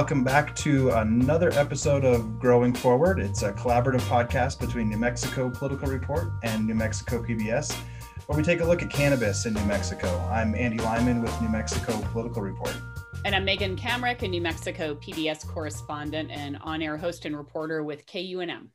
Welcome 0.00 0.24
back 0.24 0.56
to 0.56 0.88
another 0.92 1.52
episode 1.52 2.06
of 2.06 2.38
Growing 2.38 2.72
Forward. 2.72 3.20
It's 3.20 3.42
a 3.42 3.52
collaborative 3.52 4.00
podcast 4.08 4.58
between 4.58 4.88
New 4.88 4.96
Mexico 4.96 5.50
Political 5.50 5.88
Report 5.88 6.32
and 6.42 6.66
New 6.66 6.74
Mexico 6.74 7.22
PBS, 7.22 7.78
where 8.24 8.34
we 8.34 8.42
take 8.42 8.60
a 8.60 8.64
look 8.64 8.82
at 8.82 8.88
cannabis 8.88 9.44
in 9.44 9.52
New 9.52 9.64
Mexico. 9.66 10.08
I'm 10.32 10.54
Andy 10.54 10.78
Lyman 10.78 11.20
with 11.20 11.38
New 11.42 11.50
Mexico 11.50 12.00
Political 12.12 12.40
Report. 12.40 12.74
And 13.26 13.34
I'm 13.34 13.44
Megan 13.44 13.76
Kamerick, 13.76 14.22
a 14.22 14.28
New 14.28 14.40
Mexico 14.40 14.94
PBS 14.94 15.46
correspondent 15.46 16.30
and 16.30 16.56
on 16.62 16.80
air 16.80 16.96
host 16.96 17.26
and 17.26 17.36
reporter 17.36 17.82
with 17.82 18.06
KUNM. 18.06 18.68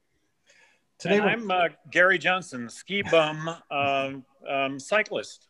Today, 1.00 1.20
I'm 1.20 1.50
uh, 1.50 1.70
Gary 1.90 2.20
Johnson, 2.20 2.70
ski 2.70 3.02
bum 3.02 3.50
um, 3.72 4.24
um, 4.48 4.80
cyclist. 4.80 5.45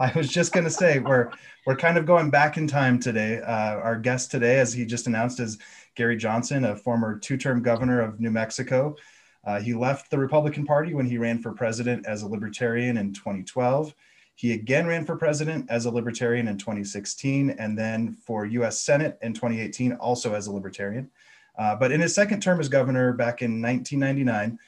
I 0.00 0.10
was 0.16 0.30
just 0.30 0.52
going 0.52 0.64
to 0.64 0.70
say 0.70 0.98
we're 0.98 1.30
we're 1.66 1.76
kind 1.76 1.98
of 1.98 2.06
going 2.06 2.30
back 2.30 2.56
in 2.56 2.66
time 2.66 2.98
today. 2.98 3.38
Uh, 3.40 3.76
our 3.76 3.98
guest 3.98 4.30
today, 4.30 4.58
as 4.58 4.72
he 4.72 4.86
just 4.86 5.06
announced, 5.06 5.40
is 5.40 5.58
Gary 5.94 6.16
Johnson, 6.16 6.64
a 6.64 6.74
former 6.74 7.18
two-term 7.18 7.62
governor 7.62 8.00
of 8.00 8.18
New 8.18 8.30
Mexico. 8.30 8.96
Uh, 9.44 9.60
he 9.60 9.74
left 9.74 10.10
the 10.10 10.18
Republican 10.18 10.64
Party 10.64 10.94
when 10.94 11.04
he 11.04 11.18
ran 11.18 11.38
for 11.42 11.52
president 11.52 12.06
as 12.06 12.22
a 12.22 12.26
libertarian 12.26 12.96
in 12.96 13.12
2012. 13.12 13.94
He 14.36 14.54
again 14.54 14.86
ran 14.86 15.04
for 15.04 15.16
president 15.16 15.66
as 15.68 15.84
a 15.84 15.90
libertarian 15.90 16.48
in 16.48 16.56
2016, 16.56 17.50
and 17.50 17.78
then 17.78 18.16
for 18.24 18.46
U.S. 18.46 18.80
Senate 18.80 19.18
in 19.20 19.34
2018, 19.34 19.92
also 19.92 20.32
as 20.32 20.46
a 20.46 20.52
libertarian. 20.52 21.10
Uh, 21.58 21.76
but 21.76 21.92
in 21.92 22.00
his 22.00 22.14
second 22.14 22.40
term 22.40 22.58
as 22.58 22.70
governor 22.70 23.12
back 23.12 23.42
in 23.42 23.60
1999, 23.60 24.58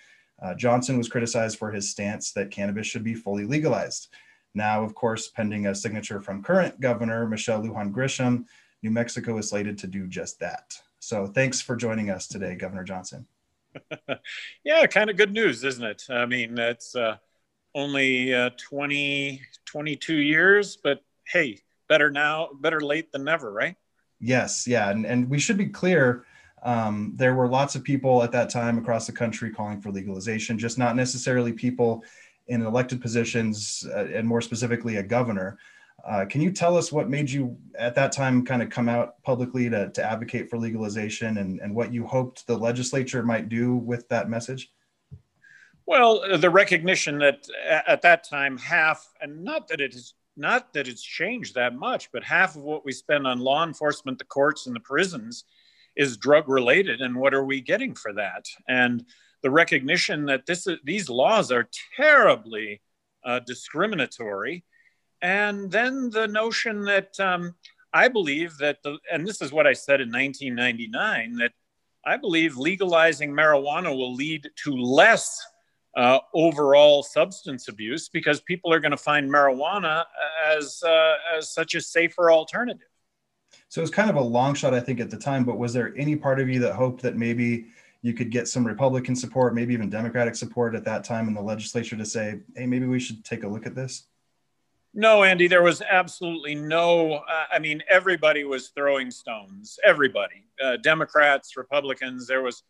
uh, 0.42 0.54
Johnson 0.56 0.98
was 0.98 1.08
criticized 1.08 1.56
for 1.56 1.70
his 1.70 1.88
stance 1.88 2.32
that 2.32 2.50
cannabis 2.50 2.86
should 2.86 3.04
be 3.04 3.14
fully 3.14 3.46
legalized. 3.46 4.08
Now, 4.54 4.82
of 4.82 4.94
course, 4.94 5.28
pending 5.28 5.66
a 5.66 5.74
signature 5.74 6.20
from 6.20 6.42
current 6.42 6.80
Governor 6.80 7.26
Michelle 7.26 7.62
Lujan 7.62 7.92
Grisham, 7.92 8.44
New 8.82 8.90
Mexico 8.90 9.38
is 9.38 9.48
slated 9.48 9.78
to 9.78 9.86
do 9.86 10.06
just 10.06 10.40
that. 10.40 10.76
So 10.98 11.26
thanks 11.26 11.60
for 11.60 11.76
joining 11.76 12.10
us 12.10 12.26
today, 12.26 12.54
Governor 12.54 12.84
Johnson. 12.84 13.26
yeah, 14.64 14.86
kind 14.86 15.10
of 15.10 15.16
good 15.16 15.32
news, 15.32 15.64
isn't 15.64 15.84
it? 15.84 16.04
I 16.10 16.26
mean, 16.26 16.58
it's 16.58 16.94
uh, 16.94 17.16
only 17.74 18.34
uh, 18.34 18.50
20, 18.58 19.40
22 19.64 20.14
years, 20.16 20.76
but 20.76 21.02
hey, 21.26 21.58
better 21.88 22.10
now, 22.10 22.50
better 22.60 22.80
late 22.80 23.12
than 23.12 23.24
never, 23.24 23.52
right? 23.52 23.76
Yes, 24.20 24.66
yeah. 24.66 24.90
And, 24.90 25.06
and 25.06 25.28
we 25.28 25.38
should 25.38 25.56
be 25.56 25.66
clear 25.66 26.24
um, 26.62 27.12
there 27.16 27.34
were 27.34 27.48
lots 27.48 27.74
of 27.74 27.82
people 27.82 28.22
at 28.22 28.32
that 28.32 28.50
time 28.50 28.78
across 28.78 29.06
the 29.06 29.12
country 29.12 29.50
calling 29.50 29.80
for 29.80 29.90
legalization, 29.90 30.58
just 30.58 30.78
not 30.78 30.94
necessarily 30.94 31.52
people 31.52 32.04
in 32.52 32.60
elected 32.60 33.00
positions 33.00 33.86
uh, 33.94 34.04
and 34.04 34.28
more 34.28 34.42
specifically 34.42 34.96
a 34.96 35.02
governor. 35.02 35.58
Uh, 36.06 36.26
can 36.28 36.40
you 36.40 36.50
tell 36.50 36.76
us 36.76 36.92
what 36.92 37.08
made 37.08 37.30
you 37.30 37.56
at 37.78 37.94
that 37.94 38.12
time 38.12 38.44
kind 38.44 38.62
of 38.62 38.68
come 38.68 38.88
out 38.88 39.22
publicly 39.22 39.70
to, 39.70 39.88
to 39.90 40.04
advocate 40.04 40.50
for 40.50 40.58
legalization 40.58 41.38
and, 41.38 41.60
and 41.60 41.74
what 41.74 41.92
you 41.92 42.06
hoped 42.06 42.46
the 42.46 42.56
legislature 42.56 43.22
might 43.22 43.48
do 43.48 43.76
with 43.76 44.06
that 44.08 44.28
message? 44.28 44.70
Well, 45.86 46.24
uh, 46.30 46.36
the 46.36 46.50
recognition 46.50 47.18
that 47.18 47.46
at 47.86 48.02
that 48.02 48.24
time 48.28 48.58
half, 48.58 49.08
and 49.20 49.42
not 49.42 49.68
that 49.68 49.80
it 49.80 49.94
is 49.94 50.14
not 50.36 50.72
that 50.72 50.88
it's 50.88 51.02
changed 51.02 51.54
that 51.54 51.74
much, 51.74 52.10
but 52.12 52.24
half 52.24 52.56
of 52.56 52.62
what 52.62 52.84
we 52.86 52.92
spend 52.92 53.26
on 53.26 53.38
law 53.38 53.64
enforcement, 53.64 54.18
the 54.18 54.24
courts, 54.24 54.66
and 54.66 54.74
the 54.74 54.80
prisons 54.80 55.44
is 55.94 56.16
drug 56.16 56.48
related. 56.48 57.02
And 57.02 57.16
what 57.16 57.34
are 57.34 57.44
we 57.44 57.60
getting 57.60 57.94
for 57.94 58.14
that? 58.14 58.46
And 58.66 59.04
the 59.42 59.50
recognition 59.50 60.26
that 60.26 60.46
this 60.46 60.66
these 60.84 61.08
laws 61.08 61.50
are 61.50 61.68
terribly 61.96 62.80
uh, 63.24 63.40
discriminatory, 63.40 64.64
and 65.20 65.70
then 65.70 66.10
the 66.10 66.28
notion 66.28 66.84
that 66.84 67.18
um, 67.20 67.54
I 67.92 68.08
believe 68.08 68.56
that 68.58 68.82
the 68.82 68.98
and 69.10 69.26
this 69.26 69.42
is 69.42 69.52
what 69.52 69.66
I 69.66 69.72
said 69.72 70.00
in 70.00 70.10
1999 70.10 71.36
that 71.36 71.52
I 72.04 72.16
believe 72.16 72.56
legalizing 72.56 73.30
marijuana 73.30 73.96
will 73.96 74.14
lead 74.14 74.48
to 74.64 74.76
less 74.76 75.44
uh, 75.96 76.18
overall 76.34 77.02
substance 77.02 77.68
abuse 77.68 78.08
because 78.08 78.40
people 78.40 78.72
are 78.72 78.80
going 78.80 78.92
to 78.92 78.96
find 78.96 79.30
marijuana 79.30 80.04
as 80.46 80.82
uh, 80.84 81.16
as 81.36 81.52
such 81.52 81.74
a 81.74 81.80
safer 81.80 82.30
alternative. 82.30 82.88
So 83.68 83.80
it 83.80 83.82
was 83.82 83.90
kind 83.90 84.10
of 84.10 84.16
a 84.16 84.22
long 84.22 84.54
shot, 84.54 84.74
I 84.74 84.80
think, 84.80 85.00
at 85.00 85.10
the 85.10 85.16
time. 85.16 85.44
But 85.44 85.58
was 85.58 85.72
there 85.72 85.94
any 85.96 86.16
part 86.16 86.40
of 86.40 86.48
you 86.48 86.60
that 86.60 86.74
hoped 86.74 87.02
that 87.02 87.16
maybe 87.16 87.66
you 88.02 88.12
could 88.12 88.30
get 88.30 88.48
some 88.48 88.66
Republican 88.66 89.14
support, 89.14 89.54
maybe 89.54 89.72
even 89.72 89.88
Democratic 89.88 90.34
support 90.34 90.74
at 90.74 90.84
that 90.84 91.04
time 91.04 91.28
in 91.28 91.34
the 91.34 91.40
legislature 91.40 91.96
to 91.96 92.04
say, 92.04 92.40
hey, 92.56 92.66
maybe 92.66 92.86
we 92.86 92.98
should 92.98 93.24
take 93.24 93.44
a 93.44 93.48
look 93.48 93.64
at 93.64 93.76
this? 93.76 94.08
No, 94.92 95.22
Andy, 95.22 95.46
there 95.46 95.62
was 95.62 95.80
absolutely 95.80 96.54
no. 96.54 97.14
Uh, 97.14 97.44
I 97.50 97.58
mean, 97.60 97.82
everybody 97.88 98.44
was 98.44 98.68
throwing 98.70 99.10
stones. 99.10 99.78
Everybody, 99.84 100.44
uh, 100.62 100.76
Democrats, 100.78 101.56
Republicans. 101.56 102.26
There 102.26 102.42
was, 102.42 102.64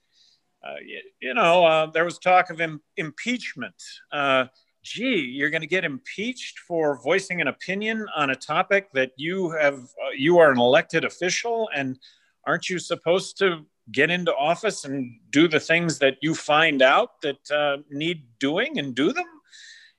uh, 0.64 0.76
you, 1.20 1.35
know, 1.35 1.64
uh, 1.64 1.87
there 1.87 2.05
was 2.05 2.18
talk 2.18 2.51
of 2.51 2.61
Im- 2.61 2.83
impeachment. 2.97 3.74
Uh, 4.12 4.45
gee, 4.85 5.18
you're 5.18 5.51
going 5.51 5.62
to 5.62 5.66
get 5.66 5.85
impeached 5.85 6.61
for 6.61 7.01
voicing 7.03 7.41
an 7.41 7.49
opinion 7.49 8.07
on 8.14 8.30
a 8.30 8.37
topic 8.37 8.93
that 8.93 9.11
you 9.16 9.51
have. 9.51 9.80
You 10.14 10.39
are 10.39 10.53
an 10.53 10.61
elected 10.61 11.05
official, 11.05 11.70
and 11.74 11.99
aren't 12.47 12.68
you 12.68 12.78
supposed 12.78 13.37
to 13.39 13.66
get 13.93 14.11
into 14.11 14.34
office 14.34 14.84
and 14.84 15.18
do 15.30 15.49
the 15.49 15.61
things 15.61 15.99
that 15.99 16.16
you 16.22 16.34
find 16.34 16.82
out 16.82 17.20
that 17.22 17.51
uh, 17.51 17.82
need 17.90 18.24
doing 18.38 18.78
and 18.78 18.95
do 18.95 19.12
them. 19.12 19.26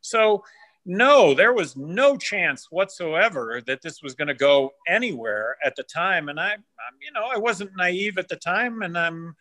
So, 0.01 0.43
no, 0.85 1.33
there 1.33 1.53
was 1.53 1.77
no 1.77 2.17
chance 2.17 2.67
whatsoever 2.69 3.61
that 3.67 3.81
this 3.81 4.03
was 4.03 4.15
going 4.15 4.27
to 4.27 4.33
go 4.33 4.71
anywhere 4.87 5.55
at 5.63 5.75
the 5.75 5.83
time. 5.83 6.27
And 6.27 6.39
I, 6.39 6.53
I'm, 6.53 6.95
you 7.01 7.11
know, 7.13 7.29
I 7.33 7.37
wasn't 7.37 7.71
naive 7.77 8.17
at 8.17 8.27
the 8.27 8.35
time, 8.35 8.81
and 8.81 8.97
I'm, 8.97 9.35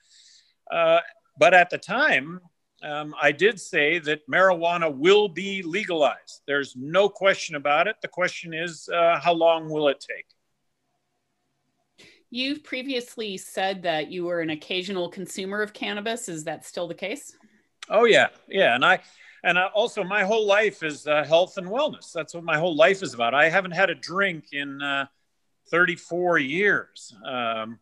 uh, 0.71 1.01
but 1.39 1.53
at 1.53 1.71
the 1.71 1.79
time, 1.79 2.41
um, 2.85 3.15
I 3.21 3.33
did 3.33 3.61
say 3.61 3.99
that 4.01 4.29
marijuana 4.29 4.95
will 4.95 5.29
be 5.29 5.63
legalized. 5.63 6.43
There's 6.47 6.75
no 6.77 7.09
question 7.09 7.57
about 7.57 7.87
it. 7.87 7.97
The 8.03 8.09
question 8.09 8.55
is, 8.55 8.89
uh, 8.93 9.19
how 9.21 9.33
long 9.33 9.69
will 9.69 9.89
it 9.89 10.01
take? 10.01 10.27
You've 12.35 12.65
previously 12.65 13.37
said 13.37 13.83
that 13.83 14.11
you 14.11 14.25
were 14.25 14.41
an 14.41 14.49
occasional 14.49 15.11
consumer 15.11 15.61
of 15.61 15.75
cannabis. 15.75 16.31
Is 16.31 16.45
that 16.45 16.65
still 16.65 16.89
the 16.89 16.95
case? 16.95 17.37
Oh 17.91 18.07
yeah, 18.07 18.29
yeah, 18.49 18.75
and 18.75 18.83
I 18.83 19.01
and 19.45 19.59
I 19.59 19.67
also 19.67 20.03
my 20.03 20.25
whole 20.25 20.47
life 20.47 20.83
is 20.83 21.07
uh, 21.07 21.25
health 21.25 21.59
and 21.59 21.67
wellness. 21.67 22.11
That's 22.11 22.33
what 22.33 22.43
my 22.43 22.57
whole 22.57 22.75
life 22.75 23.03
is 23.03 23.13
about. 23.13 23.35
I 23.35 23.51
haven't 23.51 23.73
had 23.73 23.91
a 23.91 23.95
drink 23.95 24.47
in 24.53 24.81
uh, 24.81 25.05
34 25.71 26.39
years, 26.39 27.15
um, 27.23 27.79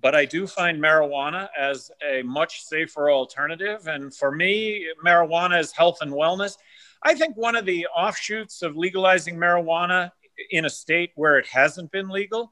but 0.00 0.14
I 0.14 0.24
do 0.24 0.46
find 0.46 0.82
marijuana 0.82 1.48
as 1.54 1.90
a 2.02 2.22
much 2.22 2.62
safer 2.62 3.10
alternative. 3.10 3.88
And 3.88 4.14
for 4.14 4.32
me, 4.32 4.88
marijuana 5.04 5.60
is 5.60 5.70
health 5.70 5.98
and 6.00 6.12
wellness. 6.12 6.56
I 7.02 7.14
think 7.14 7.36
one 7.36 7.56
of 7.56 7.66
the 7.66 7.88
offshoots 7.94 8.62
of 8.62 8.74
legalizing 8.74 9.36
marijuana 9.36 10.12
in 10.50 10.64
a 10.64 10.70
state 10.70 11.10
where 11.14 11.36
it 11.36 11.46
hasn't 11.46 11.92
been 11.92 12.08
legal 12.08 12.48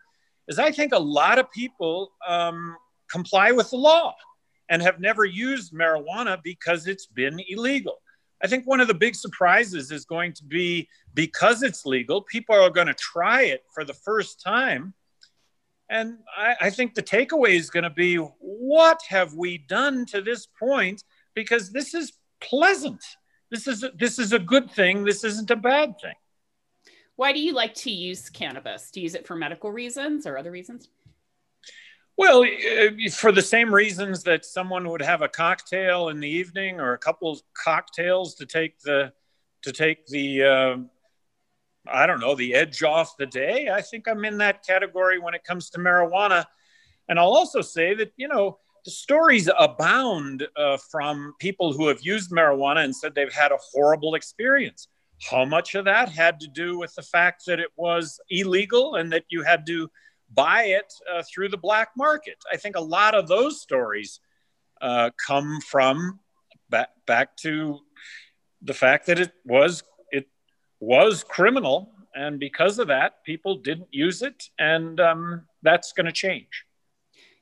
is 0.49 0.59
I 0.59 0.71
think 0.71 0.93
a 0.93 0.99
lot 0.99 1.39
of 1.39 1.51
people 1.51 2.13
um, 2.27 2.77
comply 3.11 3.53
with 3.53 3.71
the 3.71 3.77
law 3.77 4.15
and 4.69 4.83
have 4.83 5.01
never 5.01 5.25
used 5.25 5.73
marijuana 5.73 6.39
because 6.43 6.87
it's 6.87 7.07
been 7.07 7.41
illegal. 7.49 7.99
I 8.43 8.49
think 8.49 8.67
one 8.67 8.81
of 8.81 8.89
the 8.89 8.95
big 8.95 9.15
surprises 9.15 9.93
is 9.93 10.05
going 10.05 10.33
to 10.35 10.45
be 10.45 10.89
because 11.15 11.63
it's 11.63 11.87
legal, 11.87 12.23
people 12.23 12.57
are 12.57 12.71
going 12.71 12.89
to 12.89 12.95
try 12.95 13.43
it 13.43 13.65
for 13.73 13.85
the 13.85 13.95
first 13.95 14.43
time. 14.43 14.95
And 15.89 16.19
I, 16.37 16.57
I 16.63 16.71
think 16.71 16.95
the 16.95 17.03
takeaway 17.03 17.51
is 17.51 17.71
going 17.71 17.85
to 17.85 17.91
be 17.91 18.17
what 18.17 19.01
have 19.09 19.35
we 19.35 19.59
done 19.59 20.07
to 20.07 20.23
this 20.23 20.47
point? 20.59 21.05
Because 21.35 21.71
this 21.71 21.95
is 21.95 22.15
pleasant. 22.41 23.05
this 23.51 23.69
is 23.69 23.85
this 23.97 24.19
is 24.19 24.33
a 24.33 24.39
good 24.39 24.71
thing. 24.71 25.05
This 25.05 25.23
isn't 25.23 25.51
a 25.51 25.57
bad 25.57 25.95
thing. 26.01 26.15
Why 27.17 27.33
do 27.33 27.41
you 27.41 27.53
like 27.53 27.75
to 27.75 27.91
use 27.91 28.31
cannabis? 28.31 28.91
Do 28.91 29.01
you 29.01 29.05
use 29.05 29.15
it 29.15 29.27
for 29.27 29.37
medical 29.37 29.71
reasons 29.71 30.27
or 30.27 30.39
other 30.39 30.51
reasons? 30.51 30.89
Well, 32.17 32.45
uh, 32.45 33.11
for 33.11 33.33
the 33.33 33.43
same 33.43 33.75
reasons 33.75 34.23
that 34.25 34.45
someone 34.45 34.89
would 34.89 35.03
have 35.03 35.23
a 35.23 35.29
cocktail 35.29 36.09
in 36.09 36.21
the 36.21 36.29
evening 36.29 36.81
or 36.81 36.93
a 36.93 36.99
couple 36.99 37.31
of 37.31 37.41
cocktails 37.55 38.35
to 38.37 38.47
take 38.47 38.79
the 38.81 39.13
to 39.63 39.73
take 39.73 40.07
the 40.07 40.43
uh, 40.43 40.77
I 41.91 42.07
don't 42.07 42.21
know 42.21 42.35
the 42.35 42.55
edge 42.55 42.83
off 42.83 43.17
the 43.17 43.27
day. 43.27 43.69
I 43.73 43.81
think 43.81 44.07
I'm 44.07 44.25
in 44.25 44.39
that 44.39 44.65
category 44.65 45.19
when 45.19 45.35
it 45.35 45.45
comes 45.45 45.71
to 45.71 45.79
marijuana. 45.79 46.45
And 47.09 47.19
I'll 47.19 47.35
also 47.35 47.61
say 47.61 47.95
that 47.95 48.13
you 48.17 48.29
know 48.29 48.59
the 48.85 48.91
stories 48.91 49.49
abound 49.59 50.47
uh, 50.57 50.77
from 50.91 51.35
people 51.39 51.73
who 51.73 51.89
have 51.89 52.03
used 52.03 52.31
marijuana 52.31 52.85
and 52.85 52.95
said 52.95 53.15
they've 53.15 53.33
had 53.33 53.53
a 53.53 53.59
horrible 53.73 54.15
experience. 54.15 54.89
How 55.31 55.45
much 55.45 55.75
of 55.75 55.85
that 55.85 56.09
had 56.09 56.41
to 56.41 56.49
do 56.49 56.79
with 56.79 56.95
the 56.95 57.03
fact 57.03 57.45
that 57.47 57.61
it 57.61 57.71
was 57.77 58.21
illegal 58.29 58.97
and 58.97 59.13
that 59.13 59.25
you 59.29 59.43
had 59.43 59.67
to 59.67 59.89
buy 60.35 60.65
it 60.65 60.93
uh, 61.13 61.23
through 61.23 61.49
the 61.49 61.57
black 61.57 61.91
market? 61.97 62.39
I 62.53 62.57
think 62.57 62.77
a 62.77 62.81
lot 62.81 63.15
of 63.15 63.29
those 63.29 63.61
stories 63.61 64.21
uh, 64.81 65.11
come 65.25 65.61
from 65.61 66.19
back, 66.71 66.89
back 67.07 67.37
to 67.39 67.79
the 68.63 68.75
fact 68.75 69.07
that 69.07 69.19
it 69.19 69.33
was 69.45 69.83
it 70.11 70.29
was 70.81 71.25
criminal, 71.25 71.93
and 72.15 72.41
because 72.41 72.79
of 72.79 72.89
that, 72.89 73.25
people 73.25 73.57
didn't 73.57 73.89
use 73.93 74.23
it, 74.23 74.49
and 74.59 75.01
um, 75.01 75.47
that's 75.63 75.93
going 75.93 76.07
to 76.07 76.13
change 76.13 76.67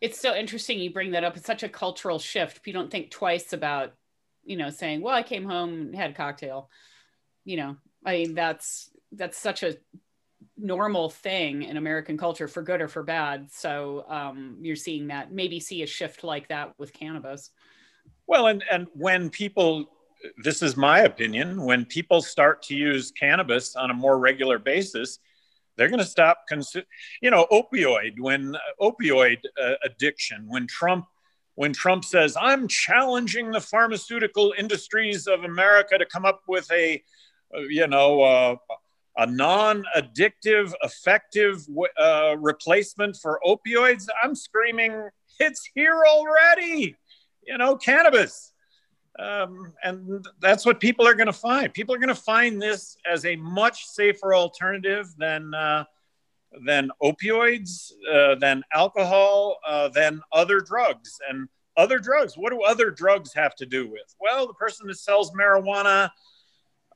it's 0.01 0.19
so 0.19 0.35
interesting 0.35 0.79
you 0.79 0.93
bring 0.93 1.11
that 1.13 1.25
up. 1.25 1.37
It's 1.37 1.47
such 1.47 1.63
a 1.63 1.69
cultural 1.69 2.19
shift. 2.19 2.67
You 2.67 2.73
don't 2.73 2.91
think 2.91 3.11
twice 3.11 3.53
about, 3.53 3.93
you 4.45 4.57
know, 4.57 4.71
saying, 4.71 5.03
"Well, 5.03 5.15
I 5.15 5.23
came 5.23 5.45
home 5.45 5.73
and 5.73 5.95
had 5.95 6.11
a 6.11 6.15
cocktail." 6.15 6.71
You 7.45 7.57
know, 7.57 7.77
I 8.05 8.13
mean, 8.19 8.35
that's 8.35 8.91
that's 9.13 9.39
such 9.39 9.63
a 9.63 9.77
normal 10.57 11.11
thing 11.11 11.63
in 11.63 11.77
American 11.77 12.17
culture, 12.17 12.49
for 12.49 12.63
good 12.63 12.81
or 12.81 12.89
for 12.89 13.03
bad. 13.03 13.51
So 13.51 14.05
um, 14.09 14.59
you're 14.61 14.77
seeing 14.77 15.09
that. 15.09 15.33
Maybe 15.33 15.61
see 15.61 15.83
a 15.83 15.87
shift 15.87 16.23
like 16.23 16.49
that 16.49 16.75
with 16.79 16.93
cannabis. 16.93 17.51
Well, 18.27 18.47
and 18.47 18.63
and 18.71 18.87
when 18.95 19.31
people, 19.31 19.87
this 20.43 20.63
is 20.63 20.77
my 20.77 21.01
opinion, 21.01 21.63
when 21.63 21.85
people 21.85 22.23
start 22.23 22.63
to 22.65 22.75
use 22.75 23.11
cannabis 23.11 23.77
on 23.77 23.91
a 23.91 23.95
more 23.95 24.19
regular 24.19 24.59
basis 24.59 25.19
they're 25.81 25.89
going 25.89 25.99
to 25.99 26.05
stop, 26.05 26.43
consu- 26.51 26.85
you 27.23 27.31
know, 27.31 27.47
opioid 27.51 28.21
when 28.21 28.55
uh, 28.55 28.59
opioid 28.83 29.39
uh, 29.59 29.77
addiction. 29.83 30.45
When 30.47 30.67
Trump, 30.67 31.07
when 31.55 31.73
Trump 31.73 32.05
says, 32.05 32.37
"I'm 32.39 32.69
challenging 32.69 33.51
the 33.51 33.63
pharmaceutical 33.63 34.53
industries 34.59 35.27
of 35.27 35.45
America 35.45 35.97
to 35.97 36.05
come 36.05 36.27
up 36.27 36.43
with 36.47 36.71
a, 36.71 37.03
you 37.69 37.87
know, 37.87 38.23
uh, 38.23 38.57
a 39.17 39.27
non-addictive, 39.27 40.73
effective 40.83 41.67
uh, 41.99 42.37
replacement 42.39 43.17
for 43.17 43.41
opioids," 43.47 44.07
I'm 44.23 44.35
screaming, 44.35 45.09
"It's 45.39 45.69
here 45.75 46.05
already!" 46.07 46.97
You 47.43 47.59
know, 47.59 47.77
cannabis. 47.77 48.53
Um, 49.19 49.73
and 49.83 50.25
that's 50.41 50.65
what 50.65 50.81
people 50.81 51.07
are 51.07 51.15
going 51.15 51.27
to 51.27 51.33
find. 51.33 51.75
People 51.75 51.95
are 51.95 51.99
going 51.99 52.09
to 52.09 52.15
find 52.15 52.63
this 52.63 52.97
as 53.11 53.27
a 53.27 53.37
much 53.37 53.85
safer 53.87 54.35
alternative 54.35 55.09
than 55.19 55.53
uh, 55.53 55.85
than 56.65 56.91
opioids, 57.03 57.93
uh, 58.13 58.35
than 58.37 58.63
alcohol, 58.73 59.59
uh, 59.67 59.89
than 59.89 60.21
other 60.33 60.61
drugs. 60.61 61.19
And 61.29 61.49
other 61.77 61.99
drugs. 61.99 62.37
What 62.37 62.51
do 62.51 62.63
other 62.63 62.91
drugs 62.91 63.33
have 63.35 63.55
to 63.57 63.67
do 63.67 63.89
with? 63.89 64.15
Well, 64.21 64.47
the 64.47 64.55
person 64.55 64.87
that 64.89 64.99
sells 64.99 65.31
marijuana 65.33 66.11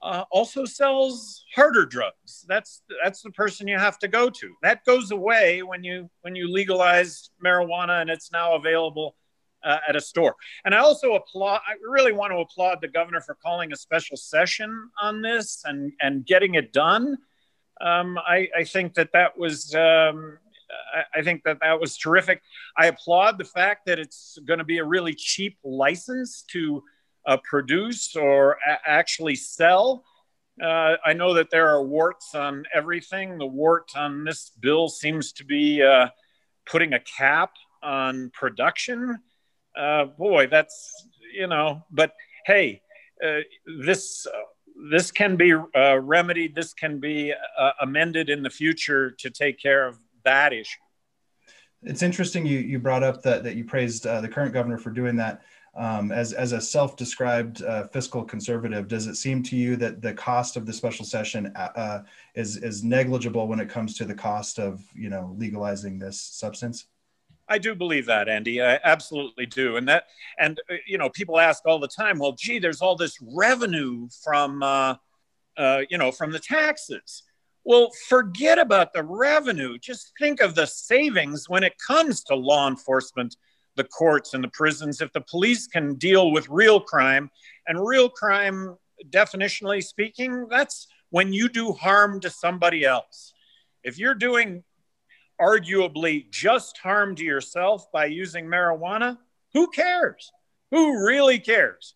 uh, 0.04 0.24
also 0.30 0.64
sells 0.64 1.44
harder 1.54 1.86
drugs. 1.86 2.44
That's 2.46 2.82
that's 3.02 3.22
the 3.22 3.30
person 3.30 3.66
you 3.66 3.78
have 3.78 3.98
to 4.00 4.08
go 4.08 4.28
to. 4.28 4.54
That 4.62 4.84
goes 4.84 5.10
away 5.10 5.62
when 5.62 5.82
you 5.82 6.10
when 6.20 6.36
you 6.36 6.52
legalize 6.52 7.30
marijuana 7.44 8.02
and 8.02 8.10
it's 8.10 8.30
now 8.30 8.54
available 8.54 9.16
uh, 9.64 9.78
at 9.88 9.96
a 9.96 10.00
store. 10.00 10.36
And 10.64 10.74
I 10.74 10.78
also 10.78 11.14
applaud, 11.14 11.60
I 11.66 11.74
really 11.82 12.12
want 12.12 12.32
to 12.32 12.38
applaud 12.38 12.78
the 12.80 12.88
governor 12.88 13.20
for 13.20 13.34
calling 13.34 13.72
a 13.72 13.76
special 13.76 14.16
session 14.16 14.90
on 15.00 15.22
this 15.22 15.62
and, 15.64 15.92
and 16.00 16.26
getting 16.26 16.54
it 16.54 16.72
done. 16.72 17.16
Um, 17.80 18.18
I, 18.18 18.48
I, 18.56 18.64
think 18.64 18.94
that 18.94 19.10
that 19.14 19.36
was, 19.36 19.74
um, 19.74 20.38
I, 20.94 21.18
I 21.18 21.22
think 21.22 21.42
that 21.44 21.58
that 21.60 21.80
was 21.80 21.96
terrific. 21.96 22.42
I 22.76 22.86
applaud 22.86 23.38
the 23.38 23.44
fact 23.44 23.86
that 23.86 23.98
it's 23.98 24.38
going 24.46 24.58
to 24.58 24.64
be 24.64 24.78
a 24.78 24.84
really 24.84 25.14
cheap 25.14 25.58
license 25.64 26.44
to 26.52 26.82
uh, 27.26 27.36
produce 27.48 28.16
or 28.16 28.58
a- 28.66 28.88
actually 28.88 29.34
sell. 29.34 30.04
Uh, 30.62 30.96
I 31.04 31.12
know 31.12 31.34
that 31.34 31.50
there 31.50 31.68
are 31.68 31.82
warts 31.82 32.34
on 32.34 32.64
everything. 32.72 33.38
The 33.38 33.46
wart 33.46 33.90
on 33.96 34.24
this 34.24 34.50
bill 34.60 34.88
seems 34.88 35.32
to 35.32 35.44
be 35.44 35.82
uh, 35.82 36.08
putting 36.66 36.92
a 36.92 37.00
cap 37.00 37.50
on 37.82 38.30
production 38.32 39.18
uh, 39.76 40.04
boy, 40.04 40.46
that's 40.46 40.92
you 41.32 41.46
know. 41.46 41.82
But 41.90 42.12
hey, 42.46 42.82
uh, 43.24 43.40
this 43.80 44.26
this 44.90 45.10
can 45.10 45.36
be 45.36 45.52
uh, 45.52 45.98
remedied. 46.00 46.54
This 46.54 46.72
can 46.72 47.00
be 47.00 47.32
amended 47.80 48.30
in 48.30 48.42
the 48.42 48.50
future 48.50 49.10
to 49.18 49.30
take 49.30 49.58
care 49.60 49.86
of 49.86 49.98
that 50.24 50.52
issue. 50.52 50.80
It's 51.82 52.02
interesting 52.02 52.46
you 52.46 52.58
you 52.58 52.78
brought 52.78 53.02
up 53.02 53.22
that 53.22 53.44
that 53.44 53.56
you 53.56 53.64
praised 53.64 54.04
the 54.04 54.28
current 54.28 54.52
governor 54.52 54.78
for 54.78 54.90
doing 54.90 55.16
that. 55.16 55.42
Um, 55.76 56.12
as, 56.12 56.32
as 56.32 56.52
a 56.52 56.60
self-described 56.60 57.62
uh, 57.62 57.88
fiscal 57.88 58.22
conservative, 58.22 58.86
does 58.86 59.08
it 59.08 59.16
seem 59.16 59.42
to 59.44 59.56
you 59.56 59.74
that 59.76 60.00
the 60.00 60.14
cost 60.14 60.56
of 60.56 60.66
the 60.66 60.72
special 60.72 61.04
session 61.04 61.48
uh, 61.56 62.02
is 62.36 62.58
is 62.58 62.84
negligible 62.84 63.48
when 63.48 63.58
it 63.58 63.68
comes 63.68 63.96
to 63.98 64.04
the 64.04 64.14
cost 64.14 64.60
of 64.60 64.84
you 64.94 65.10
know 65.10 65.34
legalizing 65.36 65.98
this 65.98 66.20
substance? 66.20 66.86
I 67.48 67.58
do 67.58 67.74
believe 67.74 68.06
that, 68.06 68.28
Andy. 68.28 68.62
I 68.62 68.80
absolutely 68.84 69.46
do. 69.46 69.76
And 69.76 69.88
that, 69.88 70.04
and 70.38 70.60
uh, 70.70 70.74
you 70.86 70.98
know, 70.98 71.10
people 71.10 71.38
ask 71.38 71.66
all 71.66 71.78
the 71.78 71.88
time, 71.88 72.18
well, 72.18 72.32
gee, 72.32 72.58
there's 72.58 72.80
all 72.80 72.96
this 72.96 73.18
revenue 73.20 74.08
from, 74.22 74.62
uh, 74.62 74.94
uh, 75.56 75.82
you 75.90 75.98
know, 75.98 76.10
from 76.10 76.32
the 76.32 76.38
taxes. 76.38 77.22
Well, 77.64 77.90
forget 78.08 78.58
about 78.58 78.92
the 78.92 79.02
revenue. 79.02 79.78
Just 79.78 80.12
think 80.18 80.40
of 80.40 80.54
the 80.54 80.66
savings 80.66 81.48
when 81.48 81.64
it 81.64 81.74
comes 81.78 82.22
to 82.24 82.34
law 82.34 82.68
enforcement, 82.68 83.36
the 83.76 83.84
courts, 83.84 84.34
and 84.34 84.42
the 84.42 84.48
prisons. 84.48 85.00
If 85.00 85.12
the 85.12 85.20
police 85.20 85.66
can 85.66 85.94
deal 85.94 86.30
with 86.30 86.48
real 86.48 86.80
crime, 86.80 87.30
and 87.66 87.84
real 87.84 88.08
crime, 88.08 88.76
definitionally 89.10 89.82
speaking, 89.82 90.46
that's 90.48 90.86
when 91.10 91.32
you 91.32 91.48
do 91.48 91.72
harm 91.72 92.20
to 92.20 92.30
somebody 92.30 92.84
else. 92.84 93.32
If 93.82 93.98
you're 93.98 94.14
doing 94.14 94.64
arguably 95.40 96.30
just 96.30 96.78
harm 96.78 97.14
to 97.16 97.24
yourself 97.24 97.90
by 97.92 98.06
using 98.06 98.46
marijuana, 98.46 99.18
who 99.52 99.68
cares? 99.68 100.32
Who 100.70 101.04
really 101.04 101.38
cares? 101.38 101.94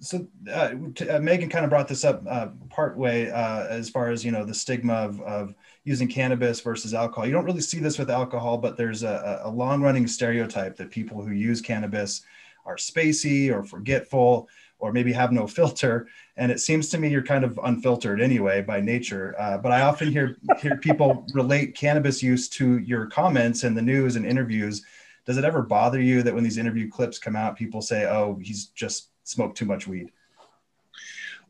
So 0.00 0.26
uh, 0.50 0.74
uh, 1.10 1.18
Megan 1.20 1.48
kind 1.48 1.64
of 1.64 1.70
brought 1.70 1.88
this 1.88 2.04
up 2.04 2.22
uh, 2.28 2.48
part 2.68 2.96
way 2.96 3.30
uh, 3.30 3.66
as 3.66 3.88
far 3.88 4.10
as 4.10 4.24
you 4.24 4.32
know 4.32 4.44
the 4.44 4.54
stigma 4.54 4.94
of, 4.94 5.20
of 5.22 5.54
using 5.84 6.08
cannabis 6.08 6.60
versus 6.60 6.94
alcohol. 6.94 7.26
You 7.26 7.32
don't 7.32 7.44
really 7.44 7.60
see 7.60 7.78
this 7.78 7.98
with 7.98 8.10
alcohol, 8.10 8.58
but 8.58 8.76
there's 8.76 9.02
a, 9.02 9.42
a 9.44 9.50
long 9.50 9.82
running 9.82 10.06
stereotype 10.06 10.76
that 10.76 10.90
people 10.90 11.22
who 11.22 11.32
use 11.32 11.60
cannabis 11.60 12.22
are 12.64 12.76
spacey 12.76 13.52
or 13.52 13.62
forgetful 13.62 14.48
or 14.78 14.92
maybe 14.92 15.12
have 15.12 15.30
no 15.30 15.46
filter. 15.58 16.08
And 16.36 16.50
it 16.50 16.60
seems 16.60 16.88
to 16.90 16.98
me 16.98 17.08
you're 17.08 17.22
kind 17.22 17.44
of 17.44 17.60
unfiltered 17.62 18.20
anyway 18.20 18.62
by 18.62 18.80
nature. 18.80 19.34
Uh, 19.38 19.58
but 19.58 19.72
I 19.72 19.82
often 19.82 20.10
hear 20.10 20.36
hear 20.60 20.76
people 20.78 21.26
relate 21.34 21.76
cannabis 21.76 22.22
use 22.22 22.48
to 22.50 22.78
your 22.78 23.06
comments 23.06 23.64
in 23.64 23.74
the 23.74 23.82
news 23.82 24.16
and 24.16 24.26
interviews. 24.26 24.82
Does 25.26 25.36
it 25.38 25.44
ever 25.44 25.62
bother 25.62 26.00
you 26.00 26.22
that 26.22 26.34
when 26.34 26.44
these 26.44 26.58
interview 26.58 26.88
clips 26.90 27.18
come 27.18 27.36
out, 27.36 27.56
people 27.56 27.80
say, 27.82 28.06
"Oh, 28.06 28.38
he's 28.42 28.66
just 28.66 29.10
smoked 29.24 29.56
too 29.56 29.64
much 29.64 29.86
weed"? 29.86 30.10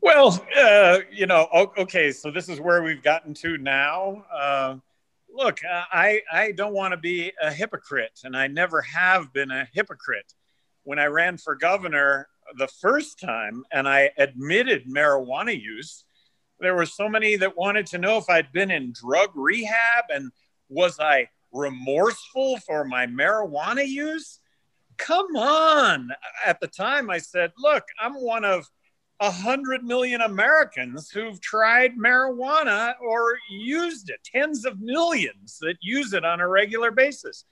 Well, 0.05 0.39
uh, 0.55 0.99
you 1.11 1.25
know, 1.25 1.47
okay, 1.79 2.11
so 2.11 2.29
this 2.29 2.47
is 2.47 2.61
where 2.61 2.83
we've 2.83 3.01
gotten 3.01 3.33
to 3.33 3.57
now. 3.57 4.23
Uh, 4.31 4.75
look, 5.33 5.57
I 5.65 6.21
I 6.31 6.51
don't 6.51 6.75
want 6.75 6.91
to 6.91 6.97
be 6.97 7.31
a 7.41 7.51
hypocrite, 7.51 8.19
and 8.23 8.37
I 8.37 8.45
never 8.45 8.83
have 8.83 9.33
been 9.33 9.49
a 9.49 9.67
hypocrite. 9.73 10.31
When 10.83 10.99
I 10.99 11.05
ran 11.05 11.39
for 11.39 11.55
governor, 11.55 12.27
the 12.59 12.67
first 12.67 13.19
time 13.19 13.63
and 13.71 13.89
I 13.89 14.11
admitted 14.19 14.85
marijuana 14.85 15.59
use, 15.59 16.03
there 16.59 16.75
were 16.75 16.85
so 16.85 17.09
many 17.09 17.35
that 17.37 17.57
wanted 17.57 17.87
to 17.87 17.97
know 17.97 18.19
if 18.19 18.29
I'd 18.29 18.51
been 18.51 18.69
in 18.69 18.93
drug 18.93 19.31
rehab 19.33 20.05
and 20.13 20.31
was 20.69 20.99
I 20.99 21.29
remorseful 21.51 22.59
for 22.59 22.85
my 22.85 23.07
marijuana 23.07 23.87
use? 23.87 24.39
Come 24.97 25.35
on. 25.35 26.11
At 26.45 26.59
the 26.59 26.67
time, 26.67 27.09
I 27.09 27.17
said, 27.17 27.53
look, 27.57 27.85
I'm 27.99 28.13
one 28.21 28.45
of 28.45 28.69
a 29.19 29.31
hundred 29.31 29.83
million 29.83 30.21
Americans 30.21 31.09
who've 31.09 31.39
tried 31.39 31.97
marijuana 31.97 32.93
or 33.01 33.37
used 33.49 34.09
it, 34.09 34.19
tens 34.25 34.65
of 34.65 34.81
millions 34.81 35.57
that 35.61 35.77
use 35.81 36.13
it 36.13 36.25
on 36.25 36.41
a 36.41 36.47
regular 36.47 36.91
basis. 36.91 37.45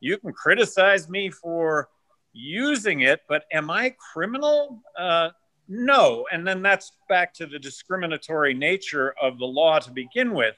You 0.00 0.18
can 0.18 0.32
criticize 0.32 1.08
me 1.08 1.30
for 1.30 1.88
using 2.32 3.00
it, 3.00 3.22
but 3.28 3.44
am 3.52 3.70
I 3.70 3.94
criminal? 4.12 4.82
Uh, 4.98 5.30
No. 5.68 6.26
And 6.30 6.46
then 6.46 6.62
that's 6.62 6.92
back 7.08 7.34
to 7.34 7.46
the 7.46 7.58
discriminatory 7.58 8.54
nature 8.54 9.14
of 9.20 9.38
the 9.38 9.46
law 9.46 9.78
to 9.80 9.90
begin 9.90 10.32
with. 10.32 10.54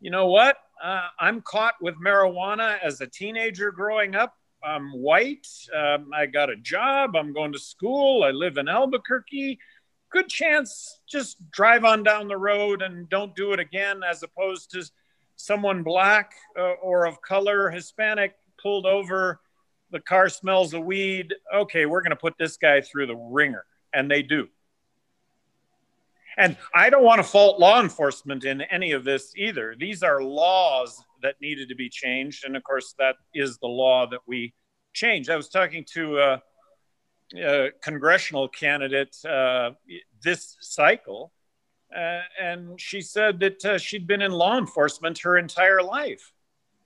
You 0.00 0.10
know 0.10 0.26
what? 0.26 0.56
Uh, 0.82 1.08
I'm 1.20 1.42
caught 1.42 1.74
with 1.80 1.94
marijuana 2.04 2.78
as 2.82 3.00
a 3.00 3.06
teenager 3.06 3.70
growing 3.70 4.14
up. 4.14 4.34
I'm 4.64 4.90
white. 4.90 5.46
Um, 5.74 6.10
I 6.14 6.26
got 6.26 6.50
a 6.50 6.56
job. 6.56 7.16
I'm 7.16 7.32
going 7.32 7.52
to 7.52 7.58
school. 7.58 8.24
I 8.24 8.30
live 8.30 8.56
in 8.56 8.68
Albuquerque. 8.68 9.58
Good 10.10 10.28
chance 10.28 11.00
just 11.08 11.38
drive 11.50 11.84
on 11.84 12.02
down 12.02 12.28
the 12.28 12.36
road 12.36 12.82
and 12.82 13.08
don't 13.08 13.34
do 13.36 13.52
it 13.52 13.60
again, 13.60 14.00
as 14.08 14.22
opposed 14.22 14.70
to 14.72 14.84
someone 15.36 15.82
black 15.82 16.32
uh, 16.58 16.72
or 16.82 17.06
of 17.06 17.20
color, 17.22 17.70
Hispanic, 17.70 18.34
pulled 18.60 18.86
over. 18.86 19.40
The 19.92 20.00
car 20.00 20.28
smells 20.28 20.74
of 20.74 20.84
weed. 20.84 21.34
Okay, 21.54 21.86
we're 21.86 22.02
going 22.02 22.10
to 22.10 22.16
put 22.16 22.34
this 22.38 22.56
guy 22.56 22.80
through 22.80 23.06
the 23.06 23.16
ringer. 23.16 23.64
And 23.94 24.10
they 24.10 24.22
do. 24.22 24.48
And 26.36 26.56
I 26.74 26.90
don't 26.90 27.04
want 27.04 27.18
to 27.18 27.24
fault 27.24 27.58
law 27.58 27.80
enforcement 27.80 28.44
in 28.44 28.60
any 28.62 28.92
of 28.92 29.04
this 29.04 29.32
either. 29.36 29.74
These 29.78 30.02
are 30.02 30.22
laws 30.22 31.02
that 31.22 31.36
needed 31.40 31.68
to 31.68 31.74
be 31.74 31.88
changed. 31.88 32.44
And 32.44 32.56
of 32.56 32.64
course, 32.64 32.94
that 32.98 33.16
is 33.34 33.58
the 33.58 33.68
law 33.68 34.06
that 34.06 34.20
we 34.26 34.54
changed. 34.92 35.30
I 35.30 35.36
was 35.36 35.48
talking 35.48 35.84
to 35.94 36.18
a, 36.18 36.42
a 37.36 37.70
congressional 37.82 38.48
candidate 38.48 39.16
uh, 39.24 39.70
this 40.22 40.56
cycle, 40.60 41.32
uh, 41.94 42.22
and 42.40 42.80
she 42.80 43.00
said 43.00 43.40
that 43.40 43.64
uh, 43.64 43.78
she'd 43.78 44.06
been 44.06 44.22
in 44.22 44.32
law 44.32 44.58
enforcement 44.58 45.18
her 45.20 45.36
entire 45.36 45.82
life. 45.82 46.32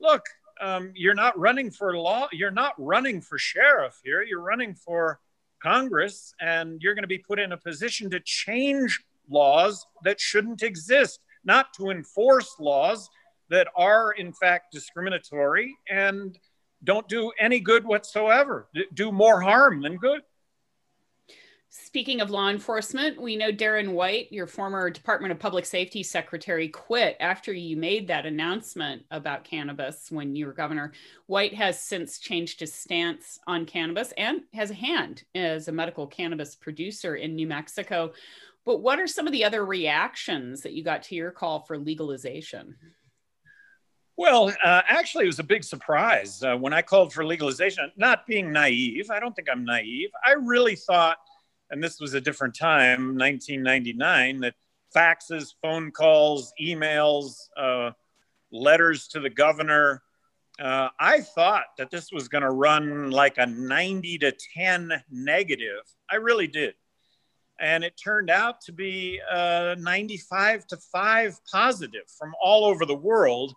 Look, 0.01 0.25
um, 0.61 0.93
you're 0.95 1.15
not 1.15 1.39
running 1.39 1.71
for 1.71 1.97
law, 1.97 2.29
you're 2.33 2.51
not 2.51 2.75
running 2.79 3.21
for 3.21 3.39
sheriff 3.39 3.99
here, 4.05 4.23
you're 4.23 4.43
running 4.43 4.75
for 4.75 5.21
Congress, 5.63 6.35
and 6.41 6.81
you're 6.83 6.95
going 6.95 7.03
to 7.03 7.09
be 7.09 7.19
put 7.19 7.39
in 7.39 7.53
a 7.53 7.57
position 7.57 8.11
to 8.11 8.21
change 8.21 9.01
laws 9.29 9.87
that 10.05 10.21
shouldn't 10.21 10.63
exist, 10.63 11.21
not 11.45 11.73
to 11.75 11.91
enforce 11.91 12.57
laws 12.59 13.09
that 13.51 13.69
are, 13.77 14.13
in 14.13 14.33
fact, 14.33 14.73
discriminatory 14.73 15.77
and 15.91 16.39
don't 16.83 17.09
do 17.09 17.31
any 17.39 17.61
good 17.61 17.85
whatsoever, 17.85 18.69
do 18.95 19.13
more 19.13 19.41
harm 19.41 19.83
than 19.83 19.97
good. 19.97 20.23
Speaking 21.73 22.21
of 22.21 22.31
law 22.31 22.49
enforcement, 22.49 23.21
we 23.21 23.37
know 23.37 23.53
Darren 23.53 23.93
White, 23.93 24.33
your 24.33 24.49
former 24.49 24.91
Department 24.91 25.31
of 25.31 25.39
Public 25.39 25.65
Safety 25.65 26.03
secretary, 26.03 26.67
quit 26.67 27.17
after 27.21 27.53
you 27.53 27.77
made 27.77 28.09
that 28.09 28.27
announcement 28.27 29.05
about 29.13 29.45
cannabis 29.45 30.11
when 30.11 30.35
you 30.35 30.47
were 30.47 30.53
governor. 30.53 30.91
White 31.27 31.55
has 31.55 31.81
since 31.81 32.19
changed 32.19 32.59
his 32.59 32.75
stance 32.75 33.39
on 33.47 33.67
cannabis 33.67 34.13
and 34.17 34.41
has 34.53 34.73
a 34.73 34.75
hand 34.75 35.23
as 35.37 35.69
a 35.69 35.73
medical 35.73 36.09
cannabis 36.09 36.57
producer 36.57 37.15
in 37.15 37.37
New 37.37 37.47
Mexico. 37.47 38.15
But 38.65 38.79
what 38.79 38.99
are 38.99 39.07
some 39.07 39.29
of 39.29 39.33
the 39.33 39.45
other 39.45 39.65
reactions 39.65 40.63
that 40.63 40.73
you 40.73 40.83
got 40.83 41.05
to 41.05 41.15
your 41.15 41.31
call 41.31 41.61
for 41.61 41.79
legalization? 41.79 42.75
Well, 44.21 44.53
uh, 44.63 44.83
actually, 44.87 45.25
it 45.25 45.29
was 45.29 45.39
a 45.39 45.45
big 45.45 45.65
surprise 45.65 46.43
uh, 46.43 46.55
when 46.55 46.75
I 46.75 46.83
called 46.83 47.11
for 47.11 47.25
legalization. 47.25 47.91
Not 47.97 48.27
being 48.27 48.53
naive, 48.53 49.11
I 49.11 49.19
don't 49.19 49.35
think 49.35 49.49
I'm 49.51 49.65
naive. 49.65 50.11
I 50.23 50.33
really 50.33 50.77
thought, 50.77 51.17
and 51.71 51.83
this 51.83 51.99
was 51.99 52.13
a 52.13 52.21
different 52.21 52.55
time, 52.55 53.17
1999, 53.17 54.41
that 54.41 54.57
faxes, 54.95 55.55
phone 55.63 55.91
calls, 55.91 56.53
emails, 56.61 57.49
uh, 57.57 57.93
letters 58.53 59.09
to 59.09 59.21
the 59.21 59.31
governor. 59.31 60.03
Uh, 60.61 60.91
I 61.01 61.23
thought 61.23 61.65
that 61.79 61.91
this 61.91 62.13
was 62.13 62.29
going 62.29 62.45
to 62.45 62.51
run 62.51 63.11
like 63.11 63.39
a 63.39 63.47
90 63.47 64.19
to 64.19 64.37
10 64.55 65.03
negative. 65.11 65.81
I 66.11 66.17
really 66.17 66.47
did 66.47 66.75
and 67.63 67.85
it 67.85 67.93
turned 68.03 68.31
out 68.31 68.63
to 68.63 68.73
be 68.73 69.21
uh, 69.31 69.77
95 69.79 70.67
to 70.69 70.79
5 70.79 71.39
positive 71.53 72.05
from 72.19 72.33
all 72.43 72.65
over 72.65 72.87
the 72.87 72.95
world 72.95 73.55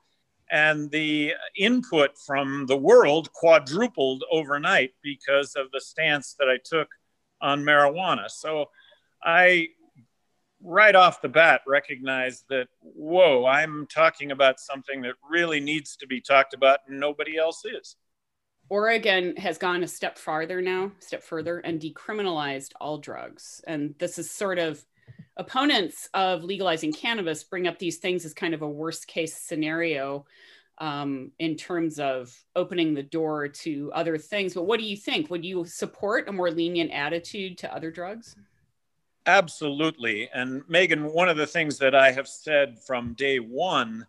and 0.54 0.92
the 0.92 1.34
input 1.58 2.12
from 2.16 2.68
the 2.68 2.78
world 2.78 3.34
quadrupled 3.34 4.24
overnight 4.32 4.92
because 5.02 5.56
of 5.56 5.70
the 5.74 5.82
stance 5.82 6.36
that 6.40 6.48
i 6.48 6.58
took 6.64 6.88
on 7.42 7.64
marijuana 7.64 8.30
so 8.30 8.70
i 9.24 9.68
right 10.62 10.96
off 10.96 11.22
the 11.22 11.28
bat 11.28 11.62
recognized 11.68 12.46
that 12.50 12.68
whoa 12.82 13.46
i'm 13.46 13.88
talking 13.88 14.32
about 14.32 14.60
something 14.60 15.02
that 15.02 15.16
really 15.30 15.60
needs 15.60 15.98
to 15.98 16.08
be 16.08 16.22
talked 16.22 16.54
about 16.54 16.80
and 16.88 17.00
nobody 17.00 17.38
else 17.38 17.66
is 17.66 17.98
Oregon 18.70 19.36
has 19.36 19.58
gone 19.58 19.84
a 19.84 19.88
step 19.88 20.18
farther 20.18 20.62
now, 20.62 20.94
step 21.00 21.22
further, 21.22 21.60
and 21.60 21.82
decriminalized 21.82 22.72
all 22.80 22.98
drugs. 22.98 23.62
And 23.68 23.94
this 24.00 24.18
is 24.18 24.32
sort 24.32 24.58
of 24.58 24.84
opponents 25.38 26.10
of 26.14 26.44
legalizing 26.44 26.94
cannabis 26.94 27.44
bring 27.44 27.68
up 27.68 27.80
these 27.80 27.98
things 27.98 28.26
as 28.26 28.34
kind 28.34 28.54
of 28.54 28.62
a 28.62 28.68
worst 28.68 29.08
case 29.08 29.36
scenario 29.36 30.26
um, 30.78 31.32
in 31.40 31.56
terms 31.56 32.00
of 32.00 32.36
opening 32.56 32.94
the 32.94 33.04
door 33.04 33.48
to 33.48 33.92
other 33.94 34.18
things. 34.18 34.54
But 34.54 34.64
what 34.64 34.80
do 34.80 34.86
you 34.86 34.98
think? 34.98 35.30
Would 35.30 35.46
you 35.46 35.66
support 35.66 36.28
a 36.28 36.32
more 36.32 36.52
lenient 36.52 36.92
attitude 36.92 37.58
to 37.60 37.74
other 37.74 37.92
drugs? 37.92 38.36
Absolutely. 39.26 40.30
And 40.34 40.64
Megan, 40.68 41.12
one 41.14 41.30
of 41.30 41.38
the 41.38 41.48
things 41.48 41.78
that 41.78 41.96
I 41.96 42.12
have 42.12 42.28
said 42.28 42.80
from 42.80 43.14
day 43.14 43.38
one 43.38 44.06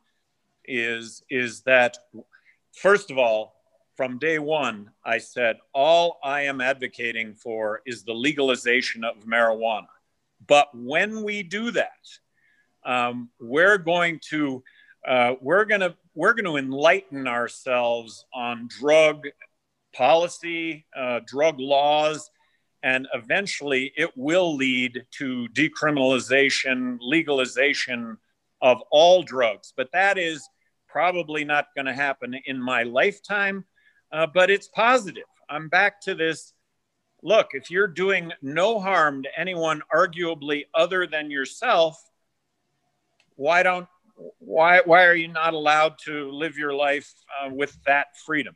is, 0.65 1.23
is 1.31 1.61
that, 1.63 1.99
first 2.73 3.11
of 3.11 3.19
all, 3.19 3.55
from 3.97 4.19
day 4.19 4.41
one, 4.41 4.91
I 5.05 5.19
said, 5.19 5.59
all 5.73 6.19
I 6.25 6.43
am 6.43 6.61
advocating 6.61 7.35
for 7.35 7.83
is 7.87 8.03
the 8.03 8.13
legalization 8.13 9.05
of 9.05 9.25
marijuana. 9.25 9.87
But 10.47 10.69
when 10.75 11.23
we 11.23 11.43
do 11.43 11.71
that, 11.73 11.89
um, 12.85 13.31
we're 13.41 13.79
going 13.79 14.21
to 14.31 14.63
uh, 15.07 15.35
we're 15.41 15.65
going 15.65 15.81
to 15.81 15.95
we're 16.15 16.35
going 16.35 16.45
to 16.45 16.57
enlighten 16.57 17.27
ourselves 17.27 18.25
on 18.35 18.69
drug 18.69 19.27
policy, 19.95 20.87
uh, 20.97 21.21
drug 21.27 21.59
laws, 21.59 22.31
and 22.83 23.07
eventually 23.15 23.93
it 23.97 24.11
will 24.17 24.57
lead 24.57 25.05
to 25.19 25.49
decriminalization, 25.53 26.99
legalization 27.01 28.17
of 28.61 28.83
all 28.91 29.23
drugs. 29.23 29.73
But 29.77 29.93
that 29.93 30.19
is 30.19 30.49
probably 30.89 31.45
not 31.45 31.67
going 31.75 31.87
to 31.87 31.95
happen 31.95 32.35
in 32.47 32.61
my 32.61 32.85
lifetime 32.85 33.65
uh, 34.15 34.29
but 34.33 34.49
it's 34.49 34.69
positive. 34.69 35.25
I'm 35.51 35.69
back 35.69 36.01
to 36.03 36.15
this. 36.15 36.53
Look, 37.25 37.49
if 37.53 37.71
you're 37.71 37.89
doing 37.89 38.33
no 38.43 38.79
harm 38.79 39.23
to 39.23 39.29
anyone 39.37 39.81
arguably 39.93 40.67
other 40.75 41.07
than 41.07 41.31
yourself, 41.31 41.99
why 43.37 43.63
don't 43.63 43.89
why 44.39 44.83
why 44.85 45.05
are 45.07 45.15
you 45.15 45.29
not 45.29 45.55
allowed 45.55 45.99
to 46.05 46.31
live 46.31 46.59
your 46.59 46.75
life 46.75 47.11
uh, 47.41 47.49
with 47.49 47.77
that 47.87 48.09
freedom? 48.27 48.55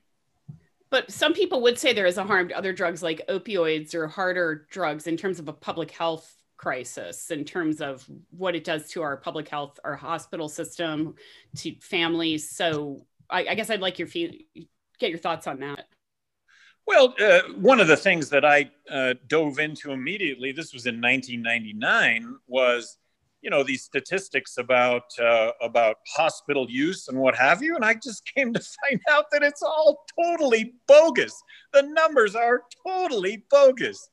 But 0.91 1.11
some 1.11 1.33
people 1.33 1.63
would 1.63 1.79
say 1.79 1.95
there 1.95 2.07
is 2.07 2.19
a 2.19 2.25
harm 2.25 2.49
to 2.49 2.57
other 2.59 2.75
drugs 2.75 3.03
like 3.03 3.27
opioids 3.29 3.95
or 3.95 4.07
harder 4.07 4.67
drugs 4.71 5.07
in 5.07 5.17
terms 5.17 5.39
of 5.39 5.49
a 5.49 5.53
public 5.53 5.91
health 5.91 6.35
crisis 6.59 7.31
in 7.31 7.47
terms 7.47 7.81
of 7.81 8.07
what 8.31 8.55
it 8.55 8.65
does 8.65 8.91
to 8.91 9.01
our 9.01 9.17
public 9.17 9.49
health, 9.49 9.81
our 9.83 9.97
hospital 9.97 10.49
system, 10.49 11.15
to 11.57 11.75
families. 11.81 12.51
So 12.51 13.07
I, 13.31 13.47
I 13.47 13.55
guess 13.55 13.71
I'd 13.71 13.81
like 13.81 13.99
your 13.99 14.09
get 14.09 15.09
your 15.09 15.19
thoughts 15.19 15.47
on 15.47 15.61
that. 15.61 15.87
Well, 16.89 17.15
uh, 17.21 17.41
one 17.61 17.81
of 17.81 17.87
the 17.87 17.99
things 17.99 18.31
that 18.31 18.47
I 18.47 18.71
uh, 18.91 19.13
dove 19.27 19.59
into 19.59 19.93
immediately, 19.93 20.53
this 20.53 20.73
was 20.73 20.87
in 20.87 21.03
1999, 21.03 22.37
was 22.47 22.97
you 23.43 23.51
know 23.51 23.63
these 23.63 23.83
statistics 23.83 24.57
about 24.57 25.03
uh, 25.23 25.51
about 25.61 25.97
hospital 26.17 26.67
use 26.71 27.09
and 27.09 27.19
what 27.19 27.37
have 27.37 27.63
you, 27.63 27.77
and 27.77 27.85
I 27.85 27.93
just 27.93 28.25
came 28.35 28.55
to 28.55 28.61
find 28.61 29.03
out 29.11 29.27
that 29.33 29.43
it's 29.43 29.63
all 29.63 30.07
totally 30.19 30.73
bogus. 30.87 31.39
The 31.75 31.83
numbers 31.83 32.35
are 32.35 32.63
totally 32.87 33.45
bogus. 33.51 34.09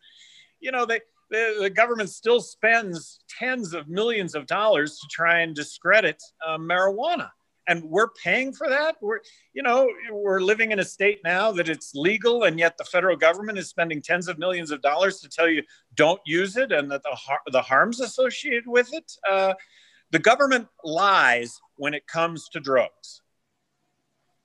You 0.59 0.73
know, 0.73 0.85
they, 0.85 0.99
the, 1.31 1.59
the 1.61 1.69
government 1.69 2.09
still 2.09 2.41
spends 2.41 3.19
tens 3.39 3.73
of 3.73 3.87
millions 3.87 4.35
of 4.35 4.47
dollars 4.47 4.99
to 4.99 5.07
try 5.09 5.39
and 5.39 5.55
discredit 5.55 6.21
uh, 6.45 6.57
marijuana 6.57 7.29
and 7.67 7.83
we're 7.83 8.09
paying 8.23 8.53
for 8.53 8.69
that? 8.69 8.95
We're 9.01 9.19
you 9.53 9.63
know 9.63 9.89
we're 10.11 10.41
living 10.41 10.71
in 10.71 10.79
a 10.79 10.85
state 10.85 11.19
now 11.23 11.51
that 11.53 11.69
it's 11.69 11.93
legal 11.95 12.43
and 12.43 12.59
yet 12.59 12.77
the 12.77 12.85
federal 12.85 13.15
government 13.15 13.57
is 13.57 13.69
spending 13.69 14.01
tens 14.01 14.27
of 14.27 14.37
millions 14.37 14.71
of 14.71 14.81
dollars 14.81 15.19
to 15.21 15.29
tell 15.29 15.49
you 15.49 15.63
don't 15.95 16.21
use 16.25 16.57
it 16.57 16.71
and 16.71 16.89
that 16.91 17.03
the, 17.03 17.15
har- 17.15 17.41
the 17.51 17.61
harms 17.61 17.99
associated 17.99 18.67
with 18.67 18.93
it? 18.93 19.11
Uh, 19.29 19.53
the 20.11 20.19
government 20.19 20.67
lies 20.83 21.59
when 21.77 21.93
it 21.93 22.07
comes 22.07 22.47
to 22.49 22.59
drugs 22.59 23.21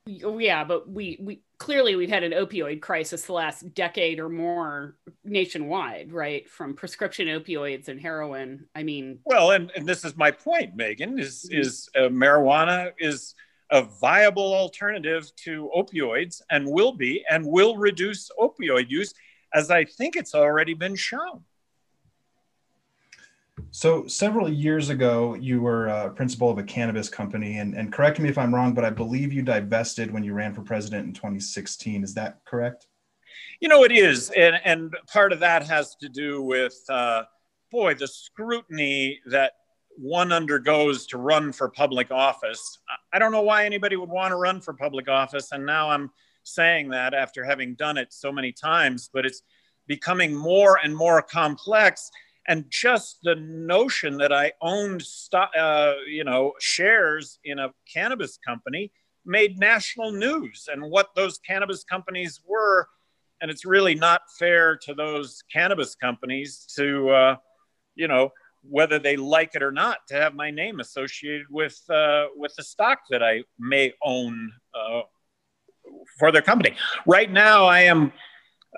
yeah 0.07 0.65
but 0.65 0.89
we 0.89 1.19
we 1.21 1.43
clearly 1.59 1.95
we've 1.95 2.09
had 2.09 2.23
an 2.23 2.33
opioid 2.33 2.81
crisis 2.81 3.27
the 3.27 3.33
last 3.33 3.75
decade 3.75 4.19
or 4.19 4.29
more 4.29 4.97
nationwide 5.25 6.13
right? 6.13 6.49
From 6.49 6.75
prescription 6.75 7.29
opioids 7.29 7.89
and 7.89 8.01
heroin. 8.01 8.67
I 8.75 8.83
mean 8.83 9.21
well 9.25 9.51
and, 9.53 9.71
and 9.77 9.87
this 9.87 10.05
is 10.05 10.17
my 10.17 10.31
point 10.31 10.75
megan 10.75 11.19
is 11.19 11.47
mm-hmm. 11.51 11.61
is 11.61 11.89
uh, 11.97 12.09
marijuana 12.09 12.93
is 12.99 13.35
a 13.71 13.83
viable 13.83 14.55
alternative 14.55 15.31
to 15.37 15.71
opioids 15.77 16.43
and 16.51 16.67
will 16.67 16.93
be 16.93 17.25
and 17.31 17.47
will 17.47 17.77
reduce 17.77 18.31
opioid 18.41 18.89
use 18.89 19.15
as 19.55 19.71
i 19.71 19.85
think 19.85 20.17
it's 20.17 20.35
already 20.35 20.75
been 20.75 20.97
shown 20.97 21.45
So 23.71 24.07
several 24.07 24.49
years 24.49 24.91
ago, 24.91 25.35
you 25.35 25.61
were 25.61 25.89
a 25.89 26.11
principal 26.11 26.51
of 26.51 26.59
a 26.59 26.63
cannabis 26.63 27.09
company, 27.09 27.59
and, 27.59 27.75
and 27.75 27.93
correct 27.93 28.19
me 28.19 28.29
if 28.29 28.39
I'm 28.39 28.55
wrong, 28.55 28.75
but 28.75 28.85
I 28.85 28.91
believe 28.91 29.33
you 29.33 29.43
divested 29.43 30.11
when 30.11 30.25
you 30.25 30.35
ran 30.35 30.55
for 30.55 30.63
president 30.63 31.07
in 31.07 31.15
2016. 31.15 32.03
Is 32.05 32.15
that 32.15 32.41
correct? 32.45 32.87
You 33.61 33.69
know, 33.69 33.85
it 33.85 33.93
is, 33.93 34.31
and 34.31 34.57
and 34.65 34.95
part 35.13 35.33
of 35.33 35.41
that 35.41 35.67
has 35.67 35.95
to 35.97 36.09
do 36.09 36.43
with, 36.43 36.79
uh, 36.89 37.25
boy, 37.71 37.95
the 37.95 38.09
scrutiny 38.09 39.21
that 39.27 39.53
one 39.97 40.33
undergoes 40.33 41.07
to 41.09 41.19
run 41.19 41.53
for 41.53 41.69
public 41.69 42.11
office. 42.11 42.79
I 43.13 43.19
don't 43.19 43.33
know 43.33 43.43
why 43.43 43.67
anybody 43.67 43.97
would 43.97 44.09
want 44.09 44.33
to 44.33 44.37
run 44.37 44.61
for 44.61 44.73
public 44.73 45.09
office, 45.09 45.53
and 45.53 45.67
now 45.67 45.91
I'm 45.91 46.11
saying 46.43 46.89
that 46.91 47.15
after 47.15 47.45
having 47.45 47.75
done 47.75 47.99
it 47.99 48.13
so 48.13 48.33
many 48.33 48.53
times, 48.53 49.11
but 49.13 49.27
it's 49.27 49.43
becoming 49.87 50.35
more 50.35 50.79
and 50.83 50.97
more 50.97 51.21
complex. 51.21 52.11
And 52.51 52.65
just 52.69 53.19
the 53.23 53.37
notion 53.37 54.19
that 54.19 54.33
I 54.33 54.53
owned, 54.61 55.05
uh, 55.33 55.93
you 56.09 56.25
know, 56.25 56.55
shares 56.59 57.39
in 57.45 57.61
a 57.61 57.73
cannabis 57.95 58.39
company 58.45 58.91
made 59.25 59.57
national 59.57 60.11
news, 60.11 60.69
and 60.71 60.83
what 60.83 61.15
those 61.15 61.39
cannabis 61.39 61.85
companies 61.85 62.41
were. 62.45 62.89
And 63.41 63.53
it's 63.53 63.65
really 63.65 63.95
not 63.95 64.23
fair 64.37 64.77
to 64.85 64.95
those 64.95 65.45
cannabis 65.53 65.95
companies 65.95 66.67
to, 66.77 67.11
uh, 67.11 67.37
you 67.95 68.09
know, 68.09 68.31
whether 68.63 68.99
they 68.99 69.17
like 69.17 69.53
it 69.55 69.63
or 69.63 69.71
not, 69.71 69.99
to 70.09 70.15
have 70.15 70.35
my 70.35 70.51
name 70.51 70.81
associated 70.81 71.47
with 71.51 71.79
uh, 71.89 72.25
with 72.35 72.53
the 72.57 72.65
stock 72.65 72.99
that 73.11 73.23
I 73.23 73.45
may 73.61 73.93
own 74.03 74.51
uh, 74.75 75.03
for 76.19 76.33
their 76.33 76.43
company. 76.43 76.75
Right 77.07 77.31
now, 77.31 77.67
I 77.67 77.83
am 77.83 78.13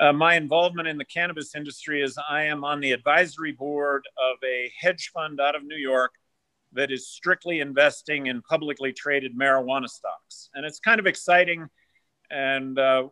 uh, 0.00 0.12
my 0.12 0.36
involvement 0.36 0.88
in 0.88 0.96
the 0.96 1.04
cannabis 1.04 1.54
industry 1.54 2.02
is 2.02 2.18
I 2.28 2.44
am 2.44 2.64
on 2.64 2.80
the 2.80 2.92
advisory 2.92 3.52
board 3.52 4.04
of 4.18 4.36
a 4.44 4.70
hedge 4.80 5.10
fund 5.12 5.40
out 5.40 5.54
of 5.54 5.64
New 5.64 5.76
York 5.76 6.12
that 6.72 6.90
is 6.90 7.08
strictly 7.08 7.60
investing 7.60 8.26
in 8.26 8.40
publicly 8.42 8.92
traded 8.92 9.36
marijuana 9.36 9.88
stocks, 9.88 10.48
and 10.54 10.64
it's 10.64 10.80
kind 10.80 10.98
of 10.98 11.06
exciting, 11.06 11.68
and 12.30 12.78
uh, 12.78 13.08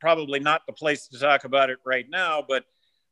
probably 0.00 0.40
not 0.40 0.62
the 0.66 0.72
place 0.72 1.06
to 1.08 1.18
talk 1.18 1.44
about 1.44 1.70
it 1.70 1.78
right 1.84 2.06
now, 2.08 2.44
but. 2.46 2.64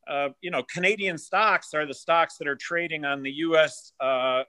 Uh, 0.06 0.28
you 0.42 0.50
know, 0.50 0.62
Canadian 0.62 1.16
stocks 1.16 1.72
are 1.72 1.86
the 1.86 1.94
stocks 1.94 2.36
that 2.36 2.46
are 2.46 2.56
trading 2.56 3.06
on 3.06 3.22
the 3.22 3.30
U.S. 3.30 3.94
Uh, 3.98 4.42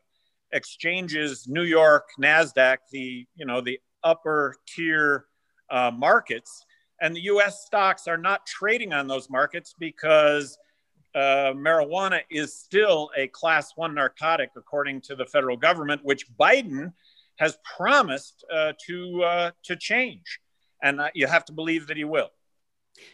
exchanges, 0.52 1.48
New 1.48 1.64
York, 1.64 2.10
Nasdaq, 2.20 2.78
the 2.92 3.26
you 3.36 3.46
know 3.46 3.62
the 3.62 3.80
upper 4.04 4.56
tier 4.68 5.26
uh, 5.70 5.92
markets. 5.92 6.66
And 7.02 7.16
the 7.16 7.22
US 7.22 7.66
stocks 7.66 8.08
are 8.08 8.18
not 8.18 8.46
trading 8.46 8.94
on 8.94 9.08
those 9.08 9.30
markets 9.30 9.76
because 9.78 10.58
uh, 11.14 11.54
marijuana 11.54 12.22
is 12.30 12.54
still 12.54 13.10
a 13.18 13.28
class 13.28 13.74
one 13.76 13.94
narcotic, 13.94 14.52
according 14.56 15.02
to 15.02 15.16
the 15.16 15.26
federal 15.26 15.58
government, 15.58 16.02
which 16.04 16.26
Biden 16.38 16.94
has 17.38 17.58
promised 17.64 18.46
uh, 18.54 18.74
to, 18.86 19.24
uh, 19.24 19.52
to 19.64 19.76
change. 19.76 20.40
And 20.82 21.02
uh, 21.02 21.10
you 21.14 21.28
have 21.28 21.46
to 21.46 21.54
believe 21.54 21.88
that 21.88 21.98
he 21.98 22.04
will. 22.04 22.30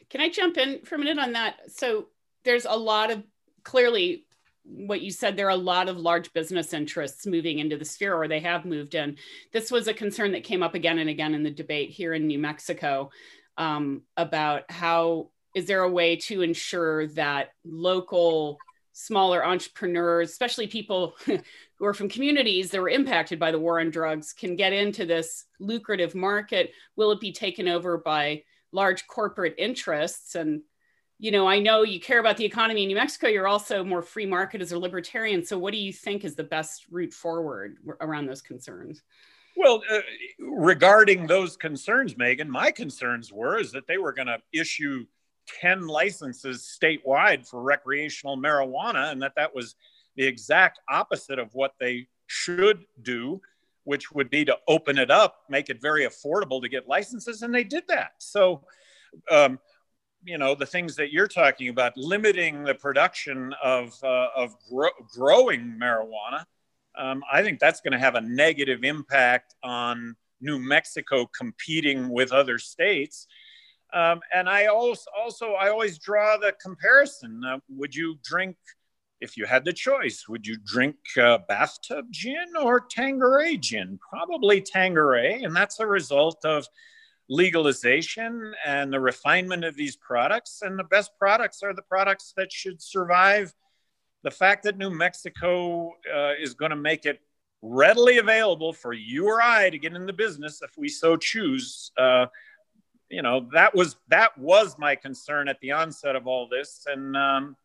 Can 0.10 0.22
I 0.22 0.30
jump 0.30 0.58
in 0.58 0.82
for 0.84 0.96
a 0.96 0.98
minute 1.00 1.20
on 1.20 1.34
that? 1.34 1.72
So 1.72 2.08
there's 2.44 2.66
a 2.66 2.76
lot 2.76 3.12
of 3.12 3.24
clearly 3.64 4.26
what 4.64 5.02
you 5.02 5.12
said, 5.12 5.36
there 5.36 5.48
are 5.48 5.50
a 5.50 5.56
lot 5.56 5.90
of 5.90 5.98
large 5.98 6.32
business 6.34 6.74
interests 6.74 7.26
moving 7.26 7.60
into 7.60 7.78
the 7.78 7.86
sphere, 7.86 8.14
or 8.14 8.28
they 8.28 8.40
have 8.40 8.64
moved 8.64 8.96
in. 8.96 9.18
This 9.52 9.72
was 9.72 9.88
a 9.88 9.94
concern 9.94 10.32
that 10.34 10.44
came 10.44 10.62
up 10.62 10.76
again 10.76 11.00
and 11.00 11.10
again 11.10 11.34
in 11.34 11.44
the 11.44 11.52
debate 11.52 11.90
here 11.90 12.14
in 12.14 12.28
New 12.28 12.40
Mexico 12.40 13.10
um, 13.62 14.02
about 14.18 14.64
how 14.72 15.30
is 15.54 15.68
there 15.68 15.84
a 15.84 15.90
way 15.90 16.16
to 16.16 16.42
ensure 16.42 17.06
that 17.10 17.50
local 17.64 18.58
smaller 18.92 19.46
entrepreneurs, 19.46 20.32
especially 20.32 20.66
people 20.66 21.14
who 21.26 21.86
are 21.86 21.94
from 21.94 22.10
communities 22.10 22.72
that 22.72 22.82
were 22.82 22.90
impacted 22.90 23.38
by 23.38 23.52
the 23.52 23.60
war 23.60 23.80
on 23.80 23.92
drugs, 23.92 24.34
can 24.34 24.56
get 24.56 24.74
into 24.74 25.06
this 25.06 25.46
lucrative 25.60 26.16
market? 26.16 26.72
Will 26.96 27.12
it 27.12 27.20
be 27.20 27.32
taken 27.32 27.68
over 27.68 28.00
by 28.00 28.42
large 28.72 29.06
corporate 29.06 29.54
interests? 29.60 30.34
And 30.34 30.62
you 31.20 31.30
know, 31.30 31.48
I 31.48 31.60
know 31.60 31.84
you 31.84 32.00
care 32.00 32.20
about 32.20 32.38
the 32.38 32.46
economy 32.46 32.82
in 32.82 32.88
New 32.88 32.96
Mexico. 32.96 33.28
You're 33.28 33.48
also 33.48 33.84
more 33.84 34.02
free 34.02 34.26
market 34.26 34.60
as 34.60 34.72
a 34.72 34.80
libertarian. 34.80 35.46
So, 35.46 35.60
what 35.60 35.72
do 35.72 35.78
you 35.78 35.94
think 35.94 36.26
is 36.26 36.34
the 36.34 36.44
best 36.44 36.86
route 36.90 37.14
forward 37.14 37.78
around 38.02 38.26
those 38.26 38.42
concerns? 38.42 39.04
Well, 39.56 39.84
uh, 39.90 40.00
regarding 40.40 41.28
those 41.28 41.58
concerns, 41.58 42.18
Megan, 42.18 42.50
my 42.50 42.72
concerns 42.72 43.32
were 43.32 43.60
is 43.60 43.72
that 43.74 43.88
they 43.88 43.98
were 43.98 44.14
going 44.14 44.28
to 44.28 44.40
issue 44.54 45.06
10 45.60 45.88
licenses 45.88 46.78
statewide 46.82 47.48
for 47.48 47.62
recreational 47.62 48.38
marijuana 48.38 49.12
and 49.12 49.22
that 49.22 49.34
that 49.36 49.54
was 49.54 49.76
the 50.16 50.26
exact 50.26 50.80
opposite 50.90 51.40
of 51.40 51.54
what 51.54 51.74
they 51.80 52.08
should 52.28 52.86
do, 53.02 53.42
which 53.84 54.12
would 54.12 54.30
be 54.30 54.46
to 54.46 54.58
open 54.68 54.98
it 54.98 55.12
up, 55.12 55.42
make 55.50 55.70
it 55.70 55.82
very 55.82 56.06
affordable 56.06 56.62
to 56.62 56.70
get 56.70 56.88
licenses. 56.88 57.42
And 57.42 57.54
they 57.54 57.64
did 57.64 57.84
that. 57.88 58.12
So, 58.20 58.64
um, 59.30 59.60
you 60.24 60.38
know 60.38 60.56
the 60.56 60.66
things 60.66 60.96
that 60.96 61.12
you're 61.12 61.28
talking 61.28 61.70
about 61.70 61.98
limiting 61.98 62.64
the 62.64 62.76
production 62.76 63.54
of 63.64 63.98
uh, 64.04 64.28
of 64.36 64.56
gro- 64.70 64.90
growing 65.12 65.78
marijuana 65.82 66.46
um, 66.98 67.24
i 67.32 67.42
think 67.42 67.60
that's 67.60 67.82
going 67.82 67.92
to 67.92 68.00
have 68.00 68.16
a 68.16 68.22
negative 68.22 68.84
impact 68.84 69.56
on 69.64 70.16
new 70.40 70.60
mexico 70.60 71.28
competing 71.38 72.10
with 72.10 72.32
other 72.32 72.58
states 72.58 73.28
um, 73.94 74.20
and 74.34 74.50
i 74.50 74.68
also 74.68 75.10
also 75.18 75.54
i 75.54 75.70
always 75.70 75.98
draw 75.98 76.38
the 76.38 76.54
comparison 76.62 77.44
uh, 77.46 77.58
would 77.70 77.96
you 77.96 78.18
drink 78.24 78.56
if 79.20 79.38
you 79.38 79.46
had 79.46 79.64
the 79.66 79.74
choice 79.74 80.26
would 80.28 80.46
you 80.48 80.58
drink 80.66 80.96
uh, 81.22 81.38
bathtub 81.48 82.06
gin 82.12 82.56
or 82.60 82.80
tanqueray 82.80 83.58
gin 83.58 84.00
probably 84.10 84.62
tanqueray 84.62 85.44
and 85.44 85.56
that's 85.56 85.80
a 85.80 85.86
result 85.86 86.44
of 86.46 86.68
legalization 87.32 88.54
and 88.66 88.92
the 88.92 89.00
refinement 89.00 89.64
of 89.64 89.76
these 89.76 89.96
products. 89.96 90.62
And 90.62 90.78
the 90.78 90.84
best 90.84 91.12
products 91.18 91.64
are 91.64 91.74
the 91.74 91.82
products 91.82 92.34
that 92.36 92.52
should 92.52 92.82
survive. 92.82 93.54
The 94.24 94.32
fact 94.32 94.64
that 94.64 94.78
New 94.78 94.90
Mexico 94.90 95.94
uh, 96.14 96.34
is 96.40 96.54
going 96.54 96.72
to 96.72 96.76
make 96.76 97.06
it 97.06 97.22
readily 97.62 98.18
available 98.18 98.74
for 98.74 98.94
you 98.94 99.28
or 99.28 99.42
I 99.42 99.70
to 99.70 99.78
get 99.78 99.94
in 99.94 100.06
the 100.06 100.14
business 100.14 100.62
if 100.62 100.78
we 100.78 100.90
so 100.90 101.18
choose. 101.18 101.92
Uh, 101.98 102.28
you 103.10 103.22
know 103.22 103.48
that 103.54 103.76
was 103.76 103.98
that 104.08 104.38
was 104.38 104.78
my 104.80 104.96
concern 104.96 105.48
at 105.48 105.60
the 105.60 105.72
onset 105.72 106.16
of 106.16 106.28
all 106.28 106.48
this, 106.48 106.86
and 106.88 107.16
um, 107.18 107.58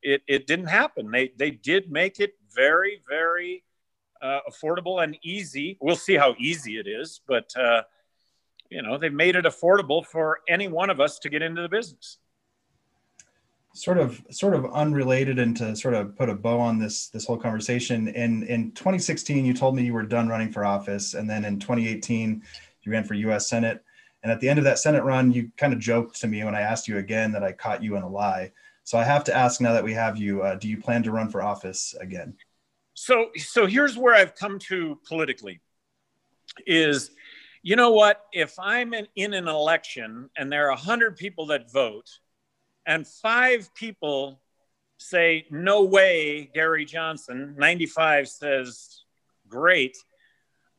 it 0.00 0.22
it 0.28 0.46
didn't 0.46 0.66
happen. 0.66 1.10
They 1.10 1.32
they 1.36 1.50
did 1.50 1.90
make 1.90 2.20
it 2.20 2.34
very 2.54 3.00
very 3.08 3.64
uh, 4.22 4.40
affordable 4.48 5.02
and 5.02 5.18
easy. 5.22 5.76
We'll 5.80 5.96
see 5.96 6.14
how 6.14 6.36
easy 6.38 6.78
it 6.78 6.86
is, 6.86 7.20
but 7.26 7.54
uh, 7.56 7.82
you 8.70 8.80
know 8.80 8.96
they've 8.96 9.12
made 9.12 9.34
it 9.34 9.44
affordable 9.44 10.06
for 10.06 10.40
any 10.48 10.68
one 10.68 10.88
of 10.88 11.00
us 11.00 11.18
to 11.20 11.28
get 11.28 11.42
into 11.42 11.62
the 11.62 11.68
business 11.68 12.18
sort 13.74 13.98
of 13.98 14.22
sort 14.30 14.54
of 14.54 14.66
unrelated 14.72 15.38
and 15.38 15.56
to 15.56 15.74
sort 15.74 15.94
of 15.94 16.16
put 16.16 16.28
a 16.28 16.34
bow 16.34 16.58
on 16.58 16.78
this 16.78 17.08
this 17.08 17.26
whole 17.26 17.36
conversation. 17.36 18.08
In 18.08 18.42
in 18.44 18.72
2016 18.72 19.44
you 19.44 19.54
told 19.54 19.74
me 19.74 19.84
you 19.84 19.94
were 19.94 20.02
done 20.02 20.28
running 20.28 20.52
for 20.52 20.64
office 20.64 21.14
and 21.14 21.28
then 21.28 21.44
in 21.44 21.58
2018 21.58 22.42
you 22.82 22.92
ran 22.92 23.04
for 23.04 23.14
us 23.14 23.48
senate. 23.48 23.82
And 24.22 24.30
at 24.30 24.40
the 24.40 24.48
end 24.48 24.58
of 24.58 24.64
that 24.64 24.78
senate 24.78 25.04
run 25.04 25.32
you 25.32 25.50
kind 25.56 25.72
of 25.72 25.78
joked 25.78 26.20
to 26.20 26.26
me 26.26 26.44
when 26.44 26.54
i 26.54 26.60
asked 26.60 26.86
you 26.86 26.98
again 26.98 27.32
that 27.32 27.42
i 27.42 27.52
caught 27.52 27.82
you 27.82 27.96
in 27.96 28.02
a 28.02 28.08
lie. 28.08 28.52
So 28.84 28.98
i 28.98 29.04
have 29.04 29.24
to 29.24 29.36
ask 29.36 29.60
now 29.60 29.72
that 29.72 29.84
we 29.84 29.94
have 29.94 30.16
you 30.16 30.42
uh, 30.42 30.56
do 30.56 30.68
you 30.68 30.76
plan 30.76 31.02
to 31.04 31.12
run 31.12 31.30
for 31.30 31.42
office 31.42 31.94
again? 32.00 32.34
So 32.94 33.30
so 33.36 33.66
here's 33.66 33.96
where 33.96 34.14
i've 34.14 34.34
come 34.34 34.58
to 34.70 34.98
politically 35.06 35.60
is 36.66 37.10
you 37.62 37.76
know 37.76 37.92
what? 37.92 38.24
If 38.32 38.58
I'm 38.58 38.92
in, 38.92 39.06
in 39.14 39.34
an 39.34 39.46
election 39.46 40.28
and 40.36 40.50
there 40.50 40.66
are 40.66 40.74
100 40.74 41.16
people 41.16 41.46
that 41.46 41.70
vote, 41.70 42.10
and 42.86 43.06
five 43.06 43.72
people 43.74 44.40
say, 44.98 45.46
no 45.50 45.84
way, 45.84 46.50
Gary 46.54 46.84
Johnson, 46.84 47.54
95 47.58 48.28
says, 48.28 49.04
great. 49.48 49.96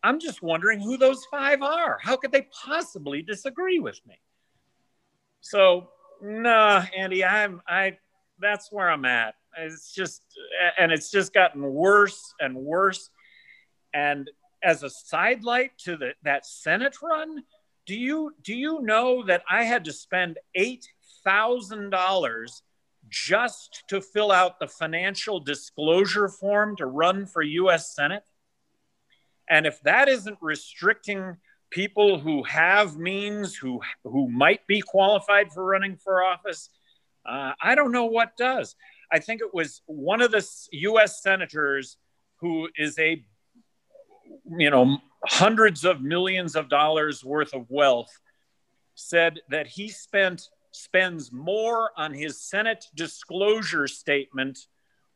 I'm 0.01 0.19
just 0.19 0.41
wondering 0.41 0.79
who 0.79 0.97
those 0.97 1.25
five 1.31 1.61
are. 1.61 1.97
How 2.01 2.17
could 2.17 2.31
they 2.31 2.47
possibly 2.51 3.21
disagree 3.21 3.79
with 3.79 3.99
me? 4.05 4.19
So, 5.41 5.89
nah, 6.21 6.85
Andy, 6.95 7.23
I'm, 7.23 7.61
I, 7.67 7.97
that's 8.39 8.71
where 8.71 8.89
I'm 8.89 9.05
at. 9.05 9.35
It's 9.57 9.93
just, 9.93 10.21
and 10.77 10.91
it's 10.91 11.11
just 11.11 11.33
gotten 11.33 11.61
worse 11.61 12.33
and 12.39 12.55
worse. 12.55 13.09
And 13.93 14.29
as 14.63 14.83
a 14.83 14.89
sidelight 14.89 15.77
to 15.79 15.95
the, 15.95 16.13
that 16.23 16.45
Senate 16.45 16.97
run, 17.01 17.43
do 17.85 17.95
you 17.95 18.33
do 18.43 18.55
you 18.55 18.81
know 18.81 19.23
that 19.25 19.43
I 19.49 19.63
had 19.63 19.85
to 19.85 19.93
spend 19.93 20.39
eight 20.55 20.87
thousand 21.23 21.89
dollars 21.89 22.63
just 23.09 23.83
to 23.89 24.01
fill 24.01 24.31
out 24.31 24.59
the 24.59 24.67
financial 24.67 25.39
disclosure 25.39 26.29
form 26.29 26.75
to 26.77 26.85
run 26.85 27.25
for 27.25 27.41
U.S. 27.41 27.93
Senate? 27.93 28.23
And 29.49 29.65
if 29.65 29.81
that 29.83 30.07
isn't 30.07 30.37
restricting 30.41 31.37
people 31.69 32.19
who 32.19 32.43
have 32.43 32.97
means, 32.97 33.55
who 33.55 33.81
who 34.03 34.29
might 34.29 34.65
be 34.67 34.81
qualified 34.81 35.51
for 35.51 35.65
running 35.65 35.97
for 35.97 36.23
office, 36.23 36.69
uh, 37.25 37.53
I 37.61 37.75
don't 37.75 37.91
know 37.91 38.05
what 38.05 38.37
does. 38.37 38.75
I 39.11 39.19
think 39.19 39.41
it 39.41 39.53
was 39.53 39.81
one 39.85 40.21
of 40.21 40.31
the 40.31 40.47
U.S. 40.71 41.21
senators 41.21 41.97
who 42.37 42.69
is 42.77 42.97
a, 42.99 43.23
you 44.57 44.69
know, 44.69 44.97
hundreds 45.25 45.85
of 45.85 46.01
millions 46.01 46.55
of 46.55 46.69
dollars 46.69 47.23
worth 47.23 47.53
of 47.53 47.69
wealth, 47.69 48.11
said 48.95 49.39
that 49.49 49.67
he 49.67 49.89
spent 49.89 50.49
spends 50.75 51.31
more 51.31 51.91
on 51.97 52.13
his 52.13 52.41
Senate 52.41 52.85
disclosure 52.95 53.87
statement 53.87 54.67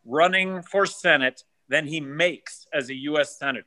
running 0.05 0.61
for 0.61 0.85
Senate 0.85 1.43
than 1.67 1.85
he 1.85 1.99
makes 1.99 2.67
as 2.73 2.89
a 2.89 2.95
U.S. 2.95 3.37
senator. 3.37 3.65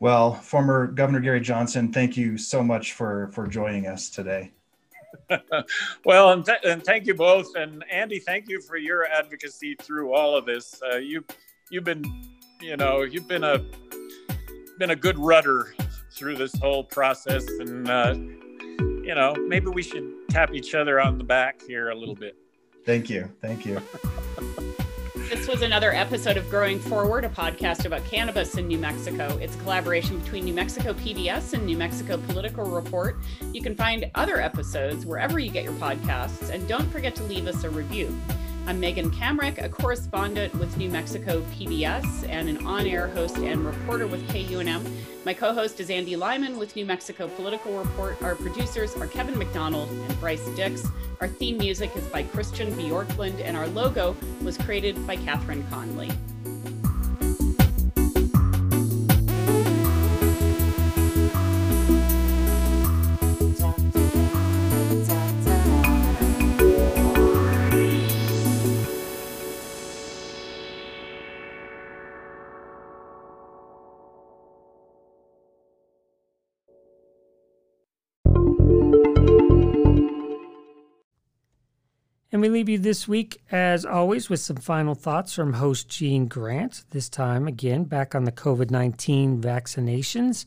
Well, 0.00 0.34
former 0.34 0.86
Governor 0.86 1.20
Gary 1.20 1.40
Johnson, 1.40 1.92
thank 1.92 2.16
you 2.16 2.38
so 2.38 2.62
much 2.62 2.92
for 2.92 3.28
for 3.32 3.46
joining 3.46 3.86
us 3.86 4.10
today. 4.10 4.52
well, 6.04 6.32
and, 6.32 6.44
th- 6.44 6.58
and, 6.64 6.84
thank 6.84 7.06
you 7.06 7.14
both, 7.14 7.54
and 7.56 7.84
Andy, 7.90 8.18
thank 8.18 8.48
you 8.48 8.60
for 8.60 8.76
your 8.76 9.06
advocacy 9.06 9.74
through 9.74 10.12
all 10.12 10.36
of 10.36 10.46
this. 10.46 10.80
Uh, 10.82 10.96
you 10.96 11.24
you've 11.70 11.84
been, 11.84 12.04
you 12.60 12.76
know, 12.76 13.02
you've 13.02 13.26
been 13.26 13.44
a 13.44 13.64
been 14.78 14.90
a 14.90 14.96
good 14.96 15.18
rudder 15.18 15.74
through 16.12 16.36
this 16.36 16.54
whole 16.58 16.84
process, 16.84 17.46
and 17.58 17.90
uh, 17.90 18.14
you 19.08 19.14
know, 19.14 19.34
maybe 19.46 19.68
we 19.68 19.82
should 19.82 20.06
tap 20.28 20.52
each 20.52 20.74
other 20.74 21.00
on 21.00 21.16
the 21.16 21.24
back 21.24 21.62
here 21.66 21.88
a 21.88 21.94
little 21.94 22.14
bit. 22.14 22.36
Thank 22.84 23.08
you, 23.08 23.30
thank 23.40 23.64
you. 23.64 23.80
This 25.30 25.48
was 25.48 25.62
another 25.62 25.94
episode 25.94 26.36
of 26.36 26.48
Growing 26.50 26.78
Forward, 26.78 27.24
a 27.24 27.30
podcast 27.30 27.86
about 27.86 28.04
cannabis 28.04 28.58
in 28.58 28.68
New 28.68 28.76
Mexico. 28.76 29.38
It's 29.38 29.54
a 29.54 29.58
collaboration 29.60 30.18
between 30.18 30.44
New 30.44 30.52
Mexico 30.52 30.92
PBS 30.92 31.54
and 31.54 31.64
New 31.64 31.78
Mexico 31.78 32.18
Political 32.18 32.66
Report. 32.66 33.16
You 33.54 33.62
can 33.62 33.74
find 33.74 34.10
other 34.14 34.42
episodes 34.42 35.06
wherever 35.06 35.38
you 35.38 35.50
get 35.50 35.64
your 35.64 35.72
podcasts, 35.74 36.50
and 36.50 36.68
don't 36.68 36.90
forget 36.90 37.14
to 37.16 37.22
leave 37.24 37.46
us 37.46 37.64
a 37.64 37.70
review. 37.70 38.14
I'm 38.68 38.80
Megan 38.80 39.10
Kamerick, 39.10 39.64
a 39.64 39.70
correspondent 39.70 40.54
with 40.56 40.76
New 40.76 40.90
Mexico 40.90 41.40
PBS 41.54 42.28
and 42.28 42.50
an 42.50 42.66
on 42.66 42.86
air 42.86 43.08
host 43.08 43.38
and 43.38 43.64
reporter 43.64 44.06
with 44.06 44.28
KUNM. 44.28 44.86
My 45.24 45.32
co 45.32 45.54
host 45.54 45.80
is 45.80 45.88
Andy 45.88 46.16
Lyman 46.16 46.58
with 46.58 46.76
New 46.76 46.84
Mexico 46.84 47.28
Political 47.28 47.78
Report. 47.78 48.20
Our 48.20 48.34
producers 48.34 48.94
are 48.96 49.06
Kevin 49.06 49.38
McDonald 49.38 49.88
and 49.88 50.20
Bryce 50.20 50.46
Dix. 50.48 50.86
Our 51.22 51.28
theme 51.28 51.56
music 51.56 51.96
is 51.96 52.04
by 52.08 52.24
Christian 52.24 52.70
Bjorklund, 52.74 53.40
and 53.42 53.56
our 53.56 53.68
logo 53.68 54.14
was 54.42 54.58
created 54.58 55.06
by 55.06 55.16
Catherine 55.16 55.66
Conley. 55.70 56.10
And 82.30 82.42
we 82.42 82.50
leave 82.50 82.68
you 82.68 82.76
this 82.76 83.08
week, 83.08 83.40
as 83.50 83.86
always, 83.86 84.28
with 84.28 84.40
some 84.40 84.56
final 84.56 84.94
thoughts 84.94 85.34
from 85.34 85.54
host 85.54 85.88
Gene 85.88 86.26
Grant. 86.26 86.84
This 86.90 87.08
time, 87.08 87.48
again, 87.48 87.84
back 87.84 88.14
on 88.14 88.24
the 88.24 88.32
COVID 88.32 88.70
19 88.70 89.40
vaccinations. 89.40 90.44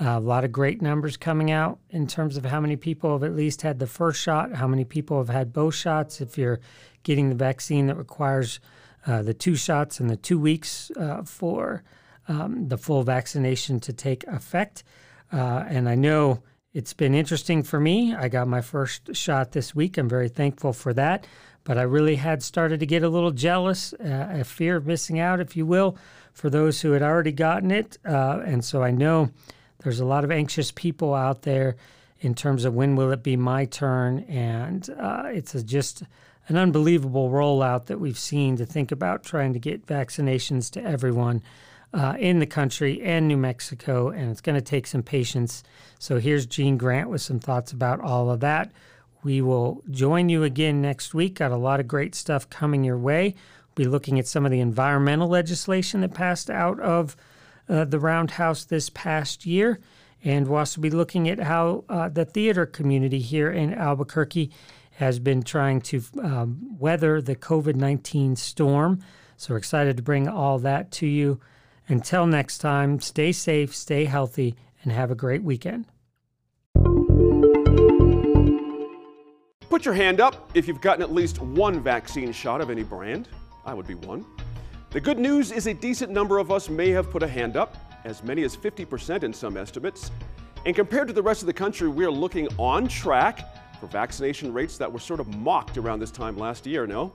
Uh, 0.00 0.16
a 0.16 0.20
lot 0.20 0.42
of 0.42 0.50
great 0.50 0.82
numbers 0.82 1.16
coming 1.16 1.52
out 1.52 1.78
in 1.90 2.08
terms 2.08 2.36
of 2.36 2.44
how 2.46 2.58
many 2.58 2.74
people 2.74 3.12
have 3.12 3.22
at 3.22 3.36
least 3.36 3.62
had 3.62 3.78
the 3.78 3.86
first 3.86 4.20
shot, 4.20 4.52
how 4.54 4.66
many 4.66 4.84
people 4.84 5.18
have 5.18 5.28
had 5.28 5.52
both 5.52 5.76
shots. 5.76 6.20
If 6.20 6.36
you're 6.36 6.58
getting 7.04 7.28
the 7.28 7.36
vaccine 7.36 7.86
that 7.86 7.96
requires 7.96 8.58
uh, 9.06 9.22
the 9.22 9.34
two 9.34 9.54
shots 9.54 10.00
and 10.00 10.10
the 10.10 10.16
two 10.16 10.40
weeks 10.40 10.90
uh, 10.96 11.22
for 11.22 11.84
um, 12.26 12.66
the 12.66 12.78
full 12.78 13.04
vaccination 13.04 13.78
to 13.78 13.92
take 13.92 14.24
effect. 14.24 14.82
Uh, 15.32 15.64
and 15.68 15.88
I 15.88 15.94
know 15.94 16.42
it's 16.72 16.94
been 16.94 17.14
interesting 17.14 17.62
for 17.62 17.78
me. 17.78 18.14
I 18.14 18.28
got 18.28 18.48
my 18.48 18.62
first 18.62 19.14
shot 19.14 19.52
this 19.52 19.74
week. 19.74 19.98
I'm 19.98 20.08
very 20.08 20.28
thankful 20.28 20.72
for 20.72 20.94
that. 20.94 21.26
But 21.64 21.78
I 21.78 21.82
really 21.82 22.16
had 22.16 22.42
started 22.42 22.80
to 22.80 22.86
get 22.86 23.04
a 23.04 23.08
little 23.08 23.30
jealous, 23.30 23.92
uh, 23.92 24.28
a 24.30 24.44
fear 24.44 24.76
of 24.76 24.86
missing 24.86 25.20
out, 25.20 25.38
if 25.38 25.56
you 25.56 25.64
will, 25.64 25.96
for 26.32 26.50
those 26.50 26.80
who 26.80 26.92
had 26.92 27.02
already 27.02 27.30
gotten 27.30 27.70
it. 27.70 27.98
Uh, 28.04 28.40
and 28.44 28.64
so 28.64 28.82
I 28.82 28.90
know 28.90 29.30
there's 29.78 30.00
a 30.00 30.04
lot 30.04 30.24
of 30.24 30.30
anxious 30.30 30.72
people 30.72 31.14
out 31.14 31.42
there 31.42 31.76
in 32.20 32.34
terms 32.34 32.64
of 32.64 32.74
when 32.74 32.96
will 32.96 33.12
it 33.12 33.22
be 33.22 33.36
my 33.36 33.64
turn. 33.66 34.20
And 34.20 34.88
uh, 34.98 35.24
it's 35.26 35.54
a, 35.54 35.62
just 35.62 36.02
an 36.48 36.56
unbelievable 36.56 37.30
rollout 37.30 37.86
that 37.86 38.00
we've 38.00 38.18
seen 38.18 38.56
to 38.56 38.66
think 38.66 38.90
about 38.90 39.22
trying 39.22 39.52
to 39.52 39.58
get 39.58 39.86
vaccinations 39.86 40.70
to 40.72 40.82
everyone 40.82 41.42
uh, 41.94 42.16
in 42.18 42.38
the 42.38 42.46
country 42.46 43.02
and 43.02 43.28
New 43.28 43.36
Mexico, 43.36 44.08
and 44.08 44.30
it's 44.30 44.40
going 44.40 44.54
to 44.54 44.62
take 44.62 44.86
some 44.86 45.02
patience. 45.02 45.62
So 45.98 46.18
here's 46.18 46.46
Gene 46.46 46.76
Grant 46.76 47.10
with 47.10 47.20
some 47.20 47.38
thoughts 47.38 47.72
about 47.72 48.00
all 48.00 48.30
of 48.30 48.40
that. 48.40 48.72
We 49.22 49.40
will 49.40 49.82
join 49.90 50.28
you 50.28 50.42
again 50.42 50.82
next 50.82 51.14
week. 51.14 51.34
Got 51.34 51.52
a 51.52 51.56
lot 51.56 51.80
of 51.80 51.86
great 51.86 52.14
stuff 52.14 52.50
coming 52.50 52.82
your 52.82 52.98
way. 52.98 53.34
We'll 53.76 53.86
be 53.86 53.90
looking 53.90 54.18
at 54.18 54.26
some 54.26 54.44
of 54.44 54.50
the 54.50 54.60
environmental 54.60 55.28
legislation 55.28 56.00
that 56.00 56.14
passed 56.14 56.50
out 56.50 56.80
of 56.80 57.16
uh, 57.68 57.84
the 57.84 58.00
Roundhouse 58.00 58.64
this 58.64 58.90
past 58.90 59.46
year. 59.46 59.78
And 60.24 60.48
we'll 60.48 60.58
also 60.58 60.80
be 60.80 60.90
looking 60.90 61.28
at 61.28 61.40
how 61.40 61.84
uh, 61.88 62.08
the 62.08 62.24
theater 62.24 62.66
community 62.66 63.18
here 63.18 63.50
in 63.50 63.74
Albuquerque 63.74 64.50
has 64.92 65.18
been 65.18 65.42
trying 65.42 65.80
to 65.80 66.02
um, 66.22 66.76
weather 66.78 67.20
the 67.20 67.34
COVID 67.34 67.74
19 67.74 68.36
storm. 68.36 69.00
So 69.36 69.54
we're 69.54 69.58
excited 69.58 69.96
to 69.96 70.02
bring 70.02 70.28
all 70.28 70.58
that 70.60 70.90
to 70.92 71.06
you. 71.06 71.40
Until 71.88 72.26
next 72.26 72.58
time, 72.58 73.00
stay 73.00 73.32
safe, 73.32 73.74
stay 73.74 74.04
healthy, 74.04 74.54
and 74.82 74.92
have 74.92 75.10
a 75.10 75.14
great 75.14 75.42
weekend. 75.42 75.86
Put 79.68 79.84
your 79.84 79.94
hand 79.94 80.20
up 80.20 80.50
if 80.54 80.68
you've 80.68 80.80
gotten 80.80 81.02
at 81.02 81.12
least 81.12 81.40
one 81.40 81.80
vaccine 81.80 82.32
shot 82.32 82.60
of 82.60 82.70
any 82.70 82.82
brand. 82.82 83.28
I 83.64 83.74
would 83.74 83.86
be 83.86 83.94
one. 83.94 84.24
The 84.90 85.00
good 85.00 85.18
news 85.18 85.50
is 85.50 85.66
a 85.66 85.74
decent 85.74 86.12
number 86.12 86.38
of 86.38 86.52
us 86.52 86.68
may 86.68 86.90
have 86.90 87.10
put 87.10 87.22
a 87.22 87.28
hand 87.28 87.56
up, 87.56 87.76
as 88.04 88.22
many 88.22 88.42
as 88.42 88.56
50% 88.56 89.22
in 89.22 89.32
some 89.32 89.56
estimates. 89.56 90.10
And 90.66 90.76
compared 90.76 91.08
to 91.08 91.14
the 91.14 91.22
rest 91.22 91.42
of 91.42 91.46
the 91.46 91.52
country, 91.52 91.88
we 91.88 92.04
are 92.04 92.10
looking 92.10 92.46
on 92.58 92.86
track 92.86 93.80
for 93.80 93.86
vaccination 93.86 94.52
rates 94.52 94.78
that 94.78 94.92
were 94.92 95.00
sort 95.00 95.18
of 95.18 95.34
mocked 95.38 95.78
around 95.78 95.98
this 95.98 96.10
time 96.10 96.36
last 96.36 96.66
year, 96.66 96.86
no? 96.86 97.12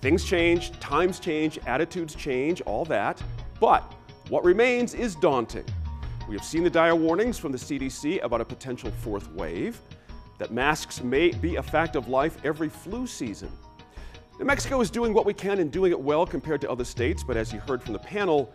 Things 0.00 0.24
change, 0.24 0.72
times 0.80 1.20
change, 1.20 1.58
attitudes 1.66 2.14
change, 2.14 2.62
all 2.62 2.84
that. 2.86 3.22
But 3.60 3.94
what 4.28 4.42
remains 4.42 4.94
is 4.94 5.14
daunting. 5.14 5.66
We 6.26 6.34
have 6.34 6.44
seen 6.44 6.64
the 6.64 6.70
dire 6.70 6.96
warnings 6.96 7.38
from 7.38 7.52
the 7.52 7.58
CDC 7.58 8.22
about 8.24 8.40
a 8.40 8.44
potential 8.44 8.90
fourth 8.90 9.30
wave, 9.32 9.80
that 10.38 10.50
masks 10.50 11.02
may 11.02 11.32
be 11.32 11.56
a 11.56 11.62
fact 11.62 11.96
of 11.96 12.08
life 12.08 12.38
every 12.44 12.70
flu 12.70 13.06
season. 13.06 13.52
New 14.38 14.46
Mexico 14.46 14.80
is 14.80 14.90
doing 14.90 15.12
what 15.12 15.26
we 15.26 15.34
can 15.34 15.58
and 15.58 15.70
doing 15.70 15.92
it 15.92 16.00
well 16.00 16.24
compared 16.24 16.62
to 16.62 16.70
other 16.70 16.84
states, 16.84 17.22
but 17.22 17.36
as 17.36 17.52
you 17.52 17.60
heard 17.60 17.82
from 17.82 17.92
the 17.92 17.98
panel, 17.98 18.50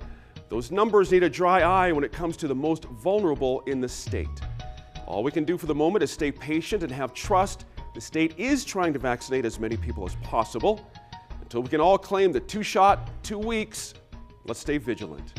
those 0.49 0.71
numbers 0.71 1.11
need 1.11 1.21
a 1.21 1.29
dry 1.29 1.61
eye 1.61 1.91
when 1.91 2.03
it 2.03 2.11
comes 2.11 2.35
to 2.37 2.47
the 2.47 2.55
most 2.55 2.85
vulnerable 2.85 3.61
in 3.67 3.79
the 3.79 3.87
state. 3.87 4.27
All 5.05 5.23
we 5.23 5.31
can 5.31 5.43
do 5.43 5.59
for 5.59 5.67
the 5.67 5.75
moment 5.75 6.01
is 6.01 6.09
stay 6.09 6.31
patient 6.31 6.81
and 6.81 6.91
have 6.91 7.13
trust. 7.13 7.65
The 7.93 8.01
state 8.01 8.33
is 8.39 8.65
trying 8.65 8.93
to 8.93 8.99
vaccinate 8.99 9.45
as 9.45 9.59
many 9.59 9.77
people 9.77 10.05
as 10.05 10.15
possible 10.23 10.89
until 11.41 11.61
we 11.61 11.69
can 11.69 11.79
all 11.79 11.99
claim 11.99 12.31
the 12.31 12.39
two 12.39 12.63
shot, 12.63 13.11
two 13.21 13.37
weeks 13.37 13.93
Let's 14.47 14.59
stay 14.59 14.77
vigilant. 14.77 15.33